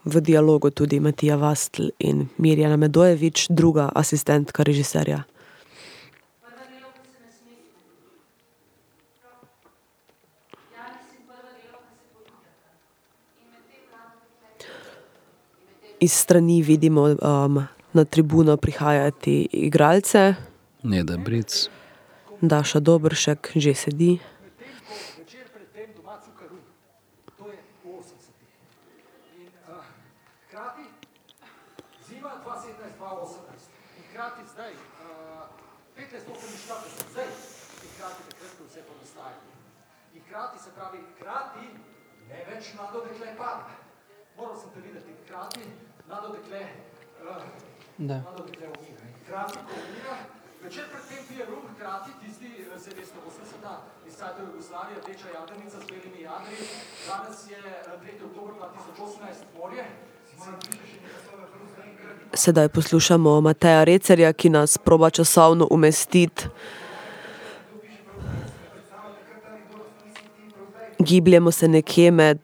v 0.04 0.20
dialogu 0.20 0.70
tudi 0.74 0.98
Matija 1.00 1.36
Vastl 1.38 1.94
in 2.02 2.26
Mirjana 2.38 2.76
Medojevič, 2.76 3.46
druga 3.50 3.86
asistentka 3.94 4.66
režiserja. 4.66 5.22
Iz 16.02 16.12
strani 16.12 16.62
vidimo 16.62 17.02
um, 17.02 17.62
na 17.92 18.04
tribuno 18.04 18.56
prihajati 18.56 19.48
igralce. 19.52 20.34
Neda 20.82 21.16
Bric. 21.16 21.68
Daša 22.40 22.80
Dobršek 22.80 23.54
že 23.54 23.74
sedi. 23.74 24.18
Večer 25.14 25.46
pred 25.54 25.70
tem 25.70 25.94
doma 25.94 26.18
Cukaru, 26.18 26.58
to 27.38 27.46
je 27.54 27.58
v 27.62 28.02
80-ih. 28.02 28.50
In 29.38 29.54
uh, 29.70 29.78
hkrati 30.50 30.84
zima 32.08 32.34
2017-2018 32.42 33.70
in 33.94 34.02
hkrati 34.10 34.42
zdaj, 34.52 34.74
uh, 34.74 35.46
15-48, 35.94 37.14
zdaj 37.14 37.30
in 37.30 37.88
hkrati 37.94 38.20
takrat, 38.26 38.52
ko 38.58 38.62
vse 38.66 38.80
to 38.82 38.92
nastaja. 38.98 39.38
In 40.18 40.21
hkrati 40.32 40.58
se 40.64 40.70
pravi, 40.76 40.98
hkrati 41.12 41.64
ne 42.28 42.38
več 42.48 42.72
mlado 42.76 43.00
dekle 43.04 43.34
pada. 43.36 43.68
Moral 44.36 44.56
sem 44.56 44.70
te 44.74 44.80
videti, 44.80 45.12
hkrati 45.24 45.60
mlado 46.08 46.28
dekle, 46.36 46.62
uh, 47.20 47.42
Da. 47.98 48.16
mlado 48.24 48.44
dekle 48.48 48.66
umira. 48.72 49.04
Hkrati, 49.24 49.58
ko 49.68 49.74
umira, 49.88 50.14
večer 50.62 50.84
pred 50.92 51.04
tem 51.08 51.26
pije 51.28 51.46
rum, 51.50 51.66
hkrati 51.74 52.10
tisti, 52.22 52.48
eh, 52.48 52.78
se 52.80 52.90
veste, 52.96 53.18
80-ta, 53.28 53.74
iz 54.06 54.16
Cajtov 54.16 54.48
Jugoslavije, 54.48 55.00
rdeča 55.00 55.28
jadrnica 55.34 55.76
z 55.80 55.84
belimi 55.90 56.20
jadri, 56.22 56.56
danes 57.08 57.50
je 57.50 57.58
eh, 57.58 58.00
3. 58.00 58.24
oktober 58.26 58.54
2018 58.54 59.44
morje. 59.58 59.84
Sedaj 62.34 62.68
poslušamo 62.68 63.40
Mateja 63.40 63.84
Recerja, 63.84 64.32
ki 64.32 64.48
nas 64.50 64.78
proba 64.78 65.10
časovno 65.10 65.68
umestiti. 65.70 66.48
Gibljemo 71.04 71.50
se 71.50 71.68
nekje 71.68 72.10
med 72.10 72.38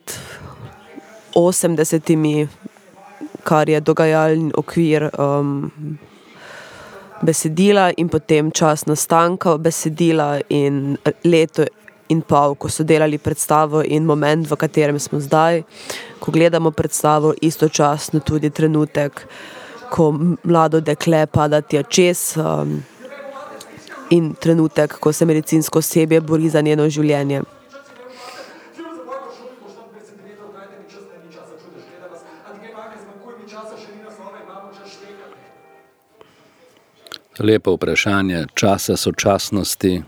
80-imi, 1.34 2.48
kar 3.42 3.68
je 3.68 3.80
dogajalni 3.80 4.52
okvir 4.56 5.10
um, 5.18 5.70
besedila, 7.22 7.92
in 7.96 8.08
potem 8.08 8.50
čas 8.50 8.86
nastanka 8.86 9.56
besedila, 9.58 10.40
in 10.48 10.96
leto 11.24 11.66
in 12.08 12.22
pol, 12.22 12.54
ko 12.54 12.68
so 12.68 12.84
delali 12.84 13.18
predstavo, 13.18 13.82
in 13.84 14.06
moment, 14.08 14.48
v 14.50 14.56
katerem 14.56 14.98
smo 14.98 15.20
zdaj, 15.20 15.62
ko 16.18 16.32
gledamo 16.32 16.70
predstavo, 16.70 17.34
istočasno 17.40 18.20
tudi 18.20 18.50
trenutek, 18.50 19.22
ko 19.90 20.10
mlado 20.44 20.80
dekle 20.80 21.26
pada 21.26 21.60
tja 21.60 21.82
čez, 21.82 22.34
um, 22.36 22.80
in 24.10 24.34
trenutek, 24.34 24.98
ko 24.98 25.12
se 25.12 25.28
medicinsko 25.28 25.78
osebje 25.78 26.20
bori 26.20 26.48
za 26.48 26.60
njeno 26.60 26.88
življenje. 26.88 27.42
Lepo 37.38 37.74
vprašanje 37.74 38.46
časa 38.54 38.96
sočasnosti. 38.96 40.02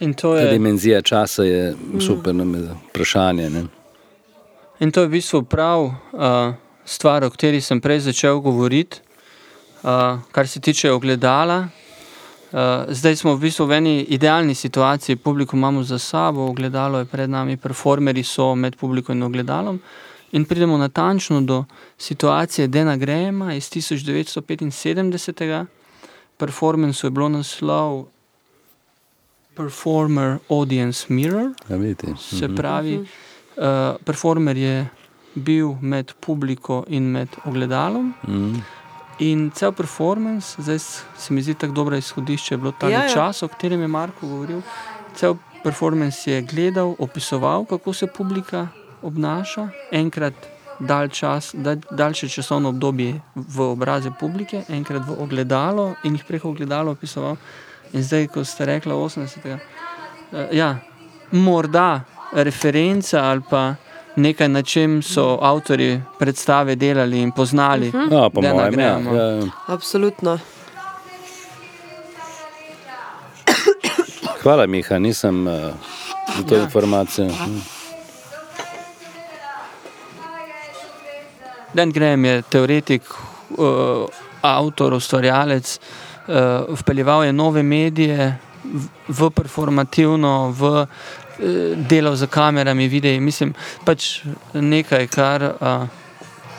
In 0.00 0.14
to 0.14 0.34
Ta 0.34 0.40
je, 0.40 0.52
dimenzija 0.52 1.02
časa 1.02 1.42
je 1.44 1.74
super 2.00 2.34
no, 2.34 2.44
me- 2.44 2.68
vprašanje. 2.90 3.50
Ne? 3.50 3.66
in 4.80 4.92
to 4.92 5.00
je 5.00 5.06
v 5.06 5.10
bistvu 5.10 5.42
prav 5.42 5.84
uh, 5.84 6.54
stvar, 6.84 7.24
o 7.24 7.30
kateri 7.30 7.60
sem 7.60 7.80
prej 7.80 8.00
začel 8.06 8.40
govoriti, 8.40 9.00
uh, 9.82 10.22
kar 10.32 10.48
se 10.48 10.60
tiče 10.60 10.92
ogledala. 10.92 11.68
Uh, 12.52 12.86
zdaj 12.88 13.16
smo 13.16 13.34
v 13.34 13.40
bistvu 13.40 13.66
v 13.66 13.72
eni 13.72 13.94
idealni 14.14 14.54
situaciji, 14.54 15.16
publiko 15.16 15.56
imamo 15.56 15.82
za 15.82 15.98
sabo, 15.98 16.46
ogledalo 16.46 16.98
je 16.98 17.04
pred 17.04 17.30
nami, 17.30 17.56
performerji 17.56 18.24
so 18.24 18.54
med 18.54 18.76
publiko 18.76 19.12
in 19.12 19.22
ogledalom. 19.22 19.80
In 20.32 20.44
pridemo 20.44 20.78
natančno 20.78 21.42
do 21.42 21.64
situacije 21.98 22.68
Dena 22.68 22.96
Grema 22.96 23.54
iz 23.54 23.66
1975. 23.66 25.66
Performansu 26.36 27.06
je 27.06 27.10
bilo 27.10 27.30
naslov 27.30 28.06
Performer 29.56 30.38
Audience 30.48 31.06
Mirror. 31.08 31.52
Ja, 31.68 31.76
vidite. 31.76 32.14
Se 32.18 32.46
Mhm. 32.46 32.56
pravi, 32.56 32.96
uh, 32.96 33.06
performer 33.98 34.56
je 34.56 34.88
bil 35.34 35.76
med 35.82 36.12
publiko 36.16 36.84
in 36.88 37.04
med 37.04 37.28
ogledalom. 37.44 38.14
Mhm. 38.24 38.60
In 39.20 39.50
cel 39.50 39.72
performance, 39.72 40.56
zdaj 40.58 40.78
se 40.78 41.02
mi 41.30 41.42
zdi 41.42 41.54
tako 41.54 41.72
dobro 41.72 41.96
izhodišče, 41.96 42.54
je 42.54 42.58
bilo 42.58 42.72
ta 42.72 42.88
Ja, 42.88 43.00
ja. 43.00 43.08
čas, 43.08 43.42
o 43.42 43.48
katerem 43.48 43.80
je 43.80 43.88
Marko 43.88 44.22
govoril. 44.22 44.62
Cel 45.14 45.34
performance 45.64 46.28
je 46.28 46.42
gledal, 46.42 46.94
opisoval, 46.98 47.64
kako 47.64 47.92
se 47.92 48.08
publika 48.08 48.68
obnaša, 49.02 49.68
enkrat 49.90 50.34
dalj 50.78 51.08
čas, 51.08 51.50
dalj, 51.54 51.80
daljše 51.90 52.28
časovno 52.28 52.68
obdobje 52.68 53.20
v 53.34 53.60
obraze 53.60 54.10
publike, 54.20 54.62
enkrat 54.68 55.02
v 55.06 55.16
ogledalo 55.22 55.94
in 56.04 56.14
jih 56.14 56.24
preko 56.24 56.50
ogledala 56.50 56.90
opisoval. 56.90 57.36
In 57.92 58.02
zdaj, 58.02 58.26
ko 58.26 58.44
ste 58.44 58.64
rekli 58.66 58.92
80. 58.92 59.46
Uh, 59.48 59.58
ja, 60.52 60.76
morda 61.32 62.00
referenca 62.32 63.22
ali 63.24 63.42
pa 63.50 63.74
nekaj, 64.16 64.48
na 64.48 64.62
čem 64.62 65.02
so 65.02 65.38
avtori 65.42 66.00
predstave 66.18 66.76
delali 66.76 67.20
in 67.22 67.32
poznali. 67.32 67.88
Mhm. 67.88 68.12
Ja, 68.12 68.30
po 68.30 68.40
Dana 68.40 68.54
mojem, 68.54 68.80
ja, 68.80 68.98
ja, 68.98 69.26
ja. 69.30 69.42
Absolutno. 69.66 70.38
Hvala, 74.42 74.66
Miha, 74.66 74.98
nisem 74.98 75.46
uh, 75.46 75.52
za 76.36 76.42
to 76.48 76.54
Ja. 76.54 76.58
ja. 76.58 76.64
informacijo. 76.64 77.28
Hm. 77.28 77.77
Dan 81.72 81.90
Graham 81.92 82.24
je 82.24 82.42
teoretik, 82.48 83.02
uh, 83.56 84.06
avtor, 84.40 84.92
ustvarjalec, 84.92 85.78
uh, 86.28 86.34
vpeljeval 86.80 87.24
je 87.24 87.32
nove 87.32 87.62
medije 87.62 88.38
v, 89.08 89.30
performativno, 89.30 90.50
v 90.50 90.62
uh, 90.62 90.86
delo 91.88 92.16
z 92.16 92.26
kamerami, 92.26 92.88
videi. 92.88 93.20
Mislim, 93.20 93.54
pač 93.84 94.22
nekaj, 94.54 95.06
kar 95.12 95.44
uh, 95.44 95.84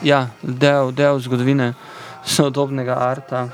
ja, 0.02 0.28
del, 0.42 0.94
del 0.94 1.18
zgodovine 1.20 1.74
sodobnega 2.24 2.94
arta. 2.94 3.48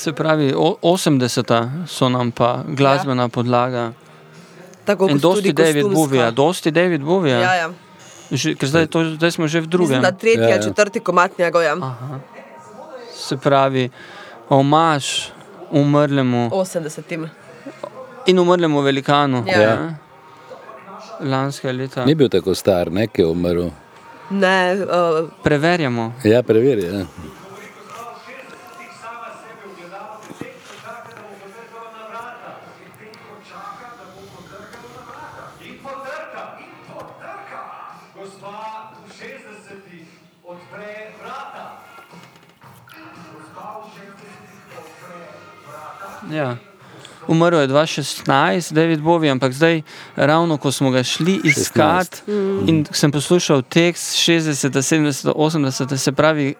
Se 0.00 0.12
pravi, 0.12 0.54
o- 0.56 0.78
80-ta 0.82 1.58
so 1.86 2.08
nam 2.08 2.30
pa 2.32 2.64
glasbena 2.66 3.28
podlaga. 3.28 3.92
Tako 4.84 5.08
kot 5.08 5.20
dosti 5.20 5.42
tudi 5.42 5.52
David. 5.54 5.84
Bovija, 5.86 6.30
dosti 6.32 6.70
David 6.70 7.02
Bovija. 7.02 7.38
Ja, 7.38 7.54
ja. 7.54 7.68
Že, 8.32 8.54
ker 8.54 8.68
zdaj, 8.68 8.86
to, 8.86 9.04
zdaj 9.10 9.30
smo 9.30 9.44
že 9.46 9.60
v 9.60 9.66
drugem. 9.66 9.88
Mislim, 9.90 10.02
da 10.02 10.12
tretji, 10.12 10.40
Ja, 10.40 10.48
ja, 10.48 10.56
ja. 10.56 10.62
četrti 10.62 11.00
komat 11.00 11.38
njegova. 11.38 11.92
Se 13.12 13.36
pravi, 13.36 13.90
omaž 14.48 15.28
umrlemu 15.70 16.48
80. 16.50 17.28
in 18.26 18.38
umrlemu 18.38 18.80
velikanu. 18.80 19.44
Ja. 19.46 19.60
Ja. 19.60 19.74
ne? 19.76 19.96
Lanskega 21.22 21.72
leta. 21.74 22.04
Ni 22.04 22.14
bil 22.14 22.28
tako 22.28 22.54
star, 22.54 22.88
ne, 22.88 23.06
ki 23.06 23.20
je 23.20 23.26
umrl. 23.26 23.68
Ne, 24.30 24.56
uh, 24.76 25.28
Preverjamo. 25.42 26.12
Ja, 26.24 26.42
preveri. 26.42 26.84
Ja. 26.84 27.04
Ja. 46.32 46.56
Umrl 47.28 47.56
je 47.56 47.68
2016, 47.68 48.72
David 48.72 49.00
Bowie, 49.00 49.30
ampak 49.30 49.52
zdaj, 49.52 49.82
ravno 50.16 50.56
ko 50.58 50.72
smo 50.72 50.90
ga 50.90 51.02
šli 51.02 51.40
iskat 51.44 52.22
in 52.66 52.86
sem 52.90 53.12
poslušal 53.12 53.62
tekst 53.62 54.16
60, 54.18 54.74
70, 54.82 55.32
80, 55.36 55.96
se 55.96 56.12
pravi, 56.12 56.54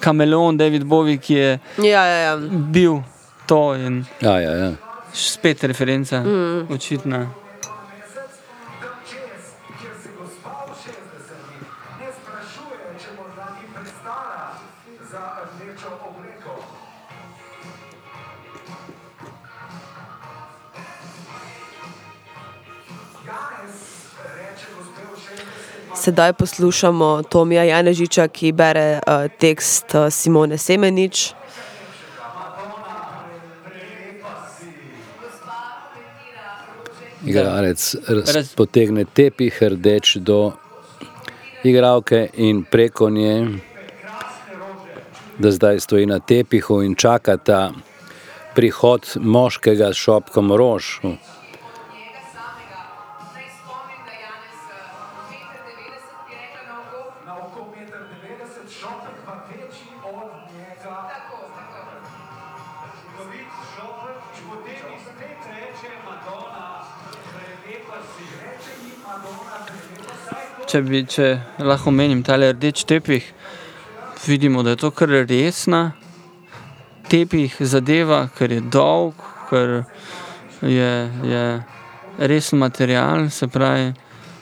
kameleon 0.00 0.56
David 0.56 0.84
Bowie, 0.84 1.18
ki 1.18 1.34
je 1.34 1.58
ja, 1.78 2.04
ja, 2.04 2.18
ja. 2.18 2.36
bil 2.52 3.02
to 3.46 3.74
in 3.74 4.04
Ja, 4.20 4.40
ja, 4.40 4.50
ja. 4.50 4.72
spet 5.12 5.64
referenca, 5.64 6.20
mm. 6.20 6.66
očitna. 6.70 7.41
Sedaj 26.02 26.32
poslušamo 26.32 27.22
Tomija 27.22 27.62
Janežiča, 27.62 28.28
ki 28.28 28.52
bere 28.52 28.98
uh, 29.06 29.30
tekst 29.38 29.94
uh, 29.94 30.10
Simone 30.10 30.58
Semenič. 30.58 31.34
Igralec 37.26 37.84
potegne 38.56 39.04
tepih 39.04 39.62
rdeč 39.62 40.16
do 40.16 40.52
igralke 41.62 42.28
in 42.34 42.64
preko 42.64 43.10
nje, 43.10 43.46
da 45.38 45.50
zdaj 45.50 45.80
stoji 45.80 46.06
na 46.06 46.18
tepihu 46.18 46.82
in 46.82 46.94
čaka 46.94 47.36
ta 47.36 47.70
prihod 48.54 49.06
moškega 49.20 49.92
s 49.92 49.96
šopkom 49.96 50.52
rož. 50.52 50.98
Če, 70.72 70.80
bi, 70.80 71.02
če 71.04 71.26
lahko 71.60 71.92
menim 71.92 72.22
ta 72.24 72.38
rdeč 72.40 72.86
tepih, 72.88 73.26
vidimo, 74.24 74.62
da 74.64 74.72
je 74.72 74.78
to 74.80 74.88
kar 74.96 75.10
resna 75.28 75.90
tepih 77.12 77.58
zadeva, 77.60 78.22
ker 78.32 78.54
je 78.56 78.62
dolg, 78.72 79.20
ker 79.50 79.82
je, 80.64 80.94
je 81.28 81.42
resen 82.24 82.62
material, 82.64 83.28
se 83.28 83.50
pravi, 83.52 83.92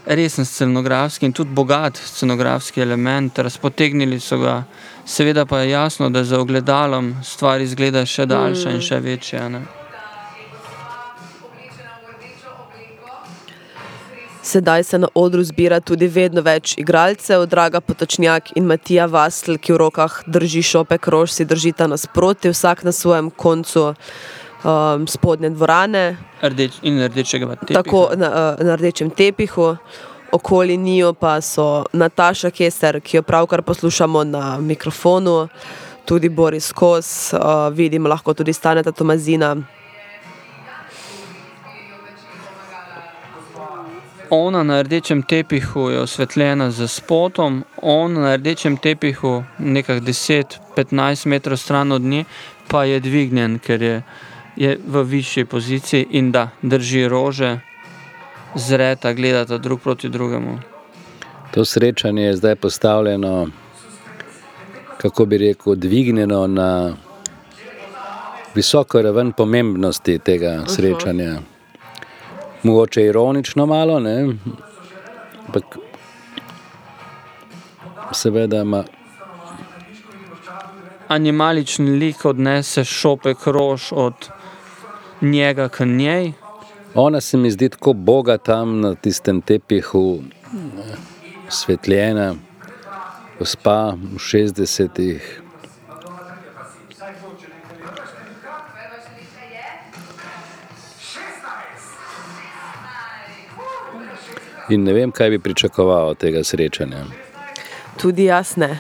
resen 0.07 0.47
scenografski 0.47 1.27
in 1.27 1.35
tudi 1.35 1.51
bogat 1.51 1.99
scenografski 1.99 2.87
element. 2.87 3.43
Razpotegnili 3.43 4.21
so 4.23 4.39
ga, 4.39 4.61
seveda 5.03 5.49
pa 5.51 5.65
je 5.65 5.75
jasno, 5.75 6.15
da 6.15 6.23
za 6.23 6.39
ogledalom 6.39 7.17
stvar 7.27 7.59
izgleda 7.61 8.07
še 8.07 8.31
daljša 8.31 8.79
in 8.79 8.83
še 8.87 9.03
večja. 9.03 9.49
Ne? 9.51 9.80
Sedaj 14.51 14.85
se 14.85 14.99
na 14.99 15.09
odru 15.15 15.45
zbira 15.45 15.79
tudi 15.81 16.09
vedno 16.11 16.43
več 16.43 16.73
igralcev, 16.79 17.45
Draga 17.47 17.79
Potočnjak 17.81 18.49
in 18.59 18.65
Matija 18.67 19.05
Vasl, 19.07 19.55
ki 19.63 19.77
v 19.77 19.79
rokah 19.79 20.17
drži 20.27 20.65
šopek 20.67 21.07
rož, 21.15 21.31
si 21.37 21.47
držita 21.47 21.87
nasproti, 21.87 22.51
vsak 22.51 22.83
na 22.83 22.91
svojem 22.91 23.31
koncu 23.31 23.85
um, 23.93 25.07
spodnje 25.07 25.53
dvorane. 25.55 26.03
Rdeč, 26.43 26.81
in 26.83 26.99
rdečega 26.99 27.61
tepiha. 27.61 27.79
Tako 27.79 28.03
na, 28.19 28.35
uh, 28.59 28.67
na 28.67 28.75
rdečem 28.75 29.15
tepihu. 29.15 29.77
Okoli 30.35 30.77
njo 30.77 31.13
pa 31.15 31.39
so 31.41 31.85
Nataša 31.93 32.51
Keser, 32.51 32.99
ki 33.01 33.21
jo 33.21 33.23
pravkar 33.23 33.63
poslušamo 33.63 34.25
na 34.25 34.59
mikrofonu, 34.59 35.47
tudi 36.11 36.29
Boris 36.29 36.73
Kos, 36.73 37.31
uh, 37.39 37.69
vidimo 37.71 38.11
lahko 38.11 38.35
tudi 38.35 38.53
Staneta 38.53 38.91
Tomazina. 38.91 39.55
Ona 44.31 44.63
na 44.63 44.83
rdečem 44.83 45.23
tepihu 45.23 45.91
je 45.91 46.01
osvetljena 46.01 46.71
z 46.71 46.89
spotom, 46.89 47.65
on 47.83 48.13
na 48.13 48.37
rdečem 48.37 48.77
tepihu, 48.77 49.43
nekaj 49.59 50.01
10-15 50.01 51.27
metrov 51.27 51.57
stran 51.57 51.93
od 51.93 52.03
nje, 52.03 52.25
pa 52.69 52.85
je 52.85 53.01
dvignjen, 53.01 53.59
ker 53.59 53.83
je, 53.83 54.03
je 54.57 54.79
v 54.87 55.03
višji 55.03 55.45
poziciji 55.45 56.07
in 56.11 56.31
da 56.33 56.49
drži 56.63 57.09
rože, 57.09 57.59
zreta, 58.55 59.13
gledata 59.13 59.59
drug 59.59 59.81
proti 59.81 60.09
drugemu. 60.09 60.59
To 61.51 61.65
srečanje 61.65 62.23
je 62.23 62.37
zdaj 62.37 62.57
postavljeno, 62.57 63.49
kako 64.99 65.27
bi 65.27 65.39
rekel, 65.39 65.75
dvignjeno 65.75 66.47
na 66.47 66.97
visoko 68.55 69.03
raven 69.03 69.33
pomembnosti 69.33 70.19
tega 70.19 70.65
srečanja. 70.67 71.41
Mogoče 72.63 73.05
ironično 73.05 73.67
malo, 73.67 74.01
ne? 74.01 74.35
ampak 75.47 75.65
seveda 78.13 78.61
ima. 78.63 78.85
Animalični 81.09 81.91
lik 81.91 82.25
odnese 82.25 82.85
šopek 82.85 83.47
rož 83.47 83.83
od 83.93 84.15
njega 85.21 85.69
k 85.69 85.85
njej. 85.85 86.33
Ona 86.95 87.21
se 87.21 87.37
mi 87.37 87.51
zdi 87.51 87.69
tako 87.69 87.93
boga 87.93 88.39
tam 88.39 88.81
na 88.81 88.95
tistem 88.95 89.41
tepihu, 89.41 90.23
svetljena, 91.49 92.35
gospa 93.39 93.95
v 94.15 94.19
60-ih. 94.19 95.40
In 104.71 104.85
ne 104.85 104.93
vem, 104.93 105.11
kaj 105.13 105.31
bi 105.31 105.39
pričakoval 105.39 106.09
od 106.15 106.19
tega 106.19 106.45
srečanja. 106.45 107.05
Tudi 108.01 108.25
jaz 108.25 108.57
ne. 108.57 108.79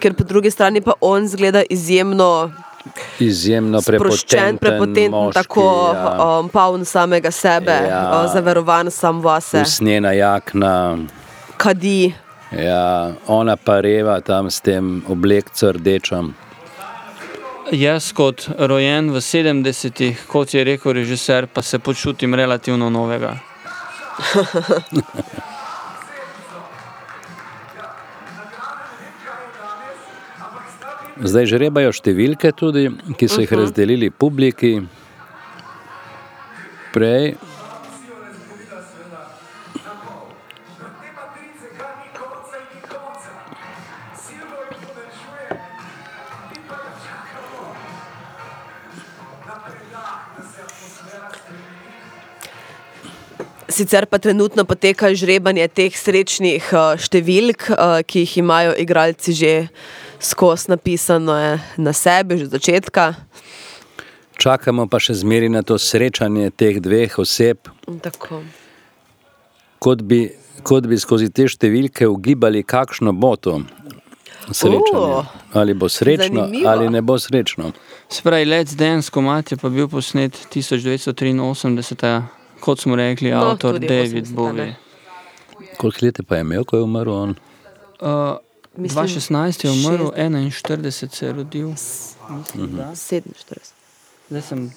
Ker 0.00 0.14
po 0.14 0.24
drugi 0.24 0.50
strani 0.50 0.80
pa 0.80 0.92
on 1.00 1.28
zgleda 1.28 1.62
izjemno 1.70 2.50
Izjemno 3.18 3.80
sproščen, 3.82 3.98
prepotenten, 4.00 4.58
prepotenten 4.58 5.10
moški, 5.10 5.34
tako 5.34 5.64
ja. 5.94 6.38
um, 6.38 6.48
poln 6.48 6.84
samega 6.84 7.30
sebe, 7.30 7.74
Ja. 7.88 7.98
ja. 8.12 8.28
zaverovan 8.32 8.90
sam 8.90 9.20
vase, 9.20 9.60
usnjena 9.62 10.12
jakna. 10.12 10.98
kadi. 11.56 12.14
Ja, 12.52 13.12
ona 13.26 13.56
pa 13.56 13.80
reva 13.80 14.20
tam 14.20 14.50
s 14.50 14.60
tem 14.60 15.02
oblekcem 15.08 15.70
rdečem. 15.76 16.34
Jaz 17.72 18.12
kot 18.16 18.48
rojen 18.58 19.10
v 19.12 19.20
70-ih, 19.20 20.22
kot 20.26 20.54
je 20.54 20.64
rekel 20.64 20.92
režiser, 20.92 21.46
pa 21.46 21.62
se 21.62 21.78
počutim 21.78 22.34
relativno 22.34 22.88
novega. 22.90 23.34
Zdaj 31.18 31.48
žrebajo 31.50 31.90
številke 31.94 32.52
tudi, 32.54 32.84
ki 33.18 33.26
so 33.28 33.40
jih 33.42 33.50
Mhm. 33.50 33.60
razdelili 33.60 34.10
publiki. 34.10 34.72
Prej 36.92 37.34
Sicer 53.68 54.06
pa 54.06 54.18
trenutno 54.18 54.64
poteka 54.64 55.10
žrebanje 55.14 55.68
teh 55.68 55.92
srečnih 55.92 56.70
uh, 56.72 56.96
številk, 56.96 57.68
uh, 57.70 58.00
ki 58.00 58.22
jih 58.24 58.38
imajo 58.40 58.72
igralci 58.80 59.34
že 59.36 59.52
skozi 60.20 60.72
napisano 60.72 61.36
na 61.76 61.92
sebi, 61.92 62.38
že 62.40 62.48
od 62.48 62.56
začetka. 62.56 63.14
čakamo 64.38 64.86
pa 64.88 64.98
še 65.02 65.14
zmeri 65.14 65.48
na 65.50 65.62
to 65.62 65.74
srečanje 65.78 66.50
teh 66.56 66.80
dveh 66.80 67.10
oseb, 67.18 67.58
Tako. 68.02 68.40
kot 69.82 70.02
bi, 70.02 70.30
kot 70.62 70.86
bi 70.86 70.96
skozi 70.96 71.28
te 71.28 71.44
številke 71.50 72.06
ugibali, 72.06 72.62
kakšno 72.62 73.12
bo 73.12 73.36
to 73.36 73.60
srečanje. 74.54 75.12
O, 75.12 75.24
Ali 75.52 75.74
bo 75.74 75.88
srečno, 75.88 76.46
zanimivo. 76.46 76.68
ali 76.70 76.88
ne 76.88 77.02
bo 77.02 77.18
srečno. 77.18 77.72
Spravi, 78.08 78.46
Let's 78.46 78.72
Dance 78.78 79.10
komat 79.10 79.50
je 79.52 79.56
pa 79.60 79.68
bil 79.68 79.88
posnet 79.88 80.32
1983, 80.54 82.22
kot 82.60 82.80
smo 82.80 82.96
rekli, 82.96 83.30
No, 83.30 83.36
avtor 83.36 83.78
David 83.78 84.26
80, 84.26 84.34
Bowie. 84.34 84.52
ne. 84.52 84.76
Koliko 85.76 85.98
let 86.02 86.18
je 86.18 86.22
pa 86.22 86.34
je 86.34 86.40
imel, 86.40 86.64
ko 86.64 86.76
je 86.76 86.82
umrl 86.82 87.10
on? 87.10 87.34
Uh, 88.00 88.36
Mislim, 88.76 89.04
2016 89.04 89.64
je 89.64 89.70
umrl, 89.70 90.04
60. 90.06 90.76
41 90.76 91.08
se 91.10 91.26
je 91.26 91.32
rodil. 91.32 91.68
Mislim, 91.68 92.76
da. 92.76 92.90
47, 92.94 93.20
Zdaj 94.28 94.42
sem 94.42 94.72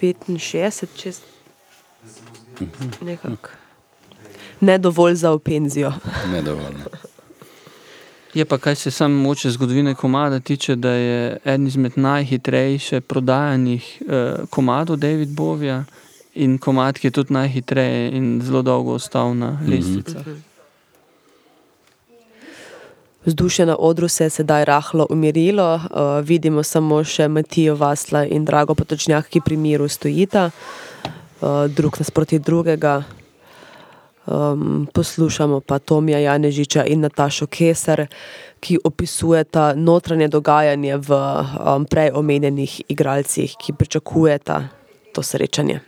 65, 0.00 0.86
čez. 0.96 1.20
Nekako. 3.00 3.50
Ne 4.60 4.78
dovolj 4.78 5.14
za 5.14 5.32
v 5.32 5.38
penzijo. 5.38 5.92
Nedovoljno. 6.32 6.84
Je 8.34 8.44
pa, 8.44 8.58
kaj 8.58 8.74
se 8.74 8.90
samo 8.90 9.22
moče 9.22 9.50
zgodovine 9.50 9.94
komada 9.94 10.40
tiče, 10.40 10.76
da 10.76 10.90
je 10.90 11.38
eden 11.44 11.66
izmed 11.66 11.92
najhitrejše 11.96 13.00
prodajanih 13.00 14.02
eh, 14.08 14.36
komadov 14.50 14.96
David 14.96 15.28
Bovija 15.28 15.84
in 16.40 16.58
komad, 16.58 16.98
ki 16.98 17.06
je 17.08 17.16
tudi 17.20 17.34
najhitreje 17.36 18.10
in 18.16 18.40
zelo 18.44 18.62
dolgo 18.62 18.96
ostal 18.96 19.34
na 19.36 19.58
lestvicah. 19.66 20.24
Vzdušje 23.24 23.66
na 23.66 23.76
odru 23.76 24.08
se 24.08 24.24
je 24.24 24.30
sedaj 24.30 24.64
rahlo 24.64 25.06
umirilo, 25.10 25.74
uh, 25.74 26.24
vidimo 26.24 26.62
samo 26.62 27.04
še 27.04 27.28
Matijo 27.28 27.74
Vasla 27.76 28.24
in 28.24 28.44
Drago 28.48 28.74
Potočnjak, 28.74 29.28
ki 29.28 29.44
pri 29.44 29.56
miru 29.56 29.88
stojita. 29.88 30.50
uh, 31.40 31.66
drug 31.68 31.98
nasproti 31.98 32.38
drugega. 32.38 33.02
Um, 34.26 34.86
poslušamo 34.94 35.60
pa 35.60 35.78
Tomija 35.78 36.18
Janežiča 36.18 36.84
in 36.84 37.00
Natašo 37.00 37.46
Kesar, 37.46 38.06
ki 38.60 38.78
opisujeta 38.84 39.74
notranje 39.74 40.28
dogajanje 40.28 40.96
v 40.96 41.10
um, 41.16 41.84
prej 41.84 42.10
omenjenih 42.14 42.82
igralcih, 42.88 43.56
ki 43.56 43.72
pričakujeta 43.72 44.68
to 45.12 45.22
srečanje. 45.22 45.80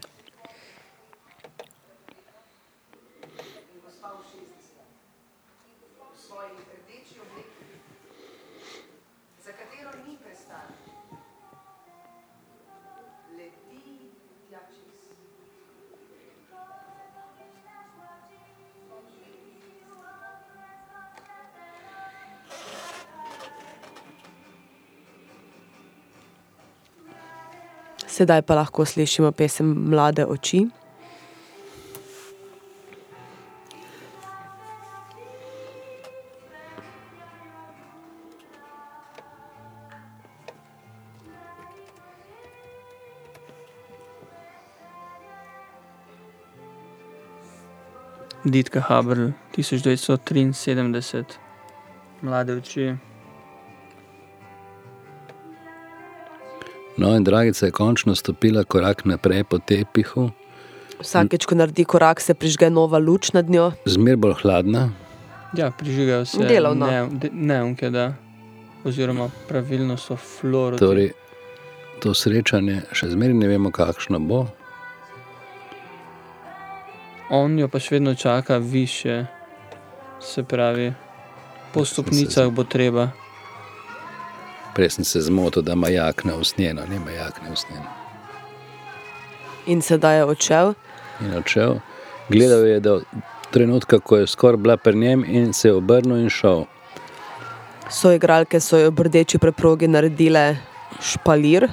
Sedaj 28.22 28.42
pa 28.46 28.54
lahko 28.54 28.84
slišimo 28.86 29.32
pesem 29.34 29.66
Mlade 29.66 30.22
oči. 30.26 30.60
Ditka 48.44 48.80
Haberl, 48.86 49.32
1973, 49.58 51.38
mlade 52.22 52.52
oči. 52.52 53.11
No, 56.96 57.16
in 57.16 57.24
Dragica 57.24 57.66
je 57.66 57.72
končno 57.72 58.14
stopila 58.14 58.64
korak 58.64 59.04
naprej 59.04 59.44
po 59.44 59.58
tepihu, 59.58 60.30
Vsakeč, 61.00 61.46
ko 61.46 61.54
naredi 61.54 61.84
korak, 61.84 62.20
se 62.20 62.34
prižge 62.34 62.70
nova 62.70 62.98
luč 62.98 63.32
nad 63.32 63.50
njo. 63.50 63.72
zmer 63.84 64.16
bolj 64.16 64.34
hladna. 64.34 64.90
Ja, 65.52 65.70
prižigajo 65.70 66.24
se 66.24 66.44
Delovno. 66.44 66.86
ne- 66.86 67.08
neonke, 67.32 67.90
da. 67.90 68.14
Oziroma, 68.84 69.30
pravilno 69.48 69.96
so 69.96 70.16
fluoroti. 70.16 70.80
Torej, 70.80 71.10
to 72.00 72.14
srečanje 72.14 72.82
še 72.92 73.08
zmeraj 73.08 73.34
ne 73.34 73.48
vemo, 73.48 73.70
kakšno 73.70 74.18
bo. 74.18 74.46
On 77.30 77.58
jo 77.58 77.68
pa 77.68 77.78
še 77.78 77.94
vedno 77.94 78.14
čaka 78.14 78.56
više, 78.58 79.26
se 80.20 80.42
pravi, 80.42 80.92
po 81.72 81.84
stopnicah 81.84 82.50
bo 82.50 82.64
treba. 82.64 83.10
Prej 84.74 84.90
sem 84.90 85.04
se 85.04 85.20
zmotil, 85.20 85.62
da 85.62 85.72
ima 85.72 85.88
jakne 85.88 86.34
usnjeno, 86.34 86.82
nima 86.90 87.10
jakne 87.10 87.52
usnjeno. 87.52 87.86
In 89.66 89.82
sedaj 89.82 90.16
je 90.16 90.24
odšel. 90.24 90.74
In 91.20 91.34
odšel. 91.36 91.78
Gledal 92.28 92.66
je 92.66 92.80
do 92.80 93.00
trenutka, 93.50 93.98
ko 94.00 94.16
je 94.16 94.26
skoraj 94.26 94.56
bila 94.56 94.76
pri 94.76 94.96
njem, 94.96 95.24
in 95.24 95.52
se 95.52 95.68
je 95.68 95.74
obrnil 95.74 96.16
in 96.16 96.30
šel. 96.30 96.64
Soigralke 97.90 98.60
so 98.60 98.78
jo 98.78 98.88
ob 98.88 99.00
rdeči 99.04 99.38
preprogi 99.38 99.88
naredile 99.88 100.56
špalir. 101.00 101.68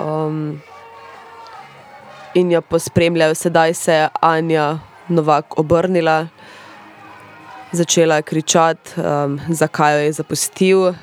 Um, 0.00 0.60
in 2.34 2.52
jo 2.52 2.62
pospremljajo, 2.62 3.34
sedaj 3.34 3.74
se 3.74 3.92
je 3.92 4.08
Anja 4.20 4.78
Novak 5.08 5.58
obrnila, 5.58 6.26
začela 7.72 8.16
je 8.16 8.22
kričati, 8.22 9.00
um, 9.00 9.40
zakaj 9.48 9.94
jo 9.94 10.02
je 10.04 10.12
zapustil. 10.12 10.94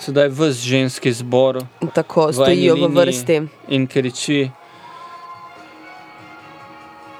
Sedaj 0.00 0.28
v 0.28 0.52
ženski 0.52 1.12
zbor. 1.12 1.64
Tako 1.94 2.32
stojijo 2.32 2.76
v 2.76 2.88
vrsti. 2.94 3.42
In 3.68 3.86
kriči 3.86 4.50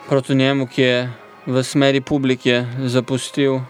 proti 0.09 0.35
njemu, 0.35 0.67
ki 0.67 0.83
je 0.83 1.13
v 1.47 1.65
smeri 1.65 2.01
publike 2.01 2.65
zapustil 2.85 3.61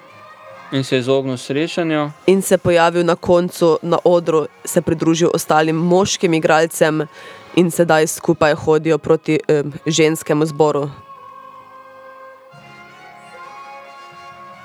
in 0.73 0.85
se 0.85 0.99
izognil 0.99 1.37
srečanju. 1.37 2.11
In 2.27 2.43
se 2.43 2.59
pojavil 2.59 3.05
na 3.05 3.17
koncu 3.17 3.79
na 3.83 3.99
odru, 4.05 4.47
se 4.65 4.83
pridružil 4.83 5.31
ostalim 5.35 5.77
moškim 5.77 6.35
igralcem 6.35 7.07
in 7.57 7.71
sedaj 7.71 8.07
skupaj 8.07 8.55
hodijo 8.55 8.99
proti 8.99 9.41
um, 9.49 9.73
ženskemu 9.87 10.47
zboru. 10.47 10.91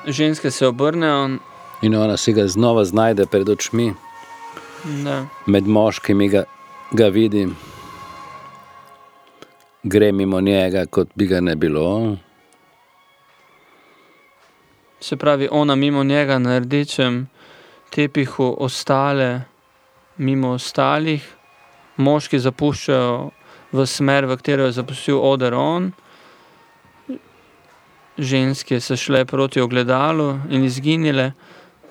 Ženske 0.08 0.52
se 0.52 0.68
obrnejo. 0.68 1.30
In 1.82 1.96
ona 1.96 2.18
si 2.18 2.34
ga 2.34 2.48
znova 2.48 2.86
znajde 2.86 3.26
pred 3.26 3.50
očmi, 3.50 3.94
Da. 4.84 5.26
med 5.46 5.68
moškimi 5.68 6.28
ga, 6.30 6.44
ga 6.92 7.08
vidi, 7.08 7.48
gre 9.84 10.12
mimo 10.12 10.42
njega, 10.42 10.86
kot 10.86 11.08
bi 11.16 11.28
ga 11.28 11.40
ne 11.42 11.56
bilo. 11.56 12.18
Se 15.00 15.16
pravi, 15.18 15.48
ona 15.52 15.76
mimo 15.76 16.04
njega 16.04 16.40
na 16.40 16.60
rdečem 16.60 17.28
tepihu, 17.90 18.56
ostale 18.60 19.42
mimo 20.18 20.50
ostalih, 20.58 21.24
moški 21.98 22.40
zapuščajo 22.40 23.32
v 23.74 23.86
smer, 23.88 24.28
v 24.30 24.38
katero 24.38 24.68
je 24.68 24.78
zapustil 24.78 25.18
oder 25.18 25.56
on, 25.58 25.92
ženske 28.18 28.80
so 28.82 28.98
šle 29.00 29.24
proti 29.26 29.62
ogledalu 29.62 30.30
in 30.50 30.66
izginile, 30.68 31.32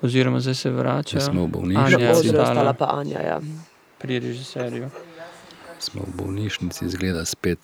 oziroma 0.03 0.39
zdaj 0.39 0.55
se 0.55 0.69
vračajo. 0.69 1.21
Smo 1.21 1.45
v 1.45 1.47
bolnišnici. 1.47 1.95
Anja 1.95 2.05
je 2.05 2.39
ostala 2.39 2.73
pa 2.73 2.89
Anja. 2.99 3.21
Ja. 3.21 3.39
pri 3.97 4.19
režiserju. 4.19 4.89
Smo 5.79 6.01
v 6.01 6.11
bolnišnici, 6.17 6.89
zgleda 6.89 7.25
spet 7.25 7.59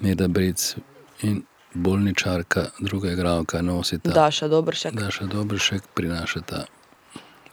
Meda 0.00 0.28
Bric 0.28 0.76
in 1.22 1.42
bolničarka, 1.74 2.66
druga 2.80 3.12
igralka 3.12 3.62
nosita. 3.62 4.10
Daša 4.10 4.48
Dobršek. 4.48 4.94
Daša 4.94 5.26
Dobršek 5.26 5.82
prinašata 5.94 6.64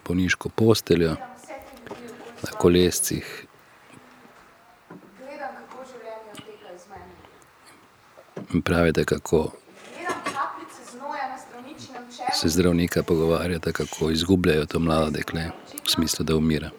bolniško 0.07 0.49
posteljo 0.49 1.15
na 2.43 2.49
kolescih. 2.57 3.45
In 8.53 8.61
pravite, 8.61 9.05
kako 9.05 9.51
se 12.35 12.49
zdravnika 12.49 13.03
pogovarjata, 13.03 13.71
kako 13.71 14.09
izgubljajo 14.11 14.65
to 14.65 14.79
mlado 14.79 15.09
dekle, 15.11 15.51
v 15.85 15.89
smislu, 15.89 16.25
da 16.25 16.35
umira. 16.35 16.69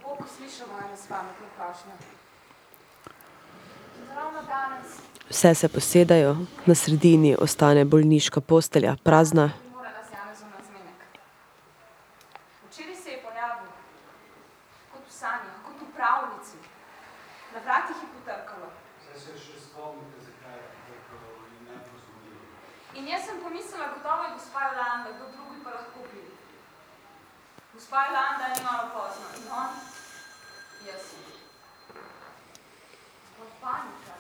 Vse 5.30 5.54
se 5.54 5.68
posedajo, 5.68 6.36
na 6.66 6.74
sredini 6.74 7.36
ostane 7.38 7.84
bolniška 7.84 8.40
postelja, 8.40 8.96
prazna. 9.02 9.50
bi 9.62 9.70
morala 9.70 10.02
z 10.08 10.12
Janezom 10.12 10.48
na 10.48 10.60
zmenek. 10.68 11.00
Včeraj 12.70 12.96
se 13.02 13.10
je 13.10 13.18
pojavil, 13.26 13.70
kot 14.92 15.02
v 15.08 15.12
sanjah, 15.20 15.56
kot 15.66 15.76
v 15.82 15.88
pravljici. 15.96 16.56
Na 17.54 17.58
vratih 17.66 17.98
je 18.02 18.08
potrkalo. 18.14 18.68
Zdaj 19.02 19.18
se 19.24 19.32
še 19.44 19.56
spomnite, 19.66 20.18
zakaj 20.28 20.56
je 20.62 20.68
trkalo 20.86 21.30
in 21.50 21.60
ne 21.68 21.76
pozvonilo. 21.88 22.42
In 22.98 23.04
jaz 23.12 23.22
sem 23.26 23.36
pomislila, 23.44 23.92
gotovo 23.94 24.22
je 24.26 24.34
gospa 24.38 24.60
Jolanda, 24.68 25.08
kdo 25.16 25.24
drugi 25.34 25.58
pa 25.64 25.70
lahko 25.76 25.98
pride. 26.08 26.32
Gospa 27.96 28.12
Jolanda 28.12 28.46
je 28.46 28.62
malo 28.64 28.84
pozno 28.92 29.26
in 29.36 29.52
on, 29.52 29.72
jaz. 30.86 31.04
Sploh 33.28 33.52
panika. 33.60 34.16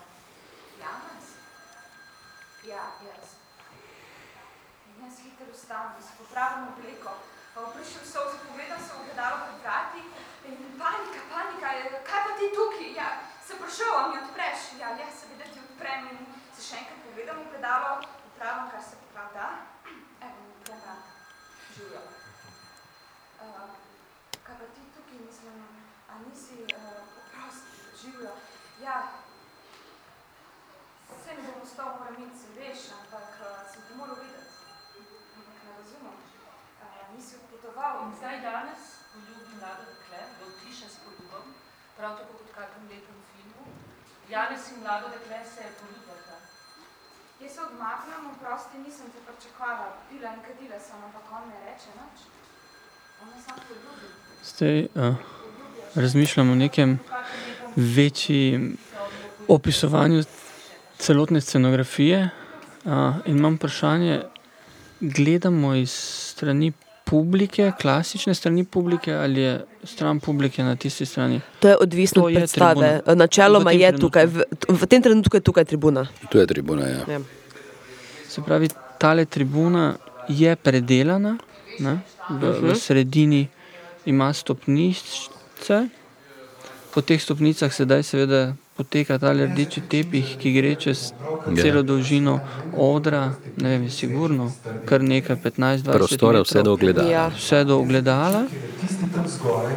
Janez? 0.80 1.26
Ja, 2.64 2.84
jaz. 3.04 3.26
In 4.88 5.04
jaz 5.04 5.18
hitro 5.20 5.52
vstanem, 5.52 6.00
se 6.00 6.12
popravim 6.18 6.68
obleko, 6.72 7.12
pa 7.54 7.60
obrišem 7.60 8.04
solze, 8.12 8.38
pogledam 8.48 8.80
se 8.80 8.94
v 8.94 9.00
ogledalo 9.00 9.36
pred 9.44 9.60
vrati 9.60 10.00
in 10.48 10.56
panika, 10.80 11.20
panika, 11.32 11.68
kaj 12.08 12.20
pa 12.24 12.32
ti 12.38 12.48
tukaj? 12.56 12.90
Ja, 12.96 13.08
sem 13.46 13.60
prišel, 13.60 13.92
a 13.98 14.08
mi 14.08 14.16
odpreš? 14.24 14.60
Ja, 14.80 14.96
ja, 14.96 15.08
seveda 15.20 15.52
ti 15.52 15.60
odprem 15.60 16.08
in 16.16 16.18
se 16.56 16.64
še 16.64 16.80
enkrat 16.80 17.04
pogledam 17.04 17.44
v 17.44 17.48
ogledalo, 17.48 17.90
popravim, 18.24 18.70
kar 18.72 18.80
se 18.88 18.96
poprav 19.04 19.28
da. 19.36 19.48
Evo, 20.24 20.36
mi 20.48 20.52
odprem 20.56 20.80
vrata. 20.80 21.10
Živijo. 21.76 22.16
Uh, 23.36 23.68
kaj 24.44 24.56
pa 24.58 24.66
ti 24.74 24.82
tukaj, 24.94 25.18
mislim, 25.26 25.56
a 26.16 26.18
nisi, 26.28 26.58
uh, 26.64 27.02
oprosti, 27.20 27.76
živijo. 28.02 28.34
Ja, 28.82 28.98
Vse 31.06 31.34
ne 31.34 31.42
bom 31.46 31.62
ostal, 31.62 31.98
moram 31.98 32.16
iti, 32.22 32.38
se 32.38 32.48
veš, 32.58 32.80
ampak 32.98 33.28
uh, 33.40 33.46
sem 33.70 33.82
te 33.88 33.94
moral 33.94 34.16
videti. 34.24 34.52
Ampak 35.36 35.58
ne 35.66 35.72
razumem. 35.78 36.16
Uh, 36.82 37.14
nisi 37.14 37.36
odpotoval 37.36 37.94
in 38.04 38.16
zdaj 38.18 38.40
danes 38.40 38.82
poljubi 39.12 39.54
mlado 39.60 39.84
dekle, 39.90 40.20
da 40.38 40.42
utiša 40.52 40.88
s 40.88 40.96
poljubom, 41.04 41.46
prav 41.96 42.16
tako 42.18 42.32
kot 42.38 42.48
v 42.48 42.56
kakem 42.58 42.88
lepem 42.90 43.20
filmu, 43.30 43.64
Janez 44.32 44.70
in 44.72 44.80
mlado 44.82 45.08
dekle 45.14 45.38
se 45.54 45.64
poljubljata. 45.80 46.36
Jaz 47.40 47.54
se 47.54 47.62
odmaknem, 47.62 48.28
prosti 48.42 48.78
nisem 48.78 49.10
te 49.14 49.20
pričakovala, 49.26 49.88
pila 50.08 50.34
in 50.34 50.42
kadila 50.46 50.80
sem, 50.80 51.04
ampak 51.08 51.32
on 51.38 51.48
ne 51.48 51.58
reče 51.66 51.90
nič. 52.00 52.26
On 53.22 53.28
me 53.32 53.42
samo 53.46 53.60
poljubi. 53.68 54.08
Zdaj 54.50 54.78
uh, 54.84 55.45
razmišljam 55.94 56.50
o 56.50 56.54
nekem 56.56 56.98
večjem 57.76 58.76
opisovanju 59.46 60.24
celotne 60.98 61.40
scenografije 61.40 62.28
uh, 62.84 62.90
in 63.24 63.36
imam 63.36 63.54
vprašanje, 63.54 64.20
gledamo 65.00 65.74
iz 65.74 65.90
strani 65.90 66.72
publike, 67.04 67.72
klasične 67.80 68.34
strani 68.34 68.64
publike 68.64 69.14
ali 69.14 69.40
je 69.40 69.52
stran 69.84 70.20
publike 70.20 70.62
na 70.62 70.76
tisti 70.76 71.06
strani? 71.06 71.40
To 71.60 71.68
je 71.68 71.76
odvisno 71.76 72.22
To 72.22 72.26
od 72.26 72.30
je 72.30 72.36
predstave. 72.36 72.74
tribuna. 72.94 73.14
Načeloma 73.16 73.58
V 73.62 73.72
tem 73.72 73.80
je 73.80 73.88
trenutku. 73.88 74.06
tukaj, 74.08 74.26
v, 74.26 74.42
v 74.70 74.86
tem 74.86 75.02
trenutku 75.02 75.36
je 75.36 75.42
tukaj 75.42 75.64
tribuna. 75.64 76.06
Tu 76.30 76.38
je 76.38 76.46
tribuna, 76.46 76.82
ja. 76.84 77.04
Ja. 77.08 77.20
Se 78.28 78.42
pravi, 78.42 78.68
tale 78.98 79.24
tribuna 79.24 79.94
je 80.28 80.56
predelana, 80.56 81.38
ne? 81.78 81.98
V, 82.30 82.42
v 82.52 82.62
Mhm. 82.62 82.74
sredini 82.74 83.48
ima 84.04 84.32
stopnice, 84.32 85.30
po 86.94 87.02
teh 87.02 87.20
stopnicah 87.20 87.72
sedaj 87.72 88.02
seveda 88.02 88.56
poteka 88.76 89.18
ta 89.18 89.32
rdeči 89.32 89.80
tepih, 89.88 90.36
ki 90.40 90.52
gre 90.52 90.76
čez 90.76 91.12
Ja. 91.46 91.62
celo 91.62 91.82
dolžino 91.82 92.40
odra, 92.74 93.32
ne 93.56 93.68
vem, 93.68 93.90
sigurno, 93.90 94.52
kar 94.84 95.00
nekaj 95.02 95.36
15-20 95.36 95.92
Prostora 95.92 96.40
vse 96.42 96.62
do 96.62 96.72
ogledala. 96.72 97.10
Ja. 97.10 97.28
Vse 97.28 97.64
do 97.64 97.78
ogledala. 97.78 98.46
Tisti 98.80 99.06
tam 99.14 99.28
zgoraj, 99.28 99.74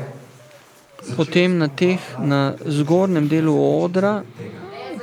Potem 1.16 1.58
na, 1.58 1.68
teh, 1.68 2.00
na 2.20 2.54
zgornjem 2.66 3.28
delu 3.28 3.54
odra, 3.84 4.24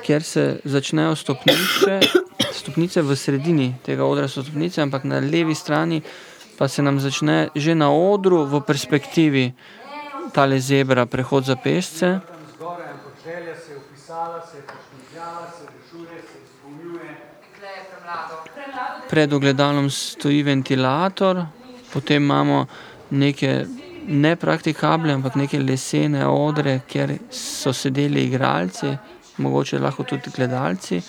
kjer 0.05 0.23
se 0.23 0.61
začnejo 0.65 1.15
stopnice, 1.17 2.01
stopnice 2.53 3.03
v 3.03 3.17
sredini 3.17 3.75
tega 3.87 4.05
odra 4.05 4.29
so 4.29 4.43
stopnice, 4.43 4.83
ampak 4.83 5.05
na 5.05 5.21
levi 5.21 5.55
strani 5.55 6.03
pa 6.59 6.69
se 6.69 6.83
nam 6.83 7.01
začne 7.01 7.49
že 7.55 7.75
na 7.75 7.91
odru 7.91 8.45
v 8.45 8.61
perspektivi 8.61 9.53
tale 10.33 10.61
zebra, 10.61 11.07
prehod 11.07 11.45
za 11.45 11.57
pešce. 11.57 12.21
Pred 19.11 19.33
ogledalom 19.33 19.91
stoji 19.91 20.43
ventilator, 20.43 21.45
potem 21.93 22.23
imamo 22.23 22.67
neke 23.11 23.67
ne 24.07 24.37
praktikable, 24.37 25.13
ampak 25.13 25.35
neke 25.35 25.59
lesene 25.59 26.27
odre, 26.27 26.81
kjer 26.89 27.17
so 27.31 27.73
sedeli 27.73 28.25
igralci, 28.27 28.97
mogoče 29.37 29.79
lahko 29.79 30.05
tudi 30.05 30.31
gledalci. 30.37 31.01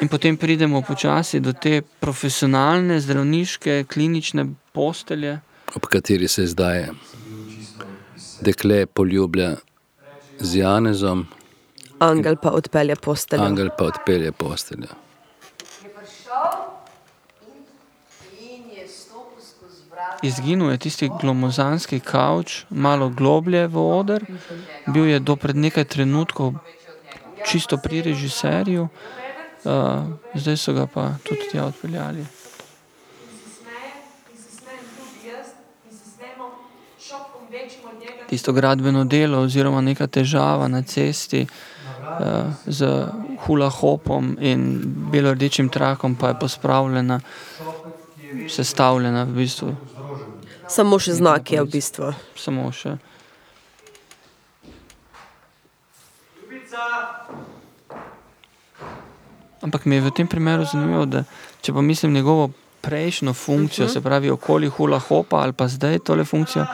In 0.00 0.08
potem 0.08 0.36
pridemo 0.36 0.82
počasi 0.82 1.40
do 1.40 1.52
te 1.52 1.82
profesionalne, 2.00 3.00
zdravniške, 3.00 3.84
klinične 3.88 4.46
postelje. 4.72 5.40
ob 5.74 5.86
kateri 5.86 6.28
se 6.28 6.46
zdaj 6.46 6.86
dekle 8.40 8.86
poljublja 8.86 9.56
z 10.40 10.56
Janezom, 10.56 11.26
Angel 11.98 12.36
pa 12.36 12.50
odpelje 12.50 12.96
posteljo. 12.96 13.44
angel 13.44 13.68
pa 13.78 13.84
odpelje 13.84 14.32
posteljo. 14.32 14.88
je 15.82 15.88
prišel 15.88 16.50
in, 17.46 17.62
in 18.40 18.70
je 18.78 18.88
stopil 18.88 19.40
skozi 19.40 19.82
vrata. 19.90 20.18
Izginil 20.22 20.70
je 20.70 20.78
tisti 20.78 21.10
glomozanski 21.20 22.00
kavč, 22.00 22.64
malo 22.70 23.08
globlje 23.08 23.66
v 23.66 23.76
oder, 23.76 24.26
bil 24.86 25.06
je 25.06 25.18
do 25.18 25.36
pred 25.36 25.56
nekaj 25.56 25.84
trenutkov 25.84 26.54
čisto 27.46 27.76
pri 27.76 28.02
režiserju, 28.02 28.88
uh, 28.88 29.70
zdaj 30.34 30.56
so 30.56 30.72
ga 30.72 30.86
pa 30.86 31.14
tudi 31.22 31.48
tja 31.52 31.64
odpeljali. 31.64 32.20
In 32.20 32.26
se 33.38 33.50
smeje, 33.60 33.92
in 34.32 34.38
se 34.42 34.50
smejem 34.56 34.84
tudi 34.96 35.28
jaz, 35.28 35.46
in 35.90 35.98
se 35.98 36.10
smejemo 36.10 36.50
šokom 37.00 37.42
večjim 37.50 37.84
od 37.84 38.00
njega. 38.00 38.23
Tisto 38.34 38.50
gradbeno 38.52 39.04
delo 39.06 39.44
oziroma 39.46 39.78
neka 39.78 40.08
težava 40.10 40.66
na 40.68 40.82
cesti 40.82 41.44
uh, 41.46 42.50
z 42.66 42.88
hula 43.46 43.68
hopom 43.70 44.34
in 44.42 44.82
belordečim 45.12 45.68
trakom 45.70 46.16
pa 46.18 46.32
je 46.32 46.38
pospravljena, 46.40 47.20
sestavljena 48.50 49.22
v 49.30 49.36
bistvu 49.38 49.76
Samo 50.66 50.98
še 50.98 51.14
znak 51.14 51.50
je 51.52 51.62
v 51.62 51.68
bistvu. 51.70 52.10
samo 52.34 52.72
še. 52.72 52.96
Ampak 59.62 59.86
mi 59.86 59.96
je 59.96 60.04
v 60.08 60.10
tem 60.10 60.26
primeru 60.26 60.66
zanimivo, 60.66 61.06
da 61.06 61.22
če 61.62 61.72
pa 61.72 61.86
mislim 61.86 62.12
njegovo 62.12 62.50
prejšnjo 62.82 63.32
funkcijo, 63.32 63.86
uh 63.86 63.90
-huh. 63.90 63.94
se 63.94 64.00
pravi 64.00 64.30
okoli 64.30 64.68
hula 64.68 64.98
hopa 64.98 65.36
ali 65.36 65.52
pa 65.52 65.68
zdaj 65.68 65.98
tole 65.98 66.24
funkcijo, 66.24 66.66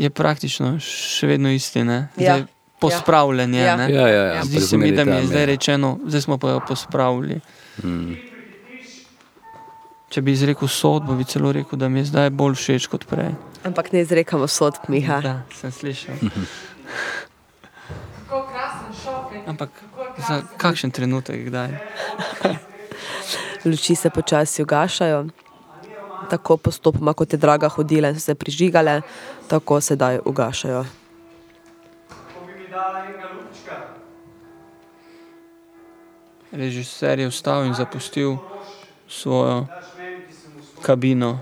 je 0.00 0.10
praktično 0.10 0.78
še 0.80 1.28
vedno 1.28 1.52
isti. 1.52 1.84
Ne? 1.84 2.08
Ja. 2.16 2.38
Zdaj, 2.38 2.46
pospravljanje. 2.80 3.60
Ja. 3.60 3.76
ne. 3.76 3.90
Ja, 3.92 4.08
ja, 4.08 4.22
ja, 4.24 4.44
Zdi 4.44 4.60
se 4.60 4.78
mi, 4.80 4.92
da 4.92 5.04
mi 5.04 5.18
je 5.18 5.26
zdaj 5.26 5.42
je. 5.42 5.46
rečeno, 5.46 5.98
zdaj 6.06 6.20
smo 6.20 6.38
pa 6.38 6.50
jo 6.50 6.60
pospravili. 6.68 7.40
Mm. 7.84 8.14
Če 10.10 10.22
bi 10.22 10.32
izrekel 10.32 10.68
sodbo, 10.68 11.14
bi 11.14 11.24
celo 11.24 11.52
rekel, 11.52 11.78
da 11.78 11.88
mi 11.88 12.00
je 12.00 12.08
zdaj 12.10 12.32
bolj 12.34 12.56
všeč 12.58 12.88
kot 12.90 13.04
prej. 13.06 13.30
Ampak 13.62 13.92
ne 13.92 14.00
izrekamo 14.02 14.48
sodb, 14.50 14.88
Miha. 14.90 15.20
Da, 15.22 15.34
sem 15.54 15.70
slišal. 15.70 16.16
Kako 18.24 18.40
krasen 18.48 18.96
šop 19.04 19.36
je. 19.36 19.42
Ampak 19.46 19.70
za 20.26 20.40
kakšen 20.56 20.90
trenutek, 20.90 21.44
kdaj? 21.46 21.76
Luči 23.64 23.94
se 23.94 24.10
počasi 24.10 24.62
ugašajo. 24.62 25.26
Tako 26.28 26.56
postopoma, 26.56 27.14
kot 27.14 27.32
je 27.32 27.38
draga 27.38 27.68
hodila 27.68 28.08
in 28.08 28.14
so 28.14 28.20
se 28.20 28.34
prižigale, 28.34 29.02
tako 29.48 29.80
sedaj 29.80 30.20
ugašajo. 30.24 30.84
Režiser 36.52 37.18
je 37.18 37.28
vstal 37.28 37.64
in 37.64 37.74
zapustil 37.74 38.36
svojo 39.08 39.66
kabino. 40.82 41.38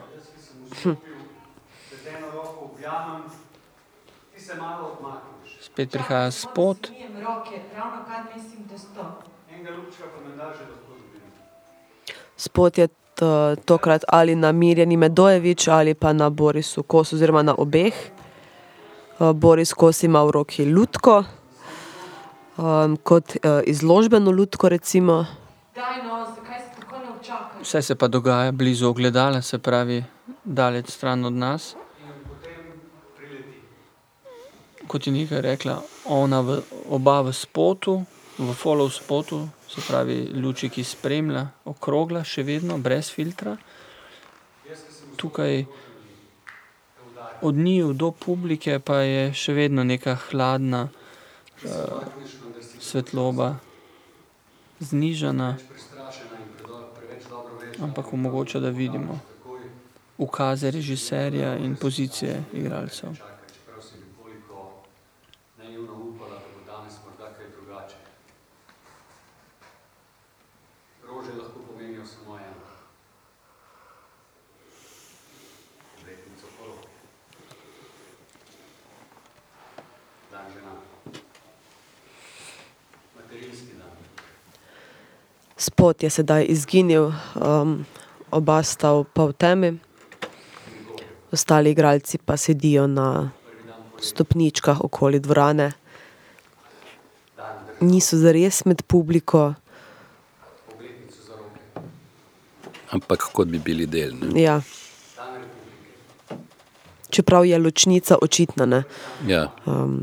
odmakneš. 4.99 5.59
Spet 5.61 5.91
prihaja 5.91 6.31
spot. 6.31 6.91
Spot 12.37 12.79
je 12.79 12.89
tokrat 13.65 14.05
ali 14.09 14.35
na 14.35 14.53
Mirjani 14.53 14.97
Medojevič 14.97 15.69
ali 15.69 15.95
pa 15.95 16.13
na 16.13 16.31
Borisu 16.31 16.83
Kosu, 16.83 17.17
oziroma 17.17 17.43
na 17.43 17.55
obeh. 17.59 17.95
Uh, 19.19 19.33
Boris 19.33 19.75
Kos 19.75 20.03
ima 20.03 20.23
v 20.23 20.31
roki 20.31 20.65
lutko, 20.65 21.25
um, 22.57 22.95
kot 23.03 23.35
uh, 23.43 23.67
izložbeno 23.67 24.31
lutko, 24.31 24.69
recimo. 24.69 25.27
Daj 25.75 26.03
no, 26.07 26.27
se 27.63 27.79
vse 27.79 27.95
pa 27.95 28.09
dogaja 28.09 28.53
blizu 28.53 28.89
ogledala, 28.89 29.43
se 29.43 29.59
pravi, 29.59 30.05
daleč 30.45 30.91
stran 30.91 31.25
od 31.25 31.33
nas. 31.33 31.75
Kot 34.87 35.07
je 35.07 35.13
nekaj 35.13 35.41
rekla, 35.41 35.83
ona 36.09 36.41
v, 36.41 36.61
oba 36.91 37.21
v 37.21 37.33
spotu, 37.33 38.05
v 38.39 38.55
follow 38.55 38.91
spotu, 38.91 39.49
se 39.69 39.83
pravi, 39.89 40.31
luči, 40.35 40.71
ki 40.71 40.85
spremlja, 40.85 41.47
okrogla, 41.67 42.25
še 42.25 42.45
vedno, 42.47 42.79
brez 42.79 43.11
filtra. 43.11 43.57
Tukaj 45.19 45.65
od 47.43 47.55
njiju 47.55 47.93
do 47.93 48.11
publike 48.11 48.79
pa 48.79 49.03
je 49.03 49.33
še 49.35 49.55
vedno 49.55 49.85
neka 49.85 50.15
hladna 50.29 50.87
uh, 50.87 52.07
svetloba, 52.79 53.57
znižana, 54.79 55.57
ampak 57.83 58.15
omogoča, 58.15 58.63
da 58.63 58.71
vidimo 58.71 59.19
ukaze 60.19 60.71
režiserja 60.71 61.57
in 61.57 61.77
pozicije 61.77 62.45
igralcev. 62.53 63.15
Čeprav 63.15 63.83
si 63.83 63.95
nekoliko 63.99 64.83
naivno 65.59 65.95
upala, 65.95 66.35
da 66.35 66.47
bo 66.55 66.73
danes 66.73 66.95
morda 67.05 67.35
kaj 67.37 67.47
drugače. 67.51 67.97
Rože 71.07 71.33
lahko 71.33 71.61
pomenijo 71.69 72.07
samo 72.07 72.39
eno. 72.39 72.67
Letnico 76.07 76.47
poroke. 76.59 76.89
Dan 80.33 80.47
žena. 80.53 80.73
Materinski 83.17 83.73
dan. 83.79 83.97
Spot 85.69 86.03
je 86.03 86.09
sedaj 86.11 86.47
izginil, 86.49 87.13
um, 87.37 87.85
oba 88.33 88.63
sta 88.65 88.95
v 88.97 89.05
pol 89.13 89.37
temi, 89.37 89.77
ostali 91.29 91.77
igralci 91.77 92.17
pa 92.17 92.41
sedijo 92.41 92.87
na 92.89 93.29
stopničkah 94.01 94.81
okoli 94.81 95.21
dvorane. 95.21 95.73
niso 97.81 98.17
zares 98.17 98.65
med 98.65 98.83
publiko. 98.83 99.55
Ampak 102.91 103.29
kot 103.33 103.49
bi 103.49 103.59
bili 103.59 103.87
del. 103.87 104.17
Ne? 104.17 104.41
Ja. 104.41 104.61
Čeprav 107.11 107.45
je 107.45 107.59
ločnica 107.59 108.17
očitna. 108.23 108.67
Ne? 108.67 108.83
Ja. 109.29 109.53
Um, 109.67 110.01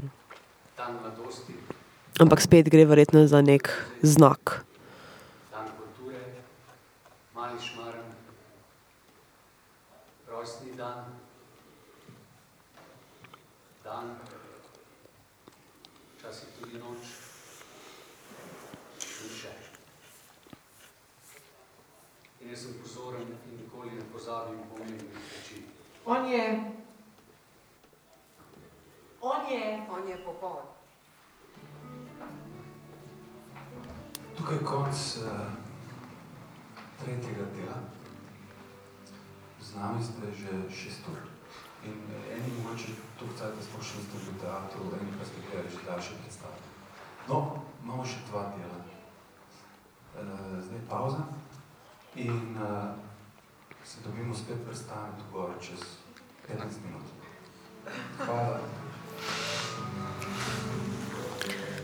ampak 2.21 2.41
spet 2.41 2.69
gre 2.69 2.85
verjetno 2.85 3.27
za 3.27 3.41
nek 3.41 3.73
znak. 4.05 4.65
dan 5.65 5.71
kulture, 5.77 6.21
mali 7.33 7.59
šmaren, 7.61 8.09
rojstni 10.27 10.75
dan, 10.77 11.15
dan, 13.83 14.19
včasih 16.17 16.49
tudi 16.59 16.77
noč, 16.77 17.03
duše. 18.99 19.51
In 22.41 22.49
jaz 22.49 22.59
sem 22.59 22.73
pozoren 22.83 23.27
in 23.51 23.63
nikoli 23.63 23.95
ne 23.95 24.03
pozabim 24.13 24.59
pomembnih 24.69 25.23
reči. 25.31 25.63
On 26.05 26.25
je. 26.25 26.61
On 29.21 29.49
je. 29.49 29.81
On 29.89 30.07
je 30.07 30.17
popoln. 30.25 30.65
Tukaj 34.37 34.55
je 34.55 34.63
konc 34.63 35.17
uh, 35.17 35.29
tretjega 37.01 37.45
dela. 37.55 37.77
Z 39.61 39.75
nami 39.75 40.03
ste 40.03 40.29
že 40.29 40.69
šest 40.69 41.09
ur. 41.09 41.17
In 41.85 41.97
eh, 42.13 42.37
eni 42.37 42.53
mogoče 42.61 42.93
to 43.19 43.25
cajt 43.37 43.57
sploh 43.65 43.81
še 43.81 43.97
niste 43.97 44.17
bili 44.17 44.33
v 44.33 44.41
teatru, 44.41 44.93
eni 45.01 45.17
pa 45.17 45.25
ste 45.25 45.41
gledali 45.41 45.69
že 45.73 45.85
daljše 45.85 46.13
predstave. 46.21 46.57
No, 47.29 47.65
imamo 47.83 48.05
še 48.05 48.21
dva 48.29 48.53
dela. 48.53 48.79
Uh, 50.15 50.61
zdaj 50.61 50.81
pauza 50.89 51.25
in 52.15 52.55
uh, 52.61 52.93
se 53.85 53.97
dobimo 54.05 54.35
spet 54.35 54.57
predstaviti 54.65 55.21
gor 55.33 55.49
čez 55.61 55.79
15 56.49 56.59
minut. 56.85 57.03
Hvala. 58.25 58.59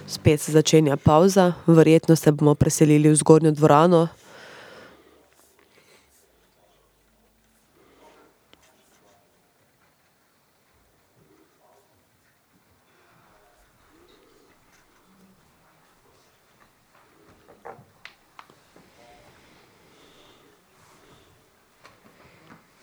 Spet 0.07 0.41
se 0.41 0.51
začenja 0.51 0.97
pauza, 0.97 1.53
verjetno 1.67 2.15
se 2.15 2.31
bomo 2.31 2.55
preselili 2.55 3.09
v 3.09 3.15
zgornjo 3.15 3.51
dvorano. 3.51 4.07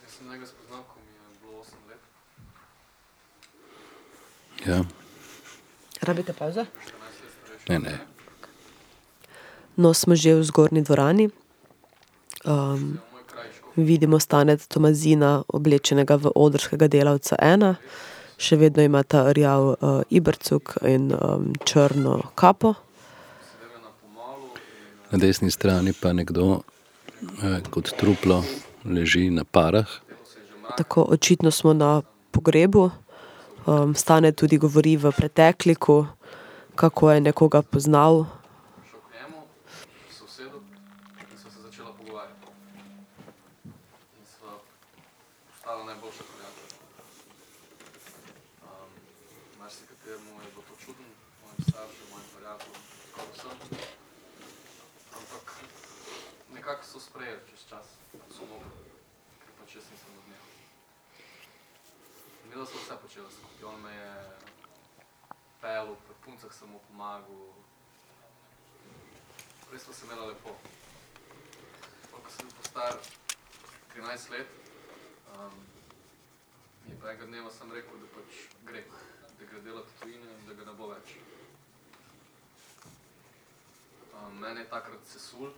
Jaz 0.02 0.12
sem 0.16 0.28
njega 0.30 0.46
spoznal, 0.46 0.82
ko 0.82 0.96
mi 1.04 1.12
je 1.12 1.40
bilo 1.42 1.60
8 1.60 1.88
let. 1.88 2.00
Ja. 4.66 4.84
Rabite 6.08 6.32
pauzo? 6.32 6.64
Ne, 7.68 7.78
ne. 7.78 7.98
No, 9.76 9.92
smo 9.94 10.16
že 10.16 10.34
v 10.34 10.44
zgornji 10.44 10.80
dvorani. 10.80 11.28
Um, 12.48 12.96
vidimo 13.76 14.16
Staneta 14.16 14.64
Tomazina, 14.72 15.44
oblečenega 15.52 16.16
v 16.16 16.32
odrskega 16.32 16.88
delavca 16.88 17.36
ena. 17.36 17.76
Še 18.40 18.56
vedno 18.56 18.86
ima 18.88 19.02
ta 19.04 19.28
rjav 19.36 19.62
uh, 19.68 20.00
ibercuk 20.08 20.80
in 20.88 21.12
um, 21.12 21.52
črno 21.68 22.32
kapo. 22.32 22.72
Na 25.12 25.20
desni 25.20 25.52
strani 25.52 25.92
pa 25.92 26.12
nekdo 26.16 26.64
eh, 27.44 27.60
kot 27.68 27.92
truplo 28.00 28.40
leži 28.84 29.28
na 29.28 29.44
parah. 29.44 29.88
Tako 30.80 31.04
očitno 31.12 31.52
smo 31.52 31.76
na 31.76 32.00
pogrebu. 32.32 32.90
Um, 33.66 33.94
Stane 33.94 34.32
tudi 34.32 34.56
govori 34.58 34.96
v 34.96 35.12
pretekliku, 35.12 36.06
kako 36.74 37.10
je 37.10 37.20
nekoga 37.20 37.62
poznal. 37.62 38.24
Šel 38.90 39.00
k 39.00 39.12
njemu, 39.14 39.40
se 40.10 40.24
usedel 40.24 40.60
in 41.20 41.38
sva 41.38 41.50
se 41.50 41.60
začela 41.62 41.92
pogovarjati. 41.92 42.46
In 44.18 44.24
sva 44.24 44.52
postala 45.50 45.84
najboljša 45.84 46.24
prijatelja. 46.32 46.76
Marsikateremu 49.58 50.30
je 50.40 50.48
bilo 50.54 50.64
to 50.68 50.74
čudno, 50.84 51.04
mojim 51.42 51.60
staršem, 51.68 52.06
mojim 52.12 52.28
prijateljem, 52.36 52.82
skoraj 53.10 53.32
vsem. 53.34 53.58
Ampak 55.18 55.44
nekako 56.54 56.84
so 56.84 56.98
sprejeli 57.00 57.40
čez 57.50 57.60
čas, 57.68 57.86
ko 58.12 58.32
so 58.32 58.42
mogli, 58.48 58.72
ker 59.44 59.52
pač 59.60 59.76
jaz 59.76 59.84
nisem 59.92 60.12
od 60.16 60.24
njega. 60.30 60.46
Midva 62.48 62.66
sva 62.66 62.80
vse 62.80 62.96
počela 63.02 63.30
skupaj, 63.30 63.64
on 63.68 63.80
me 63.82 63.92
je 63.92 64.12
pel, 65.60 65.94
pri 66.06 66.14
puncah 66.24 66.52
sem 66.52 66.68
mu 66.72 66.80
pomagal, 66.88 67.42
res 69.72 69.82
smo 69.84 69.92
se 69.92 70.04
imeli 70.06 70.26
lepo. 70.30 70.54
Pol, 72.10 72.20
Ko 72.24 72.30
sem 72.32 72.48
bil 72.48 72.64
star 72.64 72.96
13 73.94 74.30
let, 74.32 74.48
um, 75.36 75.58
je 76.88 76.96
pa 77.00 77.12
enega 77.12 77.26
dneva 77.28 77.50
sem 77.52 77.72
rekel, 77.72 78.00
da 78.00 78.08
pač 78.16 78.40
gre, 78.70 78.84
da 79.38 79.44
gre 79.52 79.60
delati 79.68 79.98
tujine 80.00 80.32
in 80.38 80.46
da 80.48 80.56
ga 80.56 80.70
ne 80.70 80.76
bo 80.80 80.88
več. 80.94 81.18
Um, 84.18 84.40
mene 84.40 84.64
je 84.64 84.70
takrat 84.72 85.04
sesul, 85.06 85.52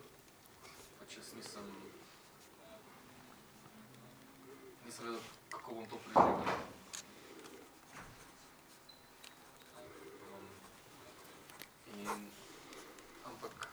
pač 0.99 1.17
jaz 1.17 1.31
nisem, 1.39 1.71
nisem 4.85 5.07
vedel, 5.07 5.23
kako 5.55 5.79
bom 5.79 5.87
to 5.87 5.97
preživel. 6.05 6.69
Um, 10.29 10.47
in, 11.95 12.29
ampak 13.25 13.69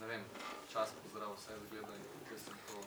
ne 0.00 0.06
vem, 0.06 0.24
čas 0.72 0.96
pozdrav 1.02 1.36
vse 1.36 1.52
zgleda 1.66 1.92
in 1.94 2.04
tukaj 2.16 2.38
sem 2.46 2.56
to 2.66 2.78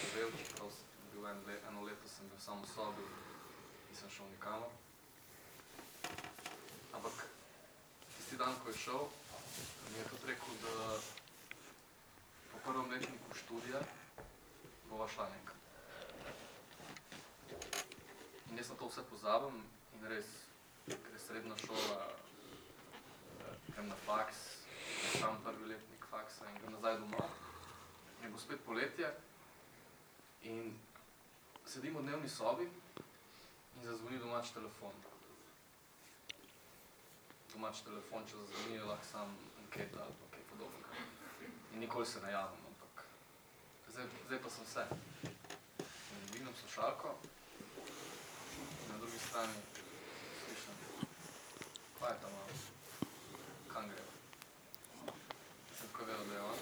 živel, 0.00 0.30
čeprav 0.34 0.68
sem 0.74 0.88
bil 1.14 1.26
en 1.30 1.38
le, 1.46 1.54
eno 1.70 1.80
leto 1.86 2.06
sem 2.08 2.26
bil 2.28 2.40
samo 2.40 2.62
v 2.66 2.68
sobi, 2.74 3.06
nisem 3.90 4.00
šel 4.16 4.28
nikamor. 4.30 4.68
Ampak 6.92 7.16
tisti 8.16 8.36
dan, 8.36 8.54
ko 8.62 8.68
je 8.68 8.76
šel, 8.76 9.08
mi 9.88 9.98
je 9.98 10.04
tudi 10.10 10.26
rekel, 10.26 10.54
da 10.62 11.00
po 12.52 12.58
prvem 12.64 12.90
letniku 12.90 13.34
študija 13.34 13.80
bova 14.90 15.08
šla 15.08 15.28
nekam. 15.28 15.56
In 18.50 18.58
jaz 18.58 18.68
na 18.68 18.76
to 18.76 18.88
vse 18.88 19.06
pozabim 19.10 19.62
in 19.96 20.06
res, 20.12 20.28
ker 20.86 21.12
je 21.14 21.24
srednja 21.26 21.56
šola, 21.64 22.12
grem 23.72 23.88
na 23.88 23.96
faks, 24.04 24.44
sam 25.16 25.40
prvi 25.44 25.72
letnik 25.72 26.04
faksa 26.10 26.50
in 26.50 26.60
grem 26.60 26.76
nazaj 26.76 27.00
domov. 27.00 27.32
Je 28.22 28.28
bo 28.28 28.38
spet 28.38 28.60
poletje 28.66 29.08
in 30.42 30.76
sedim 31.64 31.96
v 31.96 32.04
dnevni 32.04 32.28
sobi 32.28 32.68
in 33.82 33.88
zazvoni 33.88 34.18
domač 34.18 34.50
telefon. 34.54 34.94
Domač 37.52 37.82
telefon, 37.82 38.22
če 38.30 38.34
zazvoni, 38.38 38.74
je 38.78 38.84
lahko 38.86 39.06
sam 39.10 39.28
anketa 39.58 39.98
ali 40.04 40.14
pa 40.20 40.26
kaj 40.36 40.44
podobnega. 40.52 40.90
In 41.74 41.78
nikoli 41.82 42.06
se 42.06 42.18
ne 42.22 42.30
javim, 42.30 42.62
ampak 42.70 42.94
zdaj, 43.90 44.06
zdaj 44.28 44.38
pa 44.44 44.48
sem 44.54 44.64
vse. 44.68 44.84
In 46.14 46.20
dvignem 46.30 46.54
slušalko, 46.60 47.08
na 48.88 48.94
drugi 49.02 49.18
strani 49.26 49.58
slišim, 50.44 50.74
kaj 51.98 52.10
je 52.14 52.18
tam 52.22 52.30
malo, 52.38 52.54
kam 53.74 53.84
gre. 53.90 54.04
Sem 55.74 55.86
tako 55.90 56.02
vedel, 56.06 56.24
da 56.30 56.34
je 56.38 56.42
on. 56.52 56.58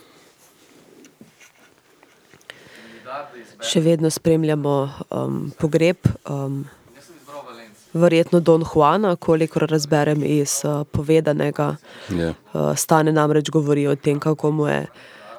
Še 3.67 3.81
vedno 3.85 4.09
spremljamo 4.11 4.77
um, 5.11 5.51
pogreb. 5.59 5.99
Um, 6.25 6.63
Jaz 7.01 7.07
sem 7.07 7.17
izbral 7.17 7.43
Valencijo. 7.47 7.80
Verjetno 7.93 8.41
Don 8.41 8.65
Juana, 8.65 9.17
kolikor 9.17 9.63
razberem 9.71 10.23
iz 10.25 10.63
uh, 10.65 10.85
povedanega. 10.87 11.77
Ja. 12.09 12.35
Uh, 12.53 12.77
Stane 12.77 13.13
namreč 13.13 13.51
govori 13.51 13.87
o 13.87 13.97
tem, 13.97 14.21
kako 14.21 14.51
mu 14.51 14.67
je 14.67 14.87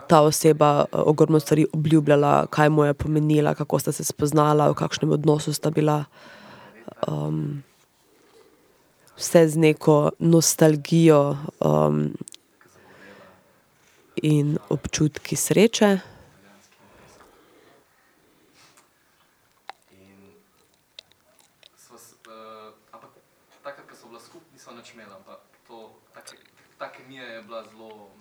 ta 0.07 0.21
oseba 0.21 0.85
uh, 0.91 1.01
ogromno 1.05 1.39
stvari 1.39 1.65
obljubljala, 1.73 2.45
kaj 2.49 2.69
mu 2.69 2.85
je 2.85 2.93
pomenila, 2.93 3.55
kako 3.55 3.79
sta 3.79 3.91
se 3.91 4.03
spoznala, 4.03 4.69
v 4.69 4.73
kakšnem 4.75 5.11
odnosu 5.11 5.53
sta 5.53 5.69
bila. 5.69 6.03
Um, 7.07 7.63
vse 9.17 9.47
z 9.47 9.57
neko 9.57 10.11
nostalgijo 10.19 11.37
um, 11.59 12.09
in 14.15 14.57
občutki 14.69 15.35
sreče. 15.35 15.99
Sva, 21.77 21.97
s- 21.97 22.17
uh, 22.27 22.73
ampak 22.91 23.09
takrat, 23.63 23.85
ko 23.87 23.95
so 23.95 24.07
bila 24.07 24.19
skupaj, 24.19 24.49
nisva 24.53 24.73
nič 24.73 24.93
imela, 24.93 25.15
ampak 25.15 25.39
to 25.65 25.71
to, 25.71 25.77
ta, 26.13 26.21
ta 26.77 26.87
kemija 26.91 27.23
je 27.23 27.41
bila 27.43 27.63
zelo 27.63 28.11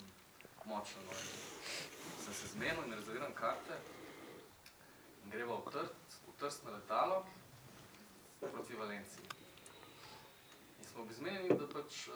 močna. 0.65 1.03
No. 1.03 1.13
In 1.13 2.19
Sem 2.23 2.35
se 2.35 2.47
zmenil 2.55 2.85
in 2.87 2.95
rezerviram 2.95 3.33
karte. 3.35 3.75
In 5.25 5.31
greva 5.31 5.59
v 5.59 5.67
Trst, 5.67 5.95
v 6.23 6.33
Trst 6.39 6.61
na 6.65 6.71
letalo 6.91 7.23
proti 8.41 8.75
Valenciji. 8.81 9.25
In 10.81 10.85
smo 10.93 11.03
bili 11.05 11.15
zmenjeni, 11.15 11.49
da 11.49 11.67
pač 11.67 12.09
uh, 12.09 12.15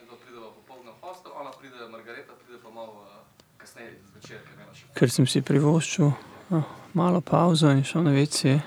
nekdo 0.00 0.16
pride 0.16 0.40
popoldne 0.56 0.90
v 0.90 1.00
hostel, 1.00 1.32
ona 1.40 1.50
pride, 1.50 1.88
Margareta 1.88 2.32
pride 2.44 2.58
pa 2.62 2.70
malo 2.70 2.92
uh, 2.92 3.24
kasneje 3.56 3.96
zvečer, 4.12 4.40
nema 4.58 4.74
še 4.76 4.84
Ker 4.98 5.10
sem 5.10 5.26
si 5.26 5.40
privoščil 5.40 6.10
oh, 6.10 6.74
malo 6.92 7.20
pauzo 7.24 7.72
in 7.72 7.80
šel 7.84 8.04
na 8.04 8.12
vece. 8.12 8.58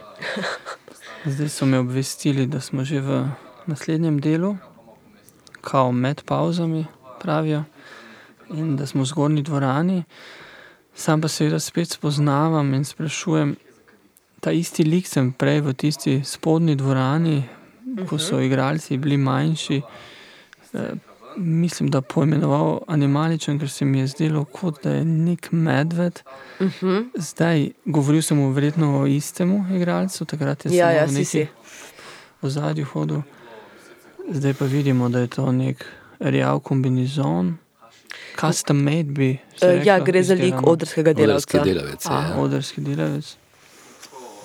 Zdaj 1.34 1.50
so 1.50 1.70
me 1.70 1.78
obvestili, 1.78 2.48
da 2.50 2.62
smo 2.62 2.82
že 2.82 3.02
v 3.02 3.20
naslednjem 3.70 4.18
delu, 4.18 4.56
kao 5.62 5.92
med 5.92 6.26
pauzami, 6.26 6.88
pravijo, 7.22 7.68
in 8.50 8.74
da 8.82 8.90
smo 8.90 9.06
v 9.06 9.12
zgornji 9.14 9.46
dvorani. 9.46 10.02
Sam 10.96 11.22
pa 11.22 11.30
seveda 11.30 11.62
spet 11.62 11.94
spoznavam 11.94 12.74
in 12.74 12.86
sprašujem, 12.86 13.56
ta 14.44 14.52
isti 14.52 14.84
lik 14.84 15.08
sem 15.08 15.32
prej 15.32 15.62
v 15.62 15.74
tisti 15.74 16.14
spodnji 16.26 16.76
dvorani, 16.76 17.38
ko 18.10 18.18
so 18.20 18.42
igralci 18.42 18.98
bili 18.98 19.18
manjši. 19.18 19.82
Eh, 20.74 20.94
mislim, 21.38 21.90
da 21.90 22.02
poimenoval 22.02 22.82
animaličen, 22.88 23.60
ker 23.60 23.70
se 23.70 23.86
mi 23.86 24.00
je 24.00 24.08
zdelo, 24.08 24.44
kot 24.46 24.84
da 24.84 24.92
je 24.92 25.06
nek 25.06 25.48
medved. 25.52 26.20
Mhm. 26.62 27.00
Zdaj, 27.16 27.64
govoril 27.86 28.22
sem 28.22 28.38
mu 28.38 28.52
verjetno 28.52 29.00
o 29.00 29.06
istemu 29.08 29.66
igralcu, 29.72 30.26
takrat 30.26 30.66
je 30.66 30.76
Ja, 30.76 30.92
ja, 30.92 31.06
v 31.06 31.10
si, 31.10 31.26
si. 31.26 31.48
ozadju 32.42 32.86
hodil. 32.86 33.22
Zdaj 34.30 34.54
pa 34.54 34.66
vidimo, 34.66 35.10
da 35.10 35.20
je 35.20 35.28
to 35.28 35.52
nek 35.52 35.86
rjav 36.20 36.60
kombinizon. 36.60 37.58
Custom 38.40 38.78
made 38.78 39.04
bi. 39.06 39.38
Eh, 39.62 39.82
ja, 39.86 40.00
gre 40.00 40.24
za 40.24 40.34
lik 40.36 40.56
odrskega 40.64 41.14
delavca. 41.14 41.58
Odrski 41.58 41.74
delavec, 41.74 42.06
A, 42.06 42.14
ja. 42.14 42.36
odrski 42.38 42.82
delavec. 42.82 43.38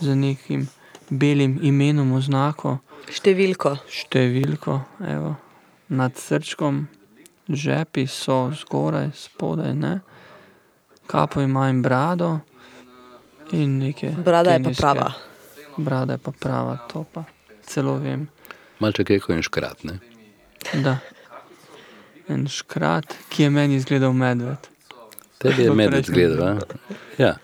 Z 0.00 0.14
nekim 0.14 0.68
belim 1.10 1.58
imenom, 1.62 2.12
oznako. 2.12 2.78
Številko. 3.08 3.76
Številko, 3.88 4.80
evo. 5.08 5.36
Nad 5.88 6.18
srčkom, 6.20 6.84
žepi 7.48 8.06
so 8.06 8.50
zgoraj, 8.52 9.10
spodaj, 9.16 9.72
ne. 9.74 9.94
Kapo 11.08 11.40
ima 11.40 11.68
in 11.72 11.80
brado. 11.82 12.40
In 13.56 13.78
neke. 13.78 14.10
Brada 14.12 14.52
je 14.52 14.58
pa 14.58 14.68
genijske- 14.68 14.80
prava. 14.82 15.14
Brada 15.78 16.12
je 16.12 16.18
pa 16.18 16.32
prava, 16.32 16.76
to 16.92 17.04
pa 17.12 17.24
celo 17.64 17.96
vem. 17.98 18.28
Malček 18.78 19.10
je 19.10 19.20
kot 19.20 19.36
en 19.36 19.42
škrat. 19.42 19.84
Ne? 19.84 19.98
Da. 20.84 20.98
En 22.28 22.46
škrat, 22.46 23.16
ki 23.32 23.42
je 23.42 23.50
meni 23.50 23.74
izgledal 23.76 24.12
medved. 24.12 24.68
Tebi 25.38 25.62
je 25.62 25.72
medved 25.72 26.04
prejšnjem 26.04 26.14
gledal. 26.14 26.36
delu. 26.36 26.60
a? 26.60 26.94
Ja. 27.18 27.36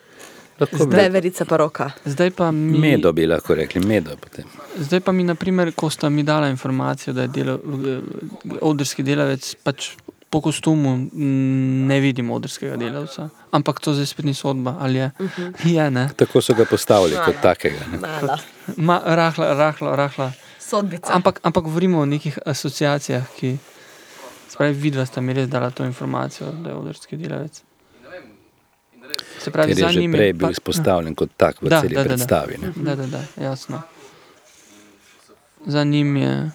Lahko 0.60 0.86
bi- 0.86 0.96
Veverica 0.96 1.44
pa 1.44 1.56
roka. 1.56 1.90
Zdaj 2.04 2.30
pa 2.30 2.50
mi, 2.50 2.78
Medo 2.78 3.12
bi 3.12 3.26
lahko 3.26 3.54
rekli, 3.54 3.80
medo 3.80 4.16
potem. 4.16 4.44
zdaj 4.78 5.00
pa 5.00 5.12
mi, 5.12 5.24
naprimer, 5.24 5.72
ko 5.72 5.90
sta 5.90 6.08
mi 6.08 6.22
dala 6.22 6.48
informacijo, 6.48 7.12
da 7.12 7.22
je 7.22 7.28
delo, 7.30 7.58
odrski 8.60 9.02
delavec, 9.02 9.54
pač 9.62 9.90
po 10.30 10.40
kostumu 10.40 10.96
mm, 10.96 11.86
ne 11.86 12.00
vidim 12.00 12.30
odrskega 12.30 12.76
delavca. 12.76 13.28
Ampak 13.50 13.80
to 13.80 13.94
zdaj 13.94 14.06
spet 14.06 14.24
ni 14.24 14.34
sodba, 14.34 14.76
ali 14.80 14.98
je. 14.98 15.10
Mhm. 15.20 15.50
Je, 15.66 15.90
ne. 15.90 16.08
Tako 16.16 16.40
so 16.40 16.54
ga 16.54 16.64
postavili 16.64 17.14
kot 17.16 17.36
takega. 17.42 17.78
Ne? 17.92 17.98
Mala. 17.98 18.38
Ma, 18.76 19.00
rahla, 19.06 19.54
rahla, 19.54 19.96
rahla. 19.96 20.32
Sodbica. 20.60 21.12
Ampak, 21.12 21.38
ampak 21.42 21.64
govorimo 21.64 22.00
o 22.00 22.06
nekih 22.06 22.38
asociacijah, 22.46 23.26
ki. 23.36 23.56
Spravi, 24.48 24.74
vidva 24.74 25.02
sta 25.04 25.20
mi 25.20 25.32
res 25.32 25.48
dala 25.48 25.70
to 25.70 25.84
informacijo, 25.84 26.52
da 26.54 26.70
je 26.70 26.76
odrski 26.76 27.16
delavec. 27.16 27.62
Se 29.38 29.50
pravi, 29.50 29.74
Ker 29.74 29.78
je 29.78 29.88
že 29.90 30.08
prej 30.10 30.32
bil 30.32 30.46
pa- 30.46 30.50
izpostavljen 30.50 31.14
kot 31.14 31.30
tak 31.36 31.62
v 31.62 31.68
Da, 31.68 31.80
celi 31.80 31.94
da, 31.94 32.02
da, 32.02 32.02
da. 32.02 32.08
predstavi. 32.08 32.58
ne. 32.58 32.72
Da, 32.76 32.94
da, 32.94 33.06
da, 33.08 33.22
jasno. 33.38 33.82
Za 35.66 35.84
njim 35.84 36.16
je 36.16 36.50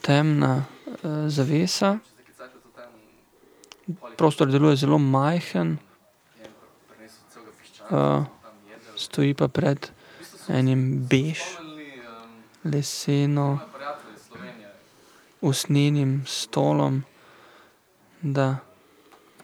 temna 0.00 0.64
uh, 0.86 0.94
zavesa, 1.26 1.98
prostor 4.16 4.48
deluje 4.48 4.76
zelo 4.76 4.98
majhen, 4.98 5.76
uh, 7.90 8.24
stoji 8.96 9.34
pa 9.34 9.48
pred 9.48 9.90
enim 10.48 11.06
bež, 11.06 11.38
leseno, 12.64 13.58
usnjenim 15.40 16.24
stolom, 16.26 17.02
da, 18.22 18.56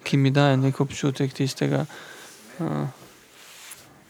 ki 0.04 0.16
mi 0.16 0.30
daje 0.30 0.56
nek 0.56 0.80
občutek 0.80 1.32
tistega, 1.32 1.84
uh, 2.58 2.86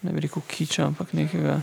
ne 0.03 0.13
bi 0.13 0.21
rekel 0.21 0.43
kiča, 0.49 0.87
ampak 0.87 1.13
nekega 1.13 1.61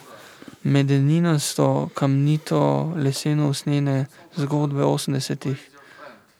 medeninasto, 0.63 1.89
kamnito, 1.93 2.93
leseno 2.95 3.49
usnjene 3.49 4.05
zgodbe 4.35 4.83
80-ih. 4.83 5.57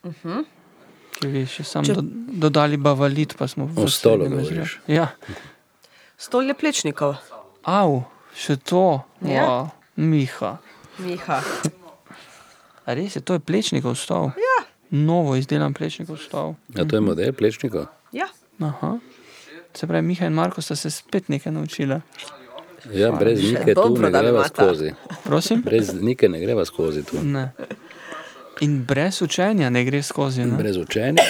Mhm. 0.05 0.45
Ki 1.17 1.27
bi 1.33 1.45
še 1.49 1.63
sam 1.65 1.85
Če- 1.85 1.95
do, 1.97 2.03
dodali 2.45 2.77
bavalit, 2.77 3.33
pa 3.37 3.47
smo 3.47 3.65
O 3.75 3.87
stolu 3.89 4.29
govoriš. 4.29 4.77
Ja. 4.87 5.07
Stol 6.17 6.51
je 6.51 6.53
plečnikov. 6.53 7.15
Au, 7.65 8.03
še 8.37 8.57
to. 8.61 9.01
Ja. 9.25 9.47
Wow. 9.47 9.69
Miha. 9.97 10.57
Miha. 11.01 11.41
A 12.85 12.93
res 12.93 13.15
je, 13.17 13.21
to 13.21 13.33
je 13.33 13.41
plečnikov 13.41 13.97
stol. 13.97 14.29
Ja. 14.37 14.46
Novo 14.89 15.35
izdelan 15.35 15.73
plečnikov 15.73 16.17
stol. 16.17 16.55
A 16.75 16.85
to 16.85 16.95
je 16.95 17.01
model 17.01 17.33
plečnikov? 17.33 17.87
Ja. 18.11 18.27
Aha. 18.59 18.97
Se 19.73 19.87
pravi, 19.87 20.07
Miha 20.07 20.25
in 20.25 20.33
Marko 20.33 20.61
sta 20.61 20.75
se 20.75 20.91
spet 20.91 21.29
nekaj 21.29 21.51
naučila. 21.53 22.01
Ja, 22.93 23.11
brez 23.11 23.43
nike 23.43 23.75
tu 23.75 23.97
ne 23.99 24.11
greva 24.11 24.47
skozi. 24.47 24.91
Prosim? 25.23 25.61
Brez 25.61 25.93
nike 26.01 26.29
ne 26.29 26.39
greva 26.39 26.65
skozi 26.65 27.03
tu. 27.03 27.23
Ne. 27.23 27.51
In 28.61 28.83
brez 28.85 29.21
učenja 29.21 29.69
ne 29.69 29.83
gre 29.85 30.03
skozi. 30.03 30.45
Ne? 30.45 30.57
Brez 30.57 30.77
učenja. 30.77 31.23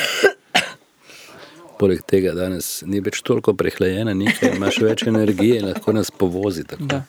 Poleg 1.79 2.01
tega 2.09 2.33
danes 2.33 2.81
ni 2.85 3.01
več 3.05 3.19
toliko 3.21 3.53
prehlajena, 3.53 4.13
nekaj 4.17 4.55
imaš 4.55 4.79
več 4.81 5.03
energije 5.09 5.59
in 5.59 5.67
lahko 5.69 5.93
nas 5.93 6.11
povozi. 6.11 6.63
Tako. 6.65 6.87
Da. 6.89 7.03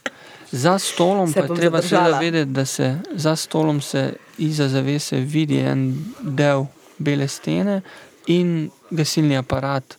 Za 0.52 0.78
stolom 0.78 1.28
Se 1.32 1.40
pa 1.40 1.54
je 1.54 1.60
treba 1.60 1.82
seveda 1.82 2.18
vedeti, 2.18 2.50
da 2.50 2.64
se 2.64 2.98
za 3.14 3.36
stolom 3.36 3.80
se 3.80 4.14
iza 4.38 4.68
zavese 4.68 5.16
vidi 5.16 5.58
en 5.58 6.04
del 6.20 6.66
bele 6.98 7.28
stene 7.28 7.82
in 8.26 8.70
gasilni 8.90 9.36
aparat 9.36 9.98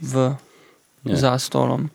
v, 0.00 0.34
Ja. 1.04 1.16
za 1.16 1.38
stolom. 1.38 1.90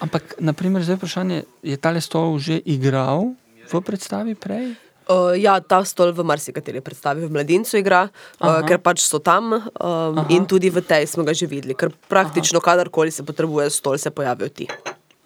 Ampak, 0.00 0.34
naprimer, 0.38 0.84
zdaj 0.84 0.96
vprašanje, 0.96 1.42
je 1.62 1.76
tale 1.76 2.00
stol 2.00 2.38
že 2.38 2.60
igral 2.64 3.34
v 3.72 3.80
predstavi 3.80 4.34
prej? 4.38 4.76
Uh, 5.08 5.32
ja, 5.34 5.56
ta 5.64 5.80
stol 5.88 6.12
v 6.12 6.20
marsikateri 6.20 6.84
predstavi 6.84 7.24
v 7.24 7.32
mladincu 7.32 7.80
igra, 7.80 8.06
uh, 8.06 8.44
Aha. 8.44 8.62
ker 8.68 8.78
pač 8.78 9.00
so 9.00 9.18
tam 9.18 9.56
um, 9.56 9.62
Aha. 9.80 10.28
in 10.28 10.44
tudi 10.44 10.68
v 10.68 10.84
tej 10.84 11.08
smo 11.08 11.24
ga 11.24 11.32
že 11.32 11.48
videli, 11.48 11.72
ker 11.72 11.88
praktično 12.12 12.60
kadarkoli 12.60 13.10
se 13.10 13.24
potrebuje 13.24 13.72
stol, 13.72 13.96
se 13.96 14.12
pojavijo 14.12 14.52
ti. 14.52 14.68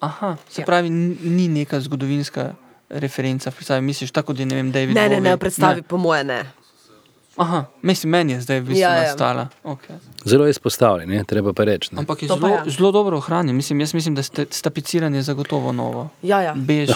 Aha, 0.03 0.35
se 0.47 0.61
ja. 0.61 0.65
pravi, 0.65 0.89
ni 0.89 1.47
neka 1.49 1.79
zgodovinska 1.79 2.53
referenca 2.91 3.49
v 3.49 3.55
predstavi. 3.55 3.81
Misliš, 3.83 4.11
tako 4.11 4.33
da 4.33 4.41
je 4.41 4.45
ne 4.45 4.55
vem, 4.55 4.71
David 4.71 4.95
Ne, 4.95 5.01
ne, 5.03 5.15
ne, 5.17 5.21
Bowie? 5.21 5.35
v 5.35 5.39
predstavi 5.39 5.81
po 5.83 5.97
moje 5.97 6.23
ne. 6.25 6.41
Aha, 7.35 7.65
mislim, 7.81 8.11
meni 8.11 8.33
je 8.33 8.41
zdaj 8.41 8.59
v 8.59 8.63
bistvu 8.63 8.77
Ja, 8.77 8.89
ja, 8.89 8.95
ja. 8.95 9.03
nastala. 9.07 9.47
Okay. 9.63 9.97
Zelo 10.23 10.45
izpostavljen, 10.45 11.09
je, 11.09 11.23
treba 11.23 11.49
pa 11.49 11.63
reči. 11.63 11.89
ne. 11.91 11.99
Ampak 11.99 12.21
je 12.21 12.27
To 12.27 12.35
zelo, 12.35 12.47
je. 12.49 12.69
zelo 12.69 12.91
dobro 12.91 13.17
ohranjen. 13.17 13.55
Mislim, 13.55 13.79
jaz 13.79 13.93
mislim, 13.93 14.13
da 14.13 14.21
ste, 14.21 14.45
stapiciranje 14.47 15.17
je 15.17 15.23
zagotovo 15.23 15.71
novo. 15.71 16.09
Ja, 16.21 16.41
ja. 16.41 16.53
Bež. 16.53 16.93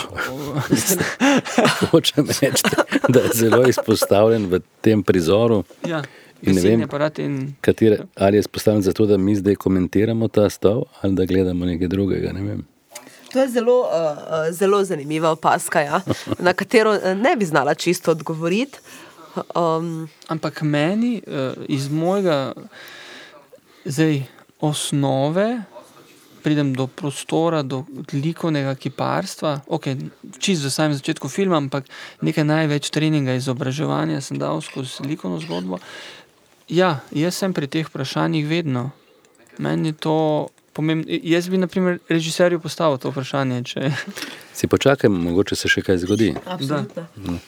Hočem 1.90 2.28
reči, 2.32 2.64
da 3.10 3.20
je 3.20 3.30
zelo 3.34 3.66
izpostavljen 3.66 4.46
v 4.46 4.60
tem 4.82 5.04
prizoru. 5.04 5.64
Ja, 5.84 6.04
In 6.40 6.54
ne 6.54 6.62
vem, 6.62 6.82
in- 7.18 7.56
katera, 7.62 8.06
ali 8.16 8.38
je 8.38 8.40
izpostavljen 8.40 8.82
zato, 8.84 9.06
da 9.06 9.18
mi 9.18 9.36
zdaj 9.36 9.56
komentiramo 9.56 10.28
ta 10.28 10.50
stol, 10.50 10.84
ali 11.02 11.16
da 11.16 11.26
gledamo 11.26 11.66
nekaj 11.66 11.88
drugega. 11.88 12.30
Ne 12.32 12.42
vem. 12.44 12.62
To 13.34 13.40
je 13.40 13.50
zelo, 13.50 13.80
uh, 13.82 14.52
zelo 14.52 14.84
zanimiva 14.84 15.32
opaska, 15.32 15.82
ja, 15.82 16.02
na 16.40 16.54
katero 16.54 16.96
eh, 16.96 17.16
ne 17.16 17.36
bi 17.36 17.46
znala 17.46 17.76
čisto 17.76 18.12
odgovoriti. 18.12 18.80
Um, 19.56 20.10
Ampak 20.28 20.62
meni 20.62 21.22
uh, 21.28 21.54
iz 21.68 21.92
mojega 21.92 22.54
zdaj, 23.86 24.24
osnove 24.60 25.62
pridem 26.48 26.74
do 26.74 26.88
prostora, 26.88 27.62
do 27.64 27.84
likovnega 28.14 28.76
kiparstva. 28.76 29.68
Okay, 29.68 30.00
čist 30.40 30.64
v 30.64 30.72
samem 30.72 30.96
začetku 30.96 31.28
filma, 31.28 31.60
ampak 31.60 31.90
nekaj 32.24 32.48
največ 32.48 32.88
treninga, 32.88 33.36
izobraževanja 33.36 34.22
sem 34.24 34.40
dal 34.40 34.62
skozi 34.64 35.04
likovno 35.04 35.42
zgodbo. 35.44 35.82
Ja, 36.72 37.02
jaz 37.12 37.36
sem 37.36 37.52
pri 37.52 37.68
teh 37.68 37.88
vprašanjih 37.88 38.48
vedno. 38.48 38.92
Meni 39.60 39.92
je 39.92 40.00
to 40.08 40.18
pomembno. 40.78 41.10
Jaz 41.10 41.50
bi, 41.50 41.58
na 41.58 41.68
primer, 41.68 41.98
režiserju 42.10 42.62
postavil 42.62 43.02
to 43.02 43.10
vprašanje. 43.10 43.64
Če... 43.72 43.92
Si 44.54 44.70
počakajmo, 44.70 45.18
mogoče 45.30 45.58
se 45.58 45.70
še 45.72 45.82
kaj 45.86 46.04
zgodi. 46.06 46.32
Absolutno. 46.46 47.08
Mm. 47.18 47.40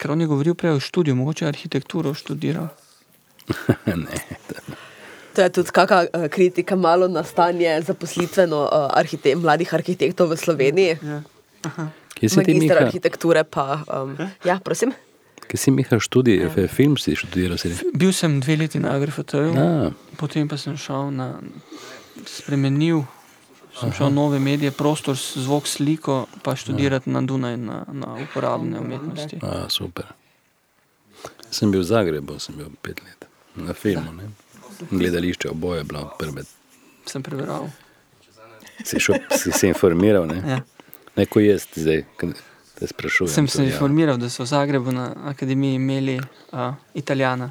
Ker 0.00 0.14
on 0.14 0.20
je 0.24 0.30
govoril 0.30 0.56
prej 0.56 0.78
o 0.78 0.80
študiju, 0.80 1.18
mogoče 1.18 1.44
arhitekturo 1.50 2.14
študiral. 2.16 2.70
ne. 4.04 4.22
To 5.36 5.44
je 5.44 5.52
tudi 5.60 5.74
kakšna 5.76 6.00
uh, 6.08 6.24
kritika 6.32 6.76
malo 6.76 7.08
na 7.08 7.24
stanje 7.24 7.76
zaposlitveno 7.84 8.62
uh, 8.64 8.88
arhite 8.96 9.36
mladih 9.36 9.74
arhitektov 9.76 10.32
v 10.32 10.40
Sloveniji. 10.40 10.96
Ja. 11.04 11.20
Kje 12.16 12.28
si 12.28 12.40
ti, 12.40 12.54
Magister 12.56 12.80
Miha? 12.80 12.86
arhitekture 12.88 13.44
pa. 13.44 13.84
Um, 13.86 14.16
ja, 14.44 14.56
prosim. 14.64 14.96
Kje 15.50 15.58
si 15.58 15.70
Miha 15.74 15.98
študij, 15.98 16.36
ja. 16.46 16.68
film 16.70 16.94
si 16.96 17.16
študiral? 17.18 17.58
Si? 17.58 17.74
Bil 17.94 18.12
sem 18.14 18.38
dve 18.38 18.54
leti 18.56 18.78
na 18.78 18.94
Agrifotaju, 18.94 19.50
A. 19.58 19.90
potem 20.14 20.46
pa 20.46 20.54
sem 20.54 20.76
šel 20.78 21.10
na 21.10 21.42
spremenil. 22.22 23.02
Sem 23.74 23.90
Aha. 23.90 23.96
šel 23.96 24.06
v 24.06 24.14
nove 24.14 24.38
medije, 24.38 24.70
prostor, 24.70 25.18
zvok, 25.18 25.66
sliko, 25.66 26.26
pa 26.46 26.54
študirati 26.54 27.10
na 27.10 27.22
Dunaj 27.26 27.56
na, 27.58 27.82
na 27.90 28.14
uporabne 28.22 28.78
umetnosti. 28.78 29.42
A, 29.42 29.66
super. 29.66 30.14
Sem 31.50 31.70
bil 31.74 31.82
v 31.82 31.88
Zagrebu, 31.90 32.38
sem 32.38 32.54
bil 32.54 32.70
pet 32.82 33.02
let 33.02 33.26
na 33.58 33.74
filmu. 33.74 34.14
Ne? 34.14 34.30
Gledališče 34.90 35.50
oboje 35.50 35.82
je 35.82 35.84
bilo 35.84 36.06
prve. 36.18 36.46
Sem 37.10 37.22
prebral. 37.26 37.66
Si, 38.84 39.02
šel, 39.02 39.18
si 39.34 39.50
se 39.50 39.68
informiral, 39.68 40.30
ne? 40.30 40.38
Ja. 40.46 40.62
Ne, 41.18 41.26
ko 41.26 41.42
jaz 41.42 41.66
zdaj 41.74 42.06
te 42.80 42.88
sprašujem. 42.88 43.32
Sem 43.32 43.48
se 43.48 43.62
ja. 43.62 43.70
informiral, 43.70 44.18
da 44.20 44.30
so 44.32 44.42
v 44.42 44.50
Zagrebu 44.50 44.92
na 44.92 45.10
akademiji 45.32 45.76
imeli 45.76 46.16
uh, 46.18 46.74
Italijana, 46.94 47.50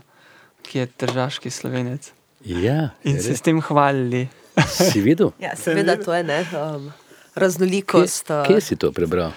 ki 0.66 0.82
je 0.82 0.88
tržaški 1.04 1.50
slovenec. 1.54 2.12
Ja, 2.46 2.90
In 3.04 3.22
se 3.22 3.36
s 3.36 3.46
tem 3.46 3.62
hvalili. 3.62 4.28
Si 4.60 5.02
videl? 5.02 5.32
Ja, 5.40 5.54
seveda, 5.56 5.96
to 6.02 6.14
je 6.16 6.24
ne, 6.24 6.40
um, 6.58 6.90
raznolikost. 7.36 8.26
Kje, 8.28 8.40
uh, 8.40 8.48
kje 8.48 8.62
si 8.62 8.76
to 8.76 8.92
prebral? 8.92 9.32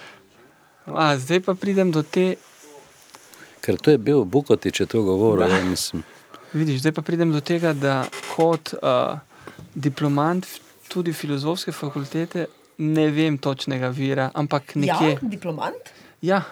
A, 0.86 1.12
zdaj 1.18 1.44
pa 1.46 1.54
pridem 1.54 1.92
do 1.94 2.02
te, 2.02 2.34
Ker 3.62 3.78
to 3.78 3.92
je 3.94 3.98
bil 4.02 4.24
Bukoti, 4.26 4.72
če 4.74 4.88
to 4.90 5.04
govoril. 5.06 5.46
Da. 5.46 5.60
Ja, 5.60 5.64
mislim. 5.64 6.02
vidiš, 6.52 6.80
zdaj 6.82 6.96
pa 6.96 7.04
pridem 7.06 7.30
do 7.30 7.40
tega, 7.40 7.70
da 7.72 8.02
kot 8.34 8.72
uh, 8.74 9.20
diplomant 9.74 10.48
tudi 10.90 11.14
filozofske 11.14 11.72
fakultete 11.72 12.48
ne 12.78 13.10
vem 13.10 13.38
točnega 13.38 13.88
vira, 13.88 14.30
ampak 14.34 14.74
nekje. 14.74 15.10
Ja, 15.10 15.18
diplomant? 15.22 15.92
Ja, 16.22 16.42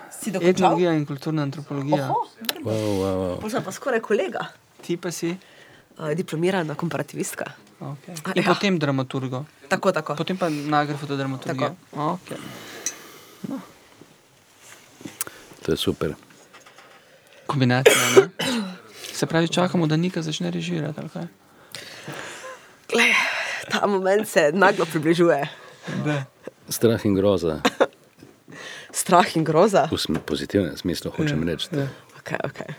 etnologija 0.40 0.92
in 0.92 1.06
kulturna 1.06 1.42
antropologija. 1.42 2.08
Oho, 2.10 2.26
Wow, 2.60 2.72
wow, 3.00 3.38
wow. 3.40 3.50
Sem 3.50 3.62
pa 3.64 3.72
skoraj 3.72 4.00
kolega. 4.00 4.46
Ti 4.82 4.96
pa 4.96 5.10
si? 5.10 5.30
Uh, 5.98 6.10
diplomirana 6.14 6.74
komparativistka. 6.74 7.44
Okay. 7.80 8.14
A, 8.24 8.32
In 8.34 8.42
ja. 8.42 8.48
potem 8.54 8.78
dramaturgo. 8.78 9.44
Tako, 9.68 9.92
tako. 9.92 10.14
Potem 10.16 10.36
pa 10.36 10.48
nagrafo 10.48 11.06
dramaturgijo. 11.06 11.74
Okay. 11.96 12.36
To 15.62 15.72
je 15.72 15.76
super. 15.76 16.14
Kombinacija. 17.46 17.94
Ne? 18.16 18.28
Se 19.12 19.26
pravi, 19.26 19.48
čakamo, 19.48 19.86
da 19.86 19.96
Nika 19.96 20.22
začne 20.22 20.50
režirati. 20.50 21.00
ali 21.00 21.08
kaj? 21.08 21.26
Glej, 22.92 23.12
ta 23.70 23.86
moment 23.86 24.28
se 24.28 24.50
naglo 24.54 24.84
približuje. 24.84 25.48
Strah 26.68 27.04
in 27.04 27.14
groza. 27.14 27.60
Strah 28.92 29.36
in 29.36 29.44
groza. 29.44 29.88
V 29.90 30.18
pozitivnem 30.26 30.76
smislu 30.76 31.10
hočem 31.10 31.42
reči. 31.48 31.68
Ja. 31.72 31.86
Okay, 32.20 32.38
okay. 32.44 32.74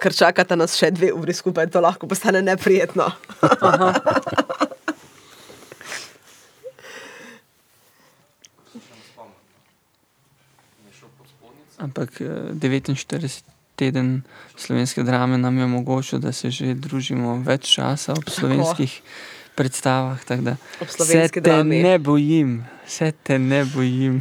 Ker 0.00 0.12
čakata 0.16 0.56
nas 0.56 0.76
še 0.78 0.90
dve 0.94 1.12
uri 1.12 1.34
skupaj, 1.36 1.68
to 1.72 1.80
lahko 1.80 2.08
postane 2.08 2.42
neprijetno. 2.42 3.10
Ampak 11.80 12.20
eh, 12.20 12.52
49 12.60 13.44
teden 13.80 14.22
slovenske 14.56 15.02
drame 15.02 15.38
nam 15.40 15.58
je 15.58 15.64
omogočil, 15.64 16.18
da 16.20 16.32
se 16.32 16.50
že 16.52 16.74
družimo 16.76 17.40
več 17.40 17.80
časa 17.80 18.12
ob 18.12 18.28
slovenskih 18.28 19.00
tako 19.00 19.39
da 20.40 20.56
Ob 20.80 20.88
Se 20.88 20.96
slovenski 20.96 21.40
te 21.40 21.50
drami. 21.50 21.82
ne 21.82 21.98
bojim, 21.98 22.64
se 22.86 23.12
te 23.12 23.38
ne 23.38 23.64
bojim. 23.64 24.20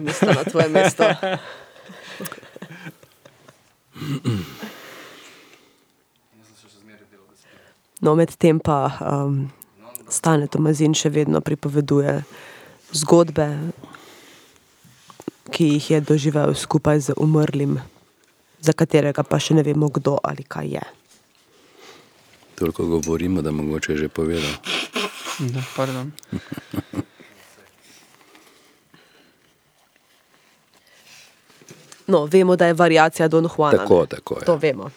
Mislim 0.00 0.34
na 0.34 0.44
tvoje 0.44 0.68
mesto. 0.68 1.04
No, 8.00 8.14
medtem 8.14 8.58
pa 8.58 8.98
um, 8.98 9.46
Stane 10.10 10.48
Tomazin 10.50 10.94
še 10.94 11.08
vedno 11.14 11.40
pripoveduje 11.40 12.22
zgodbe, 12.92 13.46
ki 15.54 15.68
jih 15.76 15.90
je 15.90 16.00
doživel 16.00 16.54
skupaj 16.58 16.98
z 17.00 17.14
umrlim, 17.14 17.78
za 18.58 18.74
katerega 18.74 19.22
pa 19.22 19.38
še 19.38 19.54
ne 19.54 19.62
vemo, 19.62 19.86
kdo 19.86 20.18
ali 20.18 20.42
kaj 20.42 20.74
je. 20.74 20.84
Toliko 22.62 22.86
govorimo, 22.86 23.42
da 23.42 23.50
mogoče 23.50 23.92
je 23.92 23.98
že 23.98 24.08
povedal. 24.08 24.50
Da, 25.38 25.62
pardon. 25.76 26.12
No, 32.06 32.24
vemo, 32.24 32.56
da 32.56 32.66
je 32.66 32.74
variacija 32.74 33.28
Don 33.28 33.48
Juana. 33.56 33.78
Tako, 33.78 34.06
tako 34.06 34.34
je. 34.34 34.44
To 34.44 34.56
vemo. 34.56 34.90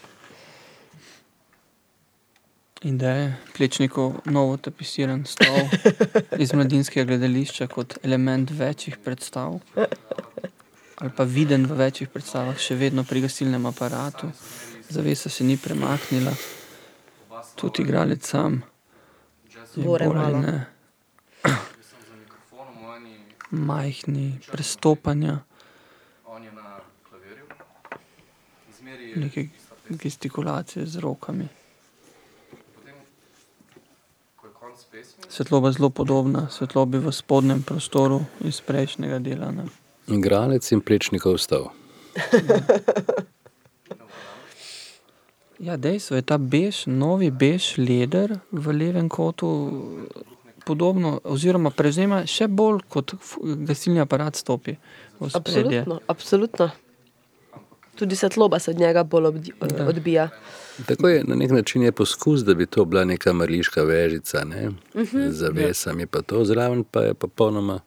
In 2.81 2.97
da 2.97 3.09
je 3.09 3.37
Plečnikov 3.57 4.13
novo 4.25 4.57
tapisiran 4.57 5.25
stol 5.25 5.65
iz 6.43 6.53
mladinskega 6.53 7.07
gledališča 7.07 7.67
kot 7.67 7.97
element 8.03 8.51
večjih 8.51 8.97
predstav, 8.97 9.59
ali 10.95 11.11
pa 11.17 11.23
viden 11.23 11.65
v 11.65 11.79
večjih 11.81 12.09
predstavah, 12.09 12.59
še 12.59 12.75
vedno 12.75 13.03
pri 13.03 13.25
gasilnem 13.25 13.65
aparatu. 13.65 14.29
Zavesa 14.89 15.29
se 15.29 15.43
ni 15.43 15.57
premaknila, 15.57 16.31
tudi 17.55 17.81
igralec 17.81 18.25
sam. 18.27 18.61
je 19.75 19.83
bolj 19.83 20.03
ali 20.03 20.15
malo. 20.15 20.37
ne 20.37 20.65
Majhni 23.51 24.39
prestopanja, 24.51 25.39
On 26.25 26.43
je 26.43 26.51
na 26.51 26.79
klavirju, 27.09 27.45
zmeri 28.77 29.13
neke 29.15 29.47
gestikulacije 29.89 30.85
z 30.85 30.99
rokami. 30.99 31.47
Svetloba 35.29 35.67
je 35.67 35.73
zelo 35.73 35.89
podobna 35.89 36.49
svetlobi 36.49 36.97
v 36.97 37.11
spodnjem 37.11 37.63
prostoru 37.63 38.21
iz 38.41 38.61
prejšnjega 38.61 39.19
dela. 39.19 39.51
Ne? 39.51 39.63
Igralec 40.07 40.71
in 40.71 40.81
prečnikov 40.81 41.35
vstal. 41.35 41.69
Ja, 45.59 45.77
dejstvo 45.77 46.15
je 46.15 46.21
ta 46.21 46.37
bež, 46.37 46.83
novi 46.87 47.31
bež 47.31 47.77
leder 47.77 48.39
v 48.51 48.73
levem 48.73 49.09
kotu 49.09 49.47
podobno, 50.65 51.19
oziroma 51.23 51.69
prevzema 51.69 52.23
še 52.27 52.47
bolj 52.47 52.81
kot 52.89 53.13
gasilni 53.67 54.01
aparat 54.01 54.35
stopi 54.35 54.75
v 55.19 55.29
spredje. 55.29 55.85
Absolutno, 55.85 55.99
absolutno. 56.07 56.69
Tudi 57.95 58.15
svetloba 58.15 58.59
se 58.59 58.71
od 58.71 58.79
njega 58.79 59.03
bolj 59.03 59.31
Da. 59.59 59.87
odbija. 59.87 60.29
Tako 60.85 61.07
je 61.07 61.23
na 61.23 61.35
nek 61.35 61.51
način 61.51 61.83
je 61.83 61.91
poskus, 61.91 62.43
da 62.43 62.53
bi 62.53 62.65
to 62.65 62.85
bila 62.85 63.05
neka 63.05 63.33
mrliška 63.33 63.83
vežica, 63.83 64.43
ne? 64.43 64.71
Mhm. 64.95 65.29
z 65.29 65.31
zavesami, 65.31 66.05
pa 66.05 66.21
to 66.21 66.45
zraven 66.45 66.83
pa 66.83 67.01
je 67.01 67.13
popolnoma, 67.13 67.79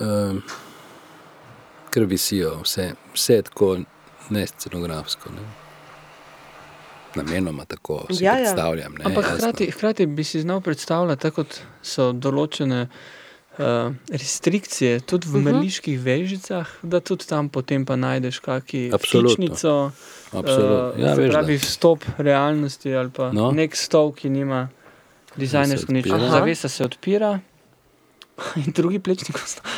um, 0.00 0.42
ker 1.90 2.04
visijo 2.04 2.60
vse, 2.62 2.92
vse 3.14 3.42
tako 3.42 3.78
ne 4.30 4.46
scenografsko. 4.46 5.30
Ne? 5.32 5.59
Namenoma 7.14 7.64
tako 7.64 8.06
si 8.08 8.24
Ja, 8.24 8.32
ja. 8.32 8.36
predstavljam. 8.36 8.92
Ne? 8.92 9.04
Ampak 9.04 9.24
jasno. 9.24 9.36
hkrati, 9.38 9.70
hkrati 9.70 10.06
bi 10.08 10.24
si 10.24 10.40
znal 10.40 10.60
predstavljati, 10.60 11.22
tako 11.22 11.36
kot 11.36 11.60
so 11.82 12.12
določene 12.14 12.86
uh, 13.52 13.64
restrikcije, 14.10 15.00
tudi 15.02 15.26
v 15.26 15.30
uh 15.30 15.36
Mhm. 15.36 15.46
-huh. 15.46 15.52
mrliških 15.52 16.00
vežicah, 16.00 16.66
da 16.82 17.00
tudi 17.00 17.26
tam 17.26 17.48
potem 17.48 17.84
pa 17.84 17.96
najdeš 17.96 18.38
kakšno 18.38 18.88
Absolutno. 18.92 19.30
vtičnico, 19.30 19.90
Absolutno. 20.32 20.92
Ja, 20.98 21.14
se 21.14 21.20
veš, 21.20 21.30
pravi 21.30 21.52
da. 21.52 21.60
vstop 21.60 21.98
realnosti 22.18 22.94
ali 22.94 23.10
pa 23.10 23.32
No. 23.32 23.50
nek 23.52 23.76
stol, 23.76 24.12
ki 24.12 24.30
nima 24.30 24.68
dizajnersko 25.36 25.92
nič. 25.92 26.06
Zavesa 26.06 26.68
se 26.68 26.84
odpira 26.84 27.40
in 28.56 28.72
drugi 28.72 28.98
plečnik 28.98 29.36
ostane. 29.36 29.68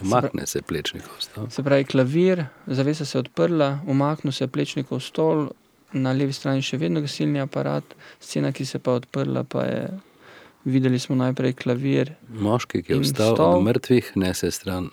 Umakne 0.03 0.47
se 0.47 0.63
plečnikov 0.63 1.19
vstav. 1.19 1.51
Se 1.51 1.63
pravi, 1.63 1.85
klavir, 1.85 2.45
zavesa 2.67 3.05
se 3.05 3.19
je 3.19 3.21
odprla, 3.21 3.79
umaknil 3.87 4.33
se 4.33 4.45
je 4.45 4.49
plečnikov 4.49 5.01
stol, 5.01 5.49
na 5.93 6.13
levi 6.13 6.33
strani 6.33 6.63
še 6.65 6.79
vedno 6.81 7.03
gasilni 7.05 7.41
aparat, 7.41 7.95
scena, 8.21 8.53
ki 8.53 8.65
se 8.67 8.79
pa 8.79 8.97
je 8.97 9.05
odprla, 9.05 9.45
pa 9.45 9.69
je. 9.69 9.85
Videli 10.65 10.99
smo 11.03 11.17
najprej 11.19 11.57
klavir. 11.59 12.13
Moški, 12.29 12.85
ki 12.87 12.93
je 12.93 12.97
in 13.01 13.03
vstal 13.03 13.33
stol. 13.35 13.57
od 13.57 13.65
mrtvih, 13.67 14.13
nese 14.15 14.51
stran 14.55 14.93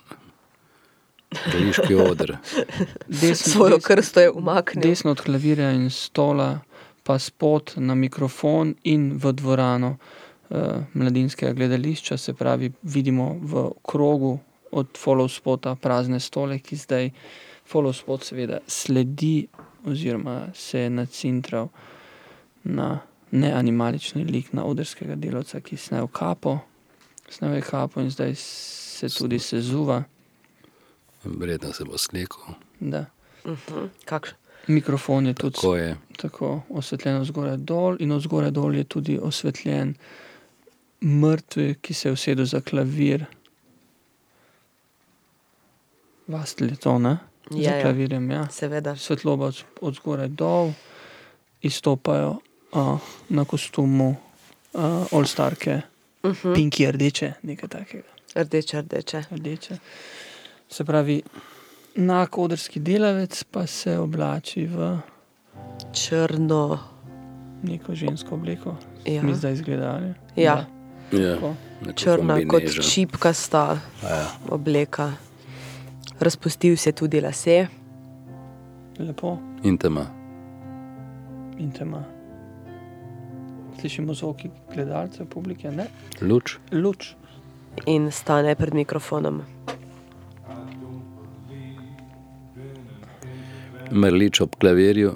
gledališki 1.30 1.94
oder. 1.94 2.36
Svojo 3.34 3.78
krsto 3.78 4.20
je 4.20 4.30
umaknil. 4.30 4.82
Desno 4.82 5.10
od 5.10 5.20
klavirja 5.20 5.70
in 5.72 5.90
stola, 5.90 6.60
pa 7.02 7.18
spod 7.18 7.72
na 7.76 7.94
mikrofon 7.94 8.74
in 8.82 9.12
v 9.18 9.32
dvorano 9.32 9.96
uh, 9.96 10.58
mladinskega 10.94 11.52
gledališča, 11.52 12.16
se 12.16 12.34
pravi, 12.34 12.72
vidimo 12.82 13.38
v 13.42 13.70
krogu 13.82 14.38
od 14.72 14.86
follow 14.98 15.28
spota 15.28 15.74
prazne 15.74 16.20
stole, 16.20 16.58
ki 16.58 16.76
zdaj 16.76 17.10
follow 17.72 17.92
spot 17.92 18.24
seveda 18.24 18.58
sledi 18.66 19.46
oziroma 19.86 20.48
se 20.54 20.78
je 20.78 20.90
nacintral 20.90 21.68
na 22.64 22.98
neanimalični 23.30 24.24
lik 24.24 24.52
na 24.52 24.64
odrskega 24.64 25.14
delavca, 25.14 25.60
ki 25.60 25.76
snel 25.76 26.06
kapo. 26.06 26.58
Snel 27.30 27.54
je 27.54 27.62
kapo 27.62 28.00
in 28.00 28.10
zdaj 28.10 28.34
se 28.34 29.08
tudi 29.08 29.38
sezuva. 29.38 30.02
Verjetno 31.24 31.72
se 31.72 31.84
bo 31.84 31.98
slekel. 31.98 32.54
Da. 32.80 33.06
Mhm. 33.46 33.86
Kakšen? 34.04 34.36
Mikrofon 34.66 35.26
je 35.26 35.34
tudi 35.34 35.54
Tako 35.54 35.76
je. 35.76 35.96
tako 36.16 36.62
osvetljen 36.68 37.24
zgoraj 37.24 37.56
dol 37.56 37.96
in 38.00 38.12
od 38.12 38.22
zgoraj 38.22 38.50
dol 38.50 38.74
je 38.74 38.84
tudi 38.84 39.18
osvetljen 39.22 39.94
mrtvi, 41.00 41.74
ki 41.80 41.94
se 41.94 42.08
je 42.08 42.12
usedel 42.12 42.44
za 42.44 42.60
klavir. 42.60 43.24
Vastel 46.30 46.68
je 46.68 46.76
to, 46.78 46.98
ne? 46.98 47.16
Je, 47.50 47.64
Za 47.64 47.70
ja. 47.72 47.82
klavirjem, 47.82 48.30
ja. 48.30 48.44
Seveda. 48.48 48.94
Svetloba 48.96 49.46
od, 49.46 49.58
od 49.80 49.94
zgoraj 49.94 50.28
dol, 50.30 50.70
izstopajo 51.60 52.36
uh, 52.72 52.98
na 53.28 53.44
kostumu 53.44 54.14
uh, 54.72 54.80
All-Starke, 55.10 55.80
Mhm. 56.20 56.52
pinki 56.54 56.84
rdeče, 56.86 57.32
nekaj 57.42 57.68
takega. 57.70 58.08
Rdeče, 58.36 58.80
rdeče. 58.82 59.22
Rdeče. 59.30 59.76
Se 60.68 60.84
pravi, 60.84 61.22
enak 61.96 62.38
odrski 62.38 62.80
delavec 62.80 63.44
pa 63.44 63.66
se 63.66 63.98
oblači 63.98 64.66
v 64.66 64.98
črno, 65.94 66.78
neko 67.62 67.94
žensko 67.94 68.34
obleko. 68.34 68.76
Ja. 69.04 69.22
Mi 69.22 69.34
zdaj 69.34 69.52
izgleda. 69.52 70.00
Ja. 70.36 70.66
Ja. 71.12 71.36
Neko 71.80 71.92
Črna 71.94 72.34
kot 72.36 72.46
kombinezon. 72.50 72.82
šipkasta 72.84 73.78
Ja. 74.02 74.26
obleka. 74.48 75.12
Razpustil 76.20 76.76
si 76.76 76.88
je 76.88 76.92
tudi 76.92 77.20
lase. 77.20 77.66
Lepo 78.98 79.38
In 79.64 79.78
tema. 79.78 80.06
in 81.58 81.70
tema. 81.70 82.04
Slišimo 83.80 84.14
zvoki 84.14 84.50
gledalcev, 84.74 85.26
publike, 85.26 85.70
ne? 85.70 85.86
Luč. 86.20 86.56
Luč. 86.72 87.14
In 87.86 88.10
stane 88.10 88.54
pred 88.54 88.74
mikrofonom. 88.74 89.42
Mrlič 93.90 94.40
ob 94.40 94.56
klavirju, 94.60 95.14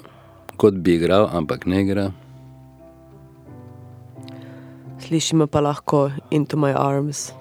kot 0.57 0.73
bi 0.73 0.95
igral, 0.95 1.29
ampak 1.33 1.65
ne 1.65 1.81
igra. 1.81 2.11
Slišimo 4.99 5.47
pa 5.47 5.61
lahko 5.61 6.09
Into 6.31 6.57
My 6.57 6.73
Arms. 6.77 7.31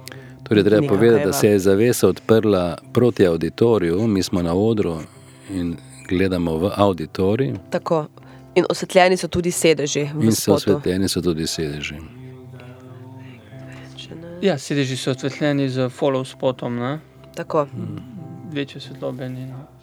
Torej, 0.48 0.64
treba 0.64 0.80
Nika 0.80 0.94
povedati, 0.94 1.18
da 1.18 1.30
Kajva. 1.30 1.32
se 1.32 1.48
je 1.48 1.58
zavesa 1.58 2.08
odprla 2.08 2.76
proti 2.92 3.26
auditoriju, 3.26 4.06
mi 4.06 4.22
smo 4.22 4.42
na 4.42 4.54
odru 4.54 4.98
in 5.50 5.76
gledamo 6.08 6.58
v 6.58 6.70
auditorij, 6.76 7.54
Tako. 7.70 8.06
In 8.54 8.64
osvetljeni 8.70 9.16
so 9.16 9.28
tudi 9.28 9.50
sedeži 9.50 10.08
v 10.14 10.24
in 10.24 10.32
so 10.32 10.54
osvetljeni 10.54 11.08
so 11.08 11.20
tudi 11.20 11.46
sedeži. 11.46 11.94
Ja, 14.42 14.58
sedeži 14.58 14.96
so 14.96 15.10
osvetljeni 15.10 15.68
z 15.68 15.88
follow 15.88 16.24
spotom, 16.24 16.76
ne? 16.76 16.98
Tako. 17.34 17.66
Večje 18.52 18.80
svetlobe 18.80 19.28
ni. 19.28 19.46
no. 19.46 19.73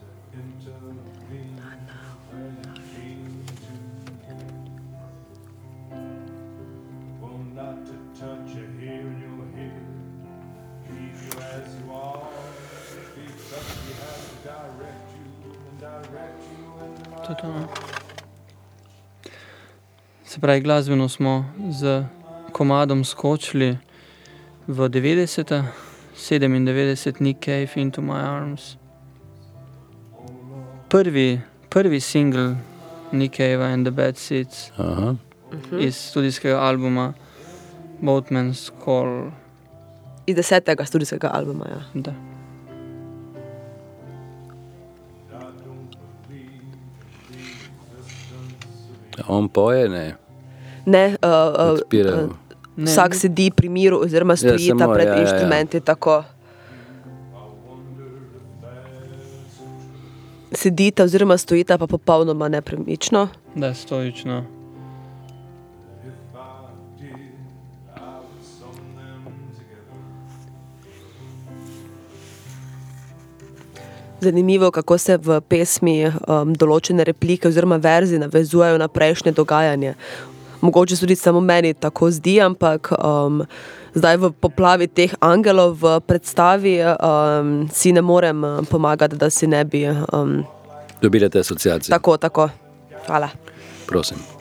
To 17.32 17.36
to, 17.36 17.48
no. 17.48 17.68
Se 20.26 20.40
pravi, 20.40 20.62
glasbeno 20.62 21.10
smo 21.10 21.46
z 21.70 22.04
komadom 22.52 23.06
skočili 23.06 23.78
v 24.68 24.90
90. 24.90 25.64
97 26.16 27.22
Nick 27.22 27.46
Cave 27.46 27.70
Into 27.76 28.02
My 28.02 28.20
Arms. 28.20 28.76
Prvi, 30.90 31.42
prvi 31.70 32.00
singl 32.00 32.54
Nick 33.12 33.38
Cave 33.38 33.64
and 33.64 33.86
the 33.86 33.92
Bad 33.92 34.18
Seeds 34.18 34.72
Aha. 34.78 35.16
iz 35.80 35.96
studijskega 35.96 36.60
albuma 36.60 37.14
Boatman's 38.02 38.72
Call. 38.86 39.32
Iz 40.28 40.36
desetega 40.36 40.86
studijskega 40.86 41.30
albuma. 41.34 41.66
Ja. 41.70 41.82
Da. 41.94 42.31
On 49.28 49.50
poje, 49.50 49.90
ne. 49.90 50.16
Ne, 50.86 51.16
uh, 51.22 51.74
uh, 51.74 52.24
uh, 52.24 52.30
vsak 52.86 53.16
sedi 53.16 53.52
pri 53.52 53.70
miru, 53.70 54.00
oziroma 54.04 54.36
stoji 54.36 54.68
samo, 54.68 54.80
tam 54.80 54.94
pred 54.94 55.08
ja, 55.08 55.14
ja, 55.14 55.20
ja. 55.20 55.22
inštrumenti. 55.22 55.80
Tako. 55.80 56.24
Sedita, 60.52 61.04
oziroma 61.04 61.38
stojita 61.38 61.78
pa 61.78 61.88
popolnoma 61.88 62.48
nepremično. 62.48 63.28
Da, 63.56 63.74
stojično. 63.74 64.61
Zanimivo, 74.22 74.72
kako 74.72 74.98
se 74.98 75.18
v 75.18 75.40
pesmi 75.42 76.06
um, 76.06 76.54
določene 76.54 77.04
replike 77.08 77.50
oziroma 77.50 77.80
verzi 77.82 78.20
navezujejo 78.22 78.78
na 78.78 78.88
prejšnje 78.88 79.34
dogajanje. 79.34 79.96
Mogoče 80.62 81.00
tudi 81.02 81.16
samo 81.18 81.42
meni 81.42 81.74
tako 81.74 82.12
zdi, 82.14 82.36
ampak 82.42 82.92
um, 82.94 83.42
zdaj 83.98 84.20
v 84.22 84.30
poplavi 84.38 84.88
teh 84.88 85.16
angelov 85.26 85.80
v 85.82 85.96
predstavi 86.06 86.76
um, 86.86 87.56
si 87.74 87.92
ne 87.92 88.04
morem 88.06 88.44
uh, 88.46 88.60
pomagati, 88.70 89.18
da 89.18 89.30
si 89.30 89.50
ne 89.50 89.64
bi. 89.66 89.88
Um, 89.90 90.44
Dobile 91.02 91.30
te 91.30 91.42
asociacije. 91.42 91.90
tako, 91.90 92.18
tako. 92.18 92.50
Hvala. 93.08 93.30
Prosim. 93.90 94.41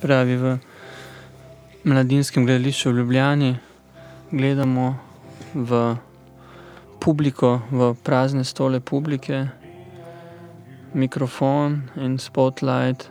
Pravi, 0.00 0.36
v 0.36 0.58
mladinskem 1.84 2.46
gledališču 2.46 2.90
v 2.90 2.96
Ljubljani 2.96 3.56
gledamo 4.30 4.98
v 5.54 5.96
publiko, 7.00 7.60
v 7.70 7.94
prazne 8.04 8.44
stole 8.44 8.80
publike, 8.80 9.46
mikrofon 10.94 11.82
in 11.96 12.18
spotlight 12.18 13.08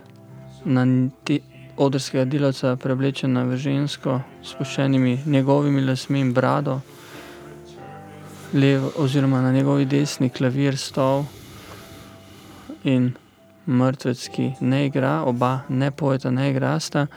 na 0.65 0.85
ti- 1.23 1.41
odrskega 1.79 2.25
delavca, 2.25 2.75
preoblečena 2.75 3.45
v 3.47 3.57
žensko, 3.57 4.19
s 4.43 4.51
spuščenimi 4.51 5.19
njegovimi 5.25 5.81
lasmi 5.81 6.19
in 6.19 6.33
brado, 6.33 6.81
levo, 8.53 8.91
oziroma 8.97 9.41
na 9.41 9.51
njegovi 9.51 9.85
desni 9.85 10.29
klavir, 10.29 10.77
stol 10.77 11.23
in 12.83 13.13
mrtvec, 13.65 14.27
ki 14.29 14.51
ne 14.61 14.85
igra, 14.85 15.23
oba 15.25 15.59
ne 15.69 15.91
pojeta, 15.91 16.31
ne 16.31 16.49
igrasta. 16.51 17.07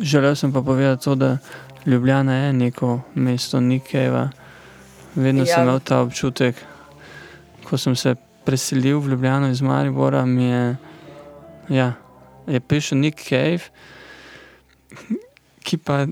Želel 0.00 0.36
sem 0.36 0.52
pa 0.52 0.62
povedati 0.62 1.04
to, 1.04 1.14
da 1.14 1.38
Ljubljana 1.86 2.34
je 2.36 2.52
neko 2.52 3.00
mesto 3.14 3.60
Nikeva. 3.60 4.30
Vedno 5.14 5.42
ja. 5.42 5.54
Sem 5.54 5.62
imel 5.62 5.80
ta 5.80 6.00
občutek, 6.00 6.56
ko 7.64 7.78
sem 7.78 7.96
se 7.96 8.14
preselil 8.44 9.00
v 9.00 9.08
Ljubljano 9.08 9.48
iz 9.48 9.62
Maribora, 9.62 10.26
mi 10.26 10.44
je, 10.44 10.76
ja, 11.68 11.92
je 12.46 12.60
prišel 12.60 12.98
Nick 12.98 13.28
Cave 13.28 13.70
ki 15.64 15.80
pa 15.80 16.04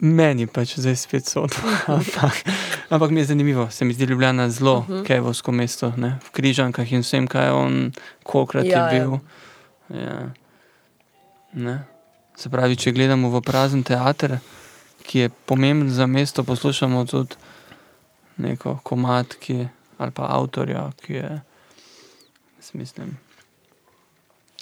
meni 0.00 0.46
pač 0.46 0.76
zdaj 0.78 0.96
spet 0.96 1.26
so. 1.26 1.46
ampak, 1.86 2.44
ampak 2.88 3.10
mi 3.10 3.20
je 3.20 3.24
zanimivo, 3.26 3.70
se 3.70 3.84
mi 3.84 3.94
zdi 3.94 4.04
Ljubljana 4.04 4.50
zelo 4.50 4.78
uh 4.78 4.88
Mhm. 4.88 4.92
-huh. 4.98 5.06
kevovsko 5.06 5.52
mesto, 5.52 5.92
ne? 5.96 6.18
v 6.24 6.30
Križankah 6.30 6.92
in 6.92 7.00
vsem, 7.00 7.26
kaj 7.26 7.46
je 7.46 7.52
on, 7.52 7.92
kolikrat 8.22 8.64
Ja, 8.64 8.78
ja. 8.78 8.88
je 8.88 9.00
bil. 9.00 9.18
Ja. 10.00 10.30
Ne. 11.52 11.84
Se 12.36 12.48
pravi, 12.50 12.76
če 12.76 12.92
gledamo 12.92 13.30
v 13.30 13.40
prazen 13.40 13.82
teater, 13.82 14.38
ki 15.02 15.18
je 15.18 15.28
pomemben 15.28 15.90
za 15.90 16.06
mesto, 16.06 16.44
poslušamo 16.44 17.04
tudi 17.04 17.34
neko 18.36 18.78
komat, 18.82 19.34
ki 19.34 19.52
je, 19.54 19.68
ali 19.98 20.10
pa 20.10 20.22
avtorja, 20.28 20.90
ki 21.06 21.12
je, 21.12 21.40
mislim, 22.72 23.18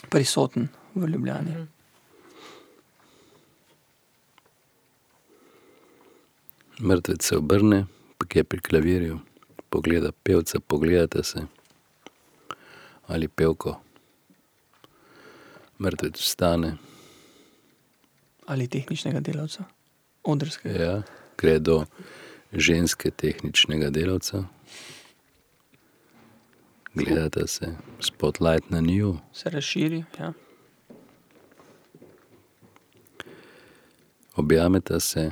prisoten 0.08 0.68
v 0.94 1.08
Ljubljani. 1.08 1.50
Mhm. 1.50 1.75
Mrtvec 6.80 7.22
se 7.22 7.36
obrne, 7.36 7.86
pa 8.18 8.26
je 8.34 8.44
pri 8.44 8.60
klavirju, 8.60 9.18
pogleda 9.70 10.12
pevca, 10.12 10.60
pogledate 10.60 11.22
se 11.22 11.46
ali 13.06 13.28
pevko. 13.28 13.80
Mrtvec 15.78 16.20
vstane, 16.20 16.76
Ali 18.46 18.68
tehničnega 18.68 19.20
delavca, 19.20 19.64
odrskega. 20.24 20.84
ja, 20.84 21.02
gre 21.38 21.58
do 21.58 21.84
ženske 22.52 23.10
tehničnega 23.10 23.90
delavca. 23.90 24.44
Gledate 26.94 27.46
se, 27.46 27.74
spotlight 28.00 28.70
na 28.70 28.80
njo, 28.80 29.16
Se 29.32 29.50
razširi. 29.50 30.04
Ja. 30.18 30.32
objamete 34.36 35.00
se, 35.00 35.30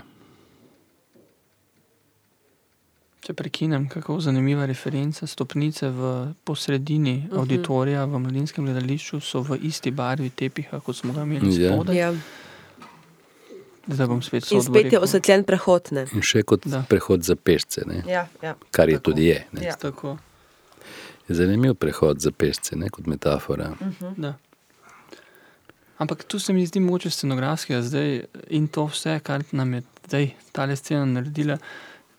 Če 3.25 3.33
prekinem, 3.33 3.87
kako 3.89 4.19
zanimiva 4.21 4.67
referenca. 4.67 5.27
Stopnice 5.27 5.89
v 5.89 6.09
posredini 6.45 7.15
uh 7.15 7.23
Mhm. 7.23 7.31
-huh. 7.31 7.39
auditorija 7.39 8.05
v 8.05 8.19
mladinskem 8.19 8.65
gledališču 8.65 9.21
so 9.21 9.41
v 9.41 9.59
isti 9.63 9.91
barvi 9.91 10.31
tepiha, 10.31 10.81
kot 10.81 10.97
smo 10.97 11.13
ga 11.13 11.23
imeli 11.23 11.63
Ja. 11.63 11.73
spodaj. 11.73 11.97
Ja. 11.97 12.15
Zdaj 13.87 14.07
bom 14.07 14.23
spet 14.23 14.43
In 14.45 14.61
sodbo 14.61 14.63
spet 14.73 14.93
je 14.93 14.99
osvetljen 14.99 15.45
prehod. 15.45 15.89
Ne? 15.91 16.07
in 16.13 16.23
še 16.23 16.43
kot 16.43 16.67
da. 16.67 16.85
prehod 16.89 17.23
za 17.23 17.37
pešce, 17.37 17.83
ne? 17.87 18.03
Ja, 18.07 18.29
ja. 18.43 18.55
kar 18.71 18.89
je 18.89 18.99
tudi 18.99 19.25
je. 19.25 19.47
Ne? 19.53 19.63
Ja. 19.63 19.77
Tako. 19.77 20.19
Je 21.29 21.35
zanimiv 21.35 21.75
prehod 21.75 22.21
za 22.21 22.31
pešce, 22.31 22.77
ne? 22.77 22.89
kot 22.89 23.07
metafora. 23.07 23.73
Da. 24.17 24.35
Ampak 25.99 26.25
tu 26.25 26.39
se 26.39 26.53
mi 26.53 26.67
zdi 26.67 26.81
moče 26.81 27.11
scenografskega 27.11 27.83
zdaj 27.83 28.25
in 28.49 28.69
to 28.69 28.85
vse, 28.85 29.21
kar 29.21 29.43
nam 29.53 29.75
je 29.75 29.83
zdaj 30.07 30.31
ta 30.53 30.77
scena 30.77 31.05
naredila. 31.07 31.59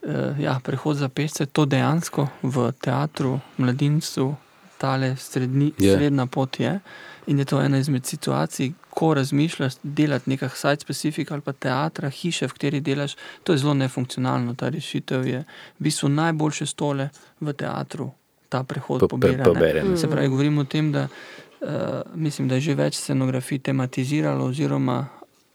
Uh, 0.05 0.11
ja, 0.37 0.59
prehod 0.59 0.97
za 0.97 1.09
pešce, 1.09 1.45
to 1.47 1.65
dejansko 1.65 2.27
v 2.43 2.71
teatru, 2.73 3.39
mladincu, 3.57 4.35
tale 4.77 5.15
srednji, 5.17 5.71
yeah. 5.73 5.95
srednja 5.95 6.25
pot 6.27 6.59
je. 6.59 6.79
In 7.25 7.39
je 7.39 7.45
to 7.45 7.57
ena 7.59 7.77
izmed 7.77 8.05
situacij, 8.05 8.67
ko 8.91 9.13
razmišljaš 9.13 9.73
delati 9.83 10.29
nekaj 10.29 10.49
site 10.51 10.79
specifik 10.79 11.31
ali 11.31 11.41
pa 11.41 11.53
teatra, 11.53 12.09
hiše, 12.11 12.45
v 12.45 12.53
kateri 12.53 12.81
delaš, 12.81 13.15
to 13.43 13.51
je 13.51 13.57
zelo 13.57 13.73
nefunkcionalno. 13.73 14.53
Ta 14.53 14.69
rešitev 14.69 15.25
je 15.25 15.39
v 15.39 15.45
bistvu 15.79 16.09
najboljše 16.11 16.65
stole 16.67 17.09
v 17.39 17.53
teatru, 17.53 18.11
ta 18.47 18.61
prehod 18.63 18.99
Po- 18.99 19.07
pobira. 19.07 19.43
pobere, 19.43 19.83
ne. 19.83 19.97
Se 19.97 20.07
pravi, 20.07 20.27
govorimo 20.27 20.61
o 20.61 20.65
tem, 20.65 20.91
da 20.91 21.07
uh, 21.07 21.67
mislim, 22.15 22.47
da 22.47 22.55
je 22.55 22.61
že 22.61 22.75
več 22.75 22.95
scenografij 22.95 23.59
tematiziralo, 23.59 24.45
oziroma 24.45 25.07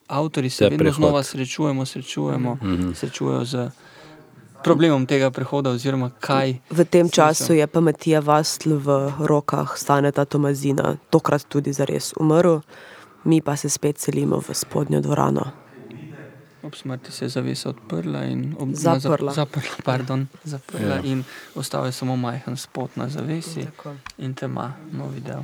avtori 0.08 0.50
se 0.50 0.58
Ta 0.58 0.64
vedno 0.66 0.78
prehod. 0.80 0.94
znova 0.96 1.22
srečujemo, 1.22 1.86
srečujemo, 1.86 2.54
Mhm. 2.56 2.92
srečujejo 2.94 3.44
z 3.44 3.70
problemom 4.64 5.06
tega 5.06 5.30
prehoda, 5.30 5.70
oziroma 5.70 6.10
kaj. 6.20 6.58
V 6.70 6.84
tem 6.84 7.06
smisel. 7.06 7.14
času 7.14 7.52
je 7.54 7.66
pa 7.66 7.80
Matija 7.80 8.20
Vastl 8.20 8.74
v 8.74 8.88
rokah 9.18 9.76
Staneta 9.76 10.24
Tomazina, 10.24 10.96
tokrat 11.10 11.44
tudi 11.44 11.72
zares 11.72 12.12
umrl, 12.16 12.60
mi 13.24 13.40
pa 13.40 13.56
se 13.56 13.68
spet 13.68 13.98
selimo 13.98 14.38
v 14.38 14.54
spodnjo 14.54 15.00
dvorano. 15.00 15.52
Ob 16.62 16.74
smrti 16.74 17.12
se 17.12 17.24
je 17.24 17.28
zavesa 17.30 17.68
odprla 17.68 18.24
in 18.24 18.54
ob, 18.58 18.68
Zaprla. 18.72 18.92
Na, 19.26 19.32
zap, 19.32 19.48
zaprla, 19.48 19.76
pardon, 19.84 20.26
zaprla 20.44 20.94
Ja. 20.94 21.00
in 21.02 21.24
ostal 21.54 21.86
je 21.86 21.92
samo 21.92 22.16
majhen 22.16 22.56
spot 22.56 22.96
na 22.96 23.08
zavesi 23.08 23.64
Tako. 23.64 23.94
in 24.18 24.34
tema, 24.34 24.72
novi 24.92 25.20
del. 25.20 25.40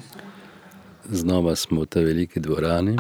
Znova 1.05 1.57
smo 1.57 1.81
v 1.81 1.87
tej 1.87 2.05
veliki 2.05 2.41
dvorani. 2.41 2.97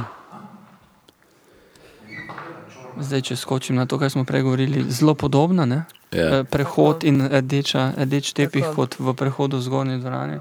Zdaj, 2.97 3.21
če 3.23 3.37
skočim 3.37 3.77
na 3.77 3.85
to, 3.87 3.99
kar 3.99 4.11
smo 4.11 4.25
prej 4.25 4.43
govorili, 4.43 4.85
zelo 4.89 5.15
podobno. 5.15 5.67
Ne? 5.67 5.85
Ja. 6.17 6.39
Eh, 6.39 6.45
Prehod 6.45 7.05
in 7.05 7.21
rdeča, 7.21 7.93
rdeč 8.01 8.33
tepih, 8.33 8.65
kot 8.75 8.97
v 8.99 9.13
prehodu 9.13 9.61
zgornji 9.61 9.99
dvorani. 10.01 10.41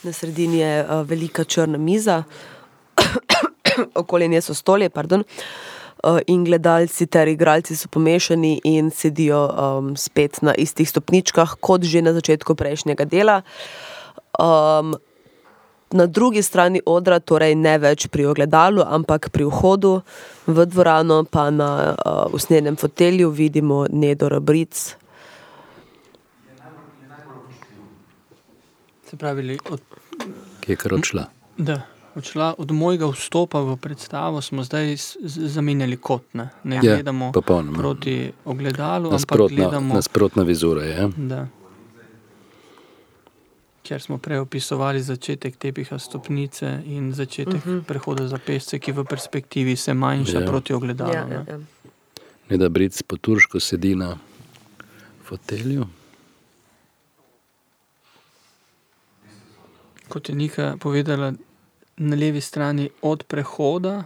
Na 0.00 0.12
sredini 0.16 0.62
je 0.62 0.84
uh, 0.84 1.02
velika 1.04 1.44
črna 1.44 1.78
miza, 1.78 2.22
okoli 4.00 4.28
nje 4.28 4.40
so 4.40 4.54
stolje, 4.54 4.88
pardon. 4.88 5.24
Uh, 6.00 6.16
in 6.26 6.46
gledalci 6.48 7.04
ter 7.06 7.28
igralci 7.28 7.76
so 7.76 7.88
pomešani 7.92 8.60
in 8.64 8.88
sedijo 8.90 9.42
um, 9.52 9.92
spet 9.96 10.40
na 10.42 10.54
istih 10.56 10.88
stopničkah, 10.88 11.58
kot 11.60 11.84
že 11.84 12.00
na 12.00 12.16
začetku 12.16 12.56
prejšnjega 12.56 13.04
dela. 13.04 13.42
Um, 14.40 14.96
na 15.90 16.06
drugi 16.06 16.42
strani 16.42 16.80
odra, 16.86 17.18
torej 17.20 17.54
ne 17.54 17.78
več 17.78 18.06
pri 18.06 18.26
ogledalu, 18.26 18.82
ampak 18.82 19.28
pri 19.28 19.44
vhodu 19.44 20.00
v 20.46 20.66
dvorano, 20.66 21.24
pa 21.24 21.50
na 21.50 21.70
uh, 21.90 21.96
usnjenem 22.30 22.76
fotelju 22.76 23.30
vidimo 23.30 23.86
Nedo 23.88 24.28
Rabric. 24.28 24.96
Se 29.04 29.16
pravi, 29.16 29.58
od, 29.70 29.80
Ki 30.60 30.72
je 30.72 30.76
kar 30.76 30.94
odšla. 30.94 31.24
da, 31.58 31.80
odšla, 32.14 32.54
od 32.58 32.70
mojega 32.70 33.06
vstopa 33.08 33.60
v 33.60 33.76
predstavo 33.76 34.40
smo 34.40 34.62
zdaj 34.62 34.94
zamenjali 35.24 35.96
kot. 35.96 36.22
Ne, 36.32 36.48
ne 36.64 36.76
Ja, 36.76 36.94
gledamo 36.94 37.32
popolnoma. 37.32 37.78
proti 37.78 38.14
ogledalu, 38.44 39.06
ampak 39.06 39.12
Nasprotna, 39.12 39.56
gledamo. 39.56 39.94
nasprotna 39.94 40.42
vizura 40.42 40.82
je. 40.82 41.08
Da. 41.18 41.46
Ker 43.90 43.98
smo 44.00 44.18
prej 44.18 44.38
opisovali 44.38 45.02
začetek 45.02 45.56
tepiha 45.56 45.98
stopnice 45.98 46.82
in 46.86 47.10
začetek 47.12 47.54
uh 47.56 47.66
Mhm. 47.66 47.70
-huh. 47.72 47.84
prehoda 47.84 48.28
za 48.28 48.38
pešce, 48.38 48.78
ki 48.78 48.92
v 48.92 49.04
perspektivi 49.04 49.76
se 49.76 49.94
manjša 49.94 50.40
Ja. 50.40 50.46
proti 50.46 50.72
ogledalu. 50.72 51.12
Ja, 51.12 51.26
ja, 51.26 51.44
ja. 51.48 51.58
Ne 52.50 52.56
da 52.56 52.68
Bric 52.68 53.02
po 53.02 53.16
turško 53.16 53.60
sedi 53.60 53.94
na 53.94 54.18
fotelju. 55.24 55.86
Kot 60.08 60.28
je 60.28 60.34
Nika 60.34 60.76
povedala, 60.80 61.32
na 61.96 62.16
levi 62.16 62.40
strani 62.40 62.90
od 63.02 63.24
prehoda 63.24 64.04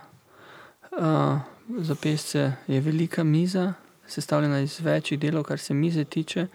uh, 0.93 1.39
za 1.79 1.95
pešce 1.95 2.53
je 2.67 2.81
velika 2.81 3.25
miza, 3.25 3.73
sestavljena 4.07 4.61
iz 4.61 4.81
večjih 4.81 5.21
delov, 5.21 5.43
kar 5.43 5.59
se 5.59 5.75
mize 5.75 6.05
tiče. 6.05 6.47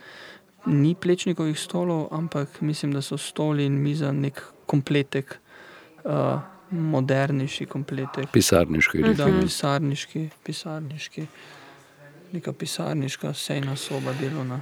Ni 0.65 0.95
plečnikovih 0.95 1.60
stolov, 1.60 2.07
ampak 2.11 2.61
mislim, 2.61 2.91
da 2.91 3.02
so 3.02 3.18
stoli 3.18 3.65
in 3.65 3.73
miza 3.73 4.11
nek 4.11 4.41
kompletek, 4.65 5.40
uh, 6.03 6.40
modernejši 6.72 7.65
kompletek. 7.65 8.27
Pisarniški 8.31 9.02
Da, 9.14 9.26
lik. 9.26 9.44
pisarniški, 9.44 10.30
pisarniški, 10.44 11.26
neka 12.31 12.53
pisarniška 12.53 13.34
sejna 13.34 13.76
soba 13.76 14.14
delovna. 14.14 14.60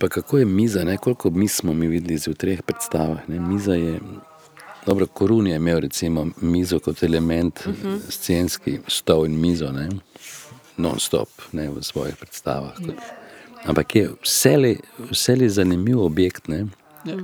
Pa 0.00 0.08
kako 0.08 0.38
je 0.38 0.44
miza, 0.44 0.84
ne? 0.84 0.96
koliko 0.96 1.30
miz 1.30 1.52
smo 1.52 1.72
mi 1.72 1.88
videli 1.88 2.20
v 2.26 2.34
treh 2.34 2.62
predstavah. 2.62 3.28
Ne? 3.28 3.40
Miza 3.40 3.74
je, 3.74 4.00
dobro, 4.86 5.06
Korun 5.06 5.46
je 5.46 5.56
imel 5.56 5.80
recimo 5.80 6.26
mizo 6.36 6.78
kot 6.80 7.02
element 7.02 7.60
uh 7.60 7.66
Mhm. 7.68 7.88
-huh. 7.88 8.00
scenski, 8.10 8.78
stol 8.88 9.26
in 9.26 9.40
mizo, 9.40 9.72
ne? 9.72 9.88
non-stop 10.76 11.28
ne? 11.52 11.68
v 11.70 11.82
svojih 11.82 12.16
predstavah. 12.16 12.74
Kot. 12.76 13.23
Ampak 13.64 13.96
je 13.96 14.10
vse 15.10 15.32
je 15.32 15.48
zanimiv 15.50 16.00
objekt. 16.00 16.48
Ne? 16.48 16.66
Ja. 17.04 17.16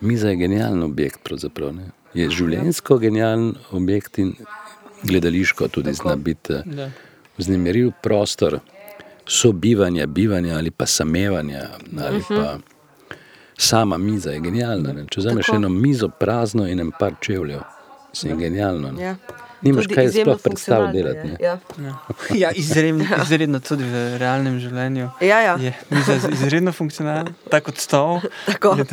Miza 0.00 0.28
je 0.28 0.36
genijalen 0.36 0.82
objekt, 0.82 1.22
pravzaprav. 1.22 1.74
Ne? 1.74 1.90
Je 2.14 2.30
življenjsko 2.30 2.98
genijalen 2.98 3.54
objekt 3.70 4.18
in 4.18 4.34
gledališko 5.02 5.68
tudi 5.68 5.92
zna 5.92 6.16
biti 6.16 6.52
Da. 6.64 6.90
vznemirljiv 7.38 7.90
prostor 8.02 8.58
sobivanja, 9.26 10.06
bivanja 10.06 10.56
ali 10.56 10.70
pa 10.70 10.86
samevanja. 10.86 11.68
Ali 11.98 12.18
Mhm. 12.18 12.34
pa 12.34 12.58
sama 13.58 13.98
miza 13.98 14.30
je 14.30 14.40
genialna. 14.40 14.92
Ne? 14.92 15.06
Če 15.06 15.20
vzameš 15.20 15.46
Tako. 15.46 15.56
eno 15.56 15.68
mizo 15.68 16.08
prazno 16.10 16.66
in 16.66 16.80
en 16.80 16.90
par 16.90 17.12
čevljev, 17.20 17.60
si 18.12 18.28
je 18.28 18.36
genialno. 18.36 18.92
Ne? 18.92 19.02
Ja. 19.02 19.16
Nimaš 19.62 19.86
kaj 19.94 20.08
sploh 20.10 20.40
predstav 20.42 20.88
delati. 20.92 21.18
je, 21.18 21.24
ne. 21.24 21.36
Ja. 21.40 21.58
Ja, 21.78 21.98
ja 22.42 22.50
izredno, 22.50 23.06
izredno 23.22 23.60
tudi 23.60 23.84
v 23.84 24.18
realnem 24.18 24.58
življenju. 24.60 25.10
Ja, 25.20 25.40
ja. 25.40 25.56
Je 25.60 25.74
miza 25.90 26.18
izredno 26.32 26.72
funkcionalna, 26.72 27.34
tako 27.50 27.70
kot 27.70 27.78
stol. 27.78 28.20
Tako. 28.46 28.76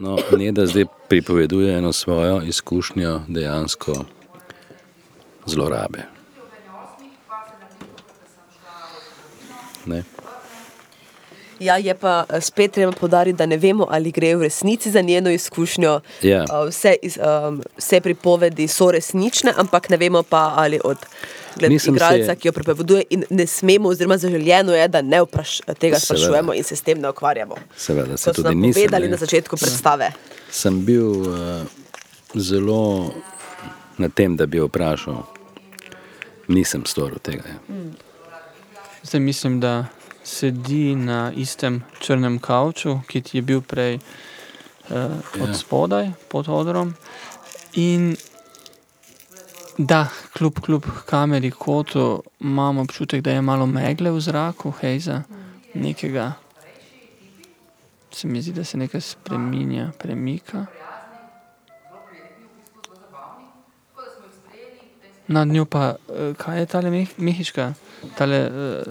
No, 0.00 0.18
Neda 0.36 0.66
zdaj 0.66 0.84
pripoveduje 1.08 1.78
eno 1.78 1.92
svojo 1.92 2.42
izkušnjo 2.44 3.20
dejansko 3.28 3.94
zlorabe. 5.46 6.02
Ne? 9.86 10.02
Ja, 11.64 11.76
je 11.78 11.94
pa 11.96 12.24
eh, 12.26 12.40
spet 12.40 12.72
treba 12.72 12.92
podariti, 12.94 13.36
da 13.36 13.46
ne 13.46 13.56
vemo, 13.58 13.86
ali 13.88 14.10
gre 14.12 14.34
v 14.34 14.42
resnici 14.42 14.90
za 14.90 15.00
njeno 15.02 15.30
izkušnjo. 15.30 15.94
Ja. 16.22 16.42
Eh, 16.42 16.68
Vse, 16.68 16.94
iz, 17.02 17.18
um, 17.18 17.56
vse 17.76 18.00
pripovedi 18.00 18.66
so 18.68 18.90
resnične, 18.90 19.52
ampak 19.56 19.88
ne 19.88 19.96
vemo 19.96 20.22
pa, 20.24 20.52
ali 20.56 20.80
od 20.84 20.98
gled- 21.56 21.68
Mislim, 21.70 21.94
igralca, 21.94 22.26
se- 22.26 22.36
ki 22.36 22.48
jo 22.48 22.52
pripoveduje, 22.52 23.04
in 23.10 23.24
ne 23.30 23.46
smemo, 23.48 23.88
oziroma 23.88 24.18
zaželjeno 24.18 24.74
je, 24.74 24.88
da 24.88 25.02
ne 25.02 25.22
vpraš, 25.22 25.58
tega 25.58 25.74
Seveda. 25.96 25.98
sprašujemo 26.00 26.54
in 26.54 26.64
se 26.64 26.76
s 26.76 26.82
tem 26.82 27.00
ne 27.00 27.08
ukvarjamo. 27.10 27.54
Seveda, 27.76 28.16
se 28.16 28.24
Kot 28.24 28.36
so 28.36 28.42
tudi 28.42 28.54
nisem. 28.56 28.82
povedali 28.82 29.04
ne. 29.04 29.10
na 29.10 29.16
začetku 29.16 29.56
predstave. 29.56 30.12
Sem 30.50 30.84
bil 30.84 31.06
uh, 31.06 31.62
zelo 32.34 33.10
na 33.98 34.08
tem, 34.08 34.36
da 34.36 34.46
bi 34.46 34.60
vprašal. 34.60 35.22
Nisem 36.48 36.82
storil 36.84 37.18
tega. 37.18 37.42
Ja. 37.48 37.56
Zdaj 39.02 39.20
mislim, 39.20 39.60
da 39.60 39.84
sedi 40.24 40.94
na 40.96 41.32
istem 41.36 41.82
črnem 42.00 42.38
kavču, 42.38 43.00
ki 43.08 43.20
ti 43.20 43.38
je 43.38 43.42
bil 43.42 43.60
prej 43.60 43.98
uh, 43.98 44.94
od 45.40 45.48
Ja. 45.48 45.54
spodaj, 45.54 46.10
pod 46.28 46.48
odrom. 46.48 46.94
In 47.74 48.16
da, 49.78 50.08
kljub, 50.32 50.60
kljub 50.60 50.84
kameri 51.06 51.50
kotu, 51.50 52.22
imam 52.40 52.78
občutek, 52.78 53.20
da 53.20 53.30
je 53.30 53.42
malo 53.42 53.66
megle 53.66 54.10
v 54.10 54.20
zraku, 54.20 54.70
hejza, 54.80 55.22
nekega. 55.74 56.32
Se 58.12 58.28
mi 58.28 58.42
zdi, 58.42 58.52
da 58.52 58.64
se 58.64 58.78
nekaj 58.78 59.00
spremenja, 59.00 59.90
premika. 59.98 60.66
Nad 65.28 65.48
njo 65.48 65.64
pa, 65.64 65.96
eh, 66.08 66.34
kaj 66.36 66.58
je 66.58 66.66
tale 66.66 66.90
meh, 66.90 67.08
mehiška, 67.16 67.72
tale 68.18 68.40
uh, 68.44 68.82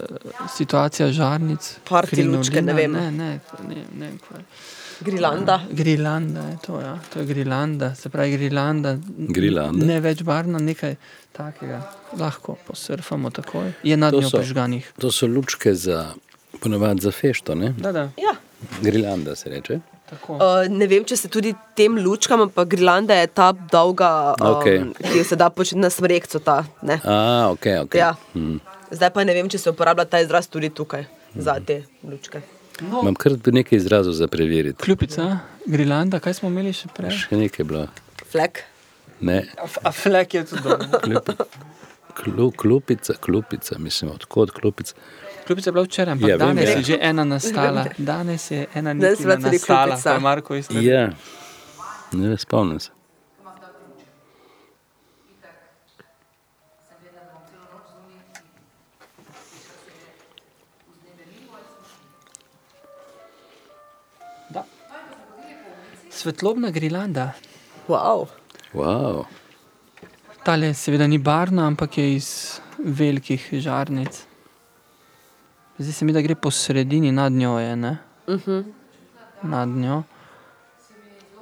situacija 0.50 1.12
žarnic? 1.12 1.76
Party 1.88 2.24
lučke, 2.26 2.62
ne 2.62 2.74
vem. 2.74 2.92
Ne, 2.92 3.10
ne, 3.10 3.40
ne, 3.68 3.84
ne 3.98 4.10
kaj. 4.18 4.42
Grilanda. 5.00 5.60
Grilanda 5.70 6.40
je 6.40 6.56
to, 6.66 6.80
ja. 6.80 6.98
To 7.12 7.18
je 7.20 7.26
Grilanda, 7.26 7.94
se 7.94 8.08
pravi 8.08 8.32
Grilanda. 8.32 8.96
Grilanda. 9.18 9.86
Ne 9.86 10.00
več 10.00 10.22
barna, 10.22 10.58
nekaj 10.58 10.96
takega. 11.32 11.80
Lahko 12.18 12.56
posurfamo 12.66 13.30
takoj. 13.30 13.72
Je 13.82 13.96
nad 13.96 14.12
To 14.12 14.20
njo 14.20 14.28
so- 14.30 14.38
prižganih. 14.38 14.92
To 14.98 15.12
so 15.12 15.26
lučke 15.26 15.74
za, 15.74 16.14
ponovadi 16.60 17.00
za 17.00 17.10
fešto, 17.10 17.54
ne? 17.54 17.74
Da, 17.78 17.92
da. 17.92 18.10
Ja. 18.16 18.34
Grilanda 18.82 19.34
se 19.36 19.50
reče. 19.50 19.80
Tako. 20.10 20.36
Uh, 20.36 20.66
ne 20.68 20.86
vem, 20.86 21.04
če 21.08 21.16
se 21.16 21.28
tudi 21.32 21.54
tem 21.76 21.96
lučkam, 21.96 22.44
ampak 22.44 22.68
grilanda 22.74 23.16
je 23.16 23.28
ta 23.32 23.52
dolga, 23.52 24.34
um, 24.36 24.58
Okej. 24.58 24.82
ki 25.00 25.18
jo 25.18 25.24
se 25.24 25.38
da 25.40 25.48
početi 25.50 25.80
na 25.80 25.90
smrekcu. 25.90 26.42
Ta, 26.44 26.58
ne. 26.84 26.98
A, 27.04 27.48
ok, 27.54 27.66
ok. 27.86 27.96
Ja. 27.98 28.12
Hmm. 28.34 28.60
Zdaj 28.92 29.10
pa 29.14 29.24
ne 29.24 29.34
vem, 29.34 29.48
če 29.48 29.62
se 29.62 29.72
uporablja 29.72 30.04
ta 30.04 30.20
izraz 30.20 30.50
tudi 30.52 30.68
tukaj 30.70 31.06
za 31.34 31.56
te 31.66 31.82
lučke. 32.04 32.44
No. 32.82 33.00
Imam 33.00 33.16
kar 33.16 33.32
nekaj 33.46 33.78
izrazov 33.78 34.12
za 34.18 34.28
preveriti. 34.28 34.76
Kljupica, 34.82 35.38
Grilanda, 35.66 36.20
kaj 36.20 36.40
smo 36.40 36.50
imeli 36.52 36.74
še 36.76 36.90
prej? 36.92 37.14
Še 37.24 37.38
nekaj 37.38 37.62
je 37.62 37.68
bilo. 37.70 37.86
Flek. 38.28 38.64
Ne, 39.24 39.44
A, 39.56 39.68
a 39.88 39.92
flek 39.94 40.34
je 40.34 40.44
tudi 40.44 40.62
dobro. 40.66 41.46
Klu, 42.14 42.50
klupica, 42.50 43.12
klupica, 43.20 43.78
mislim, 43.78 44.10
odkot 44.10 44.50
klupica. 44.50 44.94
Kljupica 45.46 45.68
je 45.68 45.72
bila 45.72 45.84
včeraj, 45.84 46.12
ampak 46.12 46.28
Ja, 46.28 46.34
ja, 46.34 46.46
vem, 46.46 46.56
danes 46.56 46.70
ja. 46.70 46.76
je 46.76 46.82
že 46.82 46.98
ena 47.00 47.24
nastala. 47.24 47.86
Danes 47.98 48.50
je 48.50 48.66
ena 48.74 48.94
Danes 48.94 49.20
nastala, 49.20 49.98
pa 50.04 50.12
je 50.12 50.20
Marko 50.20 50.54
isto. 50.54 50.80
Ja, 50.80 51.10
ne 52.12 52.38
spomnim 52.38 52.80
se. 52.80 52.90
Svetlobna 66.10 66.70
Grilanda. 66.70 67.32
Wow. 67.88 68.28
Wow. 68.72 69.26
Tale 70.44 70.74
seveda 70.74 71.06
ni 71.08 71.16
barna, 71.18 71.66
ampak 71.66 71.98
je 71.98 72.14
iz 72.14 72.60
velikih 72.78 73.48
žarnic. 73.64 74.26
Zdi 75.78 75.92
se 75.92 76.04
mi, 76.04 76.12
da 76.12 76.20
gre 76.20 76.34
po 76.34 76.50
sredini 76.50 77.12
nad 77.12 77.32
njo. 77.32 77.58
Je, 77.58 77.76
ne? 77.76 77.98
Uh 78.26 78.34
-huh. 78.34 78.64
nad 79.42 79.68
njo. 79.68 80.02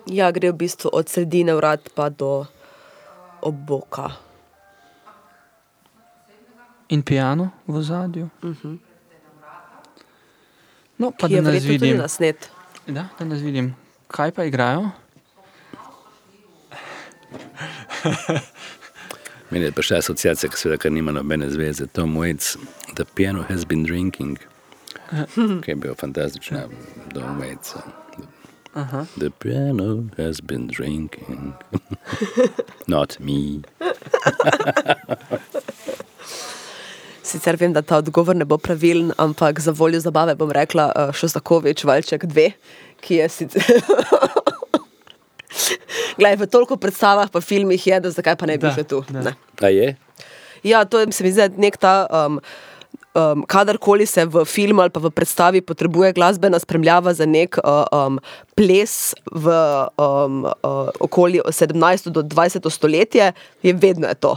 Ja, 0.07 0.31
gre 0.31 0.51
v 0.51 0.55
bistvu 0.55 0.91
od 0.93 1.09
sredine 1.09 1.55
vrat 1.55 1.91
pa 1.95 2.09
do 2.09 2.47
oboka. 3.41 4.11
In 6.89 7.03
piano 7.03 7.51
v 7.67 7.83
zadju. 7.83 8.29
Uh 8.43 8.51
-huh. 8.51 8.79
No, 10.99 11.11
pa 11.11 11.27
Ki 11.29 11.35
da 11.35 11.41
nas 11.41 11.65
vidim. 11.65 11.99
Da, 12.87 13.09
da 13.19 13.25
nas 13.25 13.41
vidim. 13.41 13.75
Kaj 14.07 14.31
pa 14.31 14.45
igrajo? 14.45 14.91
Meni 19.53 19.65
je 19.65 19.73
prišla 19.73 19.99
asociacija, 19.99 20.51
ki 20.51 20.57
seveda 20.57 20.91
nima 20.91 21.13
nobene 21.13 21.51
zveze. 21.51 21.87
Tom 21.87 22.17
Waits, 22.17 22.57
The 22.97 23.05
Piano 23.05 23.45
Has 23.49 23.67
Been 23.69 23.85
Drinking, 23.85 24.39
ki 25.65 25.71
je 25.71 25.75
bil 25.77 25.95
fantastična, 25.95 26.69
Tom 27.15 27.41
Waits. 27.41 27.77
Aha. 28.75 29.07
The 29.19 29.31
piano 29.31 30.09
has 30.17 30.41
been 30.41 30.67
drinking, 30.67 31.55
not 32.87 33.21
me. 33.21 33.61
Sicer 37.23 37.57
vem, 37.57 37.73
da 37.73 37.83
ta 37.83 37.97
odgovor 38.01 38.37
ne 38.37 38.45
bo 38.45 38.59
pravilen, 38.59 39.13
ampak 39.19 39.61
za 39.61 39.73
voljo 39.73 40.01
zabave 40.01 40.35
bom 40.35 40.51
rekla 40.51 40.93
uh, 40.97 41.13
Šostakovič, 41.15 41.85
Valček 41.85 42.25
2, 42.25 42.51
ki 43.01 43.15
je 43.15 43.29
sicer. 43.29 43.63
Glej, 46.21 46.37
v 46.41 46.49
toliko 46.51 46.77
predstavah, 46.81 47.31
pa 47.33 47.41
filmih 47.41 47.87
je, 47.87 48.01
da 48.01 48.11
zakaj 48.11 48.37
pa 48.41 48.49
ne 48.51 48.59
bi 48.59 48.69
Da, 48.69 48.75
še 48.77 48.85
tu. 48.89 49.03
Ne. 49.13 49.35
A 49.61 49.73
je? 49.73 49.95
Ja, 50.63 50.85
to 50.85 51.03
je, 51.03 51.11
se 51.13 51.25
mi 51.25 51.33
zdi, 51.33 51.49
da 51.49 51.63
nek 51.63 51.81
ta. 51.81 52.07
Um, 52.11 52.43
Um, 53.13 53.43
kadarkoli 53.45 54.07
se 54.09 54.25
v 54.25 54.41
filmu 54.49 54.81
ali 54.81 54.89
pa 54.89 54.97
v 54.97 55.11
predstavi 55.13 55.61
potrebuje 55.61 56.15
glasbena 56.17 56.57
spremljava 56.57 57.13
za 57.13 57.27
nek 57.29 57.59
uh, 57.61 57.85
um, 57.93 58.17
ples 58.57 59.13
v 59.29 59.53
um, 60.01 60.49
uh, 60.49 60.89
okolju 60.97 61.45
17. 61.45 62.09
do 62.09 62.23
20. 62.25 62.65
stoletje, 62.73 63.33
je 63.61 63.73
vedno 63.77 64.09
je 64.09 64.17
to. 64.17 64.33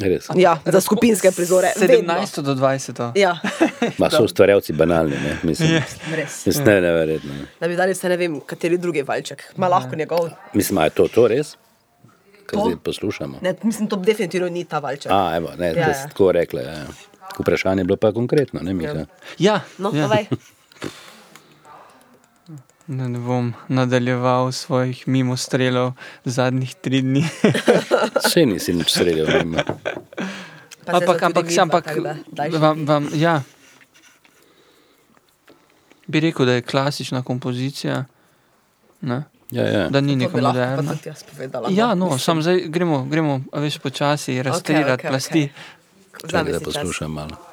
Res. 0.00 0.28
Ja, 0.34 0.58
za 0.64 0.80
skupinske 0.80 1.30
prizore. 1.30 1.72
vedno. 1.78 2.14
17 2.14 2.40
do 2.40 2.54
20. 2.54 3.12
Ja. 3.14 3.36
Ma 3.98 4.10
so 4.10 4.24
ustvarjalci 4.24 4.72
banalni, 4.72 5.16
ne? 5.16 5.36
Mislim, 5.42 5.68
Je. 5.70 5.82
Res. 6.14 6.46
mislim, 6.46 6.64
ne, 6.66 6.80
neverjetno. 6.80 7.32
ne. 7.34 7.46
Da 7.60 7.68
bi 7.68 7.76
dali 7.76 7.94
se 7.94 8.08
ne 8.08 8.16
vem, 8.16 8.40
kateri 8.40 8.78
drugi 8.78 9.02
valček, 9.02 9.42
ima 9.56 9.68
lahko 9.68 9.96
njegov. 9.96 10.30
Mislim, 10.54 10.84
je 10.84 10.90
to, 10.90 11.08
to 11.08 11.28
res? 11.28 11.56
Kaj 12.46 12.56
To? 12.58 12.64
zdaj 12.64 12.76
poslušamo? 12.84 13.38
Ne, 13.40 13.54
mislim, 13.62 13.88
to 13.88 13.96
definitivno 13.96 14.48
ni 14.48 14.64
ta 14.64 14.78
valček. 14.78 15.12
A, 15.12 15.36
evo, 15.36 15.50
ne, 15.58 15.66
Ja, 15.66 15.70
ja, 15.70 15.74
da 15.76 15.90
ja. 15.90 15.94
si 15.94 16.08
tako 16.08 16.32
rekla. 16.32 16.60
Ja. 16.60 16.84
Vprašanje 17.38 17.80
je 17.80 17.84
bilo 17.84 17.96
pa 17.96 18.12
konkretno, 18.12 18.60
ne, 18.60 18.74
Miha? 18.74 19.04
Ja, 19.38 19.60
No, 19.78 19.92
ja. 19.94 20.08
Da 22.92 23.08
ne 23.08 23.18
bom 23.18 23.54
nadaljeval 23.68 24.52
svojih 24.52 25.08
mimo 25.08 25.36
strelov 25.36 25.92
zadnjih 26.24 26.74
tri 26.74 27.00
dni. 27.00 27.22
Še 28.32 28.44
nisi 28.46 28.74
nič 28.76 28.92
streljal, 28.92 29.46
ne. 29.48 29.64
Pa 30.84 30.98
zdaj 30.98 31.00
ampak, 31.00 31.22
ampak, 31.22 31.46
ampak, 31.58 31.84
tako 31.86 32.02
da 32.28 32.58
vam, 32.58 32.82
vam, 32.84 33.08
ja. 33.14 33.38
Bi 36.06 36.20
rekel, 36.20 36.46
da 36.46 36.52
je 36.52 36.62
klasična 36.62 37.22
kompozicija. 37.22 38.04
Ne? 39.00 39.22
Ja, 39.50 39.64
ja. 39.64 39.88
Da 39.88 40.00
ni 40.00 40.16
neka 40.16 40.32
pa 40.32 40.40
moderna. 40.42 40.92
tudi 40.92 41.08
jaz 41.08 41.24
povedala, 41.24 41.68
Ja, 41.70 41.86
no, 41.88 41.94
no, 41.94 42.04
mislim. 42.04 42.18
sam 42.18 42.42
zdaj 42.42 42.60
gremo, 42.68 43.04
gremo 43.04 43.40
a 43.52 43.60
veš, 43.60 43.78
počasi 43.78 44.42
razstrirati 44.42 45.00
okej, 45.00 45.10
plasti. 45.10 45.42
okej. 45.44 46.28
Vzemi 46.28 46.44
Čakaj, 46.44 46.52
da 46.52 46.60
poslušam 46.60 47.12
malo. 47.12 47.51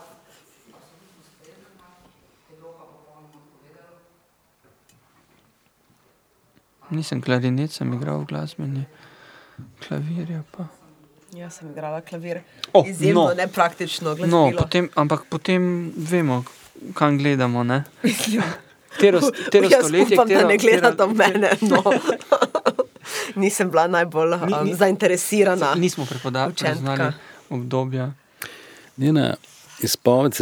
Nisem 6.89 7.21
klarinet, 7.21 7.71
sem 7.71 7.93
igral 7.93 8.25
glasbeni, 8.25 8.85
klavirja 9.79 10.43
pa. 10.51 10.65
Jaz 11.33 11.53
sem 11.53 11.69
igrala 11.71 12.01
klavir. 12.01 12.39
Oh, 12.73 12.87
Izjemno 12.87 13.23
no. 13.23 13.33
nepraktično 13.35 14.09
No, 14.09 14.15
glasbilo. 14.15 14.51
potem, 14.57 14.89
ampak 14.95 15.25
potem 15.29 15.67
vemo, 15.97 16.43
kam 16.93 17.17
gledamo. 17.17 17.63
Ne? 17.63 17.83
Mislim, 18.03 18.41
Tero, 18.99 19.19
tero 19.51 19.67
jaz 19.69 19.85
stoletje, 19.85 20.15
upam, 20.15 20.27
da 20.27 20.35
tero- 20.35 20.47
ne 20.47 20.57
gledate 20.57 20.97
tero- 20.97 21.13
mene. 21.13 21.49
No. 21.61 21.83
Nisem 23.35 23.69
bila 23.69 23.87
najbolj 23.87 24.33
um, 24.33 24.39
Ni- 24.41 24.63
ni- 24.63 24.75
zainteresirana. 24.75 25.75
Nismo 25.75 26.05
prepoznali 26.05 27.13
obdobja. 27.49 28.11
Njena 28.97 29.35
izpoved 29.79 30.33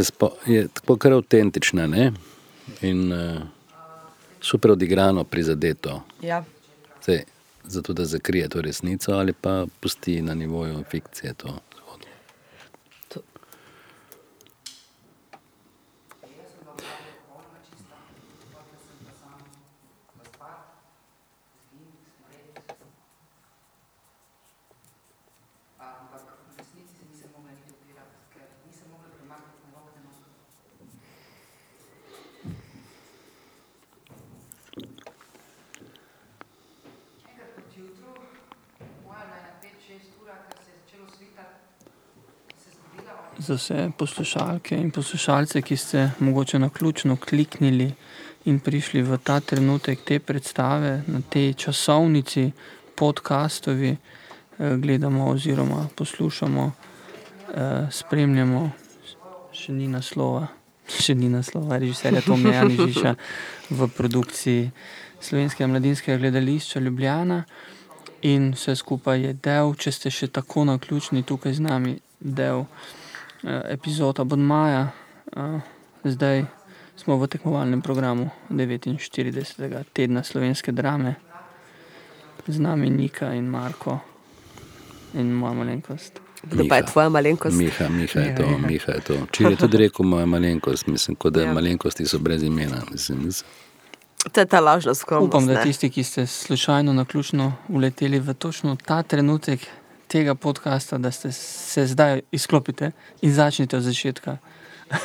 je 0.45 0.67
tako 0.67 0.97
kar 0.97 1.13
avtentična 1.13 1.87
ne? 1.87 2.11
in 2.81 3.11
uh, 3.13 3.41
super 4.41 4.71
odigrano, 4.71 5.23
prizadeto. 5.23 6.03
Ja. 6.21 6.43
Sej, 7.01 7.23
zato, 7.63 7.93
da 7.93 8.05
zakrije 8.05 8.49
to 8.49 8.61
resnico, 8.61 9.11
ali 9.11 9.33
pa 9.33 9.65
pusti 9.79 10.21
na 10.21 10.33
nivoju 10.33 10.83
fikcije 10.89 11.33
to 11.33 11.47
zgodbo. 11.47 12.07
Ampak 25.79 26.21
v 26.49 26.57
resnici 26.57 26.93
se 26.97 27.03
nisem 27.11 27.29
mogla 27.35 27.51
niti 27.51 27.71
upirati, 27.71 28.15
ker 28.33 28.47
nisem 28.67 28.87
mogla 28.91 29.09
premakniti 29.17 29.57
njegovega 29.65 29.99
nosa. 30.05 30.25
Enkrat 37.29 37.49
proti 37.55 37.79
jutru, 37.79 38.11
moja 39.05 39.23
naj 39.31 39.41
na 39.47 39.53
5-6 39.63 40.21
urah, 40.21 40.39
ker 40.49 40.57
se 40.65 40.69
je 40.71 40.77
začelo 40.81 41.07
svitati, 41.17 41.55
se 42.61 42.69
je 42.69 42.73
zbudila, 42.75 43.11
on 43.21 43.36
je 43.36 43.36
Za 43.47 43.55
vse 43.55 43.91
poslušalke 43.97 44.75
in 44.75 44.89
poslušalce, 44.91 45.61
ki 45.61 45.77
ste 45.77 46.09
mogoče 46.19 46.59
na 46.59 46.69
ključno 46.69 47.15
kliknili 47.15 47.93
in 48.45 48.59
prišli 48.59 49.01
v 49.01 49.17
ta 49.23 49.39
trenutek 49.39 49.99
te 50.03 50.19
predstave, 50.19 51.03
na 51.07 51.21
tej 51.29 51.53
časovnici, 51.53 52.51
podkastovi, 52.95 53.89
eh, 54.59 54.75
gledamo 54.77 55.29
oziroma 55.29 55.87
poslušamo, 55.95 56.71
eh, 57.53 57.87
spremljamo, 57.91 58.71
še 59.53 59.71
ni 59.71 59.87
naslova, 59.87 60.47
še 61.03 61.15
ni 61.15 61.29
naslova, 61.29 61.77
režiserja 61.77 62.21
Tomija 62.21 62.53
Janižiča 62.53 63.15
v 63.69 63.87
produkciji 63.87 64.71
Slovenskega 65.21 65.67
mladinskega 65.67 66.17
gledališča 66.17 66.79
Ljubljana. 66.79 67.43
In 68.21 68.51
vse 68.51 68.75
skupaj 68.75 69.21
je 69.21 69.33
del, 69.33 69.75
če 69.75 69.91
ste 69.91 70.11
še 70.11 70.27
tako 70.27 70.65
naključni 70.65 71.23
tukaj 71.23 71.53
z 71.53 71.59
nami, 71.63 71.99
del 72.19 72.65
eh, 72.65 72.96
epizod 73.43 74.19
Abonmaja. 74.19 74.87
Eh, 75.37 75.59
zdaj 76.03 76.45
smo 76.95 77.17
v 77.17 77.27
tekmovalnem 77.27 77.81
programu 77.81 78.29
49. 78.49 79.83
tedna 79.93 80.23
slovenske 80.23 80.71
drame. 80.71 81.15
Z 82.47 82.59
nami 82.59 82.89
Nika 82.89 83.33
in 83.33 83.45
Marko 83.49 83.99
in 85.13 85.33
moja 85.33 85.53
malenkost. 85.53 86.19
Kdo 86.43 86.63
pa 86.69 86.75
je 86.75 86.85
tvoja 86.85 87.09
malenkost? 87.09 87.57
Miha, 87.57 87.89
Miha 87.89 88.19
je 88.19 88.35
to, 88.35 88.47
Miha. 88.47 88.67
Miha 88.67 88.91
je 88.93 89.01
to. 89.01 89.13
Če 89.31 89.43
je 89.43 89.55
tudi 89.55 89.77
rekel 89.77 90.05
moja 90.05 90.25
malenkost, 90.25 90.87
mislim, 90.87 91.15
kot 91.15 91.33
da 91.33 91.41
Ja. 91.41 91.53
malenkosti 91.53 92.05
so 92.05 92.19
brez 92.19 92.43
imena. 92.43 92.81
Mislim, 92.91 93.25
mislim. 93.25 93.49
To 94.31 94.39
je 94.39 94.45
ta 94.45 94.59
lažna 94.59 94.93
skromnost. 94.93 95.27
Upam, 95.27 95.47
da 95.47 95.63
tisti, 95.63 95.89
ki 95.89 96.03
ste 96.03 96.25
slučajno 96.25 96.93
naključno 96.93 97.53
uleteli 97.69 98.19
v 98.19 98.33
točno 98.33 98.77
ta 98.85 99.03
trenutek 99.03 99.59
tega 100.07 100.35
podcasta, 100.35 100.97
da 100.97 101.11
ste 101.11 101.31
se 101.31 101.87
zdaj 101.87 102.21
izklopite 102.31 102.91
in 103.21 103.33
začnite 103.33 103.77
od 103.77 103.83
začetka. 103.83 104.37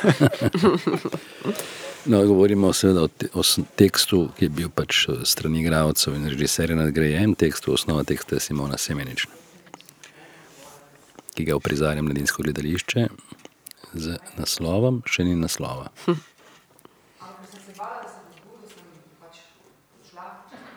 No, 2.05 2.25
govorimo 2.25 2.73
seveda 2.73 3.01
o, 3.01 3.07
te, 3.07 3.29
o 3.33 3.43
tekstu, 3.79 4.25
ki 4.35 4.45
je 4.45 4.51
bil 4.51 4.69
pač 4.75 5.05
eh, 5.07 5.21
strani 5.23 5.61
igralcev 5.61 6.17
in 6.17 6.27
režiserja 6.27 6.75
nadgrajen. 6.75 7.35
Tekstu, 7.39 7.73
osnova 7.77 8.03
teksta 8.03 8.35
je 8.35 8.43
Simona 8.43 8.75
Semenič, 8.77 9.23
ki 11.31 11.45
ga 11.47 11.55
uprizarja 11.55 12.03
mladinsko 12.03 12.43
gledališče 12.43 13.07
z 13.93 14.17
naslovom, 14.35 14.99
še 15.07 15.23
ni 15.23 15.37
naslova. 15.39 15.93
Ampak 16.03 17.39
ker 17.39 17.55
sem 17.55 17.63
se 17.69 17.77
bala, 17.79 18.03
da 18.03 18.11
se 18.11 18.19
bo 18.27 18.31
zbudil, 18.35 18.67
sem 18.75 18.83
pač 19.23 19.39
šla, 20.11 20.27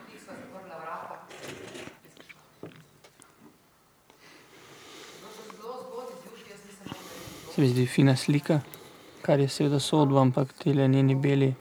tik 0.06 0.22
sva 0.22 0.38
zaprla 0.38 0.78
vrata. 0.78 1.16
Bilo 5.18 5.34
so 5.34 5.42
zelo 5.50 5.74
zgodaj 5.82 6.22
zjutraj, 6.22 6.54
jaz 6.54 6.62
nisem 6.70 6.86
mogla 6.94 7.18
iti 7.18 7.45
Se 7.56 7.62
mi 7.62 7.68
zdi 7.68 7.86
fina 7.86 8.16
slika, 8.16 8.60
kar 9.22 9.40
je 9.40 9.48
seveda 9.48 9.80
sodba, 9.80 10.20
ampak 10.20 10.52
ti 10.58 10.74
njeni 10.74 11.14
beli 11.14 11.54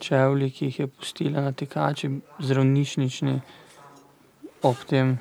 čevlji, 0.00 0.50
ki 0.50 0.64
jih 0.64 0.80
je 0.80 0.86
pustila 0.86 1.40
na 1.40 1.52
tekači, 1.52 2.10
zdravnišnični, 2.38 3.40
ob 4.62 4.76
tem 4.90 5.18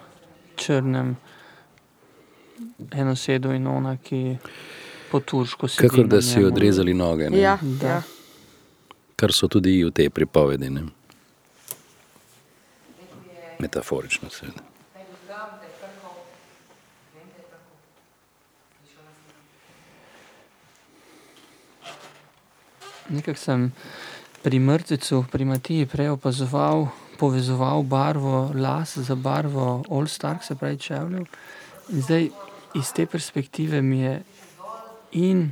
črnem 0.56 1.16
enosedu 2.92 3.54
in 3.54 3.68
ona, 3.68 3.98
ki 3.98 4.38
po 5.12 5.20
turško 5.20 5.68
sedi. 5.68 5.88
Kakor 5.90 6.08
da 6.08 6.22
si 6.22 6.44
odrezali 6.44 6.94
noge. 6.94 7.30
Ne? 7.30 7.40
Ja, 7.40 7.58
Da. 7.62 7.88
ja. 7.88 8.02
Kar 9.16 9.32
so 9.32 9.48
tudi 9.48 9.84
v 9.84 9.92
tej 9.92 10.10
pripovedi. 10.10 10.70
Ne? 10.70 10.84
Metaforično, 13.60 14.30
seveda. 14.30 14.60
Da 14.94 15.00
je 15.00 15.06
bil 15.06 15.16
tam, 15.28 15.50
da 15.60 15.64
je 15.64 15.72
trkal, 15.80 16.18
vem, 17.14 17.28
da 17.32 17.40
je 17.40 17.46
trkal. 17.48 17.70
Slišala 18.82 19.12
sem. 19.16 19.24
Nekako 23.10 23.38
sem 23.38 23.72
pri 24.42 24.60
mrtvecu, 24.60 25.26
pri 25.26 25.46
Matiji 25.46 25.86
prej 25.86 26.10
opazoval, 26.10 26.88
povezoval 27.16 27.84
barvo 27.84 28.52
las 28.54 28.98
za 28.98 29.16
barvo 29.16 29.66
All 29.90 30.08
Star, 30.08 30.38
se 30.42 30.56
pravi 30.56 30.78
čevljev. 30.78 31.26
In 31.90 32.02
zdaj 32.02 32.30
iz 32.74 32.92
te 32.92 33.06
perspektive 33.06 33.82
mi 33.82 34.00
je 34.00 34.22
in 35.14 35.52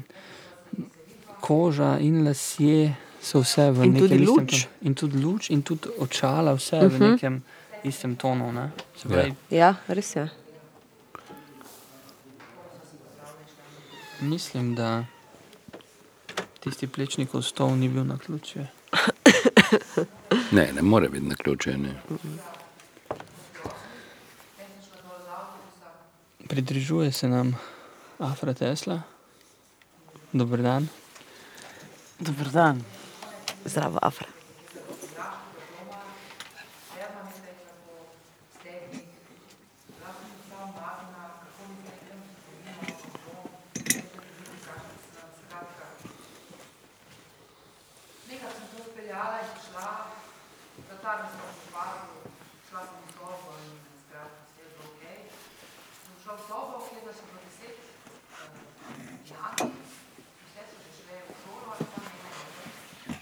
koža, 1.39 1.97
in 1.99 2.23
lasje, 2.23 2.93
so 3.21 3.39
vse 3.39 3.71
v 3.71 3.83
In 3.83 3.93
nekem 3.93 3.99
tudi 3.99 4.15
istem 4.15 4.35
luč. 4.35 4.51
tonu. 4.51 4.73
In 4.81 4.95
tudi 4.95 5.17
luč, 5.19 5.49
in 5.49 5.61
tudi 5.61 5.89
očala, 5.97 6.53
vse 6.53 6.77
uh 6.77 6.83
Mhm. 6.83 6.91
-huh. 6.91 6.99
v 6.99 7.11
nekem 7.11 7.43
istem 7.83 8.15
tonu. 8.15 8.51
Ne? 8.51 8.71
Se 8.97 9.07
Ja. 9.07 9.11
pravi, 9.11 9.33
Ja, 9.49 9.75
res 9.87 10.15
je. 10.15 10.29
Mislim, 14.21 14.75
da 14.75 15.05
tisti 16.63 16.87
plečnikov 16.87 17.43
stol 17.43 17.75
ni 17.75 17.89
bil 17.89 18.05
na 18.07 18.17
ključje. 18.17 18.67
Ne, 20.51 20.71
ne 20.73 20.81
more 20.81 21.09
biti 21.09 21.25
na 21.25 21.35
ključe. 21.35 21.77
Ne. 21.77 22.01
Pridružuje 26.47 27.11
se 27.11 27.27
nam 27.27 27.55
Afra 28.19 28.53
Tesla. 28.53 29.01
Dober 30.33 30.61
dan. 30.61 30.87
Dober 32.19 32.49
dan. 32.49 32.83
Zdravo, 33.65 33.99
Afra. 34.01 34.27
Nekaj 48.29 48.49
sem 48.51 48.67
to 48.77 48.83
speljala 48.91 49.37
in 49.41 49.49
šla, 49.65 49.89
zatarno 51.03 51.27
sem 51.29 51.39
se 51.59 51.67
barvu, 51.75 52.17
šla 52.69 52.79
sem 52.87 52.99
v 53.03 53.11
sobo 53.17 53.51
in 53.63 53.71
skratka, 54.03 54.41
vse 54.47 54.59
je 54.63 54.67
bilo 54.71 54.83
ok. 54.91 55.03
Sem 56.03 56.15
šla 56.23 56.33
v 56.33 56.41
sobo, 56.47 56.75
kjer 56.85 57.01
so 57.17 57.23
bilo 57.27 57.39
deset 57.43 57.75
uh, 57.83 58.47
jani, 59.31 59.67
vse 60.47 60.61
so 60.69 60.75
že 60.83 60.91
šle 60.99 61.15
v 61.27 61.29
šolo, 61.41 61.67
ali 61.73 61.85
pa 61.91 61.97
ne, 62.07 62.11
ne, 62.23 62.31
ne. 63.07 63.17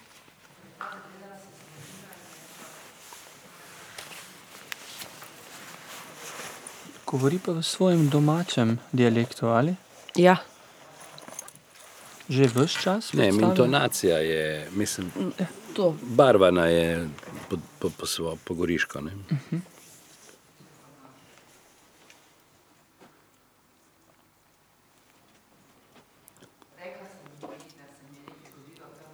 Ta 0.77 0.85
zagledala 0.93 1.37
sem 1.41 1.51
se 1.57 1.63
zmenila 1.71 2.13
in 2.17 2.33
rekla, 2.45 2.67
Govori 7.09 7.37
pa 7.45 7.51
v 7.51 7.63
svojem 7.63 8.09
domačem 8.09 8.77
dialektu, 8.91 9.49
ali? 9.49 9.73
Ja. 10.15 10.37
Že 12.29 12.45
vse 12.53 12.81
čas? 12.81 13.13
Ne, 13.17 13.27
intonacija 13.33 14.17
je, 14.21 14.69
mislim, 14.71 15.11
To. 15.75 15.95
barvana 16.01 16.65
je 16.65 17.09
po, 17.49 17.57
po, 17.79 17.89
po, 17.89 18.05
svo, 18.05 18.37
po 18.43 18.53
goriško. 18.53 19.01
Ne? 19.01 19.11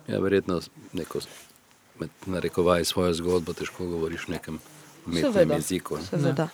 Ja, 0.07 0.19
verjetno 0.19 0.61
neko, 0.93 1.19
med 1.99 2.09
narekovaj 2.25 2.85
svojo 2.85 3.13
zgodbo 3.13 3.53
težko 3.53 3.85
govoriš 3.85 4.27
v 4.27 4.31
nekem 4.31 4.59
umetnem 5.05 5.51
jeziku. 5.51 5.97
ne. 5.97 6.03
Seveda. 6.03 6.47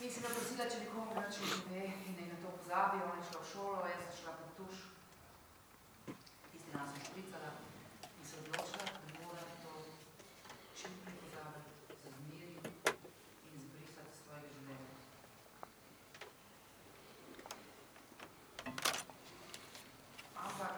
In 0.00 0.10
sem 0.10 0.22
jo 0.24 0.30
prosila, 0.34 0.66
če 0.66 0.78
nekomu 0.82 1.14
več 1.14 1.38
ne 1.44 1.56
ve 1.70 1.84
in 2.08 2.14
naj 2.18 2.26
na 2.32 2.36
to 2.42 2.48
pozabi, 2.58 3.02
ona 3.06 3.20
je 3.20 3.28
šla 3.30 3.40
v 3.44 3.48
šolo, 3.52 3.82
jaz 3.86 4.00
sem 4.06 4.14
šla 4.22 4.32
pod 4.40 4.50
tuš. 4.58 4.76
Tisti 6.50 6.70
dan 6.74 6.88
sem 6.90 7.04
špricala 7.06 7.50
in 8.18 8.24
se 8.26 8.34
odločila, 8.42 8.86
da 8.96 9.26
moram 9.26 9.50
to 9.62 9.72
čim 10.80 10.96
prej 11.04 11.16
pozabiti, 11.22 11.70
se 12.02 12.08
zmiriti 12.16 12.70
in 13.52 13.60
zbrisati 13.66 14.10
iz 14.10 14.18
svojega 14.24 14.48
življenja. 14.56 14.88
Ampak 20.40 20.70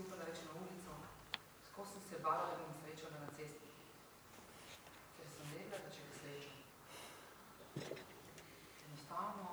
upala 0.00 0.24
reči 0.24 0.42
na 0.48 0.52
ulico, 0.60 0.92
skozi 1.68 1.92
sem 1.92 2.02
se 2.08 2.16
bala, 2.24 2.44
da 2.50 2.56
bom 2.58 2.72
srečala 2.80 3.16
na 3.20 3.28
cesti. 3.36 3.68
Ker 5.16 5.26
sem 5.36 5.46
vedela, 5.52 5.78
da 5.84 5.90
če 5.94 6.00
ga 6.06 6.12
srečam, 6.20 6.56
enostavno, 8.86 9.46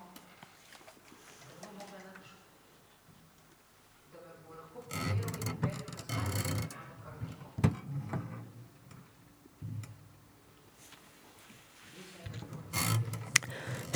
da 1.43 1.51
ne 1.51 1.55
bom 1.61 1.73
mogla 1.81 1.99
nič. 2.07 2.27
Da 4.13 4.17
me 4.25 4.31
bo 4.45 4.51
lahko 4.59 4.79
prijel 4.89 5.19
in 5.19 5.59
peljal 5.61 5.91
nazaj, 6.07 6.47
da 6.55 6.71
ne 6.71 6.95
kar 7.03 7.15
težko. 7.21 7.47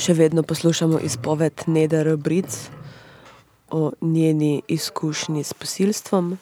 Še 0.01 0.13
vedno 0.13 0.41
poslušamo 0.43 0.99
izpoved 0.99 1.63
Neder 1.67 2.15
Bric 2.17 2.55
o 3.69 3.91
njeni 4.01 4.61
izkušnji 4.67 5.43
s 5.43 5.53
posilstvom 5.53 6.37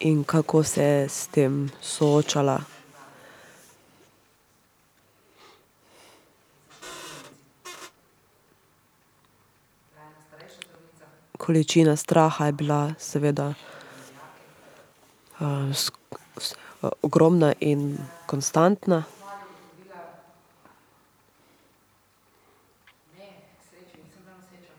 in 0.00 0.24
kako 0.24 0.62
se 0.64 0.84
je 0.84 1.08
s 1.08 1.26
tem 1.26 1.58
soočala. 1.82 2.60
Količina 11.38 11.96
straha 11.96 12.46
je 12.46 12.52
bila 12.52 12.94
seveda 12.98 13.54
uh, 15.40 15.46
s- 15.74 15.90
ogromna 17.02 17.52
in 17.60 17.98
konstantna. 18.26 19.02
Ne, 23.18 23.26
k 23.58 23.64
sreči 23.70 23.96
nisem 23.98 24.22
bila 24.22 24.36
noseča, 24.36 24.74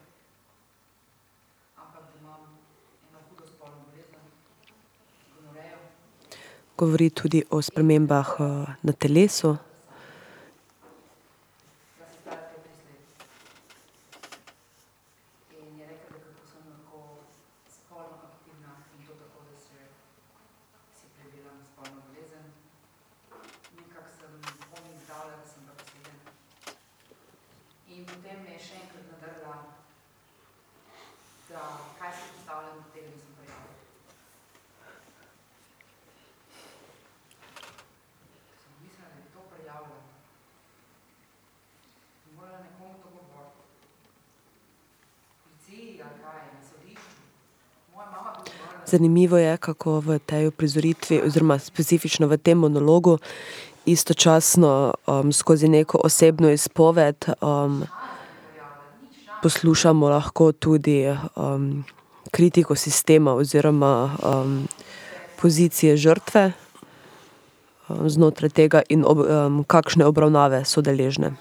ampak 1.76 2.04
da 2.04 2.20
imam 2.20 2.42
eno 3.10 3.20
hudo 3.30 3.44
spolno 3.48 3.78
bolezen, 3.86 4.24
gonorejo. 5.36 5.78
Govori 6.84 7.10
tudi 7.16 7.40
o 7.50 7.62
spremembah 7.62 8.30
uh, 8.40 8.46
na 8.84 8.92
telesu. 8.92 9.56
Da 11.98 12.06
sem 12.12 12.20
stara 12.22 12.44
15 12.52 12.60
let. 12.88 13.08
In 15.64 15.80
je 15.80 15.86
rekla, 15.88 16.12
da 16.12 16.20
kako 16.28 16.44
sem 16.52 16.64
lahko 16.74 17.00
spolno 17.78 18.18
aktivna 18.30 18.72
in 18.96 19.06
to 19.08 19.14
tako, 19.22 19.40
da 19.50 19.56
se 19.68 19.80
si 21.00 21.06
predelam 21.16 21.58
spolno 21.70 22.00
bolezen. 22.08 22.46
Nekako 23.80 24.10
sem 24.20 24.32
pomnik 24.72 25.00
zdavila, 25.06 25.36
da 25.42 25.48
sem 25.52 25.62
bila 25.64 25.76
posiljena. 25.80 26.32
In 27.96 28.02
potem 28.12 28.38
me 28.44 28.52
je 28.58 28.62
še 28.68 28.76
enkrat 28.84 29.06
nadrla, 29.14 29.56
da 31.50 31.62
kaj 32.00 32.12
si 32.18 32.24
predstavljam, 32.30 32.78
da 32.84 32.88
tega 32.94 33.10
nisem 33.16 33.34
prijavila. 33.40 33.72
Sem 38.64 38.74
mislila, 38.82 39.10
da 39.14 39.20
je 39.22 39.30
to 39.36 39.42
prijavila. 39.52 40.02
Bi 42.26 42.32
morala 42.38 42.60
nekomu 42.66 42.96
to 43.04 43.10
govoriti. 43.16 43.62
Policiji 45.44 46.02
ali 46.06 46.18
kaj, 46.24 46.42
na 46.56 46.62
sodišču. 46.70 47.22
Moja 47.94 48.08
mama 48.16 48.32
bi 48.38 48.52
mi 48.52 48.58
morala 48.66 48.83
Zanimivo 48.94 49.38
je, 49.38 49.58
kako 49.58 50.00
v 50.06 50.20
tej 50.22 50.48
uprizoritvi, 50.48 51.24
oziroma 51.26 51.58
specifično 51.60 52.28
v 52.30 52.38
tem 52.38 52.58
monologu, 52.62 53.18
istočasno 53.86 54.94
um, 55.08 55.34
skozi 55.34 55.68
neko 55.68 55.98
osebno 56.04 56.52
izpoved 56.54 57.26
um, 57.42 57.82
poslušamo 59.42 60.10
lahko 60.10 60.52
tudi 60.52 61.10
um, 61.10 61.84
kritiko 62.32 62.76
sistema 62.76 63.34
oziroma 63.34 64.14
um, 64.22 64.68
pozicije 65.42 65.98
žrtve 65.98 66.52
um, 67.90 68.10
znotraj 68.10 68.50
tega 68.50 68.82
in 68.90 69.06
ob, 69.08 69.26
um, 69.26 69.64
kakšne 69.64 70.06
obravnave 70.06 70.66
so 70.66 70.86
deležne. 70.86 71.34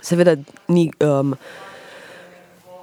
Seveda 0.00 0.40
ni 0.68 0.88
um, 1.04 1.36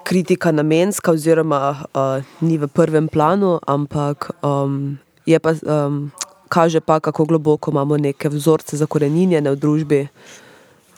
kritika 0.08 0.52
namenska 0.52 1.12
oziroma 1.12 1.84
uh, 1.92 2.24
ni 2.42 2.56
v 2.58 2.68
prvem 2.68 3.08
planu, 3.12 3.60
ampak 3.68 4.32
um, 4.40 4.96
je 5.28 5.40
pa, 5.40 5.52
um, 5.68 6.12
kaže 6.48 6.80
pa, 6.80 7.00
kako 7.00 7.26
globoko 7.26 7.72
imamo 7.72 7.98
neke 7.98 8.32
vzorce 8.32 8.80
zakoreninjene 8.80 9.52
v 9.52 9.60
družbi. 9.60 10.02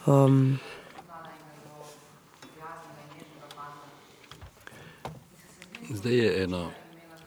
Um, 0.06 0.58
Zdaj 5.90 6.14
je 6.14 6.30
ena 6.44 6.70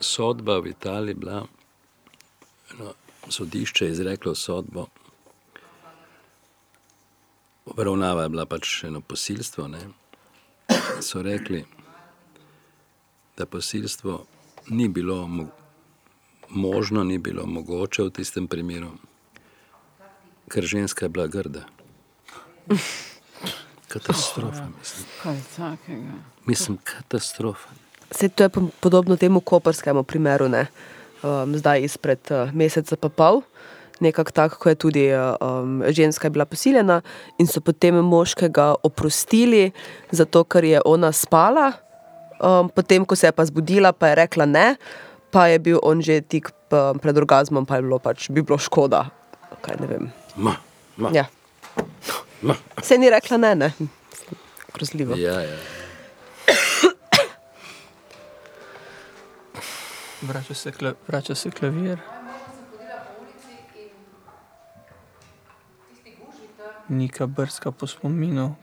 sodba 0.00 0.56
v 0.64 0.72
Italiji 0.72 1.14
bila, 1.14 1.44
eno 2.72 2.94
sodišče 3.28 3.84
je 3.84 3.92
izreklo 3.92 4.32
sodbo. 4.34 4.86
Obravnava 7.68 8.24
je 8.24 8.32
bila 8.32 8.48
pač 8.48 8.84
eno 8.88 9.04
posilstvo. 9.04 9.68
Ne? 9.68 9.84
So 11.00 11.22
rekli, 11.22 11.64
da 13.36 13.46
posilstvo 13.46 14.24
ni 14.68 14.88
bilo 14.88 15.26
mo 15.26 15.46
možno, 16.48 17.04
ni 17.04 17.18
bilo 17.18 17.46
mogoče 17.46 18.02
v 18.02 18.10
tistem 18.10 18.46
primeru, 18.46 18.90
ker 20.48 20.64
ženska 20.64 21.04
je 21.04 21.08
bila 21.08 21.26
grda. 21.26 21.64
Katastrofa, 23.88 24.68
mislim. 24.78 25.06
Kaj 25.22 25.38
takega? 25.56 26.12
Mislim, 26.46 26.78
katastrofa. 26.84 27.68
Vse 28.10 28.28
to 28.28 28.42
je 28.42 28.48
po- 28.48 28.68
podobno 28.80 29.16
temu 29.16 29.40
koperskemu 29.40 30.02
primeru, 30.02 30.48
ne? 30.48 30.66
Um, 31.22 31.56
zdaj 31.56 31.82
izpred 31.84 32.20
uh, 32.30 32.54
meseca 32.54 32.96
pa 32.96 33.08
pol. 33.08 33.42
Nekako 34.00 34.30
tako, 34.34 34.58
ko 34.58 34.68
je 34.68 34.74
tudi 34.74 35.04
um, 35.14 35.82
ženska 35.86 36.26
je 36.26 36.30
bila 36.34 36.44
posiljena 36.44 37.00
in 37.38 37.46
so 37.46 37.60
potem 37.60 37.94
moškega 37.94 38.74
oprostili, 38.82 39.70
zato 40.10 40.44
ker 40.44 40.64
je 40.64 40.80
ona 40.84 41.12
spala. 41.12 41.72
Um, 42.42 42.68
potem, 42.68 43.04
ko 43.06 43.16
se 43.16 43.30
je 43.30 43.32
pa 43.32 43.44
zbudila, 43.46 43.92
pa 43.92 44.10
je 44.10 44.14
rekla 44.14 44.46
ne, 44.46 44.66
pa 45.30 45.46
je 45.46 45.58
bil 45.58 45.78
on 45.82 46.02
že 46.02 46.20
tik 46.20 46.50
pred 46.70 47.16
orgazmom, 47.16 47.66
pa 47.66 47.78
je 47.78 47.86
bilo 47.86 47.98
pač 48.02 48.28
bi 48.30 48.42
bilo 48.42 48.58
škoda. 48.58 49.06
Kaj 49.62 49.78
ne 49.80 49.86
vem. 49.86 50.10
Ma, 50.36 50.56
ma. 50.96 51.14
Ja. 51.14 51.30
Ma. 52.42 52.58
Se 52.82 52.98
ni 52.98 53.10
rekla 53.10 53.38
ne, 53.38 53.54
ne. 53.54 53.70
Grozljivo. 54.74 55.14
Ja, 55.16 55.38
ja. 55.40 55.56
Vrača 60.24 60.54
se, 60.54 60.72
kla, 60.72 60.94
vrača 61.06 61.34
se 61.34 61.50
klavir. 61.50 61.98
Nika 66.88 67.26
brska 67.26 67.70
po 67.70 67.86
spominu, 67.86 68.54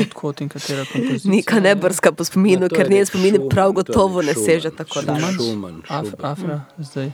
odkot 0.00 0.40
in 0.40 0.48
katera 0.48 0.84
kompozicija. 0.92 1.30
Nika 1.30 1.60
ne 1.60 1.74
brska 1.74 2.12
po 2.12 2.24
spominu, 2.24 2.68
to 2.68 2.74
je 2.74 2.84
ker 2.84 2.90
njen 2.90 3.06
spomin 3.06 3.48
prav 3.50 3.72
gotovo 3.72 4.22
ne 4.22 4.34
seže 4.34 4.70
tako 4.70 5.02
daleč. 5.02 5.40
Af, 5.88 6.06
afra, 6.22 6.60
zdaj. 6.78 7.10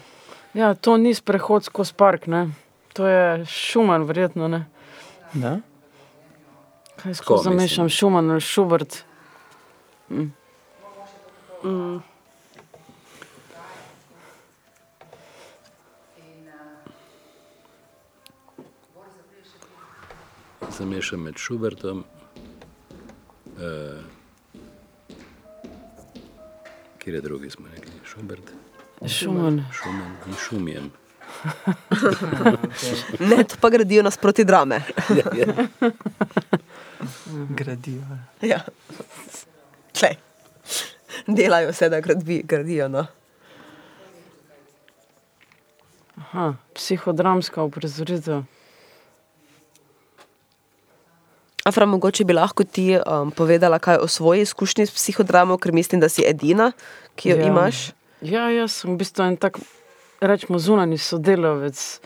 Ja, 0.55 0.75
to 0.75 0.97
ni 0.97 1.15
sprehod 1.15 1.65
skozi 1.65 1.95
park, 1.97 2.27
ne? 2.27 2.51
to 2.95 3.07
je 3.07 3.47
šuman, 3.47 4.03
verjetno 4.03 4.49
ne. 4.49 4.65
Da? 5.33 5.59
Kaj 6.97 7.13
Ko 7.13 7.15
skozi 7.15 7.45
zamešam, 7.45 7.89
šuman 7.89 8.31
ali 8.31 8.41
šubert. 8.41 9.05
Mm. 10.11 10.33
Mm. 11.65 12.03
Zamešam 20.79 21.23
med 21.23 21.35
Šubertom, 21.37 22.05
uh, 23.45 23.63
kjer 26.99 27.15
je 27.15 27.21
drugi 27.21 27.51
smo 27.51 27.67
rekli, 27.75 27.93
Šubert. 28.05 28.51
Schumann. 29.07 29.65
Šuman 29.73 30.17
in 30.27 30.35
Šumijem. 30.35 30.91
Ne, 33.31 33.45
to 33.45 33.57
pa 33.61 33.71
gradijo 33.71 34.03
nasproti 34.03 34.45
drame. 34.45 34.81
Ja, 35.19 35.25
ja. 35.37 35.67
Gradijo. 37.49 38.03
Ja. 38.41 38.61
Tlej. 39.93 40.17
Delajo 41.27 41.71
vse, 41.71 41.89
da 41.89 42.01
gradi, 42.01 42.43
gradijo. 42.45 42.89
No. 42.89 43.07
Aha, 46.17 46.55
psihodramska 46.75 47.63
uprizoritev. 47.63 48.43
Afra, 51.65 51.87
mogoče 51.87 52.25
bi 52.25 52.33
lahko 52.33 52.65
ti 52.65 52.99
um, 52.99 53.31
povedala 53.31 53.79
kaj 53.79 53.97
o 53.97 54.09
svoji 54.09 54.43
izkušnji 54.43 54.87
s 54.87 54.91
psihodramo, 54.95 55.57
ker 55.59 55.73
mislim, 55.73 56.01
da 56.01 56.09
si 56.09 56.25
edina, 56.27 56.73
ki 57.17 57.29
jo 57.31 57.37
Ja. 57.37 57.47
imaš. 57.47 57.93
Ja, 58.21 58.51
jaz 58.51 58.73
sem 58.73 58.93
v 58.93 58.99
bistvu 59.01 59.25
en 59.25 59.37
tak, 59.37 59.57
rečemo, 60.21 60.59
zunani 60.59 60.99
sodelavec, 60.99 62.01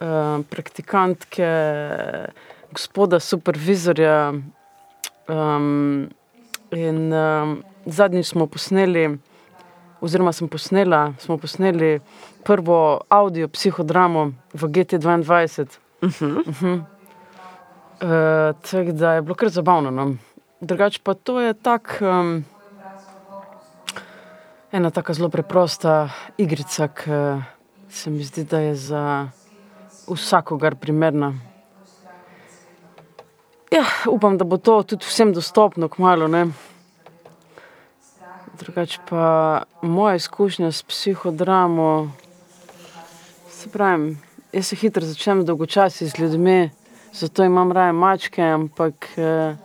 uh, 0.00 0.42
praktikantke, 0.50 1.46
gospoda 2.72 3.20
supervizorja. 3.20 4.32
Um, 5.28 6.10
in 6.70 7.12
um, 7.12 7.62
zadnjič 7.86 8.26
smo 8.26 8.46
posneli 8.46 9.18
oziroma 10.00 10.32
sem 10.32 10.48
posnela, 10.48 11.14
smo 11.18 11.38
posneli 11.38 12.00
prvo 12.44 13.00
audio 13.08 13.48
psihodramo 13.48 14.32
v 14.54 14.62
GT2. 14.68 15.06
Uh 16.02 16.10
-huh. 16.10 16.48
uh 16.48 16.62
-huh. 16.62 16.93
Uh, 18.02 18.56
Tako 18.70 18.92
da 18.92 19.12
je 19.12 19.22
bilo 19.22 19.34
kar 19.34 19.48
zabavno. 19.48 19.90
No. 19.90 20.16
Drugače 20.60 21.00
pa 21.02 21.14
to 21.14 21.40
je 21.40 21.54
tak, 21.54 21.98
um, 22.00 22.44
ena 24.72 24.90
tako 24.90 25.14
zelo 25.14 25.28
preprosta 25.28 26.08
igrica, 26.38 26.88
ki 26.88 27.10
se 27.88 28.10
mi 28.10 28.24
zdi, 28.24 28.44
da 28.44 28.58
je 28.58 28.74
za 28.74 29.28
vsakogar 30.08 30.76
primerna. 30.76 31.34
Ja, 33.70 33.84
upam, 34.08 34.38
da 34.38 34.44
bo 34.44 34.56
to 34.56 34.82
tudi 34.82 35.06
vsem 35.06 35.32
dostopno, 35.32 35.88
kmalo. 35.88 36.28
Ne? 36.28 36.46
Drugače 38.58 38.98
pa 39.08 39.62
moja 39.82 40.14
izkušnja 40.14 40.72
s 40.72 40.82
psihodramo, 40.82 42.10
se 43.50 43.70
pravi, 43.70 44.16
jaz 44.52 44.66
se 44.66 44.76
hitro 44.76 45.06
začnem 45.06 45.44
dolgočasiti 45.44 46.10
z 46.10 46.18
ljudmi, 46.18 46.70
zato 47.14 47.44
imam 47.44 47.72
raje 47.72 47.92
mačke, 47.92 48.42
ampak 48.42 49.08
eh, 49.16 49.56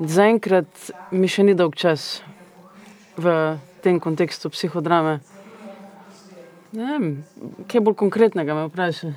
zaenkrat 0.00 0.90
mi 1.10 1.28
še 1.28 1.46
ni 1.46 1.54
dolg 1.56 1.76
čas 1.76 2.20
v 3.16 3.56
tem 3.84 4.00
kontekstu 4.00 4.50
psihodrame. 4.52 5.20
Ne 6.76 6.90
vem, 6.90 7.06
kaj 7.70 7.80
bolj 7.80 7.96
konkretnega 8.02 8.56
me 8.56 8.66
vprašaj. 8.68 9.14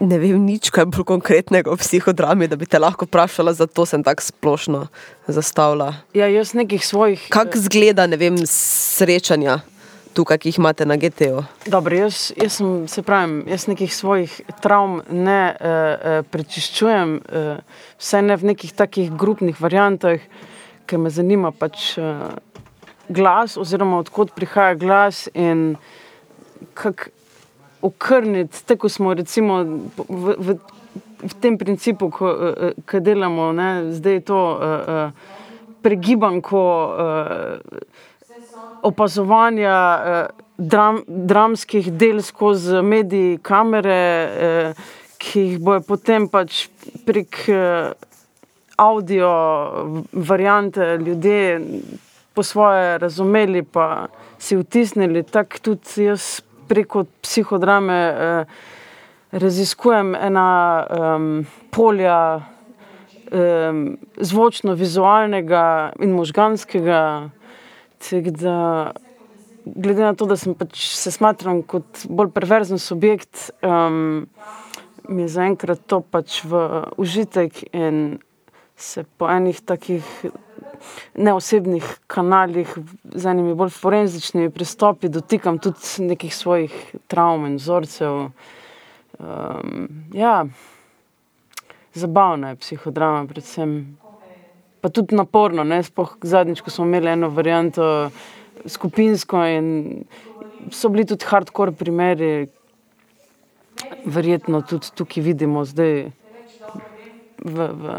Ne 0.00 0.16
vem 0.18 0.40
nič, 0.40 0.72
kaj 0.74 0.86
je 0.86 0.92
bolj 0.96 1.06
konkretnega 1.06 1.70
v 1.70 1.78
psihodrami, 1.78 2.48
da 2.50 2.58
bi 2.58 2.66
te 2.66 2.80
lahko 2.80 3.06
vprašala, 3.06 3.52
zato 3.54 3.84
sem 3.86 4.02
tako 4.02 4.24
splošno 4.24 4.80
zastavila. 5.28 5.92
Ja, 6.16 6.26
jaz 6.32 6.54
nekih 6.56 6.82
svojih. 6.82 7.28
Kako 7.30 7.60
izgleda, 7.60 8.08
ne 8.10 8.18
vem, 8.18 8.40
srečanja 8.48 9.60
tukaj, 10.14 10.38
ki 10.40 10.52
jih 10.52 10.58
imate 10.62 10.86
na 10.86 10.96
GTO? 11.00 11.42
Dobro, 11.66 11.96
jaz, 11.96 12.30
jaz 12.38 12.58
sem, 12.60 12.86
se 12.88 13.02
pravim, 13.02 13.42
jaz 13.50 13.66
nekih 13.70 13.94
svojih 13.94 14.34
travm 14.62 15.00
ne 15.10 15.40
uh, 15.50 15.66
uh, 15.66 16.18
prečiščujem, 16.30 17.16
uh, 17.20 17.82
vsaj 18.00 18.24
ne 18.28 18.38
v 18.40 18.52
nekih 18.52 18.74
takih 18.76 19.12
grupnih 19.12 19.60
variantah, 19.60 20.22
ker 20.86 21.00
me 21.00 21.12
zanima 21.12 21.50
pač 21.50 21.94
uh, 21.98 22.30
glas, 23.08 23.58
oziroma 23.60 24.00
odkot 24.04 24.32
prihaja 24.36 24.78
glas 24.78 25.26
in 25.34 25.74
kako 26.74 27.12
okrniti, 27.84 28.62
tako 28.64 28.88
smo 28.88 29.12
recimo 29.14 29.58
v, 30.08 30.34
v, 30.38 30.54
v 31.20 31.34
tem 31.40 31.58
principu, 31.60 32.08
ko, 32.08 32.30
ko 32.88 33.00
delamo, 33.00 33.50
ne, 33.52 33.92
zdaj 33.92 34.22
to 34.24 34.38
uh, 34.56 35.34
pregibanko 35.84 36.62
uh, 36.64 37.93
opazovanja 38.84 39.76
uh, 39.96 40.44
dram, 40.58 41.02
dramskih 41.08 41.92
del 41.92 42.22
skozi 42.22 42.82
mediji, 42.84 43.38
kamere, 43.42 44.04
uh, 44.28 44.84
ki 45.18 45.46
jih 45.48 45.60
bojo 45.64 45.80
potem 45.88 46.28
pač 46.28 46.66
prek 47.06 47.46
uh, 47.48 47.94
audio 48.76 49.30
variante 50.12 50.96
ljudje 50.96 51.60
po 52.34 52.42
svoje 52.42 52.98
razumeli, 52.98 53.62
pa 53.62 54.06
si 54.38 54.56
vtisnili, 54.56 55.22
tako 55.22 55.58
tudi 55.62 56.04
jaz 56.04 56.40
preko 56.68 57.04
psihodrame 57.22 57.94
eh, 57.94 58.44
raziskujem 59.32 60.14
ena 60.14 60.86
um, 60.90 61.46
polja 61.70 62.40
zvočno-vizualnega 64.20 65.92
in 66.00 66.12
možganskega. 66.14 67.30
Da, 68.12 68.92
glede 69.64 70.02
na 70.02 70.12
to, 70.14 70.26
da 70.28 70.36
pač 70.58 70.90
se 70.92 71.12
smatram 71.14 71.62
kot 71.64 72.04
bolj 72.08 72.30
perverzen 72.34 72.78
subjekt, 72.78 73.48
um, 73.64 74.26
mi 75.08 75.24
je 75.24 75.30
zaenkrat 75.38 75.86
to 75.88 76.02
pač 76.04 76.42
v 76.44 76.60
užitek 77.00 77.62
in 77.72 78.18
se 78.76 79.04
po 79.16 79.28
enih 79.32 79.60
takih 79.64 80.04
neosebnih 81.16 81.84
kanalih, 82.06 82.68
z 83.14 83.26
enimi 83.30 83.54
bolj 83.56 83.72
forenzičnimi 83.72 84.52
pristopi, 84.52 85.08
dotikam 85.08 85.58
tudi 85.58 86.08
nekih 86.10 86.34
svojih 86.34 86.74
travm 87.08 87.46
in 87.48 87.56
vzorcev. 87.56 88.28
Um, 89.18 89.88
ja, 90.12 90.44
zabavna 91.94 92.52
je 92.52 92.60
psihodrama, 92.60 93.26
predvsem. 93.30 93.96
Pa 94.84 94.90
tudi 94.92 95.16
naporno, 95.16 95.64
ne 95.64 95.78
spoh 95.80 96.18
zadnjič, 96.20 96.60
ko 96.60 96.68
smo 96.70 96.84
imeli 96.84 97.08
eno 97.14 97.30
varianto 97.32 98.10
skupinsko 98.68 99.40
in 99.48 99.68
so 100.68 100.90
bili 100.92 101.06
tudi 101.08 101.24
hardcore 101.24 101.72
primeri, 101.72 102.48
verjetno 104.04 104.60
tudi 104.68 104.92
tukaj 104.92 105.24
vidimo 105.24 105.64
zdaj. 105.64 106.10
V, 107.44 107.68
v, 107.80 107.96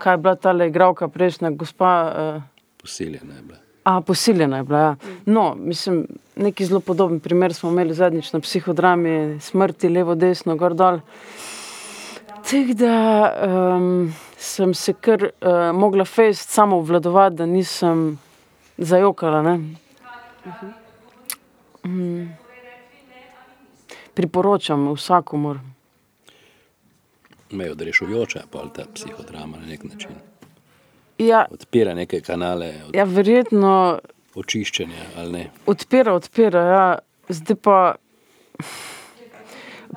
kaj 0.00 0.16
je 0.16 0.22
bila 0.24 0.34
ta 0.36 0.56
igralka 0.64 1.08
prejšnja, 1.08 1.52
gospa. 1.56 1.90
Uh, 2.08 2.64
posiljena 2.80 3.36
je 3.36 3.42
bila. 3.42 3.60
A, 3.84 4.00
posiljena 4.00 4.56
je 4.56 4.64
bila. 4.64 4.78
Ja. 4.78 4.96
No, 5.26 5.54
mislim, 5.58 6.06
neki 6.36 6.64
zelo 6.64 6.80
podoben 6.80 7.20
primer 7.20 7.54
smo 7.54 7.70
imeli 7.70 7.94
zadnjič 7.94 8.32
na 8.32 8.40
psihodrami, 8.40 9.40
smrti, 9.40 9.88
levo, 9.88 10.14
desno, 10.14 10.56
gor 10.56 10.74
dol. 10.74 11.00
Tako 12.42 12.74
da 12.74 13.32
um, 13.76 14.14
sem 14.36 14.74
se 14.74 14.92
kar 14.92 15.22
uh, 15.22 15.30
mogla 15.74 16.04
fejst 16.04 16.50
samo 16.50 16.80
vladovati, 16.80 17.36
da 17.36 17.46
nisem 17.46 18.18
zajokala. 18.78 19.58
Mm. 21.84 22.28
Priporočam 24.14 24.92
vsakomor 24.92 25.58
me 27.52 27.70
odrešujoča, 27.70 28.42
pa 28.50 28.68
ta 28.74 28.84
psihodrama 28.94 29.56
na 29.56 29.66
nek 29.66 29.84
način. 29.84 30.10
Ja, 31.18 31.46
odpira 31.50 31.94
neke 31.94 32.20
kanale. 32.20 32.74
Od, 32.88 32.94
ja, 32.94 33.04
verjetno. 33.04 33.98
Očiščenja 34.34 35.04
ali 35.16 35.32
ne. 35.32 35.50
Odpira, 35.66 36.14
odpira. 36.14 36.60
Ja. 36.60 36.98
Zdaj 37.28 37.56
pa, 37.62 37.94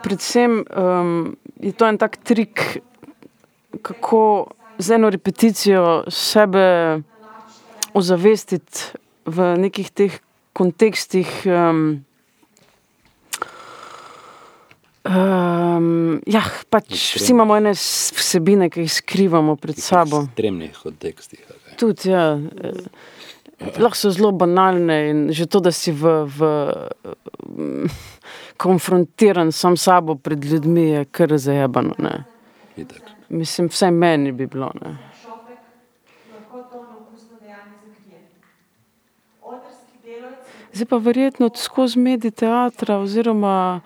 predvsem 0.04 0.64
um, 0.78 1.38
je 1.62 1.72
to 1.72 1.88
en 1.88 1.98
tak 1.98 2.18
trik, 2.18 2.82
kako 3.82 4.48
z 4.78 4.98
eno 4.98 5.10
repeticijo 5.10 6.04
sebe 6.12 7.02
ozavestiti 7.94 9.00
v 9.26 9.56
nekih 9.58 9.92
teh 9.92 10.20
kontekstih. 10.54 11.30
Um, 11.46 12.06
Um, 15.06 16.18
ja, 16.26 16.42
pač 16.74 17.14
vsi 17.14 17.30
imamo 17.36 17.54
ene 17.60 17.76
vsebine, 17.78 18.72
ki 18.74 18.88
jih 18.88 18.94
skrivamo 18.96 19.54
pred 19.62 19.78
sabo. 19.78 20.24
V 20.24 20.32
ekstremnih 20.32 20.80
kontekstih. 20.82 21.44
Tudi, 21.78 22.10
ja. 22.10 22.24
Lahko 23.78 24.00
so 24.00 24.10
zelo 24.10 24.32
banalne 24.34 24.98
in 25.12 25.20
že 25.30 25.46
to, 25.46 25.62
da 25.62 25.70
si 25.70 25.94
v, 25.94 26.26
v, 26.26 26.50
konfrontiran 28.58 29.52
sam 29.52 29.78
s 29.78 29.84
sabo 29.84 30.16
pred 30.16 30.46
ljudmi, 30.46 30.90
je 30.90 31.06
kar 31.06 31.38
zajebano. 31.38 31.94
Mislim, 33.30 33.68
vsaj 33.68 33.92
meni 33.92 34.32
bi 34.32 34.48
bilo. 34.48 34.72
Ne. 34.82 34.98
Zdaj 40.74 40.86
pa 40.90 40.98
verjetno 40.98 41.50
skozi 41.56 42.00
medij 42.00 42.32
teatra 42.32 42.98
oziroma 42.98 43.82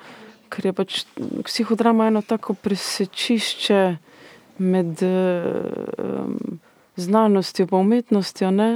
ker 0.50 0.70
je 0.70 0.74
pač 0.74 1.04
psihodrama 1.46 2.10
eno 2.10 2.22
tako 2.26 2.56
presečišče 2.58 3.82
med 4.60 5.04
um, 5.06 6.60
znanostjo 7.00 7.68
in 7.70 7.76
umetnostjo. 7.80 8.52
Ne? 8.52 8.70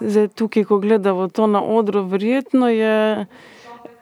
Zdaj, 0.00 0.28
tukaj, 0.36 0.64
ko 0.68 0.78
gledamo 0.78 1.28
to 1.28 1.46
na 1.46 1.62
odru, 1.62 2.04
verjetno 2.06 2.68
je 2.68 3.26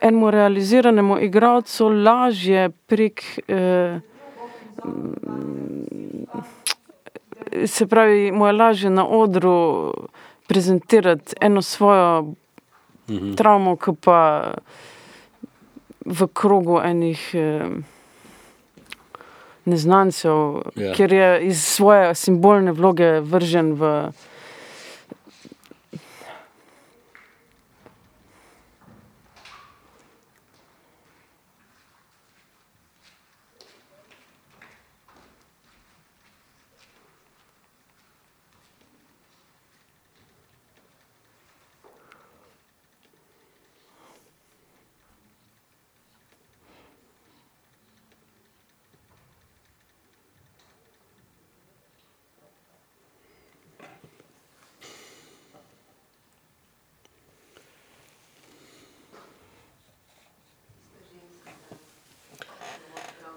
enemu 0.05 0.31
realiziranemu 0.31 1.19
igralcu 1.21 1.89
lažje 1.89 2.71
prek. 2.87 3.23
Eh, 3.49 4.01
se 7.67 7.87
pravi, 7.87 8.33
mu 8.33 8.47
je 8.47 8.53
lažje 8.53 8.91
na 8.91 9.07
odru 9.09 9.93
prezentirati 10.47 11.35
eno 11.41 11.63
svojo 11.63 12.35
-hmm. 13.09 13.37
travmo, 13.37 13.77
ki 13.77 13.93
pa 14.01 14.55
v 16.05 16.29
krogu 16.33 16.81
enih 16.85 17.21
eh, 17.35 17.69
neznancev, 19.65 20.63
ja. 20.77 20.93
ker 20.95 21.13
je 21.13 21.29
iz 21.49 21.65
svoje 21.65 22.15
simbolne 22.15 22.73
vloge 22.73 23.21
vržen 23.21 23.75
v. 23.75 24.13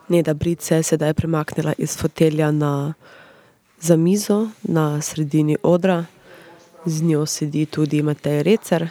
Neda 0.08 0.34
Brit 0.34 0.62
se 0.62 0.76
je 0.76 0.84
sedaj 0.84 1.14
premaknila 1.14 1.74
iz 1.78 1.98
fotelja 1.98 2.52
na, 2.52 2.94
za 3.80 3.96
mizo 3.96 4.50
na 4.64 5.02
sredini 5.02 5.58
odra, 5.64 6.06
z 6.86 7.04
njo 7.04 7.26
sedi 7.26 7.66
tudi 7.66 8.02
Matej 8.02 8.44
Recer. 8.44 8.90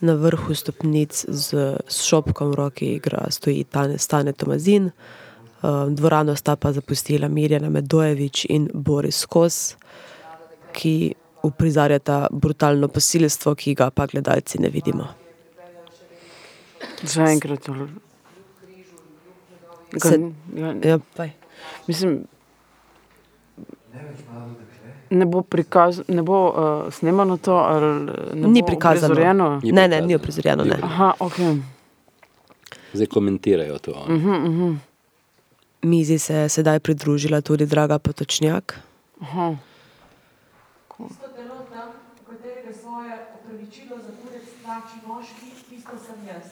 Na 0.00 0.14
vrhu 0.14 0.54
stopnic 0.54 1.24
z, 1.28 1.76
s 1.88 2.04
šopkom 2.04 2.50
v 2.50 2.54
roki 2.54 2.86
igra, 2.86 3.30
stoji 3.30 3.64
Tane, 3.64 3.98
Stane 3.98 4.32
Tomazin, 4.32 4.86
uh, 4.86 5.88
dvorano 5.88 6.36
sta 6.36 6.56
pa 6.56 6.72
zapustila 6.72 7.28
Mirjana 7.28 7.70
Medojevič 7.70 8.46
in 8.48 8.68
Boris 8.74 9.24
Kos, 9.26 9.76
ki 10.72 11.14
uprizarjata 11.42 12.26
brutalno 12.30 12.88
posilstvo, 12.88 13.54
ki 13.54 13.74
ga 13.74 13.90
pa 13.90 14.06
gledalci 14.06 14.60
ne 14.60 14.68
vidimo. 14.68 15.08
Zaenkrat. 17.02 17.70
Se- 19.98 20.32
ja, 20.88 20.98
Mislim, 21.86 22.24
ne 25.10 25.26
bo, 25.26 25.42
prikaz, 25.42 26.00
ne 26.08 26.22
bo 26.22 26.48
uh, 26.48 26.92
snemano 26.92 27.36
to, 27.36 27.54
ali 27.54 28.04
ne 28.34 28.48
Ni 28.48 28.62
bo 28.62 28.66
prikazano. 28.66 29.12
uprizorjeno? 29.14 29.60
Ni 29.62 29.72
Ne, 29.72 29.88
ne, 29.88 30.00
ni 30.00 30.16
uprizorjeno, 30.16 30.64
ne. 30.64 30.76
Aha, 30.82 31.12
ok. 31.20 31.36
Zdaj 32.92 33.06
komentirajo 33.06 33.78
to. 33.78 33.90
Uh 33.90 33.96
-huh, 34.08 34.48
uh 34.48 34.54
-huh. 34.54 34.76
Mizi 35.82 36.18
se 36.18 36.34
je 36.34 36.48
sedaj 36.48 36.78
pridružila 36.80 37.40
tudi 37.40 37.66
Draga 37.66 37.98
Potočnjak. 37.98 38.80
Aha. 39.20 39.56
Tisto 40.98 41.28
telo 41.36 41.54
tam, 41.72 41.88
v 42.16 42.30
katerega 42.30 42.72
svoje 42.82 43.12
opravičilo 43.34 43.96
za 43.96 44.10
kurec 44.22 44.44
tlači 44.64 44.96
moški, 45.06 45.46
tisto 45.70 45.90
sem 46.06 46.26
jaz. 46.28 46.44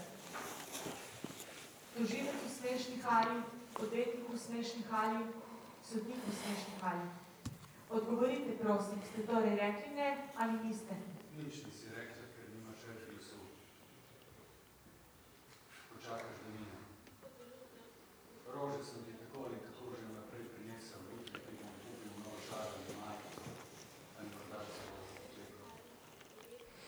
Tožilec 1.98 2.33
v 3.04 3.06
smešni 3.06 3.20
hali, 3.20 3.42
odvetnik 3.76 4.28
v 4.32 4.38
smešni 4.38 4.82
hali, 4.88 5.20
sodnik 5.84 6.16
v 6.24 6.32
smešni 6.32 6.74
hali. 6.80 7.08
Odgovorite, 7.92 8.56
prosim, 8.56 8.96
ste 9.04 9.28
torej 9.28 9.60
rekli 9.60 9.92
ne 9.92 10.32
ali 10.40 10.56
niste? 10.64 10.96
Nič 11.36 11.68
nisi 11.68 11.92
rekla, 11.92 12.24
ker 12.32 12.48
nimaš 12.48 12.80
več 12.88 13.04
glasu. 13.12 13.36
Počakaš, 15.92 16.36
da 16.40 16.48
mine. 16.48 16.80
Rože 18.48 18.80
sem 18.80 19.04
ti 19.04 19.12
tako 19.20 19.52
ali 19.52 19.60
tako 19.60 19.84
že 19.92 20.08
naprej 20.08 20.48
prinesel, 20.56 21.04
jutri 21.12 21.44
ti 21.44 21.60
bom 21.60 21.76
kupil 21.84 22.12
novo 22.24 22.40
šaro 22.40 22.72
in 22.88 22.96
majico. 23.04 23.52
Ali 24.16 24.28
morda 24.32 24.64
celo 24.72 24.96
obleko. 25.12 25.66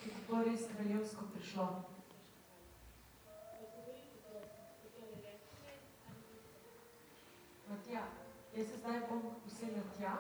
Je 0.01 0.11
tako 0.17 0.35
res 0.49 0.65
kraljevsko 0.73 1.23
prišlo? 1.36 1.95
Jaz 8.57 8.67
se 8.67 8.76
zdaj 8.81 9.01
bom 9.09 9.20
uselil 9.47 9.85
tja, 9.99 10.17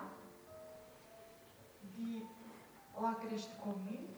ti 1.96 2.22
lahko 3.00 3.28
greš 3.28 3.42
tako 3.42 3.74
mimo, 3.84 4.12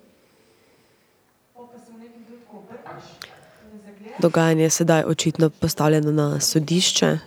pol 1.54 1.68
pa 1.72 1.78
se 1.78 1.92
v 1.92 1.98
nekem 1.98 2.24
trenutku 2.24 2.58
obrneš. 2.58 3.04
Dogajanje 4.18 4.62
je 4.62 4.70
sedaj 4.70 5.04
očitno 5.04 5.50
postavljeno 5.50 6.12
na 6.12 6.40
sodišče. 6.40 7.18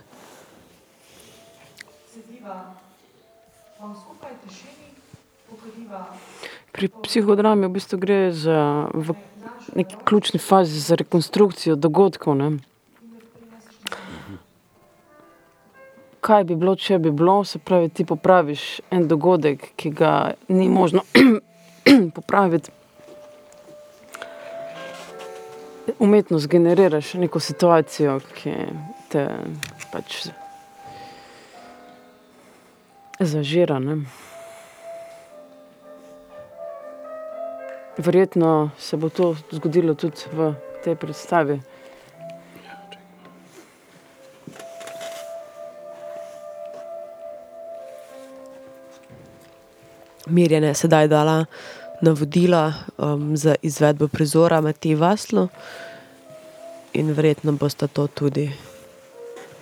Pri 6.72 6.90
psihodrami 7.04 7.68
v 7.68 7.70
bistvu 7.70 8.00
gre 8.00 8.32
za 8.32 8.88
v 8.94 9.14
neki 9.76 9.96
ključni 10.06 10.40
fazi 10.40 10.80
za 10.80 10.96
rekonstrukcijo 10.96 11.76
dogodkov. 11.76 12.36
Ne? 12.36 12.58
Kaj 16.22 16.44
bi 16.44 16.56
bilo, 16.56 16.76
če 16.76 17.00
bi 17.02 17.12
bilo, 17.12 17.40
se 17.44 17.60
pravi, 17.60 17.90
ti 17.90 18.06
popraviš 18.06 18.82
en 18.94 19.08
dogodek, 19.10 19.72
ki 19.76 19.90
ga 19.90 20.34
ni 20.48 20.70
možno 20.70 21.02
popraviti. 22.16 22.72
Umetno 26.00 26.40
zgeneriraš 26.40 27.14
neko 27.14 27.40
situacijo, 27.42 28.20
ki 28.38 28.54
te 29.10 29.26
pač 29.92 30.28
zažira. 33.20 33.80
Ne? 33.80 33.98
Verjetno 37.98 38.70
se 38.78 38.98
bo 38.98 39.10
to 39.10 39.36
zgodilo 39.52 39.94
tudi 39.94 40.30
v 40.34 40.54
tej 40.84 40.96
predstavi. 40.96 41.62
Mirjana 50.32 50.68
je 50.68 50.74
sedaj 50.74 51.08
dala 51.08 51.46
navodila 52.02 52.74
um, 52.98 53.38
za 53.38 53.56
izvedbo 53.62 54.08
prizora 54.08 54.62
Matiji 54.62 54.96
Vaslu 54.96 55.48
in 56.94 57.14
verjetno 57.14 57.52
bosta 57.52 57.88
to 57.88 58.08
tudi 58.08 58.52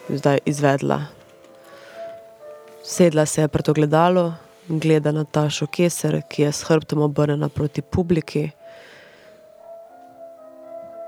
zdaj 0.09 0.37
izvedla. 0.45 1.05
Sedla 2.83 3.25
se 3.25 3.41
je 3.41 3.47
pred 3.47 3.69
ogledalo, 3.69 4.33
gleda 4.67 5.11
na 5.11 5.23
Tašo 5.23 5.67
Keser, 5.67 6.21
ki 6.29 6.41
je 6.41 6.51
s 6.51 6.63
hrbtom 6.63 7.01
obrnjena 7.01 7.49
proti 7.49 7.81
publiki. 7.81 8.49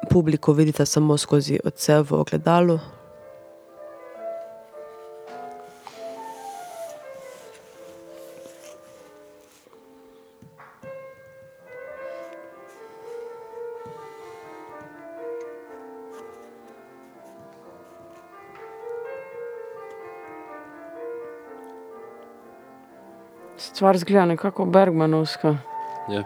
Publiko 0.09 0.53
vidite 0.53 0.85
samo 0.85 1.17
skozi 1.17 1.59
odsev 1.63 2.05
v 2.09 2.19
ogledalu. 2.19 2.79
Stvar 23.61 23.97
zgleda 23.97 24.25
nekako 24.25 24.65
Bergmanovska. 24.65 25.57
Ja. 26.09 26.23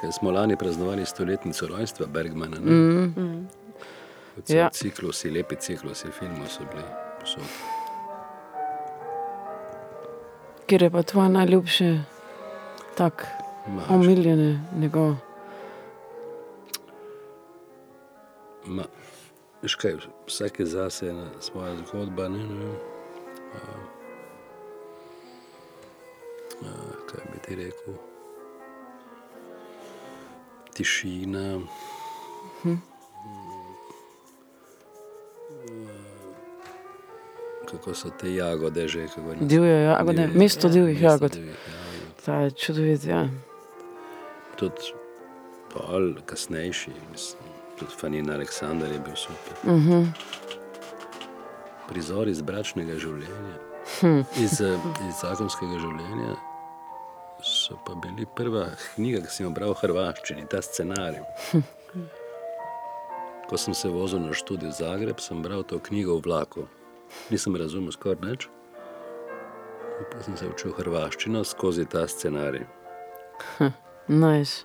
Ker 0.00 0.12
smo 0.12 0.30
lani 0.30 0.56
praznovali 0.56 1.06
stoletnico 1.06 1.66
rojstva 1.66 2.06
Bergmana. 2.06 2.56
Ne? 2.60 2.72
Mhm. 2.72 3.46
Cel 4.44 4.56
Ja. 4.56 4.70
Ciklusi, 4.70 5.30
lepi 5.30 5.56
ciklusi 5.56 6.08
filmov 6.18 6.46
so 6.48 6.60
bili 6.70 6.82
posod. 7.20 7.42
Kjer 10.66 10.82
je 10.82 10.90
pa 10.90 11.02
tvoj 11.02 11.28
najljubši, 11.28 11.98
tak 12.96 13.41
Ma, 13.66 13.82
omiljeni 13.88 14.60
njegov? 14.78 15.14
Ma, 18.66 18.82
veš 19.62 19.74
kaj, 19.74 19.94
vsak 20.26 20.60
je 20.60 20.66
zase 20.66 21.08
ena 21.08 21.26
svoja 21.40 21.76
zgodba. 21.76 22.28
Ne, 22.28 22.38
ne, 22.38 22.54
vem. 22.54 22.76
a, 23.54 23.58
a, 26.62 26.72
kaj 27.06 27.20
bi 27.32 27.38
ti 27.46 27.54
rekel? 27.54 27.94
Tišina. 30.74 31.60
Hm. 32.62 32.74
Kako 37.70 37.94
so 37.94 38.10
te 38.20 38.34
jagode 38.34 38.88
že? 38.88 39.06
Divje 39.40 39.82
jagode, 39.82 40.28
mesto 40.34 40.66
ja, 40.68 40.72
divjih 40.72 41.02
jagod. 41.02 41.30
divjih 41.30 41.50
jagod. 41.50 41.82
Ta 42.24 42.34
je 42.34 42.50
čudovit, 42.50 43.04
ja. 43.04 43.28
Tudi 44.62 44.92
pol, 45.72 46.12
kasnejši, 46.26 46.90
mislim, 47.10 47.48
tudi 47.78 47.92
Fanina 47.98 48.34
Aleksandar 48.34 48.92
je 48.92 48.98
bil 49.02 49.16
super. 49.16 49.56
Mhm. 49.66 50.04
Prizor 51.88 52.28
iz 52.28 52.42
bračnega 52.42 52.94
življenja, 52.94 53.56
Hm. 54.00 54.20
iz, 54.38 54.60
eh, 54.60 54.78
iz 55.08 55.18
zakonskega 55.20 55.80
življenja, 55.82 56.36
so 57.42 57.74
pa 57.86 57.94
bili 57.98 58.26
prva 58.36 58.68
knjiga, 58.94 59.24
ki 59.26 59.30
sem 59.34 59.46
jo 59.46 59.50
bral 59.50 59.74
v 59.74 59.80
hrvaščini, 59.82 60.46
ta 60.48 60.62
scenarij. 60.62 61.24
Ko 63.50 63.58
sem 63.58 63.74
se 63.74 63.88
vozil 63.88 64.20
na 64.22 64.30
študij 64.32 64.70
v 64.70 64.78
Zagreb, 64.78 65.20
sem 65.20 65.42
bral 65.42 65.64
to 65.64 65.80
knjigo 65.82 66.20
v 66.20 66.22
vlaku. 66.28 66.68
Nisem 67.30 67.56
razumel 67.58 67.92
skoraj 67.92 68.22
nič. 68.22 68.48
Pa 70.12 70.22
sem 70.22 70.36
se 70.36 70.46
učil 70.46 70.72
hrvaščino 70.78 71.42
skozi 71.44 71.84
ta 71.84 72.06
scenarij. 72.08 72.64
Nice. 74.08 74.64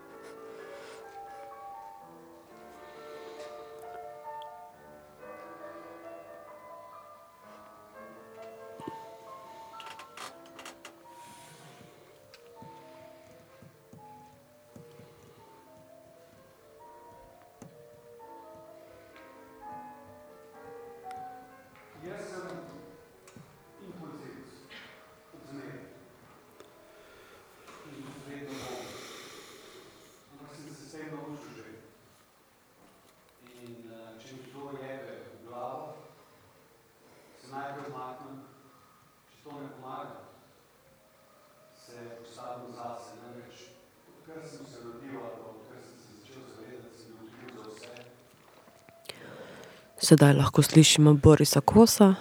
Sedaj 50.08 50.34
lahko 50.34 50.62
slišimo 50.64 51.14
Borisa 51.14 51.60
Kosa. 51.62 52.16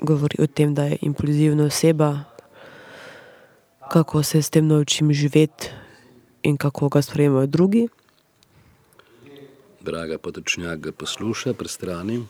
Govori 0.00 0.36
o 0.38 0.46
tem, 0.46 0.74
da 0.74 0.84
je 0.84 0.98
impulzivna 1.00 1.64
oseba, 1.64 2.18
kako 3.92 4.22
se 4.22 4.42
s 4.42 4.50
tem 4.50 4.66
naučim 4.68 5.12
živeti 5.12 5.70
in 6.42 6.56
kako 6.56 6.88
ga 6.88 7.02
sprejemajo 7.02 7.46
drugi. 7.46 7.88
Draga 9.80 10.18
potočnjak 10.18 10.78
ga 10.78 10.92
posluša 10.92 11.54
pri 11.54 11.68
strani. 11.68 12.26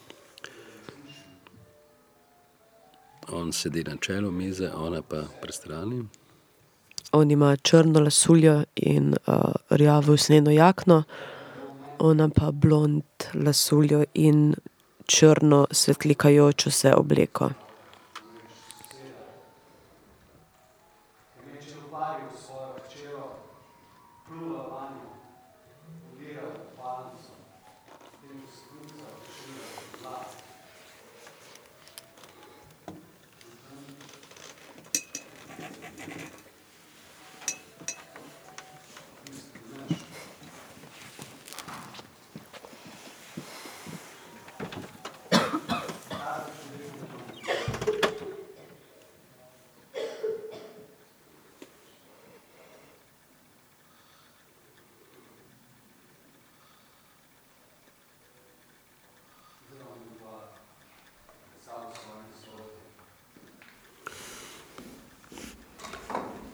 On 3.32 3.52
sedi 3.52 3.84
na 3.84 3.96
čelu 3.96 4.30
mize, 4.30 4.70
ona 4.74 5.02
pa 5.02 5.24
pri 5.42 5.52
strani. 5.52 6.04
On 7.12 7.30
ima 7.30 7.56
črno 7.56 8.00
lasuljo 8.00 8.64
in 8.76 9.14
uh, 9.26 9.34
rjavo 9.70 10.12
usnjeno 10.12 10.50
jakno, 10.50 11.02
ona 11.98 12.28
pa 12.28 12.50
blond 12.52 13.04
lasuljo 13.34 14.04
in 14.14 14.54
črno 15.06 15.66
svetlikajočo 15.70 16.70
se 16.70 16.94
obleko. 16.94 17.50
Ker 21.34 21.54
je 21.54 21.62
čeloparil 21.62 22.30
svojo 22.46 22.74
hčero, 22.86 23.28
plula 24.28 24.62
vanjo, 24.72 25.10
polira 26.02 26.48
palnico, 26.76 27.32
in 28.24 28.40
skruca 28.50 29.08
šira 29.36 29.66
zlat. 30.00 30.28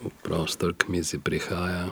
V 0.03 0.11
prostor 0.23 0.75
k 0.75 0.91
mizi 1.03 1.19
prihaja 1.19 1.87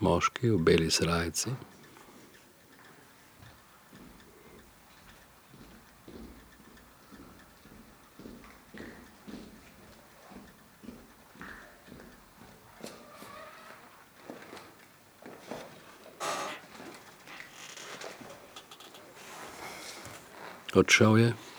moški 0.00 0.50
v 0.50 0.58
beli 0.58 0.90
srajci. 0.90 1.50
Odšel 20.74 21.16
je. 21.18 21.53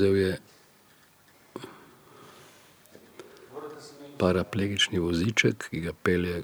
Vzel 0.00 0.16
je 0.16 0.38
paraplegični 4.18 4.98
voziček, 4.98 5.66
ki 5.68 5.80
ga 5.80 5.92
pelje, 5.92 6.38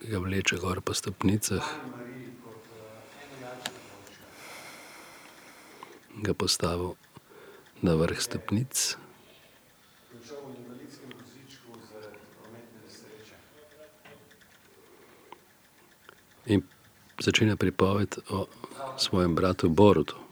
ki 0.00 0.10
ga 0.10 0.18
vleče 0.18 0.58
gor 0.58 0.80
po 0.80 0.94
stopnicah. 0.94 1.62
Ga 6.26 6.34
postavil 6.34 6.96
na 7.86 7.94
vrh 7.94 8.18
stopnic 8.18 8.96
in 16.46 16.66
začenja 17.22 17.56
pripoved 17.56 18.18
o 18.30 18.46
svojem 18.98 19.38
bratu 19.38 19.68
Borutu. 19.68 20.25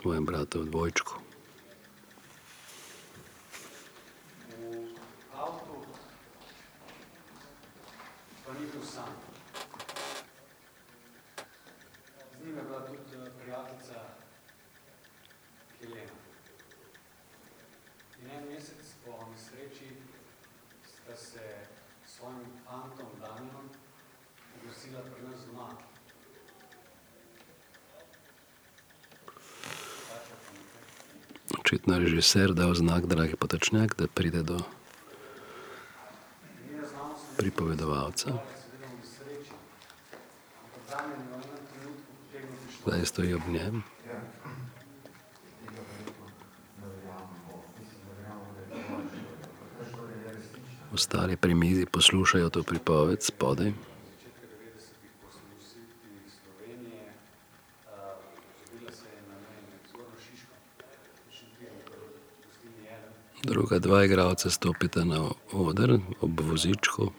Svojem 0.00 0.24
bratu 0.24 0.64
dvojčku. 0.64 1.29
Režiser 32.20 32.52
dal 32.52 32.76
znak, 32.76 33.08
dragi 33.08 33.32
potočnjak, 33.32 33.96
da 33.96 34.04
pride 34.04 34.44
do 34.44 34.60
pripovedovalca. 37.40 38.36
Zdaj 42.84 43.06
stoji 43.06 43.34
ob 43.34 43.48
njem. 43.48 43.82
Ostali 50.92 51.36
pri 51.36 51.54
mizi 51.54 51.86
poslušajo 51.86 52.50
to 52.50 52.62
pripoved 52.62 53.22
spodaj. 53.22 53.72
Druga 63.42 63.69
dva 63.80 64.04
igralca 64.04 64.50
stopita 64.50 65.04
na 65.04 65.30
oder 65.52 65.98
ob 66.20 66.40
vozičku. 66.40 67.10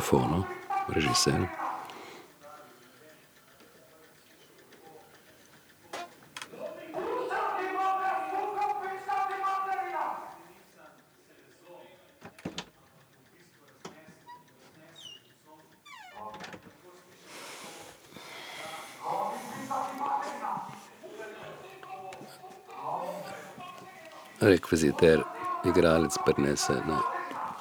mikrofonu, 0.00 0.44
režiser. 0.88 1.48
Rekviziter, 24.40 25.20
igralec 25.64 26.16
prenese 26.24 26.72
na 26.72 27.02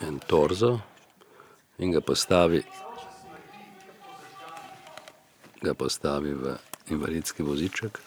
en 0.07 0.19
torzo, 0.19 0.79
in 1.79 1.91
ga 1.91 2.01
postavi, 2.01 2.63
ga 5.61 5.73
postavi 5.73 6.33
v 6.33 6.55
invalidski 6.89 7.43
voziček. 7.43 7.99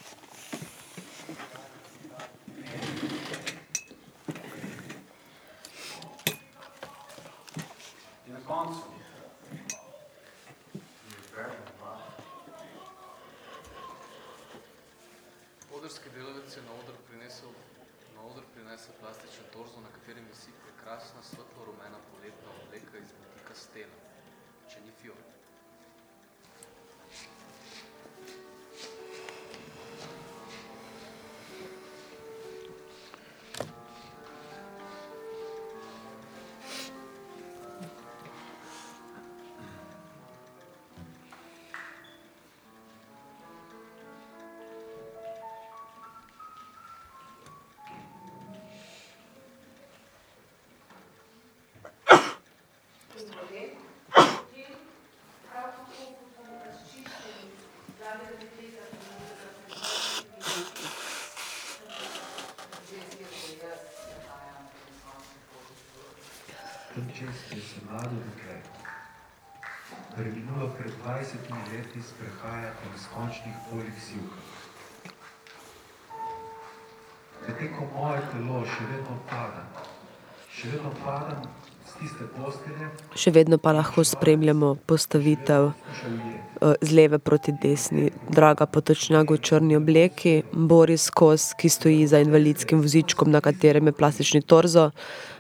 Še 83.32 83.38
vedno 83.40 83.56
pa 83.56 83.72
lahko 83.72 84.02
spremljamo 84.04 84.74
postavitev 84.84 85.70
eh, 85.70 86.74
z 86.84 86.92
leve 86.92 87.18
proti 87.18 87.54
desni. 87.62 88.10
Draga 88.28 88.66
potočnjak 88.68 89.30
v 89.32 89.38
črni 89.40 89.78
obleki, 89.78 90.42
Boris 90.52 91.08
Kos, 91.08 91.54
ki 91.56 91.70
stoji 91.72 92.04
za 92.06 92.20
invalidskim 92.20 92.82
vozičkom, 92.84 93.32
na 93.32 93.40
katerem 93.40 93.88
je 93.88 93.96
plastični 93.96 94.42
torzo, 94.44 94.90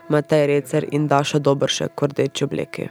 Matej 0.08 0.46
Recer 0.48 0.88
in 0.88 1.04
Daša 1.04 1.42
Dobršek 1.44 1.92
v 2.00 2.08
rdeči 2.14 2.48
obleki. 2.48 2.88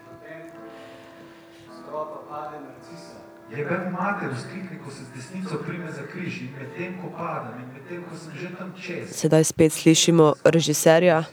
Narcisa. 2.61 3.17
jebem 3.57 3.89
mater 3.97 4.29
vzklikne, 4.37 4.77
ko 4.85 4.91
se 4.93 5.01
z 5.03 5.17
desnico 5.17 5.57
prime 5.65 5.89
za 5.89 6.05
križ 6.13 6.45
in 6.45 6.53
medtem 6.59 6.93
ko 7.01 7.09
padam 7.17 7.57
in 7.57 7.73
medtem 7.73 8.05
ko 8.05 8.13
sem 8.21 8.37
že 8.37 8.53
tam 8.53 8.69
čez, 8.77 9.17
Sedaj 9.17 9.49
spet 9.49 9.73
slišimo 9.73 10.33
režiserja, 10.45 11.25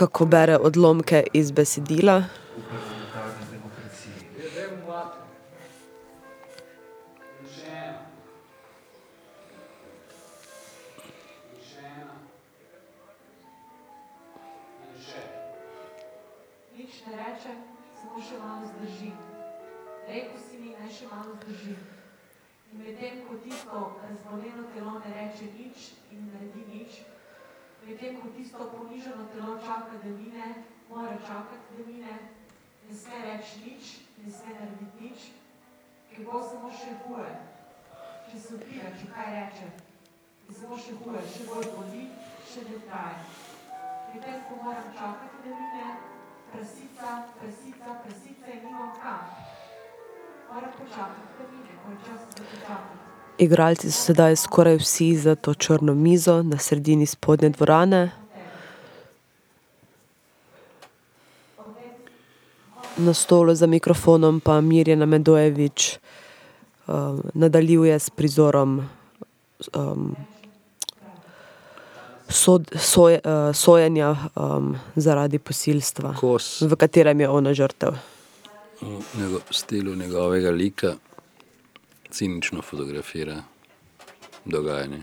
kako 0.00 0.24
bere 0.24 0.56
odlomke 0.56 1.24
iz 1.32 1.50
besedila. 1.52 2.22
Igralci 53.50 53.90
so 53.90 54.02
sedaj 54.06 54.36
skoraj 54.36 54.76
vsi 54.78 55.16
za 55.16 55.34
to 55.34 55.54
črno 55.54 55.94
mizo 55.94 56.42
na 56.42 56.58
sredini 56.58 57.06
spodnje 57.06 57.48
dvorane. 57.48 58.10
Na 62.96 63.14
stolu 63.14 63.54
za 63.54 63.66
mikrofonom 63.66 64.40
pa 64.40 64.60
Mirjana 64.60 65.06
Medojevič 65.06 65.98
um, 66.86 67.22
nadaljuje 67.34 67.98
s 67.98 68.10
prizorom 68.10 68.88
um, 69.74 70.16
sod, 72.28 72.70
soje, 72.78 73.20
uh, 73.24 73.54
sojenja 73.54 74.16
um, 74.36 74.76
zaradi 74.96 75.38
posilstva, 75.38 76.14
Kos. 76.20 76.62
v 76.62 76.76
katerem 76.76 77.20
je 77.20 77.28
ona 77.28 77.54
žrtev. 77.54 77.98
v 78.80 79.18
njego, 79.18 79.40
stilu 79.50 79.94
njegovega 79.94 80.50
lika 80.50 80.94
cinično 82.10 82.62
fotografira 82.62 83.42
dogajanje. 84.44 85.02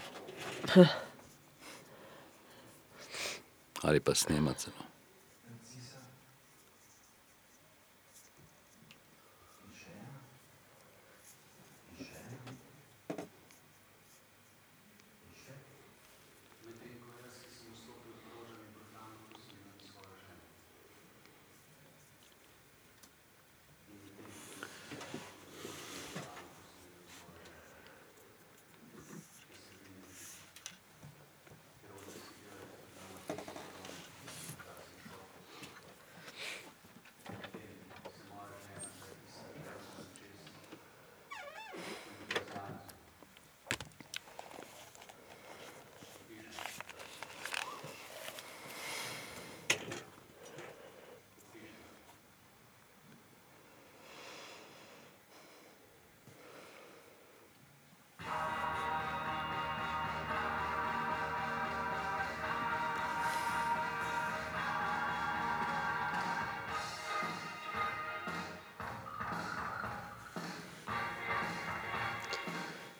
Ali 3.83 3.99
pa 3.99 4.15
snema 4.15 4.53
celo. 4.53 4.86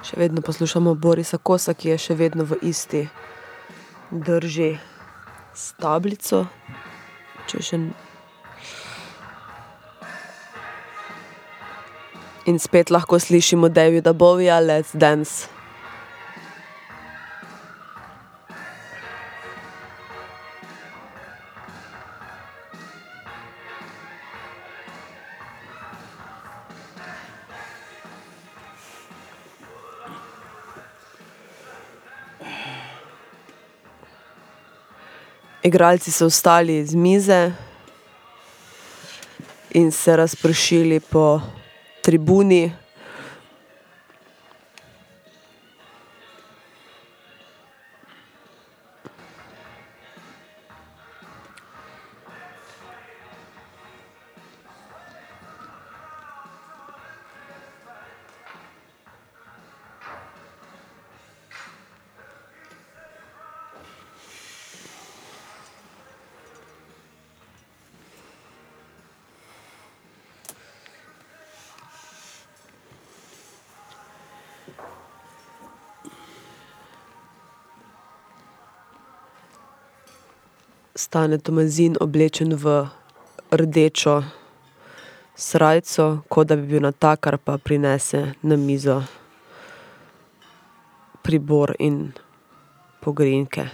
Še 0.07 0.15
vedno 0.15 0.39
poslušamo 0.41 0.93
Borisa 0.95 1.35
Kosa, 1.37 1.73
ki 1.75 1.89
je 1.89 1.97
še 1.99 2.15
vedno 2.15 2.45
v 2.47 2.55
isti 2.69 3.01
drži 4.11 4.77
s 5.51 5.73
tablico. 5.75 6.45
Če 7.51 7.59
še... 7.59 7.79
In 12.47 12.63
spet 12.63 12.93
lahko 12.95 13.19
slišimo 13.19 13.67
Davida 13.67 14.15
Bovija, 14.15 14.61
Let's 14.63 14.95
Dance. 14.95 15.56
Igralci 35.67 36.11
so 36.11 36.29
vstali 36.29 36.85
z 36.85 36.95
mize 36.95 37.51
in 39.69 39.91
se 39.91 40.15
razpršili 40.15 40.99
po 40.99 41.41
tribuni. 42.01 42.71
Stane 81.17 81.41
Tomazin 81.41 81.97
oblečen 81.97 82.53
v 82.53 82.85
rdečo 83.49 84.21
srajco, 85.33 86.21
kot 86.29 86.45
da 86.45 86.53
bi 86.53 86.69
bil 86.69 86.83
natakar, 86.85 87.41
pa 87.41 87.57
prinese 87.57 88.37
na 88.45 88.53
mizo 88.53 89.01
pribor 91.25 91.73
in 91.79 92.13
pogrinjke. 93.01 93.65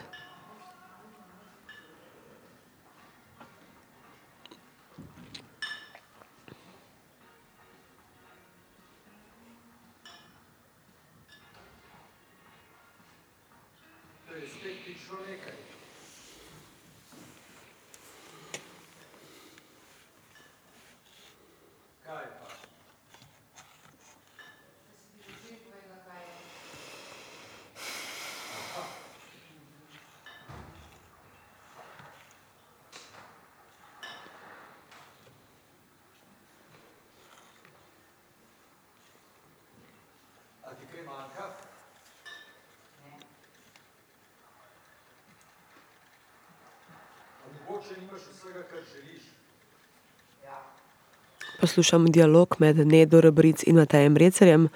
Poslušamo 51.74 52.08
dialog 52.08 52.56
med 52.60 52.78
Nedo 52.88 53.22
Rebric 53.22 53.64
in 53.66 53.76
Matejem 53.76 54.18
Recerjem, 54.18 54.68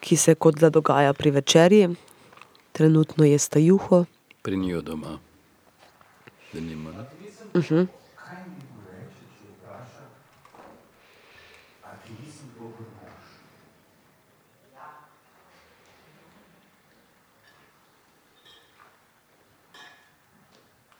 ki 0.00 0.16
se 0.16 0.34
kot 0.34 0.54
da 0.54 0.70
dogaja 0.70 1.12
pri 1.12 1.30
večerji. 1.30 1.88
Trenutno 2.72 3.24
jesta 3.24 3.58
juho. 3.58 4.04
Pri 4.42 4.56
njiju 4.56 4.82
doma. 4.82 5.18
Da 6.52 6.60
nima. 6.60 6.92
ne? 6.92 7.04
Mhm. 7.60 7.82
Kaj 8.14 8.38
mi 8.46 8.62
mu 8.70 8.82
reče, 8.90 9.24
če 9.40 9.48
vpraša, 9.58 10.04
a 11.82 11.90
ti 12.06 12.12
nisem 12.22 12.48
dober 12.58 12.86
mož? 12.94 13.26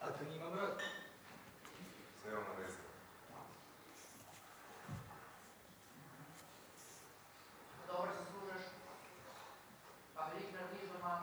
A 0.01 0.07
te 0.11 0.25
nimam 0.33 0.53
rad? 0.59 0.79
Zdaj 2.21 2.33
ona 2.35 2.53
veste. 2.59 2.83
Dobro 7.89 8.11
zaslužiš, 8.19 8.67
pa 10.15 10.21
veliko 10.31 10.53
narediš 10.57 10.89
doma, 10.93 11.15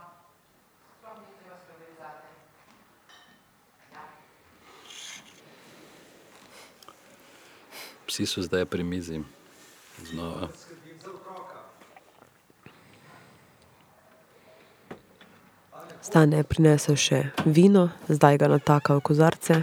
sploh 0.98 1.18
ni 1.20 1.28
treba 1.40 1.56
skrbeti 1.64 1.96
zate. 2.00 2.28
Ja. 3.94 4.04
Vsi 8.08 8.21
so 8.32 8.42
zdaj 8.42 8.66
pri 8.66 8.84
mizi. 8.84 9.20
Znova. 10.12 10.48
Stane 16.02 16.38
je 16.40 16.44
prinesel 16.44 16.96
še 16.96 17.20
vino, 17.46 17.90
zdaj 18.08 18.38
ga 18.42 18.48
nataka 18.48 18.96
v 18.98 19.04
kozarce. 19.04 19.56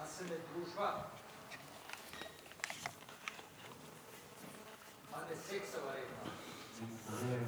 A 0.00 0.06
se 0.06 0.24
ne 0.30 0.38
družba? 0.46 0.88
A 5.12 5.18
ne 5.28 5.36
seksava 5.36 5.90
redno? 5.98 6.24
Zdaj, 7.10 7.42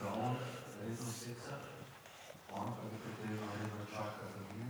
da 0.00 0.08
on 0.10 0.34
redno 0.80 1.10
seksa, 1.20 1.60
on 2.50 2.66
pa 2.74 2.82
ga 2.82 2.96
potem 3.04 3.38
redno 3.38 3.84
čaka, 3.94 4.24
da 4.34 4.40
mi. 4.50 4.64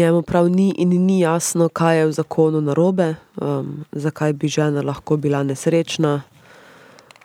Njemu 0.00 0.22
prav 0.22 0.48
ni 0.48 0.74
in 0.78 0.88
ni 0.88 1.20
jasno, 1.20 1.68
kaj 1.68 1.98
je 1.98 2.06
v 2.06 2.12
zakonu 2.12 2.60
narobe, 2.60 3.14
um, 3.36 3.84
zakaj 3.92 4.32
bi 4.32 4.48
žena 4.48 4.82
lahko 4.82 5.16
bila 5.16 5.42
nesrečna. 5.42 6.22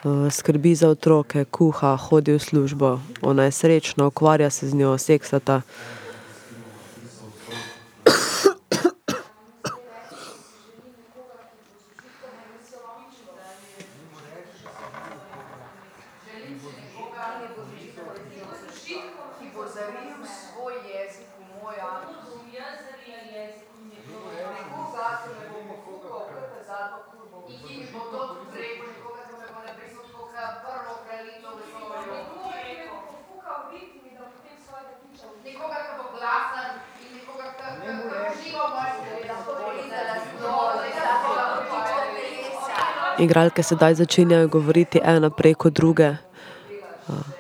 Uh, 0.04 0.32
skrbi 0.32 0.76
za 0.76 0.90
otroke, 0.90 1.46
kuha, 1.46 1.96
hodi 1.96 2.32
v 2.36 2.40
službo, 2.40 3.00
ona 3.22 3.44
je 3.44 3.52
srečna, 3.52 4.08
ukvarja 4.08 4.50
se 4.50 4.68
z 4.68 4.74
njo, 4.76 4.98
seksata. 4.98 5.62
Ki 19.40 19.46
bo 19.56 19.64
zaril 19.64 20.20
svoj 20.28 20.76
jezik 20.92 21.28
v 21.40 21.64
moj 21.64 21.80
anus. 21.80 22.16
Nekoga, 24.56 25.08
ki 25.22 25.30
me 25.38 25.46
bo 25.52 25.60
pofukal, 25.70 26.22
kar 26.32 26.44
te 26.52 26.60
zadnjo 26.68 27.00
kurbo. 27.10 27.38
In 27.52 27.58
ki 27.62 27.74
mi 27.80 27.86
bo 27.94 28.02
to 28.12 28.20
tudi 28.32 28.58
rekel, 28.62 28.88
nekoga, 28.96 29.22
ki 29.28 29.34
me 29.40 29.46
bo 29.54 29.60
napisal 29.68 30.04
tako, 30.08 30.24
kot 30.34 30.56
prvo 30.64 30.94
kraljico 31.06 31.50
v 31.52 31.58
vesolju. 31.60 32.06
Nekoga, 35.46 35.78
ki 35.86 35.94
bo 36.00 36.06
glasen 36.16 36.72
in 37.04 37.10
nekoga, 37.18 37.48
ki 37.58 37.64
uživa 38.32 38.64
v 38.66 38.72
moji 38.76 38.92
stvari, 38.96 39.24
da 39.30 39.36
bo 39.46 39.52
videla 39.76 40.16
zelo, 40.24 40.58
da 40.96 41.14
bo 41.22 41.30
pričal 41.70 42.04
telesa. 42.16 42.78
Igralke 43.26 43.64
sedaj 43.64 43.98
začenjajo 44.02 44.48
govoriti 44.58 45.02
ena 45.04 45.30
preko 45.30 45.70
druge. 45.70 46.14
Uh, 47.08 47.36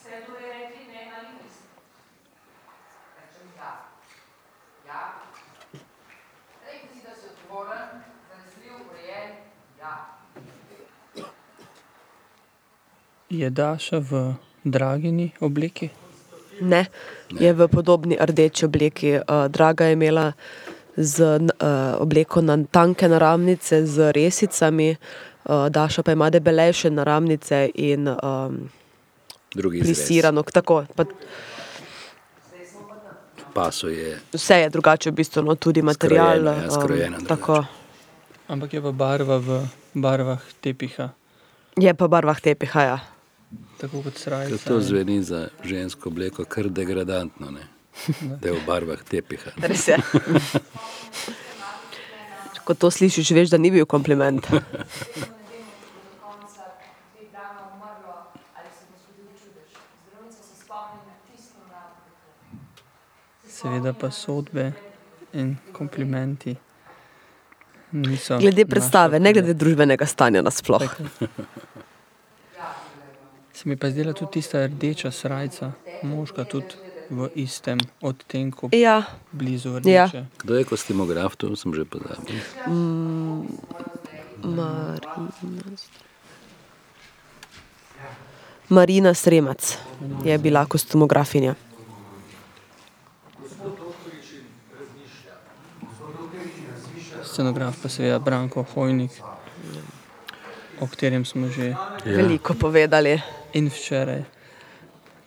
Ste 0.00 0.26
torej 0.26 0.50
rekli 0.50 0.90
ne 0.90 1.06
ali 1.14 1.28
niste? 1.38 1.70
Rečem 3.14 3.46
ja. 3.54 3.86
Ja. 4.82 5.22
Rekel 6.66 6.88
si, 6.90 7.06
da 7.06 7.14
si 7.14 7.30
odgovoren, 7.30 8.02
zanesljiv, 8.26 8.90
urejen, 8.90 9.46
ja. 9.78 10.18
Je 13.30 13.46
Daša 13.50 14.02
v 14.02 14.34
dragini 14.66 15.30
obleki? 15.38 15.86
Ne, 16.60 16.90
je 17.30 17.52
v 17.54 17.68
podobni 17.70 18.18
rdeči 18.18 18.66
obleki. 18.66 19.22
Uh, 19.22 19.46
Draga 19.46 19.86
je 19.86 19.92
imela 19.92 20.32
z 20.98 21.38
uh, 21.38 22.02
obleko 22.02 22.42
na 22.42 22.58
tanke 22.58 23.08
naramnice 23.08 23.86
z 23.86 24.10
resicami, 24.12 24.98
uh, 24.98 25.70
Daša 25.70 26.02
pa 26.02 26.12
ima 26.12 26.26
debelejše 26.30 26.90
naramnice 26.90 27.70
in 27.74 28.10
um, 28.10 28.68
plisirano. 29.54 30.42
Tako, 30.42 30.84
pa 30.96 31.04
Paso 33.54 33.88
je 33.88 34.18
vse 34.32 34.54
je 34.54 34.68
drugače, 34.70 35.10
v 35.10 35.14
bistvu, 35.14 35.42
no, 35.42 35.54
tudi 35.54 35.82
material. 35.82 36.38
Skrojena, 36.38 36.62
ja, 36.62 36.70
skrojena 36.70 37.18
um, 37.18 37.26
tako, 37.26 37.64
Ampak 38.50 38.74
je 38.74 38.82
pa 38.82 38.90
barva 38.90 39.38
v 39.38 39.62
barvah 39.94 40.42
tepiha, 40.60 41.14
je 41.78 41.94
pa 41.94 42.06
barvah 42.10 42.40
tepiha. 42.42 42.82
Ja. 42.82 42.98
Tako 43.80 44.02
kot 44.02 44.14
Ker 44.14 44.22
srajca. 44.22 44.68
to 44.68 44.80
zveni 44.80 45.22
za 45.22 45.48
žensko 45.64 46.08
obleko 46.08 46.44
kar 46.44 46.68
degradantno, 46.68 47.50
ne? 47.50 47.66
da 48.40 48.48
je 48.48 48.54
v 48.54 48.62
barvah 48.66 49.02
tepiha. 49.02 49.50
Res 49.62 49.88
je. 49.88 49.98
Ko 52.64 52.74
to 52.74 52.90
slišiš, 52.90 53.30
veš, 53.34 53.50
da 53.50 53.58
ni 53.58 53.70
bil 53.70 53.86
kompliment. 53.86 54.46
Seveda 63.50 63.92
pa 63.92 64.08
sodbe 64.10 64.70
in 65.36 65.56
komplimenti 65.72 66.54
niso. 67.92 68.38
Glede 68.38 68.64
predstave, 68.64 69.20
ne 69.20 69.32
glede 69.32 69.54
družbenega 69.54 70.06
stanja 70.06 70.42
nasploh. 70.42 70.86
Se 73.60 73.68
mi 73.68 73.76
pa 73.76 73.90
zdela 73.90 74.12
tudi 74.12 74.30
tista 74.32 74.66
rdeča 74.66 75.10
srajca, 75.10 75.72
moška 76.02 76.44
tudi 76.44 76.74
v 77.10 77.28
istem 77.34 77.76
odtenku, 78.00 78.68
Ja. 78.72 79.02
blizu 79.32 79.68
Ja. 79.84 80.06
rdeče. 80.08 80.26
Kdo 80.38 80.54
je 80.54 80.64
kostimograf, 80.64 81.36
to 81.36 81.56
sem 81.56 81.74
že 81.74 81.84
pozabil. 81.84 82.40
Mm, 82.66 83.44
Marina. 84.42 85.76
Marina 88.68 89.14
Sremac 89.14 89.76
je 90.24 90.38
bila 90.38 90.64
kostumografinja. 90.66 91.54
Scenograf 97.24 97.76
pa 97.82 97.88
seveda 97.88 98.18
Branko 98.18 98.64
Hojnik, 98.64 99.10
o 100.80 100.86
katerem 100.86 101.24
smo 101.24 101.48
že 101.48 101.68
Ja. 101.70 102.16
Veliko 102.16 102.54
povedali. 102.54 103.20
in 103.52 103.68
včeraj 103.68 104.22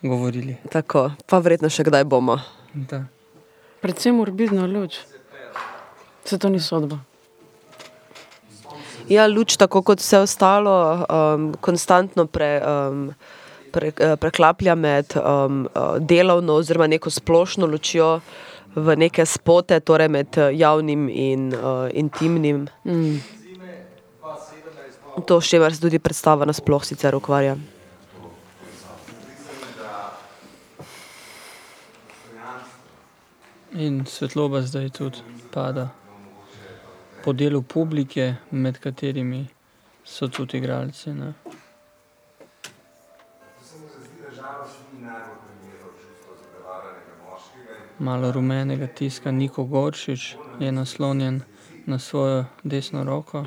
govorili. 0.02 0.56
Tako, 0.72 1.10
pa 1.26 1.38
verjetno 1.38 1.68
še 1.68 1.84
kdaj 1.84 2.04
bomo. 2.04 2.38
Da. 2.74 3.04
Predvsem 3.80 4.16
morbidna 4.16 4.66
luč. 4.66 4.98
Se 6.24 6.38
to 6.38 6.48
ni 6.48 6.60
sodba. 6.60 6.98
Ja, 9.08 9.26
luč, 9.28 9.58
tako 9.60 9.82
kot 9.84 10.00
vse 10.00 10.22
ostalo, 10.24 11.04
um, 11.04 11.52
konstantno 11.60 12.24
pre, 12.26 12.56
um, 12.64 13.10
pre, 13.72 13.92
eh, 13.92 14.16
preklaplja 14.16 14.74
med 14.74 15.12
um, 15.20 15.66
eh, 15.68 15.98
delovno 16.00 16.56
oziroma 16.56 16.88
neko 16.88 17.12
splošno 17.12 17.68
lučjo 17.68 18.20
v 18.74 18.96
neke 18.96 19.26
spote, 19.28 19.80
torej 19.80 20.08
med 20.08 20.38
eh, 20.38 20.54
javnim 20.56 21.08
in 21.12 21.52
uh, 21.52 21.88
intimnim. 21.92 22.64
Mm. 22.84 23.20
To, 25.14 25.40
s 25.40 25.46
čimer 25.46 25.74
se 25.74 25.80
tudi 25.80 25.98
predstava 25.98 26.44
nasploh 26.44 26.84
sicer 26.84 27.14
ukvarja. 27.14 27.56
In 33.74 34.04
svetloba 34.06 34.62
zdaj 34.62 34.90
tudi 34.90 35.18
pada 35.54 35.88
po 37.24 37.32
delu 37.32 37.62
publike, 37.62 38.34
med 38.50 38.78
katerimi 38.78 39.46
so 40.04 40.28
tudi 40.28 40.58
igralci. 40.58 41.10
Ne? 41.10 41.32
Malo 47.98 48.32
rumenega 48.32 48.86
tiska, 48.86 49.30
Niko 49.30 49.64
Goršič 49.64 50.36
je 50.60 50.72
naslonjen 50.72 51.42
na 51.86 51.98
svojo 51.98 52.44
desno 52.62 53.04
roko. 53.04 53.44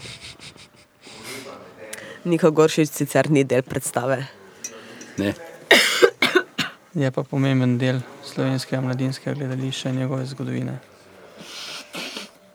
Niko 2.25 2.51
Goršič 2.51 2.89
sicer 2.89 3.29
ni 3.31 3.43
del 3.43 3.63
predstave. 3.63 4.25
Ne. 5.17 5.33
Je 7.01 7.11
pa 7.11 7.23
pomemben 7.23 7.77
del 7.77 8.01
slovenskega 8.25 8.81
mladinskega 8.81 9.35
gledališča 9.37 9.89
in 9.89 9.99
njegove 10.01 10.25
zgodovine. 10.25 10.77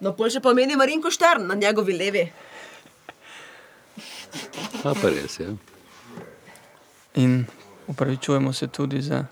No, 0.02 0.12
pol 0.18 0.32
še 0.34 0.40
pomeni 0.42 0.76
Marinko 0.76 1.12
Štern 1.14 1.46
na 1.46 1.54
njegovi 1.54 1.94
levi. 1.94 2.24
A 4.82 4.94
pa 4.98 5.12
res 5.14 5.38
je. 5.38 5.52
In 7.22 7.44
upravičujemo 7.86 8.52
se 8.52 8.66
tudi 8.66 9.02
za 9.02 9.22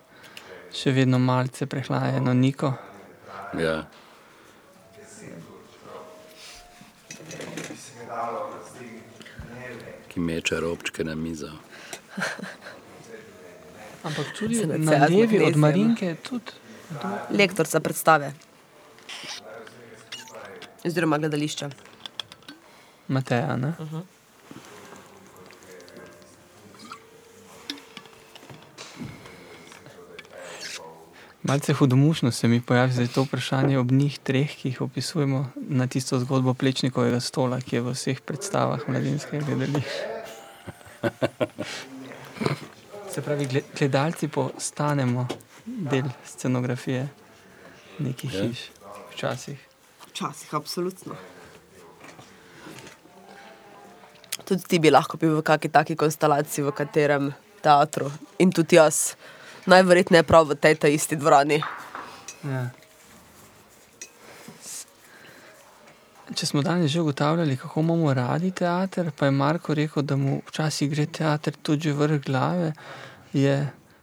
še 0.71 0.93
vedno 0.95 1.19
malce 1.19 1.67
prehlajeno 1.67 2.35
Niko. 2.35 2.71
Ja. 3.59 3.83
Ki 10.11 10.21
meče 10.21 10.61
robčke 10.61 11.05
na 11.05 11.15
mizo. 11.15 11.51
Ampak 14.07 14.33
tudi 14.39 14.67
na 14.67 15.07
levi 15.07 15.39
od. 15.45 15.57
Marinke, 15.57 16.17
tudi 16.29 16.59
Lektorica 17.31 17.81
predstave. 17.81 18.33
Oziroma 20.85 21.19
gledališča. 21.19 21.71
Mateja. 23.09 23.57
Ne? 23.57 23.75
Uh 23.79 23.93
-huh. 23.93 24.03
Malce 31.43 31.73
hudomušno 31.73 32.31
se 32.31 32.49
mi 32.49 32.61
pojavi 32.61 32.93
zdaj 32.93 33.07
to 33.07 33.23
vprašanje 33.23 33.79
ob 33.79 33.93
njih 33.93 34.19
treh, 34.19 34.57
ki 34.57 34.69
jih 34.69 34.81
opisujemo 34.81 35.39
na 35.57 35.87
tisto 35.87 36.19
zgodbo 36.19 36.55
Plečnikovega 36.55 37.21
stola, 37.21 37.61
ki 37.61 37.77
je 37.77 37.83
v 37.83 37.93
vseh 37.93 38.21
predstavah 38.21 38.81
mladinskega 38.87 39.45
gledališča. 39.47 40.05
Se 43.11 43.23
pravi, 43.23 43.47
gle- 43.47 43.63
gledalci 43.75 44.29
postanemo 44.29 45.27
del 45.67 46.05
scenografije 46.27 47.09
nekih 47.99 48.35
Ja. 48.35 48.43
hiš, 48.43 48.61
včasih. 49.11 49.59
Včasih, 50.03 50.55
absolutno. 50.55 51.15
Tudi 54.45 54.63
ti 54.63 54.79
bi 54.79 54.91
lahko 54.91 55.17
bil 55.17 55.37
v 55.37 55.43
kakšni 55.43 55.71
taki 55.71 55.97
konstelaciji, 55.97 56.65
v 56.65 56.73
katerem 56.73 57.33
teatru. 57.63 58.11
In 58.39 58.53
tudi 58.53 58.77
jaz, 58.77 59.15
najverjetneje 59.67 60.23
prav 60.23 60.47
v 60.47 60.55
tej 60.57 60.77
isti 60.91 61.17
dvorani. 61.17 61.61
Ja. 62.45 62.71
Če 66.31 66.47
smo 66.47 66.63
danes 66.63 66.91
že 66.91 67.01
ugotavljali, 67.01 67.57
kako 67.57 67.81
imamo 67.81 68.15
radi 68.15 68.51
teater, 68.53 69.11
pa 69.11 69.27
je 69.27 69.31
Marko 69.33 69.75
rekel, 69.75 70.03
da 70.05 70.17
mu 70.17 70.41
včasih 70.47 70.91
gre 70.91 71.07
teater 71.09 71.53
tudi 71.55 71.91
vrh 71.91 72.21
glave, 72.21 72.73
je, 73.33 73.57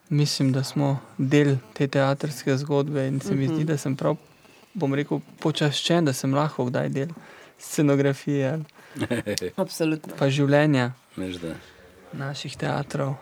mislim, 0.09 0.51
da 0.51 0.63
smo 0.63 0.89
del 1.17 1.55
te 1.73 1.87
teatrske 1.87 2.57
zgodbe 2.57 3.07
in 3.07 3.19
se 3.21 3.33
mi 3.33 3.45
Mhm. 3.45 3.55
zdi, 3.55 3.63
da 3.65 3.77
sem 3.77 3.95
prav, 3.95 4.17
bom 4.73 4.93
rekel, 4.93 5.21
počaščen, 5.39 6.05
da 6.05 6.13
sem 6.13 6.33
lahko 6.33 6.65
kdaj 6.65 6.89
del 6.89 7.07
scenografije 7.59 8.59
Absolutno. 9.55 10.13
pa 10.19 10.29
življenja 10.29 10.91
Veš, 11.15 11.35
da. 11.37 11.55
naših 12.13 12.57
teatrov. 12.57 13.15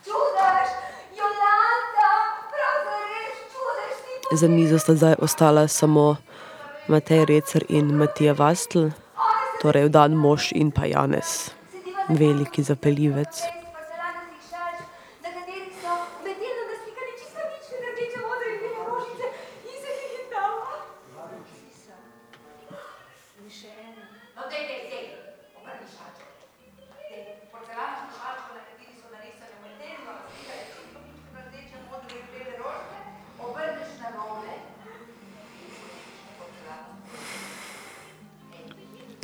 Čudež, 0.00 0.70
Jolanta, 1.12 2.10
prav 2.48 2.76
zares 2.84 3.38
čudež, 3.48 3.96
ti 4.00 4.14
Za 4.32 4.48
mizo 4.48 4.78
sta 4.78 4.94
zdaj 4.94 5.14
ostala 5.18 5.68
samo 5.68 6.16
Matej 6.88 7.24
Recer 7.24 7.64
in 7.68 7.96
Matija 7.96 8.32
Vastl, 8.32 8.88
torej 9.62 9.88
vdan 9.88 10.12
mož 10.12 10.52
in 10.52 10.70
pa 10.70 10.84
Janez, 10.84 11.50
veliki 12.08 12.62
zapeljivec. 12.62 13.57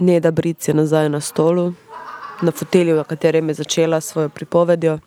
Neda 0.05 0.31
Bric 0.31 0.68
je 0.68 0.74
nazaj 0.74 1.08
na 1.08 1.20
stolu, 1.20 1.73
na 2.42 2.52
fotelju, 2.52 2.97
na 2.97 3.05
katerem 3.05 3.49
je 3.49 3.55
začela 3.55 4.00
svojo 4.00 4.28
pripovedjo. 4.28 4.99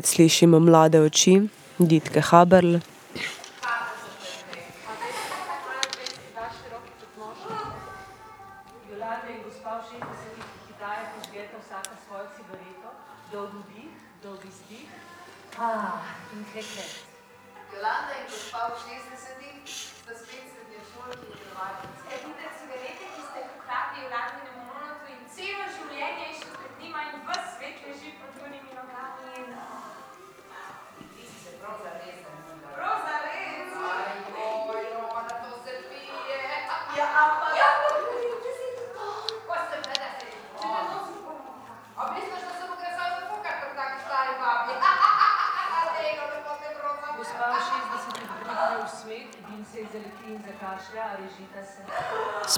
Spet 0.00 0.08
slišimo 0.08 0.58
mlade 0.60 1.00
oči, 1.00 1.34
Ditke 1.78 2.20
Haberl. 2.24 2.78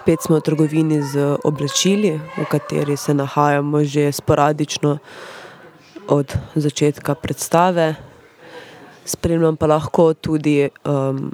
Spet 0.02 0.18
smo 0.18 0.42
v 0.42 0.42
trgovini 0.42 0.98
z 0.98 1.38
oblačili, 1.46 2.18
v 2.18 2.44
kateri 2.50 2.98
se 2.98 3.14
nahajamo 3.14 3.86
že 3.86 4.10
sporadično 4.10 4.98
od 6.10 6.26
začetka 6.58 7.14
predstave. 7.14 7.94
Spremljam 9.06 9.54
pa 9.54 9.70
lahko 9.70 10.10
tudi 10.18 10.66
um, 10.66 11.30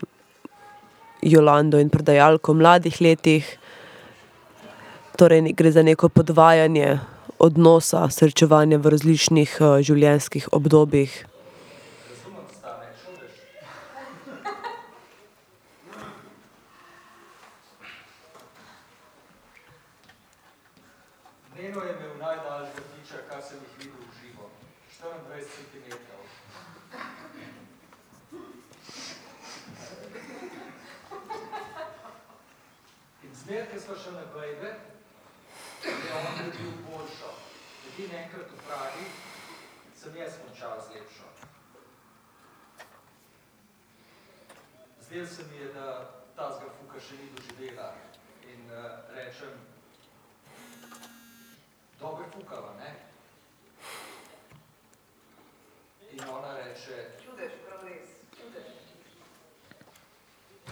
Jolando 1.24 1.80
in 1.80 1.88
prodajalko 1.88 2.52
v 2.52 2.60
mladih 2.60 3.00
letih. 3.00 3.48
Torej 5.16 5.56
gre 5.56 5.72
za 5.72 5.80
neko 5.80 6.12
podvajanje 6.12 7.00
odnosa, 7.40 8.04
srečevanja 8.12 8.76
v 8.76 8.92
različnih 8.92 9.56
uh, 9.64 9.80
življenjskih 9.80 10.52
obdobjih. 10.52 11.24
Neno 21.58 21.80
je 21.80 21.92
imel 21.92 22.16
najdaljšega 22.18 22.82
tiča, 22.90 23.18
kar 23.28 23.42
sem 23.42 23.58
jih 23.58 23.78
videl 23.78 24.02
v 24.08 24.12
živo. 24.20 24.44
24 25.02 25.44
cm. 25.54 25.90
In 33.22 33.34
zmerke 33.42 33.80
smo 33.80 33.96
še 33.98 34.12
na 34.14 34.22
bejbe, 34.34 34.70
da 35.82 35.90
je 35.90 36.12
on 36.18 36.28
naredil 36.30 36.72
boljšo. 36.86 37.32
Edini 37.90 38.16
enkrat 38.22 38.52
v 38.54 38.60
Pragi 38.68 39.06
sem 39.98 40.16
jaz 40.16 40.38
končal 40.44 40.78
z 40.78 40.94
lepšo. 40.94 41.26
Zdel 45.08 45.26
se 45.26 45.42
mi 45.50 45.58
je, 45.58 45.72
da 45.74 46.06
ta 46.36 46.52
fuka 46.54 47.02
še 47.02 47.18
ni 47.18 47.34
doživela. 47.34 47.90
In 48.46 48.70
uh, 48.70 49.10
rečem, 49.12 49.58
dobro 52.00 52.24
fukava, 52.32 52.74
ne? 52.78 52.94
In 56.12 56.20
ona 56.30 56.54
reče, 56.54 56.96
Čudež, 57.24 57.52
prav 57.66 57.82
res. 57.86 58.08
Čudež. 58.36 58.68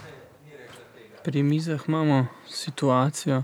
ne, 0.03 0.11
ni 0.45 0.57
rekla 0.57 0.83
tega. 0.95 1.21
Mizah 1.77 1.89
imamo 1.89 2.25
situacijo 2.47 3.43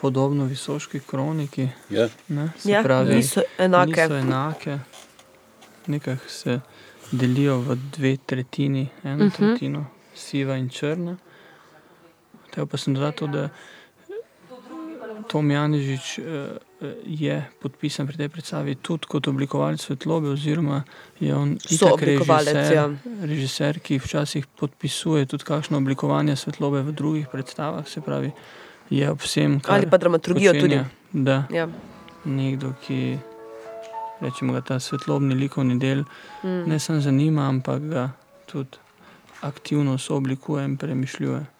podobno 0.00 0.44
visoški 0.44 1.00
kroniki. 1.00 1.68
Ja. 1.90 2.08
Ne, 2.28 2.48
Ja, 2.64 2.82
pravi, 2.82 3.14
niso 3.14 3.40
enake. 3.58 3.90
Niso 4.02 4.16
enake. 4.16 4.78
Nekako 5.86 6.28
se 6.28 6.60
delijo 7.12 7.58
v 7.58 7.74
dve 7.92 8.16
tretjini, 8.16 8.88
eno 9.04 9.24
Mhm. 9.24 9.34
tretjino 9.36 9.86
siva 10.14 10.56
in 10.56 10.68
črna. 10.68 11.16
Treba 12.50 12.66
pa 12.66 12.76
sem 12.76 12.94
dodati, 12.94 13.18
to, 13.18 13.26
da 13.26 13.48
Tom 15.30 15.46
Janežič 15.46 16.18
eh, 16.18 16.22
eh, 16.22 16.94
je 17.06 17.34
podpisan 17.56 18.02
pri 18.02 18.16
tej 18.16 18.28
predstavi 18.28 18.74
tudi 18.76 19.06
kot 19.06 19.28
oblikovalec 19.28 19.78
svetlobe, 19.78 20.28
oziroma 20.28 20.82
je 21.20 21.30
on 21.30 21.54
itak 21.54 22.02
režiser, 22.02 22.66
ja. 22.68 22.90
režiser, 23.22 23.78
ki 23.78 23.98
včasih 23.98 24.46
podpisuje 24.50 25.26
tudi 25.26 25.44
kakšno 25.44 25.78
oblikovanje 25.78 26.34
svetlobe 26.36 26.82
v 26.82 26.90
drugih 26.90 27.26
predstavah, 27.28 27.86
se 27.86 28.00
pravi, 28.00 28.32
je 28.90 29.06
ob 29.06 29.20
vsem, 29.20 29.60
kar 29.60 29.74
Ali 29.76 29.86
pa 29.86 29.98
dramaturgijo 29.98 30.52
tudi. 30.52 30.82
počenja, 30.82 30.84
Da, 31.12 31.46
Ja. 31.50 31.68
nekdo, 32.24 32.74
ki 32.80 33.18
rečemo, 34.20 34.52
da 34.52 34.60
ta 34.62 34.76
svetlobni 34.76 35.34
likovni 35.34 35.78
del 35.78 36.02
Mm. 36.42 36.66
ne 36.66 36.78
samo 36.78 37.00
zanima, 37.00 37.48
ampak 37.48 37.82
ga 37.82 38.10
tudi 38.46 38.78
aktivno 39.42 39.98
sooblikuje 39.98 40.64
in 40.64 40.76
premišljuje. 40.76 41.59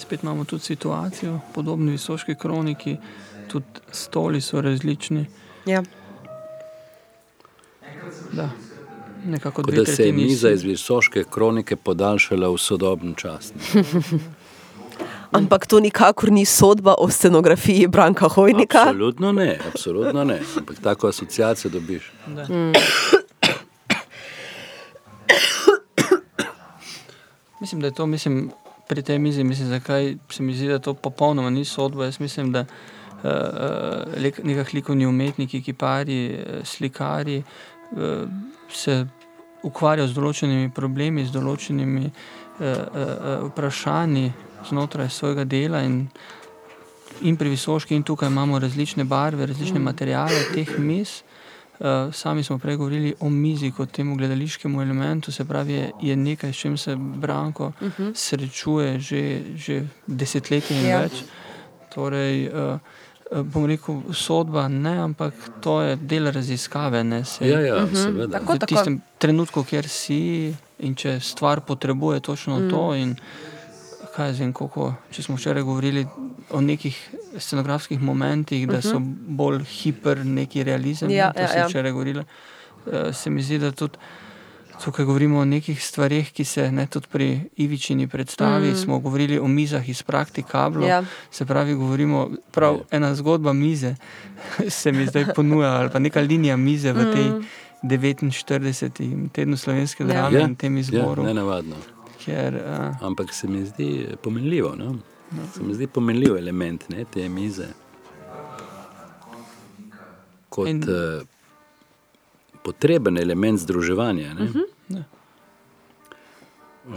In 0.00 0.04
spet 0.04 0.22
imamo 0.22 0.44
tudi 0.44 0.62
situacijo, 0.62 1.40
podobno 1.54 1.90
visoški 1.90 2.34
kroniki, 2.34 2.96
tudi 3.48 3.66
stoli 3.92 4.40
so 4.40 4.60
različni. 4.60 5.26
Ja. 5.66 5.82
Da, 8.32 8.50
nekako 9.24 9.62
dve 9.62 9.76
da 9.76 9.84
se 9.84 10.06
je 10.06 10.12
miza 10.12 10.50
iz 10.50 10.62
visoke 10.62 11.24
kronike 11.30 11.76
podaljšala 11.76 12.48
v 12.48 12.58
sodobni 12.58 13.14
čas. 13.16 13.52
Ampak 15.38 15.66
to 15.66 15.80
nikakor 15.80 16.32
ni 16.32 16.44
sodba 16.44 16.94
o 16.98 17.10
scenografiji 17.10 17.86
Branka 17.86 18.28
Hojnika. 18.28 18.82
Absolutno 18.82 19.32
ne, 19.32 19.58
absolutno 19.72 20.24
ne. 20.24 20.40
Ampak 20.56 20.80
tako 20.82 21.08
asociacijo 21.08 21.70
dobiš. 21.70 22.12
Da. 22.26 22.44
Mm. 22.44 22.72
Mislim, 27.60 27.80
da 27.80 27.86
je 27.86 27.94
to, 27.94 28.06
mislim, 28.06 28.50
pri 28.90 29.02
tej 29.06 29.18
mizi, 29.22 29.44
mislim, 29.44 29.68
zakaj 29.68 30.16
se 30.28 30.42
mi 30.42 30.54
zdi, 30.54 30.66
da 30.68 30.78
to 30.82 30.94
popolnoma 30.94 31.50
ni 31.50 31.64
sodba. 31.64 32.08
Jaz 32.08 32.18
mislim, 32.20 32.50
da 32.52 32.60
uh, 32.60 32.66
uh, 33.22 34.42
nekakšni 34.42 34.80
likovni 34.80 35.06
umetniki, 35.06 35.62
kipari, 35.62 36.34
uh, 36.34 36.66
slikari 36.66 37.38
uh, 37.38 38.26
se 38.72 39.06
ukvarjajo 39.62 40.08
z 40.08 40.16
določenimi 40.16 40.72
problemi, 40.74 41.22
z 41.22 41.30
določenimi 41.36 42.08
uh, 42.08 42.12
uh, 42.66 43.46
vprašanji 43.52 44.32
znotraj 44.72 45.12
svojega 45.14 45.44
dela. 45.44 45.84
In, 45.86 46.08
in 47.22 47.38
pri 47.38 47.54
visoški, 47.54 47.94
in 47.94 48.02
tukaj 48.02 48.28
imamo 48.32 48.58
različne 48.58 49.04
barve, 49.04 49.46
različne 49.46 49.78
Mm. 49.78 49.86
materiale 49.86 50.42
teh 50.54 50.78
miz. 50.78 51.20
Uh, 51.80 51.86
sami 52.12 52.42
smo 52.42 52.58
prej 52.58 52.76
govorili 52.76 53.14
o 53.20 53.30
mizi 53.30 53.70
kot 53.70 53.90
temu 53.90 54.16
gledališkemu 54.16 54.82
elementu, 54.82 55.32
se 55.32 55.44
pravi, 55.44 55.72
je, 55.72 55.90
je 56.02 56.16
nekaj, 56.18 56.52
s 56.52 56.58
čim 56.58 56.76
se 56.76 56.96
Branko 56.96 57.66
uh 57.66 57.82
Mhm. 57.82 57.92
-huh. 57.98 58.12
srečuje 58.14 59.00
že, 59.00 59.22
že 59.56 59.76
desetletje 60.06 60.76
in 60.76 60.86
Ja. 60.86 61.00
več. 61.00 61.12
Torej, 61.88 62.48
uh, 62.48 62.78
uh, 63.30 63.42
bom 63.42 63.66
rekel, 63.66 64.02
sodba 64.12 64.68
ne, 64.68 64.98
ampak 64.98 65.32
to 65.60 65.80
je 65.80 65.96
del 65.98 66.24
raziskave. 66.26 67.04
Ne, 67.04 67.24
se, 67.24 67.48
Ja, 67.48 67.60
ja, 67.60 67.80
Mhm. 67.80 67.94
seveda. 67.96 68.38
Tako, 68.38 68.52
v 68.52 68.58
tako. 68.58 68.66
tistem 68.68 69.02
trenutku, 69.18 69.64
kjer 69.64 69.88
si 69.88 70.54
in 70.78 70.94
če 70.94 71.20
stvar 71.20 71.60
potrebuje 71.60 72.20
točno 72.20 72.58
Mm. 72.58 72.70
to. 72.70 72.94
In, 72.94 73.16
kaj 74.10 74.26
jaz 74.26 74.40
vem, 74.40 74.52
koliko, 74.52 74.84
če 75.10 75.22
smo 75.22 75.36
včeraj 75.36 75.62
govorili 75.62 76.06
o 76.50 76.60
nekih 76.60 76.96
scenografskih 77.38 78.00
momentih, 78.00 78.66
da 78.66 78.80
so 78.82 78.98
Mhm. 78.98 79.12
bolj 79.36 79.64
hiper 79.66 80.24
neki 80.26 80.64
realizem, 80.64 81.10
Ja, 81.10 81.26
ne, 81.28 81.32
to 81.34 81.40
ja, 81.40 81.48
sem 81.48 81.58
ja. 81.58 81.66
včeraj 81.66 81.92
govorila, 81.92 82.24
eh, 82.86 83.12
se 83.12 83.30
mi 83.30 83.42
zdi, 83.42 83.58
da 83.58 83.70
tudi 83.72 83.98
Tukaj 84.80 85.04
govorimo 85.04 85.38
o 85.38 85.44
nekih 85.44 85.76
stvarih, 85.78 86.32
ki 86.32 86.44
se 86.44 86.72
ne 86.72 86.86
tudi 86.86 87.06
pri 87.06 87.26
Ivičini 87.56 88.06
predstavi. 88.08 88.70
Mm. 88.70 88.76
Smo 88.76 88.98
govorili 88.98 89.38
o 89.38 89.46
mizah 89.46 89.88
iz 89.88 90.02
praktikablo. 90.02 90.86
Ja. 90.86 91.02
Se 91.30 91.44
pravi, 91.44 91.74
govorimo 91.74 92.22
prav 92.50 92.80
ena 92.90 93.14
zgodba 93.14 93.52
mize, 93.52 93.94
se 94.70 94.92
mi 94.92 95.06
zdaj 95.06 95.34
ponuja, 95.34 95.68
ali 95.70 95.90
pa 95.90 95.98
neka 95.98 96.20
linija 96.20 96.56
mize 96.56 96.92
v 96.92 97.12
tej 97.12 97.24
Mm. 97.24 97.44
49. 97.82 98.90
tednu 99.28 99.56
slovenske 99.56 100.02
Ja. 100.02 100.06
drame 100.06 100.38
Ja, 100.38 100.46
in 100.46 100.56
tem 100.56 100.76
ja, 100.76 100.80
izboru. 100.80 101.22
nenavadno. 101.24 101.76
Ker, 102.20 102.54
uh, 102.56 103.02
Ampak 103.02 103.32
se 103.32 103.48
mi 103.48 103.64
zdi 103.66 103.88
pomenljivo. 104.22 104.74
No? 104.76 104.98
Se 105.54 105.62
mi 105.62 105.74
zdi 105.74 105.86
pomenljiv 105.88 106.36
element 106.36 106.88
ne, 106.88 107.04
te 107.06 107.28
mize. 107.28 107.66
Kot 110.48 110.68
In- 110.68 110.82
uh, 110.82 111.22
potreben 112.62 113.16
element 113.16 113.58
združevanja. 113.58 114.34
Ne? 114.34 114.44
Mhm. 114.44 114.60
Ja. 114.88 115.04
Uh, 116.86 116.94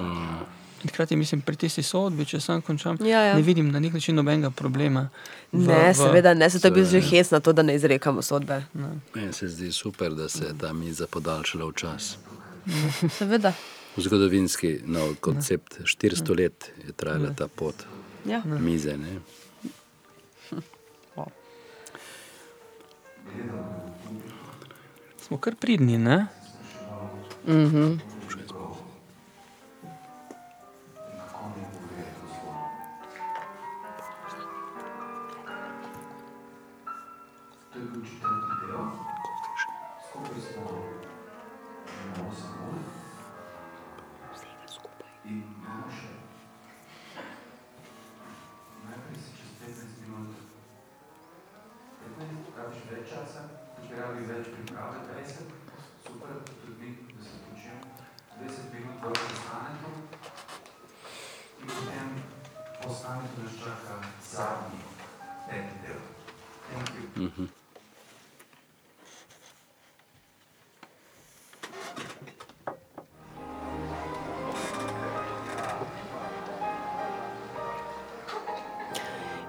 In 0.84 0.90
Hkrati 0.90 1.16
mislim, 1.16 1.42
pri 1.42 1.56
tisti 1.56 1.80
sodbi, 1.82 2.26
če 2.26 2.40
sam 2.42 2.62
končam, 2.62 2.98
Ja, 3.00 3.22
ja. 3.22 3.36
ne 3.36 3.42
vidim 3.42 3.70
na 3.72 3.80
nek 3.80 3.94
način 3.94 4.16
nobenega 4.16 4.50
problema. 4.52 5.10
v- 5.52 5.58
Ne, 5.62 5.90
v- 5.90 5.94
seveda 5.96 6.34
ne, 6.34 6.50
se 6.50 6.60
to 6.60 6.68
je 6.68 6.72
bil 6.72 6.84
že 6.84 6.90
seveda. 6.92 7.08
hec 7.10 7.32
na 7.32 7.40
to, 7.40 7.54
da 7.54 7.62
ne 7.62 7.76
izrekamo 7.76 8.22
sodbe. 8.22 8.64
meni 9.16 9.34
se 9.34 9.48
zdi 9.48 9.72
super, 9.72 10.12
da 10.12 10.30
se 10.30 10.46
je 10.46 10.58
ta 10.58 10.74
miza 10.74 11.08
podaljšala 11.08 11.66
v 11.66 11.74
čas. 11.74 12.18
Seveda. 13.10 13.54
Zgodovinski 13.98 14.80
nov 14.86 15.16
koncept, 15.20 15.78
400 15.86 16.36
let 16.36 16.72
je 16.88 16.92
trajala 16.94 17.34
ta 17.34 17.48
pot 17.48 17.76
Ja. 18.26 18.42
mize. 18.46 18.98
Ne? 18.98 19.20
Smo 25.22 25.38
kar 25.38 25.56
pridni, 25.56 25.98
ne? 25.98 26.26
Mhm. 27.48 28.13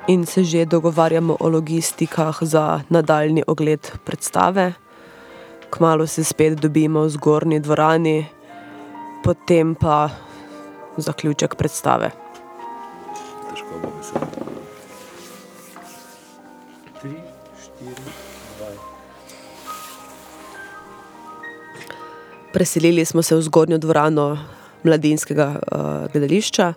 In 0.06 0.26
se 0.26 0.44
že 0.44 0.66
dogovarjamo 0.66 1.36
o 1.40 1.48
logistikah 1.48 2.38
za 2.40 2.80
nadaljni 2.90 3.42
ogled 3.46 3.80
predstave. 4.04 4.72
Kmalo 5.70 6.06
se 6.06 6.24
spet 6.24 6.60
dobimo 6.60 7.00
v 7.00 7.08
zgornji 7.08 7.60
dvorani, 7.60 8.26
potem 9.24 9.74
pa 9.74 10.10
zaključek 10.96 11.54
predstave. 11.56 12.10
Težko 13.50 13.80
bo 13.82 13.88
beseda. 13.96 14.28
Tri, 17.00 17.16
štiri. 17.64 18.24
Preselili 22.52 23.04
smo 23.04 23.22
se 23.22 23.36
v 23.36 23.42
zgornjo 23.42 23.78
dvorano 23.78 24.38
mladinskega 24.82 25.46
uh, 25.46 26.12
gledališča 26.12 26.74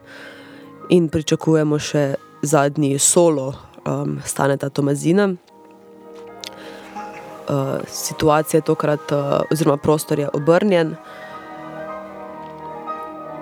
in 0.89 1.09
pričakujemo 1.09 1.79
še 1.79 2.15
zadnji 2.41 2.99
solo 2.99 3.53
um, 3.85 4.19
Staneta 4.25 4.69
Tomazina. 4.69 5.33
Uh, 7.49 7.55
situacija 7.87 8.57
je 8.57 8.61
tokrat, 8.61 9.11
uh, 9.11 9.17
oziroma 9.51 9.77
prostor 9.77 10.19
je 10.19 10.29
obrnjen, 10.33 10.95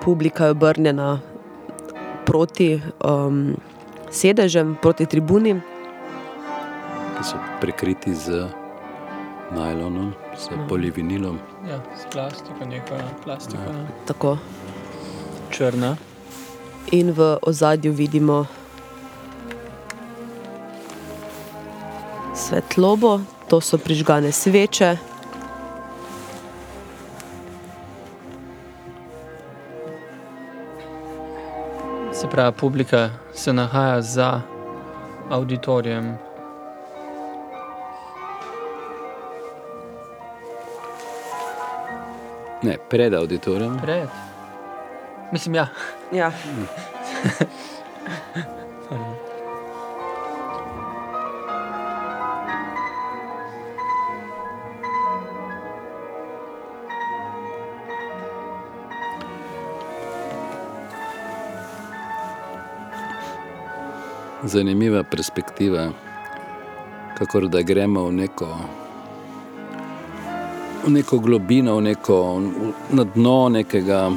publika 0.01 0.45
je 0.45 0.51
obrnjena 0.51 1.19
proti 2.25 2.81
um, 3.03 3.55
sedežem, 4.11 4.77
proti 4.81 5.05
tribuni. 5.05 5.61
ki 7.17 7.23
so 7.23 7.37
prekriti 7.61 8.15
z 8.15 8.47
najlonom, 9.51 10.13
s 10.37 10.49
Mhm. 10.51 10.67
polivinilom. 10.67 11.39
Ja, 11.69 11.79
s 11.97 12.05
plastiko, 12.13 12.65
neka 12.65 12.95
plastika. 13.23 13.63
Ja. 13.63 13.85
Tako. 14.05 14.37
Črna. 15.49 15.95
In 16.91 17.11
v 17.11 17.37
ozadju 17.41 17.91
vidimo 17.93 18.45
svetlobo, 22.45 23.19
to 23.49 23.61
so 23.61 23.77
prižgane 23.77 24.31
sveče. 24.31 24.97
Se 32.13 32.27
pravi, 32.29 32.55
publika 32.57 33.09
se 33.33 33.53
nahaja 33.53 34.01
za 34.01 34.41
auditorijem. 35.29 36.17
Ne, 42.63 42.77
pred 42.89 43.13
auditorijem. 43.13 43.79
Pred. 43.81 44.09
Mislim, 45.31 45.55
ja. 45.55 45.67
Ja. 46.11 46.31
Zanimiva 64.45 65.03
perspektiva, 65.03 65.89
kako 67.17 67.39
da 67.39 67.61
gremo 67.61 68.03
v 68.03 68.11
neko, 68.11 68.47
v 70.85 70.91
neko 70.91 71.19
globino, 71.19 71.75
v 71.75 71.81
neko, 71.81 72.41
na 72.91 73.03
dno 73.03 73.49
nekega 73.49 74.11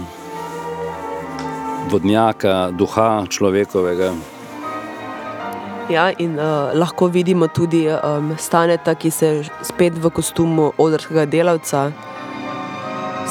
vodnjaka, 1.90 2.70
duha 2.76 3.24
človekovega. 3.28 4.12
Ja, 5.88 6.10
in 6.18 6.36
uh, 6.36 6.76
lahko 6.76 7.08
vidimo 7.08 7.48
tudi 7.48 7.86
um, 7.88 8.34
Staneta, 8.38 8.94
ki 8.94 9.10
se 9.10 9.32
spet 9.64 9.96
v 9.96 10.10
kostumu 10.12 10.72
odrskega 10.76 11.24
delavca 11.24 11.88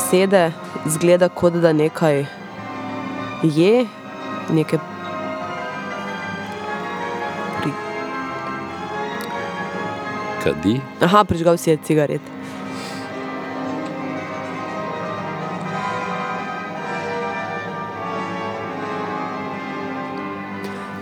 sede, 0.09 0.51
zgleda 0.89 1.29
kot 1.29 1.61
da 1.61 1.73
nekaj 1.73 2.25
je, 3.43 3.85
nekaj 4.49 4.96
Kadi, 10.47 10.79
Aha, 11.03 11.27
prižgal 11.27 11.59
si 11.59 11.69
je 11.69 11.77
cigaret. 11.83 12.23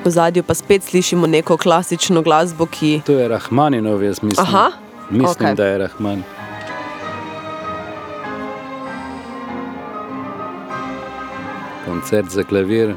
V 0.05 0.09
zadju 0.09 0.43
pa 0.43 0.53
spet 0.53 0.83
slišimo 0.83 1.27
neko 1.27 1.57
klasično 1.57 2.21
glasbo, 2.21 2.65
ki. 2.65 3.01
To 3.05 3.17
je 3.17 3.27
Rahmaninov, 3.27 4.03
jaz 4.03 4.21
mislim. 4.21 4.45
Aha, 4.47 4.71
Mislim, 5.09 5.29
okej. 5.49 5.55
da 5.55 5.65
je 5.65 5.77
Rahman. 5.77 6.23
Koncert 11.85 12.29
za 12.29 12.43
klavir. 12.43 12.95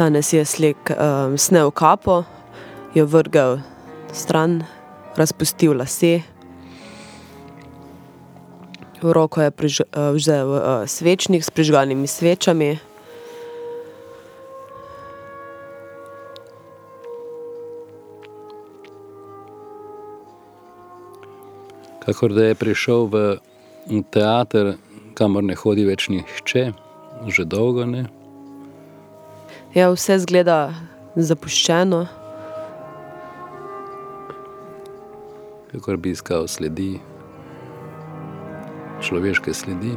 Stane 0.00 0.22
si 0.22 0.36
je 0.36 0.44
slek, 0.44 0.90
um, 0.96 1.36
snel 1.38 1.68
kapo, 1.70 2.22
jo 2.96 3.04
vrgel 3.04 3.58
stran, 4.16 4.62
razpustil 5.12 5.76
lase. 5.76 6.22
V 9.02 9.12
roko 9.12 9.44
je 9.44 9.50
priž, 9.52 9.80
uh, 9.84 10.16
vzel 10.16 10.48
uh, 10.48 10.88
svečnik 10.88 11.44
s 11.44 11.52
prižganimi 11.52 12.08
svečami. 12.08 12.78
Kakor 22.00 22.32
da 22.32 22.48
je 22.48 22.54
prišel 22.56 23.04
v 23.12 23.36
teater, 24.08 24.80
kamor 25.12 25.44
ne 25.44 25.52
hodi 25.60 25.84
več 25.84 26.08
nihče, 26.08 26.72
že 27.28 27.44
dolgo 27.44 27.84
ne. 27.84 28.08
Ja, 29.70 29.86
vse 29.94 30.16
zgleda 30.18 30.72
zapuščeno. 31.14 32.00
Kakor 35.70 36.00
bi 36.02 36.10
iskal 36.10 36.48
sledi, 36.50 36.96
človeške 38.98 39.54
sledi. 39.54 39.94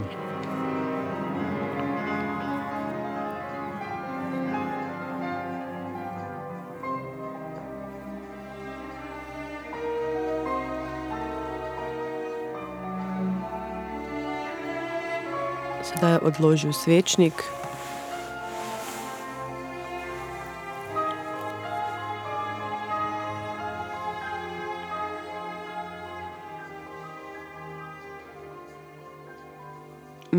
Sedaj 15.82 16.20
je 16.20 16.24
odložil 16.30 16.78
svečnik. 16.78 17.42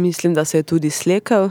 Mislim, 0.05 0.35
da 0.35 0.45
se 0.45 0.59
je 0.59 0.63
tudi 0.63 0.91
slekel. 0.91 1.49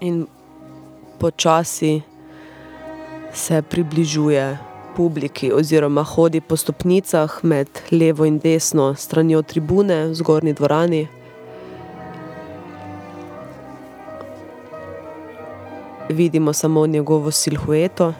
In 0.00 0.26
počasi 1.18 2.02
se 3.32 3.62
približuje 3.62 4.58
publiki, 4.96 5.52
oziroma 5.52 6.02
hodi 6.02 6.40
po 6.40 6.56
stopnicah 6.56 7.40
med 7.42 7.68
levo 7.90 8.24
in 8.24 8.38
desno 8.38 8.94
stranjo 8.94 9.42
tribune 9.42 10.06
v 10.06 10.14
zgornji 10.14 10.52
dvorani. 10.52 11.06
Vidimo 16.08 16.52
samo 16.52 16.86
njegovo 16.86 17.30
silhueto. 17.30 18.12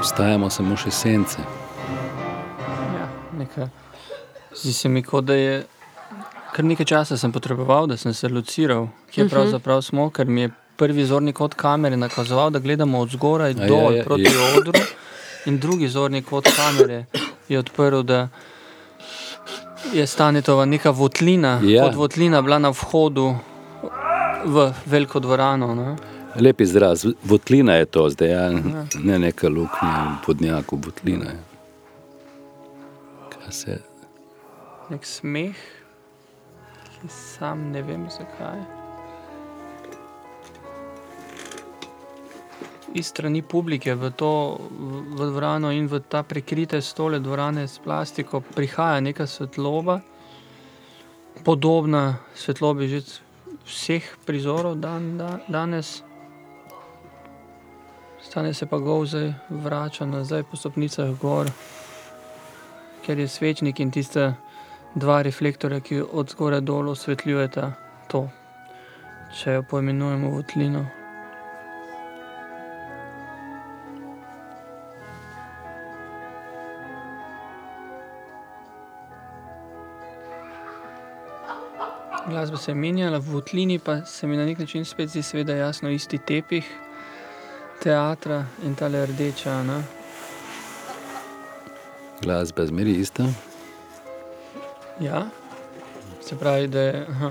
Ostajamo 0.00 0.50
samo 0.50 0.76
še 0.76 0.90
sence. 0.90 1.42
Ja, 2.94 3.08
nekaj. 3.38 3.87
Zdi 4.58 4.72
se 4.72 4.88
mi, 4.88 5.02
kot 5.02 5.24
da 5.24 5.34
je 5.34 5.66
kar 6.52 6.64
nekaj 6.64 6.86
časa 6.86 7.16
sem 7.16 7.32
potreboval, 7.32 7.86
da 7.86 7.96
sem 7.96 8.14
se 8.14 8.28
lociral, 8.28 8.88
kje 9.10 9.24
Mhm. 9.24 9.30
pravzaprav 9.30 9.82
smo, 9.82 10.10
ker 10.10 10.26
mi 10.26 10.40
je 10.40 10.50
prvi 10.76 11.04
zorni 11.04 11.32
kot 11.32 11.54
kamere 11.54 11.96
nakazoval, 11.96 12.50
da 12.50 12.58
gledamo 12.58 12.98
od 12.98 13.10
zgoraj 13.10 13.50
A 13.50 13.56
ja, 13.56 13.66
dol 13.66 13.94
ja, 13.94 14.04
proti 14.04 14.22
ja. 14.24 14.58
odru, 14.58 14.72
in 15.46 15.58
drugi 15.58 15.88
zorni 15.88 16.22
kot 16.22 16.48
kamere 16.48 17.04
je 17.48 17.58
odprl, 17.58 18.02
da 18.02 18.28
je 19.92 20.06
Stanitova 20.06 20.64
neka 20.64 20.90
votlina, 20.90 21.60
Ja. 21.62 21.84
kot 21.84 21.94
votlina 21.94 22.42
bila 22.42 22.58
na 22.58 22.68
vhodu 22.70 23.34
v 24.44 24.56
veliko 24.86 25.20
dvorano. 25.20 25.74
Ne? 25.74 25.96
Lep 26.36 26.60
izraz, 26.60 27.04
votlina 27.24 27.74
je 27.74 27.84
to 27.86 28.10
zdaj, 28.10 28.28
ja. 28.28 28.42
Ja. 28.42 28.50
ne 28.96 29.18
neka 29.18 29.48
luknja 29.48 29.92
v 30.12 30.26
podnjaku, 30.26 30.76
votlina 30.76 31.24
je. 31.26 31.38
Kaj 33.30 33.52
se, 33.52 33.78
Nek 34.88 35.04
smeh, 35.04 35.56
ki 36.96 37.08
sam 37.12 37.66
ne 37.72 37.82
vem 37.84 38.06
zakaj. 38.08 38.62
Iz 42.96 43.10
strani 43.12 43.42
publike 43.44 43.92
v 43.94 44.08
to 44.16 44.56
v 45.12 45.28
dvorano 45.28 45.68
in 45.76 45.90
v 45.92 46.00
ta 46.08 46.22
prekrite 46.24 46.80
stole 46.80 47.20
dvorane 47.20 47.68
s 47.68 47.76
plastiko 47.84 48.40
prihaja 48.40 49.04
neka 49.04 49.28
svetloba, 49.28 50.00
podobna 51.44 52.24
svetlobi 52.32 52.88
že 52.88 53.04
vseh 53.68 54.08
prizorov 54.24 54.80
dan, 54.80 55.18
da, 55.20 55.36
danes. 55.52 56.00
Stane 58.24 58.56
se 58.56 58.64
pa 58.64 58.80
gov 58.80 59.04
zdaj 59.04 59.36
vrača 59.52 60.08
nazaj 60.08 60.48
po 60.48 60.56
stopnicah 60.56 61.12
gor, 61.20 61.52
ker 63.04 63.20
je 63.20 63.28
svečnik 63.28 63.84
in 63.84 63.92
tiste 63.92 64.47
dva 64.94 65.22
reflektorja, 65.22 65.80
ki 65.80 66.02
od 66.12 66.30
zgoraj 66.30 66.60
dol 66.60 66.88
osvetljujeta 66.90 67.72
to, 68.08 68.28
če 69.34 69.58
jo 69.58 69.64
poimenujemo 69.70 70.30
votlino. 70.30 70.86
Glasba 82.28 82.56
se 82.56 82.70
je 82.70 82.74
menjala, 82.74 83.18
v 83.18 83.32
votlini 83.32 83.78
pa 83.78 84.02
se 84.04 84.26
mi 84.26 84.36
na 84.36 84.44
nek 84.44 84.58
način 84.58 84.84
spet 84.84 85.08
zdi 85.08 85.22
seveda 85.22 85.54
jasno 85.56 85.90
isti 85.90 86.18
tepih 86.18 86.66
teatra 87.82 88.44
in 88.64 88.74
tale 88.74 89.06
rdeča. 89.06 89.62
Ne? 89.62 89.82
glasba 92.22 92.66
zmeri 92.66 92.92
ista? 93.00 93.24
Ja, 95.00 95.26
se 96.20 96.36
pravi, 96.36 96.66
da 96.66 96.80
je. 96.80 97.06
Aha. 97.10 97.30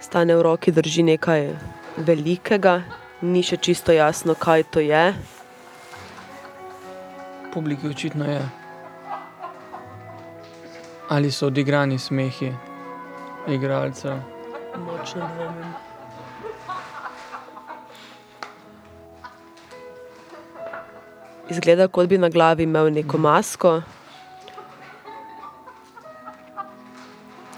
Stane 0.00 0.36
v 0.36 0.42
roki 0.42 0.72
drži 0.72 1.02
nekaj 1.02 1.48
velikega, 1.96 2.82
ni 3.20 3.42
še 3.42 3.56
čisto 3.56 3.92
jasno, 3.92 4.36
kaj 4.36 4.62
to 4.72 4.84
je. 4.84 5.14
Publiki 7.54 7.88
očitno 7.88 8.28
je. 8.28 8.44
Ali 11.08 11.32
so 11.32 11.48
odigrani 11.48 11.98
smehi 11.98 12.52
igralcev? 13.48 14.20
Močno 14.76 15.28
dvomim. 15.34 15.87
Izgleda, 21.48 21.88
kot 21.88 22.08
bi 22.08 22.18
na 22.18 22.28
glavi 22.28 22.62
imel 22.68 22.90
neko 22.92 23.18
masko, 23.18 23.78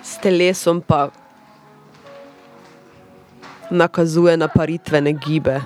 s 0.02 0.18
telesom 0.22 0.78
pa 0.80 1.08
nakazuje 3.70 4.36
na 4.36 4.48
paritvene 4.48 5.12
gibe. 5.12 5.58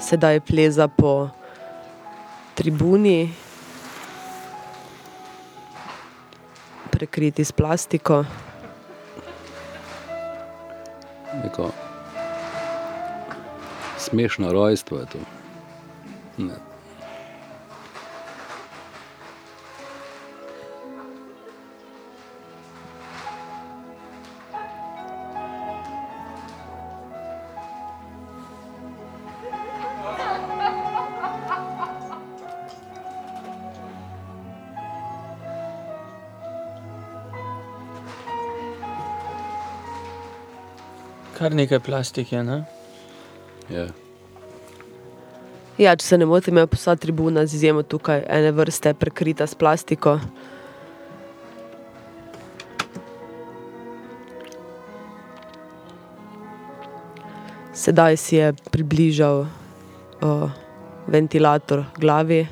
Sedaj 0.00 0.40
pleza 0.40 0.88
po 0.88 1.28
tribuni, 2.54 3.32
prekriti 6.92 7.44
s 7.44 7.52
plastiko. 7.52 8.24
Neko 11.42 11.85
smešno 14.06 14.52
rojstvo 14.52 14.98
je 14.98 15.06
to. 15.06 15.18
Ne. 16.38 16.54
Kar 41.38 41.54
nekaj 41.54 41.80
plastike, 41.80 42.42
ne? 42.42 42.75
Ja. 43.70 43.86
Ja, 45.76 45.92
če 45.92 46.06
se 46.06 46.16
ne 46.18 46.24
motim, 46.24 46.56
je 46.56 46.68
vsa 46.72 46.94
tribuna 46.96 47.44
z 47.46 47.58
izjemo 47.58 47.82
tukaj 47.84 48.22
ene 48.32 48.52
vrste 48.56 48.94
prekrita 48.96 49.46
s 49.46 49.54
plastiko. 49.54 50.16
Sedaj 57.76 58.16
si 58.16 58.38
je 58.38 58.54
približal 58.72 59.44
uh, 59.44 60.48
ventilator 61.06 61.84
glavi. 62.00 62.46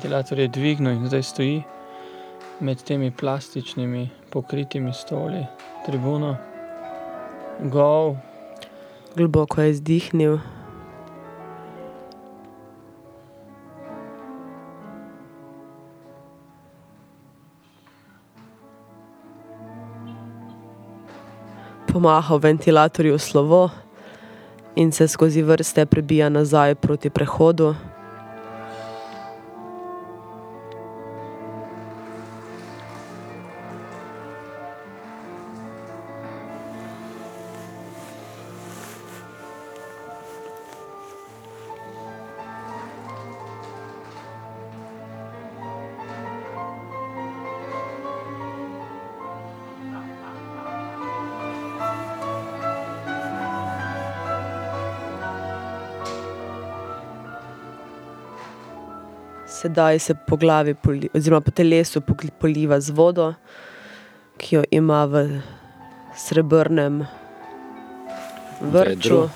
Ventilator 0.00 0.38
je 0.38 0.48
dvignil 0.48 0.92
in 0.92 1.06
zdaj 1.06 1.22
stoji 1.22 1.62
med 2.60 2.82
temi 2.82 3.10
plastičnimi 3.10 4.08
pokritimi 4.30 4.92
stoli, 4.92 5.44
tribuno. 5.86 6.36
Gol. 7.68 8.16
Globoko 9.16 9.60
je 9.60 9.70
izdihnil. 9.70 10.38
Pomahal 21.92 22.38
ventilatorju 22.38 23.18
slovo 23.18 23.70
in 24.76 24.92
se 24.92 25.08
skozi 25.08 25.42
vrste 25.42 25.86
prebija 25.86 26.28
nazaj 26.28 26.74
proti 26.74 27.10
prehodu. 27.10 27.74
Sedaj 59.60 59.98
se 59.98 60.14
po 60.14 60.36
glavi, 60.36 60.74
poli, 60.74 61.08
oziroma 61.14 61.40
po 61.40 61.50
telesu 61.50 62.00
poliva 62.38 62.80
z 62.80 62.90
vodo, 62.90 63.34
ki 64.38 64.54
jo 64.56 64.62
ima 64.70 65.04
v 65.04 65.42
srebrnem 66.16 67.04
vrču. 68.60 69.28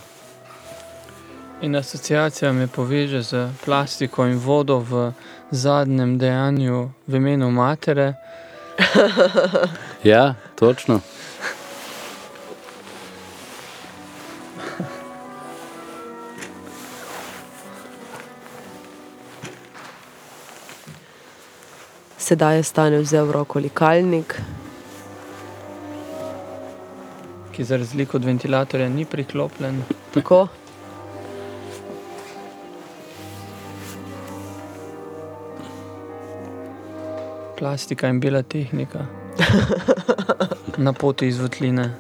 In 1.61 1.77
asociacija 1.77 2.53
me 2.53 2.67
poveže 2.67 3.23
z 3.23 3.49
plastiko 3.65 4.27
in 4.27 4.39
vodo 4.39 4.79
v 4.79 5.13
zadnjem 5.51 6.19
dejanju 6.19 6.91
v 7.07 7.17
imenu 7.17 7.51
matere. 7.51 8.15
Ja, 10.05 10.35
točno. 10.55 11.01
Sedaj 22.25 22.57
je 22.57 22.63
stane 22.65 22.99
vzel 23.05 23.29
v 23.29 23.37
roko 23.37 23.61
likalnik. 23.61 24.39
ki 27.57 27.65
za 27.65 27.77
razliko 27.77 28.17
od 28.17 28.25
ventilatorja 28.25 28.89
ni 28.89 29.05
priklopljen. 29.05 29.83
Tako. 30.15 30.49
Plastika 37.59 38.09
in 38.09 38.21
bela 38.21 38.43
tehnika. 38.43 39.07
Na 40.77 40.93
poti 40.93 41.29
iz 41.29 41.39
votline. 41.39 41.91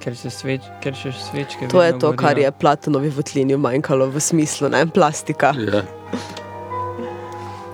Ker 0.00 0.16
se, 0.16 0.30
sveč, 0.30 0.64
ker 0.80 0.96
še 0.96 1.12
svečke. 1.12 1.68
To 1.68 1.82
je 1.82 1.92
to, 1.98 2.14
kar 2.16 2.38
gorijo. 2.38 2.46
je 2.46 2.52
Platonovi 2.52 3.10
votlini 3.12 3.56
manjkalo 3.56 4.08
v 4.08 4.20
smislu, 4.20 4.72
ne 4.72 4.86
plastika. 4.86 5.52
Ja. 5.58 5.84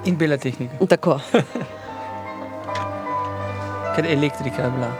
In 0.04 0.16
bela 0.16 0.36
tehnika. 0.36 0.86
Tako. 0.86 1.20
Ker 3.96 4.06
elektrika 4.06 4.62
je 4.62 4.70
bila. 4.70 4.90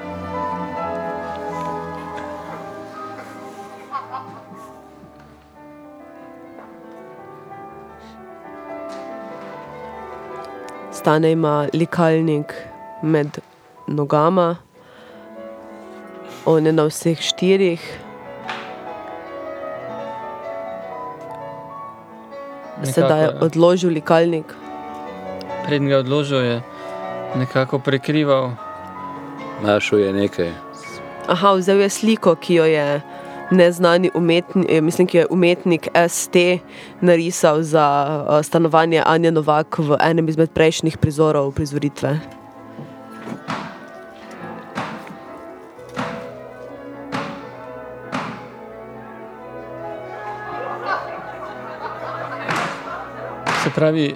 Stane 10.92 11.32
ima 11.32 11.68
likalnik 11.72 12.54
med 13.02 13.38
nogama, 13.86 14.56
on 16.46 16.66
je 16.66 16.72
na 16.72 16.88
vseh 16.88 17.20
štirih. 17.20 18.00
Sedaj 22.84 23.20
je 23.20 23.26
Nekako, 23.26 23.44
odložil 23.44 23.90
likalnik. 23.90 24.63
Preden 25.64 25.88
ga 25.88 25.94
je 25.94 25.98
odložil, 25.98 26.40
je 26.40 26.62
nekako 27.36 27.78
prekrival. 27.78 28.52
Našel 29.62 29.98
je 29.98 30.12
nekaj. 30.12 30.52
Aha, 31.26 31.54
vzel 31.56 31.80
je 31.80 31.88
sliko, 31.88 32.34
ki 32.36 32.54
jo 32.54 32.64
je 32.64 33.00
neznani 33.50 34.10
umetnik, 34.14 34.68
mislim, 34.82 35.06
ki 35.06 35.18
je 35.18 35.26
umetnik 35.30 35.88
ST 36.08 36.36
narisal 37.00 37.62
za 37.62 37.86
uh, 38.28 38.44
stanovanje 38.44 39.02
Anja 39.06 39.30
Novak 39.30 39.78
v 39.78 39.96
enem 40.00 40.28
izmed 40.28 40.50
prejšnjih 40.50 40.98
prizorov 40.98 41.52
prizoritve. 41.52 42.20
Se 53.64 53.70
pravi, 53.74 54.14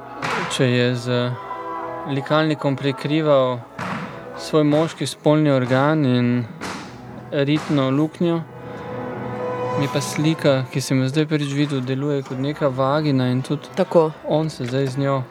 če 0.49 0.65
je 0.65 0.86
z 0.97 1.17
likalnikom 2.09 2.77
prekrival 2.77 3.59
svoj 4.41 4.65
moški 4.65 5.07
spolni 5.07 5.51
organ 5.52 6.07
in 6.07 6.28
ritno 7.33 7.91
luknjo, 7.91 8.39
mi 9.81 9.89
pa 9.93 10.01
slika, 10.01 10.65
ki 10.73 10.81
sem 10.81 11.02
jo 11.02 11.09
zdaj 11.10 11.27
prvič 11.28 11.52
videl, 11.52 11.83
deluje 11.85 12.23
kot 12.25 12.41
neka 12.41 12.70
vagina 12.73 13.28
in 13.33 13.43
tudi 13.43 13.68
Tako. 13.77 14.10
on 14.25 14.51
se 14.51 14.65
zdaj 14.65 14.86
z 14.86 14.99
njo 14.99 15.23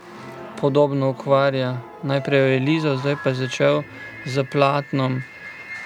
podobno 0.62 1.10
ukvarja. 1.10 1.78
Najprej 2.04 2.40
jo 2.40 2.46
je 2.46 2.60
lizal, 2.60 2.98
zdaj 2.98 3.16
pa 3.24 3.30
je 3.30 3.36
začel 3.36 3.84
z 4.26 4.46
platnom 4.52 5.22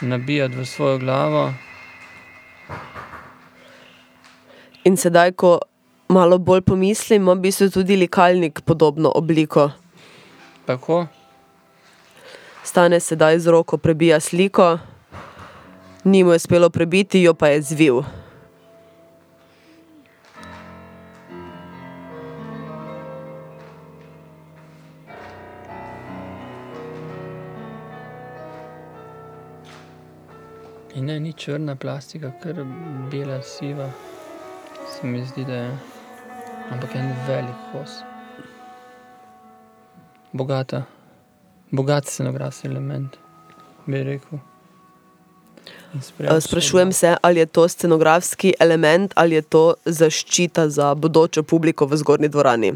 nabijati 0.01 0.55
v 0.55 0.65
svojo 0.65 0.97
glavo. 0.97 1.53
In 4.83 4.97
sedaj, 4.97 5.31
ko 5.31 5.59
malo 6.11 6.37
bolj 6.37 6.61
pomislim, 6.61 7.21
ima 7.21 7.33
v 7.33 7.39
bistvu 7.39 7.69
tudi 7.69 7.95
likalnik 7.95 8.61
podobno 8.61 9.11
obliko. 9.15 9.71
Tako. 10.65 11.05
Stane 12.63 12.99
sedaj 12.99 13.39
z 13.39 13.47
roko 13.47 13.77
prebija 13.77 14.19
sliko, 14.19 14.77
ni 16.03 16.23
mu 16.23 16.31
je 16.31 16.35
uspelo 16.35 16.69
prebiti, 16.69 17.21
jo 17.21 17.33
pa 17.33 17.47
je 17.47 17.61
zvil. 17.61 18.01
In 30.95 31.05
ne, 31.05 31.19
ni 31.19 31.33
črna 31.33 31.75
plastika, 31.75 32.31
kar 32.43 32.65
bela, 33.11 33.41
siva. 33.41 33.89
Se 34.91 35.07
mi 35.07 35.25
zdi, 35.25 35.45
da 35.45 35.53
je. 35.53 35.90
Ampak 36.71 36.95
en 36.95 37.11
velik 37.27 37.55
kos. 37.71 37.99
Bogata, 40.31 40.85
bogat 41.71 42.07
scenografski 42.07 42.67
element, 42.67 43.17
bi 43.85 44.03
rekel. 44.03 44.39
Eh, 46.19 46.41
Sprašujem 46.41 46.91
se, 46.91 47.15
ali 47.21 47.39
je 47.39 47.45
to 47.45 47.67
scenografski 47.67 48.53
element 48.59 49.13
ali 49.15 49.35
je 49.35 49.41
to 49.41 49.73
zaščita 49.85 50.69
za 50.69 50.95
bodočo 50.95 51.43
publiko 51.43 51.85
v 51.85 51.97
zgornji 51.97 52.29
dvorani. 52.29 52.73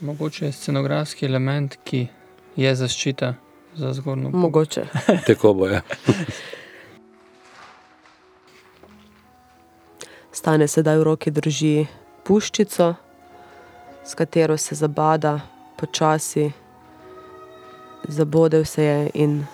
mogoče 0.00 0.52
scenografski 0.52 1.26
element, 1.26 1.76
ki 1.84 2.06
je 2.56 2.74
zaščita 2.74 3.34
za 3.76 3.92
zgornjo. 3.92 4.30
Mogoče. 4.30 4.86
Tako 5.26 5.52
bo, 5.54 5.66
ja. 5.66 5.80
Stane 10.32 10.68
sedaj 10.68 10.98
v 10.98 11.02
roki 11.02 11.30
drži 11.30 11.86
puščico, 12.24 12.94
s 14.04 14.14
katero 14.14 14.56
se 14.56 14.74
zabada, 14.74 15.40
počasi, 15.76 16.50
zabodel 18.08 18.64
se 18.64 18.84
je 18.84 19.10
in 19.14 19.44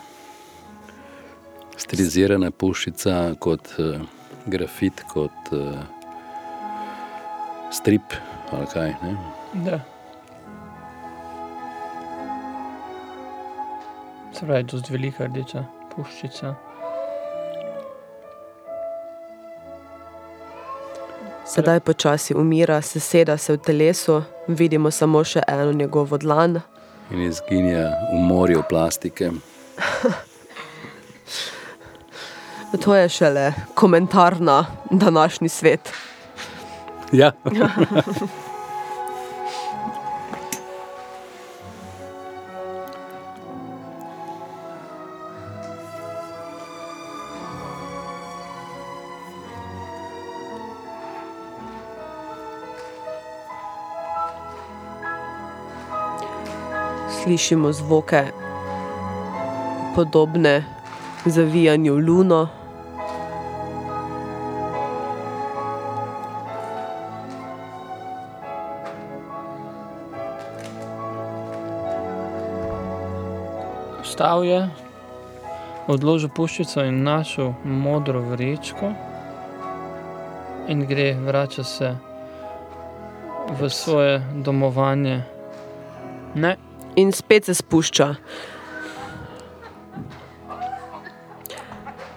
Stilizirana 1.76 2.50
puščica 2.50 3.34
kot 3.40 3.72
uh, 3.78 4.02
grafit, 4.46 5.02
kot 5.12 5.52
uh, 5.56 5.80
strip 7.72 8.14
ali 8.52 8.66
kaj. 8.74 8.94
Ne? 9.02 9.16
Da. 9.64 9.80
Se 14.32 14.46
pravi, 14.46 14.62
dosti 14.62 14.92
velika 14.92 15.26
rdeča 15.26 15.64
puščica. 15.94 16.54
sedaj 21.52 21.80
počasi 21.80 22.34
umira, 22.34 22.80
seseda 22.82 23.36
se 23.38 23.52
v 23.52 23.58
telesu, 23.58 24.22
vidimo 24.48 24.90
samo 24.90 25.24
še 25.24 25.42
eno 25.48 25.72
njegovo 25.72 26.18
dlan. 26.18 26.60
In 27.10 27.22
izginja 27.26 27.90
v 28.12 28.20
morju 28.28 28.62
plastike. 28.68 29.30
To 32.84 32.94
je 32.96 33.08
šele 33.08 33.52
komentar 33.74 34.40
na 34.40 34.64
današnji 34.90 35.48
svet. 35.48 35.92
Ja. 37.12 37.32
Slišimo 57.22 57.72
zvoke, 57.72 58.24
podobne 59.94 60.64
zavijanju 61.24 61.94
luno. 61.94 62.48
Vstal 74.02 74.44
je, 74.44 74.68
odložil 75.86 76.28
puščico 76.34 76.82
in 76.84 77.04
našel 77.06 77.52
modro 77.64 78.20
vrečko, 78.20 78.90
in 80.68 80.82
gre, 80.86 81.14
vrača 81.14 81.64
se 81.64 81.94
v 83.60 83.70
svoje 83.70 84.20
domovanje. 84.34 85.22
Ne. 86.34 86.71
In 86.96 87.12
spet 87.12 87.44
se 87.44 87.54
spušča. 87.54 88.14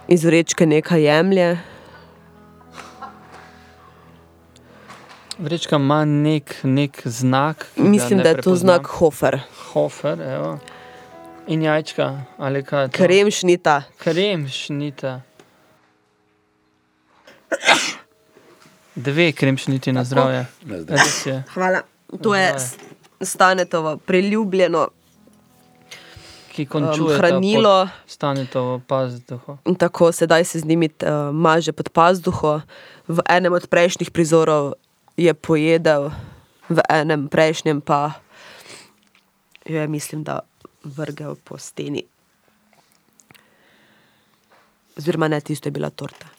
Iz 0.08 0.24
vrečke 0.24 0.66
nekaj 0.66 1.02
jemlje, 1.02 1.58
Vrečka 5.38 5.76
ima 5.76 6.04
nek, 6.04 6.56
nek 6.62 7.02
znak. 7.04 7.66
mislim, 7.76 8.16
ne 8.18 8.22
da 8.22 8.28
je 8.28 8.34
to 8.34 8.42
prepoznam. 8.42 8.74
znak 8.76 8.86
Hofer. 8.86 9.40
Hofer, 9.72 10.20
evo. 10.20 10.58
In 11.46 11.62
jajčka, 11.62 12.22
ali 12.38 12.64
kaj 12.64 12.88
to? 12.88 12.96
Kremšnita. 12.96 13.82
Kremšnita. 13.98 15.20
Dve 18.94 19.32
kremšniti 19.32 19.92
na 19.92 20.04
zdravje. 20.04 20.46
Na 20.64 20.80
zdravje. 20.80 21.42
Hvala. 21.54 21.82
To 22.22 22.34
je 22.34 22.54
Stanetovo 23.20 23.96
priljubljeno 23.96 24.88
Ki 26.56 26.64
končuje 26.66 27.18
hranilo. 27.18 27.88
Stanetovo 28.06 28.80
pazduho. 28.86 29.58
In 29.64 29.74
tako 29.74 30.12
sedaj 30.12 30.44
se 30.44 30.60
z 30.60 30.64
njimi 30.64 30.88
uh, 30.88 31.34
maže 31.34 31.72
pod 31.72 31.88
pazduho. 31.88 32.60
V 33.08 33.20
enem 33.28 33.52
od 33.52 33.66
prejšnjih 33.68 34.10
prizorov 34.10 34.72
je 35.16 35.34
pojedel, 35.34 36.08
v 36.68 36.80
enem 36.88 37.28
prejšnjem 37.28 37.80
pa 37.80 38.12
jo 39.66 39.80
je, 39.80 39.88
mislim, 39.88 40.24
da 40.24 40.40
vrgel 40.84 41.36
po 41.44 41.58
steni. 41.58 42.04
Oziroma, 44.96 45.28
ne, 45.28 45.40
tisto 45.40 45.68
je 45.68 45.76
bila 45.76 45.90
torta. 45.90 46.35